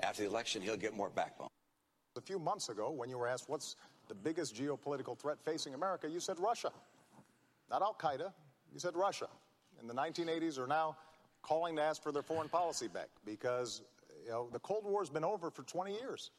After 0.00 0.22
the 0.22 0.28
election, 0.28 0.62
he'll 0.62 0.76
get 0.76 0.94
more 0.94 1.10
backbone. 1.10 1.48
A 2.16 2.20
few 2.20 2.38
months 2.38 2.68
ago, 2.68 2.90
when 2.92 3.10
you 3.10 3.18
were 3.18 3.26
asked 3.26 3.48
what's 3.48 3.74
the 4.06 4.14
biggest 4.14 4.54
geopolitical 4.54 5.18
threat 5.18 5.38
facing 5.44 5.74
America, 5.74 6.08
you 6.08 6.20
said 6.20 6.38
Russia. 6.38 6.70
Not 7.74 7.82
Al 7.82 7.96
Qaeda, 8.00 8.32
you 8.72 8.78
said 8.78 8.94
Russia. 8.94 9.26
In 9.80 9.88
the 9.88 9.94
1980s 9.94 10.60
are 10.60 10.68
now 10.68 10.96
calling 11.42 11.74
to 11.74 11.82
ask 11.82 12.00
for 12.00 12.12
their 12.12 12.22
foreign 12.22 12.48
policy 12.48 12.86
back 12.86 13.08
because 13.26 13.82
you 14.24 14.30
know, 14.30 14.48
the 14.52 14.60
Cold 14.60 14.84
War's 14.84 15.10
been 15.10 15.24
over 15.24 15.50
for 15.50 15.64
20 15.64 15.92
years. 15.92 16.30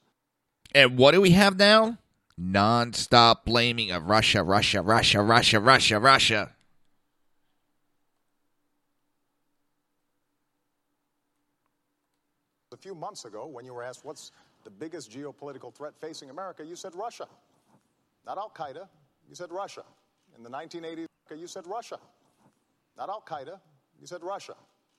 And 0.74 0.98
what 0.98 1.12
do 1.12 1.20
we 1.20 1.32
have 1.32 1.58
now? 1.58 1.98
Non-stop 2.38 3.44
blaming 3.44 3.92
of 3.92 4.08
Russia, 4.08 4.44
Russia, 4.44 4.82
Russia, 4.82 5.22
Russia, 5.22 5.60
Russia, 5.60 6.00
Russia. 6.00 6.52
A 12.72 12.78
few 12.78 12.96
months 12.96 13.26
ago, 13.26 13.46
when 13.46 13.66
you 13.66 13.74
were 13.74 13.84
asked 13.84 14.06
what's 14.06 14.32
the 14.64 14.70
biggest 14.70 15.12
geopolitical 15.12 15.74
threat 15.74 15.96
facing 16.00 16.30
America, 16.30 16.64
you 16.64 16.78
said 16.78 16.96
Russia. 16.96 17.28
Not 18.26 18.38
Al 18.38 18.54
Qaeda, 18.56 18.88
you 19.28 19.36
said 19.36 19.52
Russia. 19.52 19.84
In 20.38 20.42
the 20.42 20.50
1980s, 20.50 21.08
you 21.34 21.48
said 21.48 21.66
Russia. 21.66 21.98
Not 22.98 23.10
Al 23.10 23.24
Qaeda, 23.28 23.60
you 24.00 24.08
said 24.08 24.24
Russia. 24.24 24.56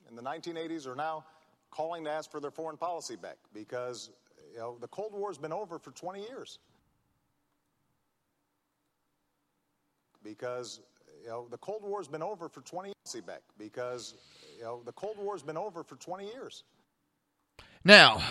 In 0.09 0.17
the 0.17 0.23
1980s 0.23 0.87
are 0.87 0.95
now 0.95 1.25
calling 1.71 2.05
to 2.05 2.11
ask 2.11 2.31
for 2.31 2.41
their 2.41 2.51
foreign 2.51 2.77
policy 2.77 3.17
back 3.17 3.37
because 3.53 4.11
you 4.53 4.59
know, 4.59 4.77
the 4.81 4.89
Cold 4.89 5.13
War's 5.13 5.39
been 5.39 5.53
over 5.53 5.79
for 5.79 5.91
20 5.91 6.21
years. 6.21 6.59
Because 10.23 10.81
you 11.23 11.29
know, 11.29 11.47
the 11.51 11.59
Cold 11.59 11.83
War's 11.83 12.09
been 12.09 12.23
over 12.23 12.49
for 12.49 12.61
20 12.61 12.89
years 12.89 13.25
back 13.25 13.43
because 13.59 14.15
you 14.57 14.65
know, 14.65 14.83
the 14.85 14.93
Cold 14.93 15.17
War's 15.19 15.43
been 15.43 15.57
over 15.57 15.83
for 15.83 15.97
20 15.97 16.27
years. 16.33 16.65
Now, 17.85 18.23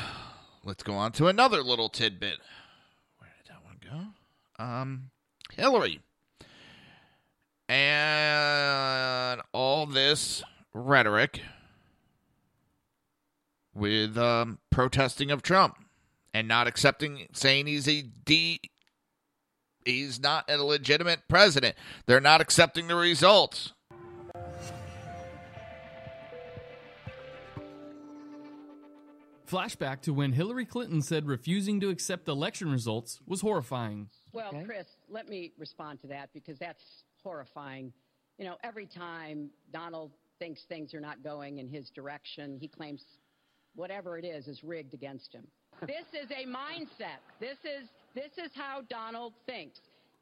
let's 0.63 0.83
go 0.83 0.93
on 0.93 1.11
to 1.13 1.27
another 1.27 1.61
little 1.63 1.89
tidbit. 1.89 2.39
Where 3.19 3.29
did 3.37 3.53
that 3.53 3.63
one 3.63 3.77
go? 4.59 4.63
Um, 4.63 5.11
Hillary. 5.53 6.01
And 7.67 9.41
all 9.53 9.85
this 9.87 10.43
rhetoric 10.73 11.41
with 13.73 14.17
um, 14.17 14.59
protesting 14.69 15.31
of 15.31 15.41
Trump 15.41 15.77
and 16.33 16.47
not 16.47 16.67
accepting, 16.67 17.27
saying 17.33 17.65
he's 17.67 17.87
a 17.87 18.01
D, 18.01 18.59
he's 19.83 20.19
not 20.19 20.49
a 20.49 20.63
legitimate 20.63 21.21
president. 21.27 21.75
They're 22.05 22.21
not 22.21 22.41
accepting 22.41 22.87
the 22.87 22.95
results. 22.95 23.73
Flashback 29.47 30.01
to 30.01 30.13
when 30.13 30.31
Hillary 30.33 30.65
Clinton 30.65 31.01
said 31.01 31.27
refusing 31.27 31.79
to 31.79 31.89
accept 31.89 32.27
election 32.27 32.71
results 32.71 33.19
was 33.27 33.41
horrifying. 33.41 34.09
Well, 34.33 34.51
Chris, 34.65 34.87
let 35.07 35.29
me 35.29 35.53
respond 35.57 36.01
to 36.01 36.07
that 36.07 36.29
because 36.33 36.57
that's 36.57 37.03
horrifying. 37.25 37.91
You 38.37 38.45
know, 38.45 38.55
every 38.63 38.85
time 38.85 39.49
Donald 39.73 40.11
thinks 40.39 40.61
things 40.69 40.93
are 40.93 41.01
not 41.01 41.23
going 41.23 41.57
in 41.57 41.67
his 41.67 41.89
direction, 41.89 42.57
he 42.59 42.69
claims 42.69 43.03
whatever 43.75 44.17
it 44.17 44.23
is 44.23 44.47
is 44.47 44.63
rigged 44.63 44.93
against 44.93 45.33
him. 45.33 45.45
this 45.81 46.05
is 46.13 46.31
a 46.31 46.45
mindset. 46.45 47.19
This 47.41 47.57
is 47.65 47.89
this 48.13 48.31
is 48.37 48.51
how 48.55 48.81
Donald 48.89 49.33
thinks. 49.45 49.79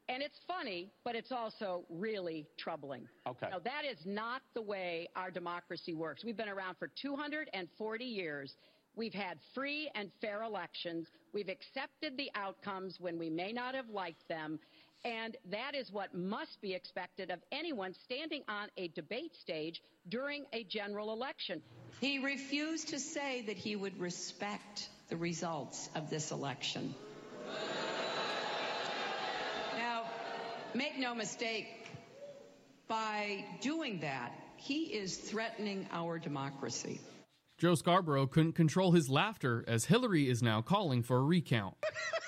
And 0.08 0.22
it's 0.22 0.38
funny, 0.46 0.90
but 1.02 1.14
it's 1.14 1.32
also 1.32 1.84
really 1.88 2.46
troubling. 2.58 3.08
Okay. 3.26 3.48
Now, 3.50 3.58
that 3.60 3.84
is 3.90 3.98
not 4.04 4.42
the 4.52 4.60
way 4.60 5.08
our 5.16 5.30
democracy 5.30 5.94
works. 5.94 6.24
We've 6.24 6.36
been 6.36 6.48
around 6.48 6.76
for 6.78 6.90
240 7.00 8.04
years. 8.04 8.52
We've 8.96 9.14
had 9.14 9.38
free 9.54 9.90
and 9.94 10.10
fair 10.20 10.42
elections. 10.42 11.06
We've 11.32 11.48
accepted 11.48 12.18
the 12.18 12.30
outcomes 12.34 12.96
when 13.00 13.18
we 13.18 13.30
may 13.30 13.52
not 13.52 13.74
have 13.74 13.88
liked 13.88 14.28
them. 14.28 14.58
And 15.04 15.36
that 15.50 15.74
is 15.74 15.92
what 15.92 16.14
must 16.14 16.60
be 16.62 16.72
expected 16.72 17.30
of 17.30 17.40
anyone 17.52 17.92
standing 17.92 18.42
on 18.48 18.68
a 18.78 18.88
debate 18.88 19.36
stage 19.36 19.82
during 20.08 20.46
a 20.52 20.64
general 20.64 21.12
election. 21.12 21.60
He 22.00 22.18
refused 22.18 22.88
to 22.88 22.98
say 22.98 23.42
that 23.42 23.56
he 23.56 23.76
would 23.76 23.98
respect 24.00 24.88
the 25.08 25.16
results 25.16 25.90
of 25.94 26.08
this 26.08 26.30
election. 26.30 26.94
Now, 29.76 30.04
make 30.74 30.98
no 30.98 31.14
mistake, 31.14 31.86
by 32.88 33.44
doing 33.60 34.00
that, 34.00 34.32
he 34.56 34.84
is 34.84 35.16
threatening 35.16 35.86
our 35.92 36.18
democracy. 36.18 37.00
Joe 37.58 37.74
Scarborough 37.74 38.26
couldn't 38.26 38.54
control 38.54 38.92
his 38.92 39.08
laughter 39.08 39.64
as 39.68 39.84
Hillary 39.84 40.28
is 40.28 40.42
now 40.42 40.62
calling 40.62 41.02
for 41.02 41.18
a 41.18 41.22
recount. 41.22 41.76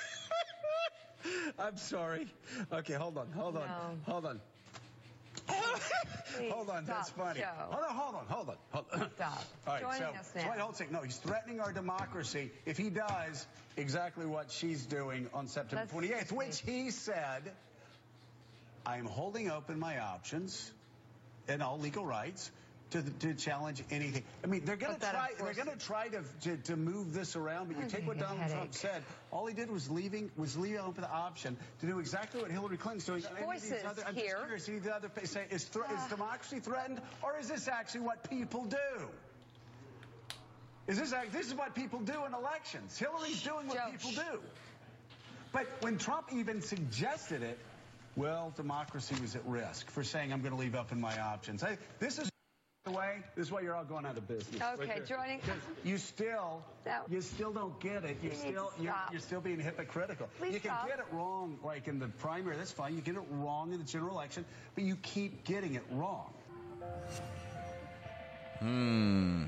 I'm 1.66 1.76
sorry. 1.78 2.28
Okay, 2.72 2.92
hold 2.92 3.18
on, 3.18 3.26
hold 3.32 3.56
on, 3.56 3.66
No. 3.66 4.12
hold 4.12 4.26
on. 4.26 4.40
Please 6.36 6.52
hold 6.52 6.70
on, 6.70 6.84
that's 6.84 7.10
funny. 7.10 7.40
Joe. 7.40 7.46
Hold 7.70 7.84
on, 7.88 7.96
hold 7.96 8.14
on, 8.14 8.26
hold 8.28 8.48
on. 8.50 8.56
Hold 8.70 8.86
on. 8.92 9.10
Stop. 9.16 9.44
All 9.66 9.72
right, 9.74 9.82
Joining 9.82 9.98
so, 10.00 10.06
us 10.20 10.32
now. 10.36 10.42
hold 10.42 10.74
on. 10.80 10.92
No, 10.92 11.00
he's 11.00 11.16
threatening 11.16 11.60
our 11.60 11.72
democracy 11.72 12.52
if 12.66 12.76
he 12.76 12.88
does 12.90 13.46
exactly 13.76 14.26
what 14.26 14.50
she's 14.52 14.86
doing 14.86 15.28
on 15.34 15.48
September 15.48 15.88
Let's 15.92 16.30
28th, 16.30 16.32
which 16.36 16.60
he 16.60 16.90
said, 16.90 17.50
I'm 18.84 19.06
holding 19.06 19.50
open 19.50 19.78
my 19.80 19.98
options 19.98 20.70
and 21.48 21.62
all 21.62 21.78
legal 21.80 22.06
rights 22.06 22.50
to, 22.90 23.02
to 23.02 23.34
challenge 23.34 23.82
anything. 23.90 24.22
I 24.44 24.46
mean, 24.46 24.64
they're 24.64 24.76
going 24.76 24.94
to 24.94 25.00
try. 25.00 25.30
They're 25.38 25.54
going 25.54 25.76
to 25.76 25.84
try 25.84 26.08
to, 26.08 26.22
to 26.42 26.56
to 26.56 26.76
move 26.76 27.12
this 27.12 27.36
around. 27.36 27.68
But 27.68 27.76
you 27.76 27.82
I'm 27.82 27.88
take 27.90 28.06
what 28.06 28.18
getting 28.18 28.36
a 28.36 28.36
Donald 28.38 28.52
Trump 28.52 28.74
said. 28.74 29.02
All 29.30 29.46
he 29.46 29.54
did 29.54 29.70
was 29.70 29.90
leaving 29.90 30.30
was 30.36 30.56
leaving 30.56 30.78
open 30.78 31.02
the 31.02 31.10
option 31.10 31.56
to 31.80 31.86
do 31.86 31.98
exactly 31.98 32.42
what 32.42 32.50
Hillary 32.50 32.76
Clinton's 32.76 33.04
doing. 33.04 33.24
Any 33.30 33.40
of 33.40 33.46
voices 33.46 33.84
other- 33.84 34.04
I'm 34.06 34.14
here. 34.14 34.38
just 34.48 34.66
curious. 34.66 34.84
The 34.84 34.94
other 34.94 35.10
say 35.24 35.46
is, 35.50 35.64
thre- 35.64 35.84
is 35.84 35.90
ah. 35.96 36.06
democracy 36.08 36.60
threatened, 36.60 37.00
or 37.22 37.38
is 37.38 37.48
this 37.48 37.68
actually 37.68 38.00
what 38.00 38.28
people 38.28 38.64
do? 38.64 39.08
Is 40.86 40.98
this 40.98 41.12
act- 41.12 41.32
this 41.32 41.48
is 41.48 41.54
what 41.54 41.74
people 41.74 42.00
do 42.00 42.24
in 42.24 42.34
elections? 42.34 42.96
Hillary's 42.96 43.42
doing 43.42 43.66
what 43.66 43.90
people 43.90 44.12
do. 44.12 44.40
But 45.52 45.66
when 45.80 45.98
Trump 45.98 46.28
even 46.32 46.60
suggested 46.60 47.42
it, 47.42 47.58
well, 48.14 48.52
democracy 48.56 49.14
was 49.20 49.36
at 49.36 49.44
risk 49.46 49.90
for 49.90 50.04
saying 50.04 50.32
I'm 50.32 50.40
going 50.40 50.54
to 50.54 50.58
leave 50.58 50.74
open 50.74 51.00
my 51.00 51.18
options. 51.20 51.62
I, 51.62 51.76
this 51.98 52.18
is 52.18 52.26
the 52.26 52.35
way. 52.90 53.18
This 53.34 53.46
is 53.46 53.52
why 53.52 53.60
you're 53.60 53.74
all 53.74 53.84
going 53.84 54.06
out 54.06 54.16
of 54.16 54.26
business. 54.28 54.60
Okay, 54.60 54.86
Right 54.88 55.06
joining- 55.06 55.40
You 55.84 55.98
still, 55.98 56.62
No. 56.84 57.02
you 57.08 57.20
still 57.20 57.52
don't 57.52 57.78
get 57.80 58.04
it. 58.04 58.16
You 58.22 58.30
You 58.30 58.30
need 58.30 58.38
still, 58.38 58.72
to 58.76 58.82
you're, 58.82 58.94
you're 59.12 59.20
still 59.20 59.40
being 59.40 59.58
hypocritical. 59.60 60.28
Please 60.38 60.54
you 60.54 60.60
can 60.60 60.70
stop. 60.70 60.88
get 60.88 60.98
it 60.98 61.06
wrong, 61.12 61.58
like 61.62 61.88
in 61.88 61.98
the 61.98 62.08
primary. 62.08 62.56
That's 62.56 62.72
fine. 62.72 62.94
You 62.94 63.00
get 63.00 63.16
it 63.16 63.24
wrong 63.30 63.72
in 63.72 63.78
the 63.78 63.84
general 63.84 64.14
election, 64.16 64.44
but 64.74 64.84
you 64.84 64.96
keep 64.96 65.44
getting 65.44 65.74
it 65.74 65.84
wrong. 65.90 66.32
Hmm. 68.60 69.44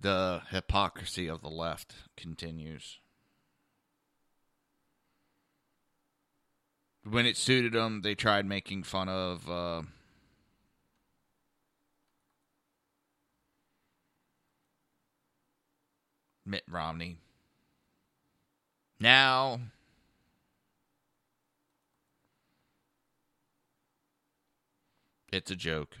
The 0.00 0.42
hypocrisy 0.50 1.28
of 1.28 1.40
the 1.40 1.48
left 1.48 1.94
continues. 2.16 2.98
When 7.04 7.26
it 7.26 7.36
suited 7.36 7.72
them, 7.72 8.00
they 8.02 8.14
tried 8.14 8.46
making 8.46 8.84
fun 8.84 9.08
of 9.08 9.48
uh, 9.50 9.82
Mitt 16.46 16.64
Romney. 16.68 17.18
Now, 19.00 19.60
it's 25.32 25.50
a 25.50 25.56
joke. 25.56 25.96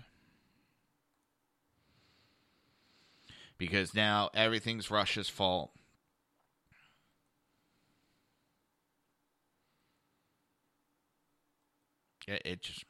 because 3.58 3.94
now 3.94 4.30
everything's 4.34 4.90
Russia's 4.90 5.28
fault. 5.28 5.70
It, 12.26 12.42
it 12.44 12.62
just 12.62 12.84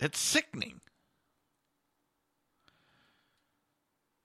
it's 0.00 0.18
sickening. 0.18 0.80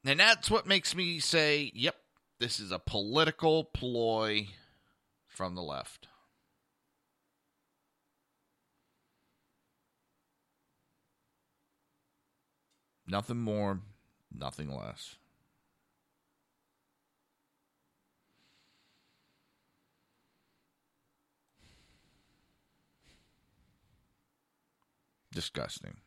And 0.07 0.21
that's 0.21 0.49
what 0.49 0.65
makes 0.65 0.95
me 0.95 1.19
say, 1.19 1.69
yep, 1.75 1.97
this 2.39 2.61
is 2.61 2.71
a 2.71 2.79
political 2.79 3.65
ploy 3.65 4.47
from 5.27 5.53
the 5.53 5.61
left. 5.61 6.07
Nothing 13.05 13.41
more, 13.41 13.81
nothing 14.33 14.73
less. 14.73 15.17
Disgusting. 25.33 25.97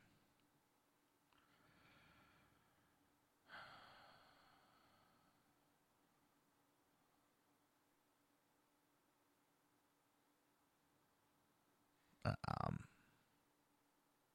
Um, 12.48 12.80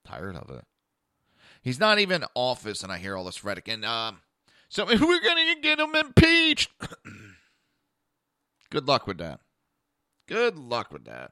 tired 0.05 0.35
of 0.35 0.49
it. 0.49 0.63
He's 1.61 1.79
not 1.79 1.99
even 1.99 2.21
in 2.21 2.27
office, 2.35 2.83
and 2.83 2.91
I 2.91 2.97
hear 2.97 3.17
all 3.17 3.25
this 3.25 3.43
rhetoric. 3.43 3.67
And 3.67 3.83
um, 3.83 4.21
so 4.69 4.85
we're 4.85 4.97
going 4.97 5.55
to 5.55 5.61
get 5.61 5.79
him 5.79 5.95
impeached. 5.95 6.71
Good 8.69 8.87
luck 8.87 9.07
with 9.07 9.17
that. 9.17 9.39
Good 10.27 10.57
luck 10.57 10.91
with 10.91 11.05
that. 11.05 11.31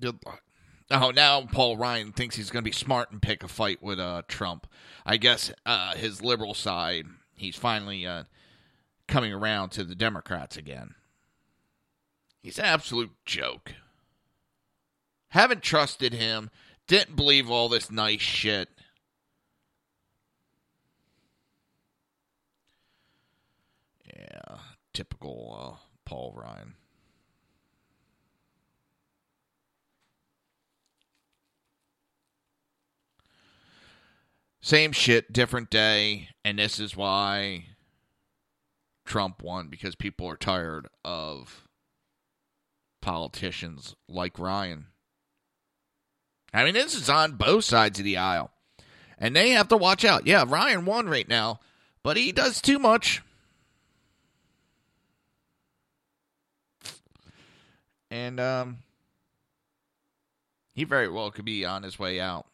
Good 0.00 0.18
luck. 0.24 0.42
Oh, 0.90 1.10
now 1.10 1.42
Paul 1.42 1.76
Ryan 1.76 2.12
thinks 2.12 2.36
he's 2.36 2.50
going 2.50 2.62
to 2.62 2.68
be 2.68 2.74
smart 2.74 3.10
and 3.10 3.20
pick 3.20 3.42
a 3.42 3.48
fight 3.48 3.82
with 3.82 3.98
uh, 3.98 4.22
Trump. 4.28 4.66
I 5.04 5.16
guess 5.16 5.50
uh, 5.64 5.94
his 5.96 6.22
liberal 6.22 6.54
side, 6.54 7.06
he's 7.34 7.56
finally 7.56 8.06
uh, 8.06 8.24
coming 9.08 9.32
around 9.32 9.70
to 9.70 9.84
the 9.84 9.96
Democrats 9.96 10.56
again. 10.56 10.94
He's 12.42 12.58
an 12.58 12.66
absolute 12.66 13.10
joke. 13.24 13.72
Haven't 15.30 15.62
trusted 15.62 16.12
him. 16.12 16.50
Didn't 16.86 17.16
believe 17.16 17.50
all 17.50 17.68
this 17.68 17.90
nice 17.90 18.20
shit. 18.20 18.68
Yeah, 24.06 24.58
typical 24.92 25.58
uh, 25.58 25.86
Paul 26.04 26.32
Ryan. 26.36 26.74
Same 34.66 34.90
shit, 34.90 35.32
different 35.32 35.70
day, 35.70 36.30
and 36.44 36.58
this 36.58 36.80
is 36.80 36.96
why 36.96 37.66
Trump 39.04 39.40
won 39.40 39.68
because 39.68 39.94
people 39.94 40.26
are 40.26 40.36
tired 40.36 40.88
of 41.04 41.68
politicians 43.00 43.94
like 44.08 44.40
Ryan. 44.40 44.86
I 46.52 46.64
mean, 46.64 46.74
this 46.74 46.96
is 46.96 47.08
on 47.08 47.36
both 47.36 47.62
sides 47.62 48.00
of 48.00 48.04
the 48.04 48.16
aisle. 48.16 48.50
And 49.18 49.36
they 49.36 49.50
have 49.50 49.68
to 49.68 49.76
watch 49.76 50.04
out. 50.04 50.26
Yeah, 50.26 50.44
Ryan 50.44 50.84
won 50.84 51.08
right 51.08 51.28
now, 51.28 51.60
but 52.02 52.16
he 52.16 52.32
does 52.32 52.60
too 52.60 52.80
much. 52.80 53.22
And 58.10 58.40
um 58.40 58.78
he 60.74 60.82
very 60.82 61.08
well 61.08 61.30
could 61.30 61.44
be 61.44 61.64
on 61.64 61.84
his 61.84 62.00
way 62.00 62.18
out. 62.18 62.46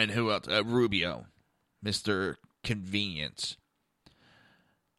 And 0.00 0.12
who 0.12 0.30
else? 0.30 0.46
Uh, 0.48 0.64
Rubio, 0.64 1.26
Mr. 1.84 2.36
Convenience. 2.62 3.56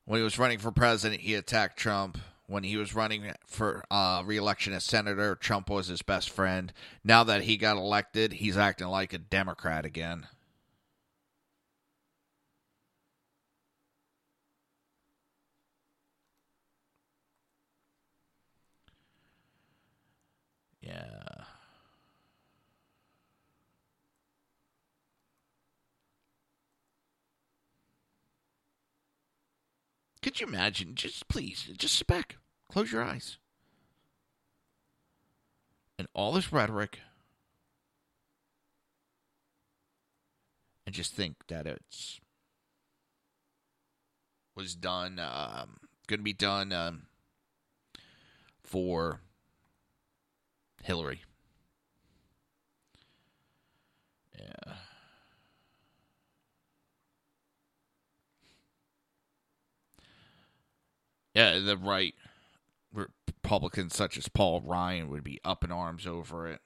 When 0.05 0.19
he 0.19 0.23
was 0.23 0.39
running 0.39 0.59
for 0.59 0.71
president, 0.71 1.21
he 1.21 1.35
attacked 1.35 1.77
Trump. 1.77 2.17
When 2.47 2.63
he 2.63 2.77
was 2.77 2.95
running 2.95 3.31
for 3.45 3.83
uh, 3.91 4.23
reelection 4.25 4.73
as 4.73 4.83
senator, 4.83 5.35
Trump 5.35 5.69
was 5.69 5.87
his 5.87 6.01
best 6.01 6.31
friend. 6.31 6.73
Now 7.03 7.23
that 7.23 7.43
he 7.43 7.57
got 7.57 7.77
elected, 7.77 8.33
he's 8.33 8.57
acting 8.57 8.87
like 8.87 9.13
a 9.13 9.19
Democrat 9.19 9.85
again. 9.85 10.27
Yeah. 20.81 21.45
Could 30.21 30.39
you 30.39 30.47
imagine? 30.47 30.95
Just 30.95 31.27
please, 31.27 31.69
just 31.77 31.95
sit 31.95 32.07
back, 32.07 32.37
close 32.69 32.91
your 32.91 33.03
eyes. 33.03 33.37
And 35.97 36.07
all 36.13 36.33
this 36.33 36.51
rhetoric, 36.51 36.99
and 40.85 40.95
just 40.95 41.13
think 41.13 41.35
that 41.47 41.67
it's 41.67 42.19
was 44.55 44.75
done, 44.75 45.19
um, 45.19 45.77
going 46.07 46.19
to 46.19 46.23
be 46.23 46.33
done 46.33 46.73
um, 46.73 47.03
for 48.63 49.21
Hillary. 50.83 51.21
Yeah. 54.37 54.73
Yeah, 61.39 61.59
the 61.59 61.77
right 61.77 62.13
Republicans 62.91 63.95
such 63.95 64.17
as 64.17 64.27
Paul 64.27 64.59
Ryan 64.59 65.09
would 65.09 65.23
be 65.23 65.39
up 65.45 65.63
in 65.63 65.71
arms 65.71 66.05
over 66.05 66.49
it. 66.49 66.59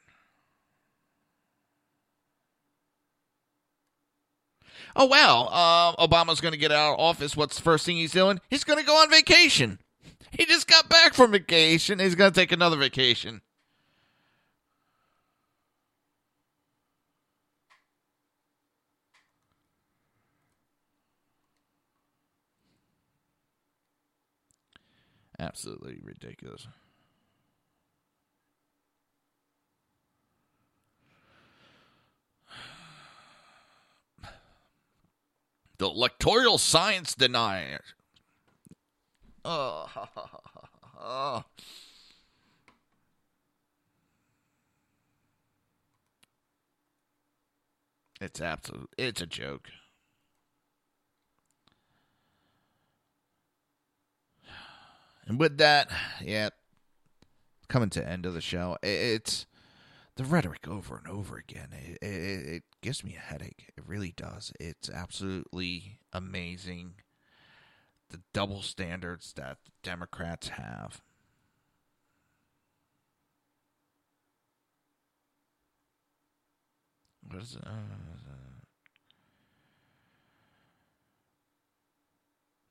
Oh 4.96 5.06
well, 5.06 5.48
uh, 5.52 5.96
Obama's 5.98 6.42
going 6.42 6.54
to 6.54 6.58
get 6.58 6.72
out 6.72 6.96
of 6.96 7.00
office. 7.00 7.38
What's 7.38 7.58
the 7.58 7.62
first 7.62 7.86
thing 7.86 7.98
he's 7.98 8.14
doing? 8.14 8.42
He's 8.50 8.64
going 8.64 8.80
to 8.80 8.86
go 8.86 8.96
on 8.96 9.12
vacation. 9.12 9.78
He 10.32 10.48
just 10.48 10.68
got 10.68 10.90
back 10.90 11.14
from 11.14 11.34
vacation. 11.34 12.00
He's 12.00 12.16
going 12.16 12.32
to 12.32 12.40
take 12.40 12.52
another 12.52 12.78
vacation. 12.78 13.42
Absolutely 25.40 26.00
ridiculous. 26.04 26.68
The 35.80 35.90
electoral 35.90 36.58
science 36.58 37.16
deniers. 37.16 37.94
Oh. 39.44 41.44
It's 48.22 48.40
absolute. 48.40 48.90
It's 48.98 49.22
a 49.22 49.26
joke. 49.26 49.70
And 55.26 55.40
with 55.40 55.58
that, 55.58 55.90
yeah, 56.22 56.50
coming 57.70 57.90
to 57.92 58.08
end 58.08 58.26
of 58.26 58.34
the 58.34 58.42
show, 58.42 58.78
it's 58.84 59.46
the 60.16 60.24
rhetoric 60.24 60.68
over 60.68 60.98
and 60.98 61.08
over 61.08 61.38
again. 61.38 61.70
It, 61.72 61.98
it, 62.02 62.48
it 62.56 62.64
gives 62.82 63.04
me 63.04 63.16
a 63.16 63.20
headache. 63.20 63.72
It 63.78 63.88
really 63.88 64.14
does. 64.16 64.52
It's 64.60 64.90
absolutely 64.90 66.00
amazing 66.12 66.96
the 68.10 68.22
double 68.34 68.62
standards 68.62 69.34
that 69.34 69.58
Democrats 69.82 70.50
have. 70.50 71.02
What 77.28 77.42
is 77.42 77.56
it? 77.56 77.64
Uh, 77.66 78.23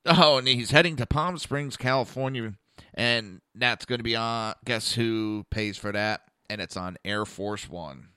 Oh, 0.05 0.37
and 0.37 0.47
he's 0.47 0.71
heading 0.71 0.97
to 0.97 1.05
Palm 1.05 1.37
Springs, 1.37 1.77
California, 1.77 2.53
and 2.93 3.39
that's 3.55 3.85
going 3.85 3.99
to 3.99 4.03
be 4.03 4.17
on. 4.17 4.53
Guess 4.65 4.93
who 4.93 5.45
pays 5.49 5.77
for 5.77 5.93
that? 5.93 6.21
And 6.49 6.59
it's 6.59 6.75
on 6.75 6.97
Air 7.05 7.25
Force 7.25 7.69
One. 7.69 8.09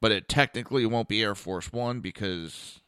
But 0.00 0.10
it 0.12 0.28
technically 0.28 0.84
won't 0.84 1.08
be 1.08 1.22
Air 1.22 1.36
Force 1.36 1.72
One 1.72 2.00
because 2.00 2.80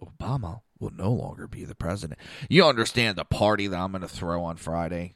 Obama 0.00 0.62
will 0.82 0.92
no 0.94 1.12
longer 1.12 1.46
be 1.46 1.64
the 1.64 1.74
president. 1.74 2.18
You 2.50 2.66
understand 2.66 3.16
the 3.16 3.24
party 3.24 3.68
that 3.68 3.78
I'm 3.78 3.92
going 3.92 4.02
to 4.02 4.08
throw 4.08 4.42
on 4.44 4.56
Friday? 4.56 5.14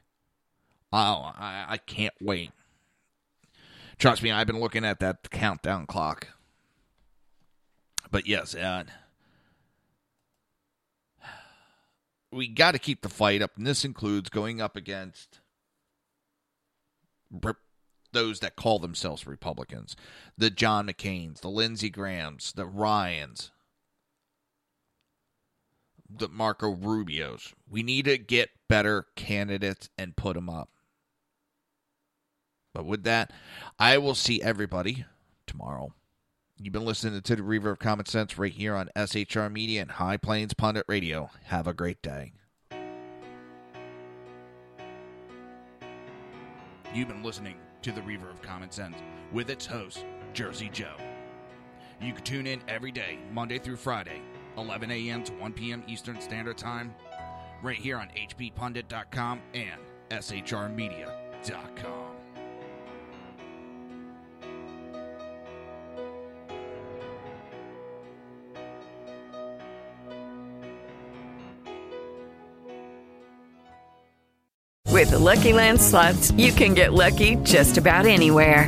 Oh, 0.93 1.31
I, 1.37 1.65
I 1.67 1.77
can't 1.77 2.13
wait. 2.21 2.51
Trust 3.99 4.23
me, 4.23 4.31
I've 4.31 4.47
been 4.47 4.59
looking 4.59 4.85
at 4.85 4.99
that 5.01 5.29
countdown 5.29 5.85
clock. 5.85 6.29
But 8.09 8.25
yes, 8.25 8.55
uh, 8.55 8.85
we 12.31 12.47
got 12.47 12.71
to 12.71 12.79
keep 12.79 13.01
the 13.01 13.09
fight 13.09 13.41
up, 13.41 13.57
and 13.57 13.67
this 13.67 13.83
includes 13.83 14.29
going 14.29 14.61
up 14.61 14.77
against 14.77 15.41
those 18.13 18.39
that 18.39 18.55
call 18.55 18.79
themselves 18.79 19.27
Republicans, 19.27 19.97
the 20.37 20.49
John 20.49 20.87
McCain's, 20.87 21.41
the 21.41 21.49
Lindsey 21.49 21.89
Grahams, 21.89 22.53
the 22.53 22.65
Ryans, 22.65 23.51
the 26.09 26.27
Marco 26.27 26.73
Rubios. 26.73 27.53
We 27.69 27.83
need 27.83 28.05
to 28.05 28.17
get 28.17 28.49
better 28.67 29.07
candidates 29.15 29.89
and 29.97 30.15
put 30.15 30.35
them 30.35 30.49
up. 30.49 30.69
But 32.73 32.85
with 32.85 33.03
that, 33.03 33.31
I 33.79 33.97
will 33.97 34.15
see 34.15 34.41
everybody 34.41 35.05
tomorrow. 35.47 35.93
You've 36.59 36.73
been 36.73 36.85
listening 36.85 37.21
to 37.21 37.35
the 37.35 37.43
Reaver 37.43 37.71
of 37.71 37.79
Common 37.79 38.05
Sense 38.05 38.37
right 38.37 38.51
here 38.51 38.75
on 38.75 38.89
SHR 38.95 39.51
Media 39.51 39.81
and 39.81 39.91
High 39.91 40.17
Plains 40.17 40.53
Pundit 40.53 40.85
Radio. 40.87 41.29
Have 41.45 41.67
a 41.67 41.73
great 41.73 42.01
day. 42.01 42.33
You've 46.93 47.09
been 47.09 47.23
listening 47.23 47.57
to 47.83 47.91
the 47.91 48.01
Reaver 48.01 48.29
of 48.29 48.41
Common 48.41 48.71
Sense 48.71 48.95
with 49.31 49.49
its 49.49 49.65
host, 49.65 50.03
Jersey 50.33 50.69
Joe. 50.71 50.95
You 52.01 52.13
can 52.13 52.23
tune 52.23 52.47
in 52.47 52.61
every 52.67 52.91
day, 52.91 53.19
Monday 53.31 53.59
through 53.59 53.75
Friday, 53.75 54.21
11 54.57 54.91
a.m. 54.91 55.23
to 55.23 55.33
1 55.33 55.53
p.m. 55.53 55.83
Eastern 55.87 56.19
Standard 56.19 56.57
Time, 56.57 56.93
right 57.63 57.77
here 57.77 57.97
on 57.97 58.09
hppundit.com 58.09 59.41
and 59.53 59.79
shrmedia.com. 60.11 62.07
With 74.97 75.11
the 75.11 75.19
Lucky 75.19 75.53
Land 75.53 75.79
slots, 75.79 76.31
you 76.31 76.51
can 76.51 76.73
get 76.73 76.91
lucky 76.91 77.35
just 77.43 77.77
about 77.77 78.07
anywhere. 78.07 78.67